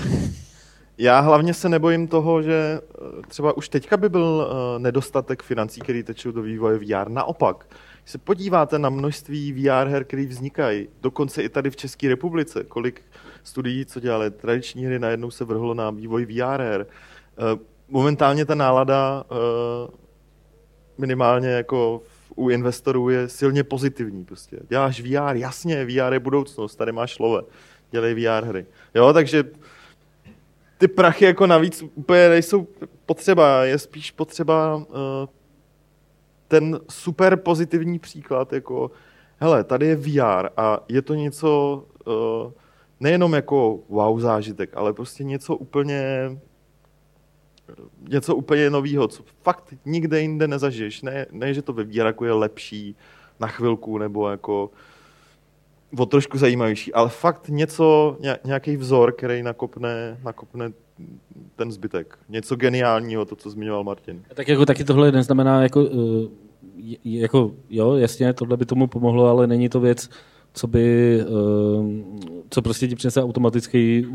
Já 0.98 1.20
hlavně 1.20 1.54
se 1.54 1.70
nebojím 1.70 2.08
toho, 2.08 2.42
že 2.42 2.80
eh, 2.82 3.22
třeba 3.28 3.58
už 3.58 3.70
teďka 3.70 3.98
by 3.98 4.10
byl 4.10 4.22
uh, 4.22 4.82
nedostatek 4.82 5.44
financí, 5.44 5.82
který 5.82 6.04
tečou 6.04 6.32
do 6.32 6.42
vývoje 6.42 6.78
VR. 6.78 7.10
Naopak, 7.10 7.66
když 8.02 8.12
se 8.12 8.18
podíváte 8.18 8.80
na 8.80 8.90
množství 8.90 9.54
VR 9.54 9.88
her, 9.88 10.04
které 10.04 10.26
vznikají, 10.26 10.88
dokonce 11.02 11.44
i 11.44 11.50
tady 11.50 11.70
v 11.70 11.76
České 11.76 12.10
republice, 12.10 12.64
kolik 12.64 13.02
studií, 13.44 13.86
co 13.86 14.00
dělali 14.00 14.32
tradiční 14.32 14.86
hry, 14.86 15.00
najednou 15.00 15.32
se 15.32 15.46
vrhlo 15.46 15.74
na 15.74 15.90
vývoj 15.90 16.26
VR 16.26 16.62
her. 16.62 16.86
Uh, 17.54 17.60
momentálně 17.90 18.46
ta 18.46 18.56
nálada 18.56 19.24
minimálně 20.98 21.50
jako 21.50 22.02
u 22.36 22.50
investorů 22.50 23.10
je 23.10 23.30
silně 23.30 23.64
pozitivní. 23.64 24.26
Prostě. 24.26 24.60
Děláš 24.70 25.02
VR, 25.02 25.36
jasně, 25.36 25.86
VR 25.86 26.14
je 26.14 26.20
budoucnost, 26.20 26.76
tady 26.76 26.92
máš 26.92 27.14
slove, 27.14 27.42
dělej 27.92 28.14
VR 28.14 28.46
hry. 28.46 28.66
Jo, 28.96 29.14
takže 29.14 29.44
ty 30.78 30.88
prachy 30.88 31.26
jako 31.26 31.48
navíc 31.48 31.84
úplně 31.96 32.30
nejsou 32.30 32.68
potřeba, 33.06 33.64
je 33.64 33.78
spíš 33.78 34.12
potřeba 34.12 34.76
uh, 34.76 34.84
ten 36.48 36.80
super 36.90 37.38
pozitivní 37.38 38.00
příklad, 38.00 38.54
jako 38.54 38.92
hele, 39.38 39.64
tady 39.64 39.88
je 39.88 39.96
VR 39.96 40.50
a 40.58 40.80
je 40.90 41.02
to 41.02 41.14
něco 41.14 41.84
uh, 42.06 42.52
nejenom 43.00 43.34
jako 43.34 43.80
wow 43.90 44.20
zážitek, 44.20 44.70
ale 44.74 44.94
prostě 44.94 45.24
něco 45.24 45.56
úplně 45.56 46.32
něco 48.10 48.36
úplně 48.36 48.70
nového, 48.70 49.08
co 49.08 49.24
fakt 49.44 49.74
nikde 49.86 50.22
jinde 50.22 50.48
nezažiješ. 50.48 51.02
Ne, 51.02 51.26
ne 51.32 51.54
že 51.54 51.62
to 51.62 51.74
ve 51.74 51.86
jako 51.90 52.26
je 52.26 52.34
lepší 52.34 52.96
na 53.40 53.48
chvilku 53.48 53.98
nebo 53.98 54.30
jako 54.30 54.70
o 55.98 56.06
trošku 56.06 56.38
zajímavější, 56.38 56.94
ale 56.94 57.10
fakt 57.10 57.50
něco, 57.50 58.18
nějaký 58.46 58.78
vzor, 58.78 59.12
který 59.12 59.44
nakopne, 59.44 60.20
nakopne 60.24 60.72
ten 61.56 61.72
zbytek. 61.72 62.18
Něco 62.30 62.56
geniálního, 62.56 63.26
to, 63.26 63.36
co 63.36 63.50
zmiňoval 63.50 63.84
Martin. 63.84 64.24
Tak 64.34 64.48
jako 64.48 64.66
taky 64.66 64.84
tohle 64.84 65.12
neznamená, 65.12 65.64
jako, 65.64 65.84
uh, 65.84 66.30
jako 67.04 67.52
jo, 67.70 67.94
jasně, 67.94 68.34
tohle 68.34 68.58
by 68.58 68.66
tomu 68.66 68.88
pomohlo, 68.88 69.28
ale 69.28 69.48
není 69.48 69.70
to 69.70 69.80
věc, 69.80 70.10
co 70.54 70.68
by, 70.68 71.20
uh, 71.26 72.35
co 72.50 72.62
prostě 72.62 72.88
ti 72.88 72.96
přinese 72.96 73.24
automatický 73.24 74.06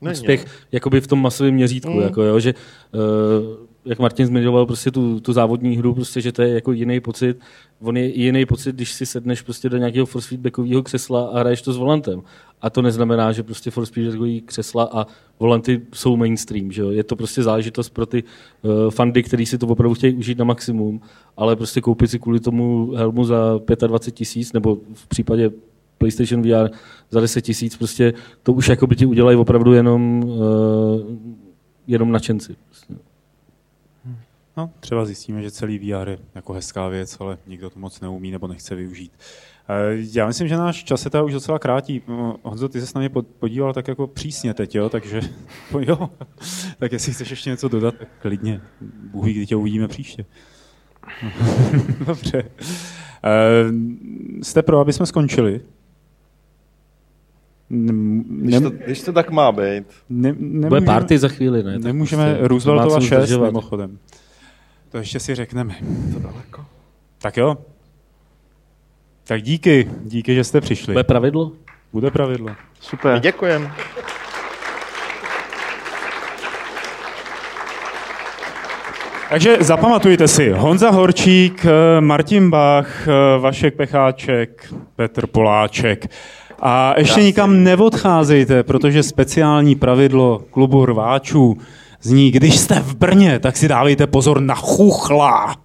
úspěch, 0.00 0.46
jakoby 0.72 1.00
v 1.00 1.06
tom 1.06 1.22
masovém 1.22 1.54
měřítku, 1.54 1.92
mm. 1.92 2.02
jako 2.02 2.22
jo, 2.22 2.40
že 2.40 2.54
uh, 2.94 3.66
jak 3.84 3.98
Martin 3.98 4.26
zmiňoval 4.26 4.66
prostě 4.66 4.90
tu, 4.90 5.20
tu 5.20 5.32
závodní 5.32 5.76
hru, 5.76 5.94
prostě, 5.94 6.20
že 6.20 6.32
to 6.32 6.42
je 6.42 6.48
jako 6.48 6.72
jiný 6.72 7.00
pocit. 7.00 7.40
On 7.80 7.96
je 7.96 8.18
jiný 8.18 8.46
pocit, 8.46 8.74
když 8.74 8.92
si 8.92 9.06
sedneš 9.06 9.42
prostě 9.42 9.68
do 9.68 9.76
nějakého 9.76 10.06
force 10.06 10.28
feedbackového 10.28 10.82
křesla 10.82 11.26
a 11.26 11.40
hraješ 11.40 11.62
to 11.62 11.72
s 11.72 11.76
volantem. 11.76 12.22
A 12.60 12.70
to 12.70 12.82
neznamená, 12.82 13.32
že 13.32 13.42
prostě 13.42 13.70
force 13.70 13.92
feedbackový 13.92 14.40
křesla 14.40 14.88
a 14.92 15.06
volanty 15.40 15.82
jsou 15.94 16.16
mainstream. 16.16 16.72
Že 16.72 16.82
jo? 16.82 16.90
Je 16.90 17.04
to 17.04 17.16
prostě 17.16 17.42
záležitost 17.42 17.90
pro 17.90 18.06
ty 18.06 18.22
uh, 18.62 18.90
fandy, 18.90 19.22
kteří 19.22 19.46
si 19.46 19.58
to 19.58 19.66
opravdu 19.66 19.94
chtějí 19.94 20.14
užít 20.14 20.38
na 20.38 20.44
maximum, 20.44 21.00
ale 21.36 21.56
prostě 21.56 21.80
koupit 21.80 22.10
si 22.10 22.18
kvůli 22.18 22.40
tomu 22.40 22.92
helmu 22.96 23.24
za 23.24 23.60
25 23.86 24.14
tisíc, 24.14 24.52
nebo 24.52 24.78
v 24.94 25.06
případě 25.06 25.50
PlayStation 26.04 26.42
VR 26.42 26.70
za 27.10 27.20
10 27.20 27.42
tisíc, 27.42 27.76
prostě 27.76 28.14
to 28.42 28.52
už 28.52 28.68
jako 28.68 28.86
by 28.86 28.96
ti 28.96 29.06
udělají 29.06 29.36
opravdu 29.36 29.72
jenom, 29.72 30.24
uh, 30.24 30.40
jenom 31.86 32.12
nadšenci. 32.12 32.56
Prostě. 32.66 32.94
No, 34.56 34.70
třeba 34.80 35.04
zjistíme, 35.04 35.42
že 35.42 35.50
celý 35.50 35.78
VR 35.78 36.08
je 36.08 36.18
jako 36.34 36.52
hezká 36.52 36.88
věc, 36.88 37.16
ale 37.20 37.38
nikdo 37.46 37.70
to 37.70 37.78
moc 37.78 38.00
neumí 38.00 38.30
nebo 38.30 38.46
nechce 38.46 38.74
využít. 38.74 39.12
Eh, 39.68 39.96
já 40.12 40.26
myslím, 40.26 40.48
že 40.48 40.56
náš 40.56 40.84
čas 40.84 41.02
se 41.02 41.10
tady 41.10 41.24
už 41.24 41.32
docela 41.32 41.58
krátí. 41.58 42.02
Honzo, 42.42 42.68
ty 42.68 42.80
se 42.80 42.86
s 42.86 42.94
námi 42.94 43.08
podíval 43.38 43.72
tak 43.72 43.88
jako 43.88 44.06
přísně 44.06 44.54
teď, 44.54 44.74
jo? 44.74 44.88
takže 44.88 45.20
jo. 45.80 46.10
tak 46.78 46.92
jestli 46.92 47.12
chceš 47.12 47.30
ještě 47.30 47.50
něco 47.50 47.68
dodat, 47.68 47.94
tak 47.98 48.08
klidně. 48.18 48.60
Bůh 49.12 49.24
ví, 49.24 49.32
kdy 49.32 49.46
tě 49.46 49.56
uvidíme 49.56 49.88
příště. 49.88 50.24
Dobře. 52.06 52.42
Eh, 53.24 53.72
jste 54.42 54.62
pro, 54.62 54.78
aby 54.78 54.92
jsme 54.92 55.06
skončili? 55.06 55.60
Ne, 57.70 57.92
když, 58.42 58.60
to, 58.60 58.70
když 58.70 59.02
to 59.02 59.12
tak 59.12 59.30
má 59.30 59.52
být. 59.52 59.84
Ne, 60.08 60.34
nemůžeme, 60.38 60.68
Bude 60.68 60.80
party 60.80 61.18
za 61.18 61.28
chvíli, 61.28 61.62
ne? 61.62 61.78
Nemůžeme 61.78 62.24
prostě 62.24 62.48
Rooseveltova 62.48 63.00
6 63.00 63.30
mimochodem. 63.30 63.98
To 64.90 64.98
ještě 64.98 65.20
si 65.20 65.34
řekneme. 65.34 65.74
To 66.12 66.18
daleko. 66.18 66.64
Tak 67.18 67.36
jo. 67.36 67.58
Tak 69.24 69.42
díky, 69.42 69.90
díky, 70.04 70.34
že 70.34 70.44
jste 70.44 70.60
přišli. 70.60 70.92
Bude 70.92 71.04
pravidlo? 71.04 71.52
Bude 71.92 72.10
pravidlo. 72.10 72.50
Super. 72.80 73.18
Děkujem. 73.18 73.72
Takže 79.30 79.56
zapamatujte 79.60 80.28
si, 80.28 80.50
Honza 80.50 80.90
Horčík, 80.90 81.66
Martin 82.00 82.50
Bach, 82.50 83.06
Vašek 83.40 83.74
Pecháček, 83.74 84.74
Petr 84.96 85.26
Poláček. 85.26 86.06
A 86.66 86.94
ještě 86.98 87.22
nikam 87.22 87.64
neodcházejte, 87.64 88.62
protože 88.62 89.02
speciální 89.02 89.74
pravidlo 89.74 90.42
klubu 90.50 90.86
rváčů 90.86 91.58
zní, 92.02 92.30
když 92.30 92.58
jste 92.58 92.80
v 92.80 92.94
Brně, 92.94 93.38
tak 93.38 93.56
si 93.56 93.68
dávejte 93.68 94.06
pozor 94.06 94.40
na 94.40 94.54
chuchla. 94.54 95.56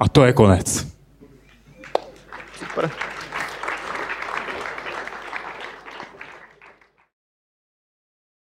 A 0.00 0.08
to 0.08 0.24
je 0.24 0.32
konec. 0.32 0.86
Super. 2.58 2.90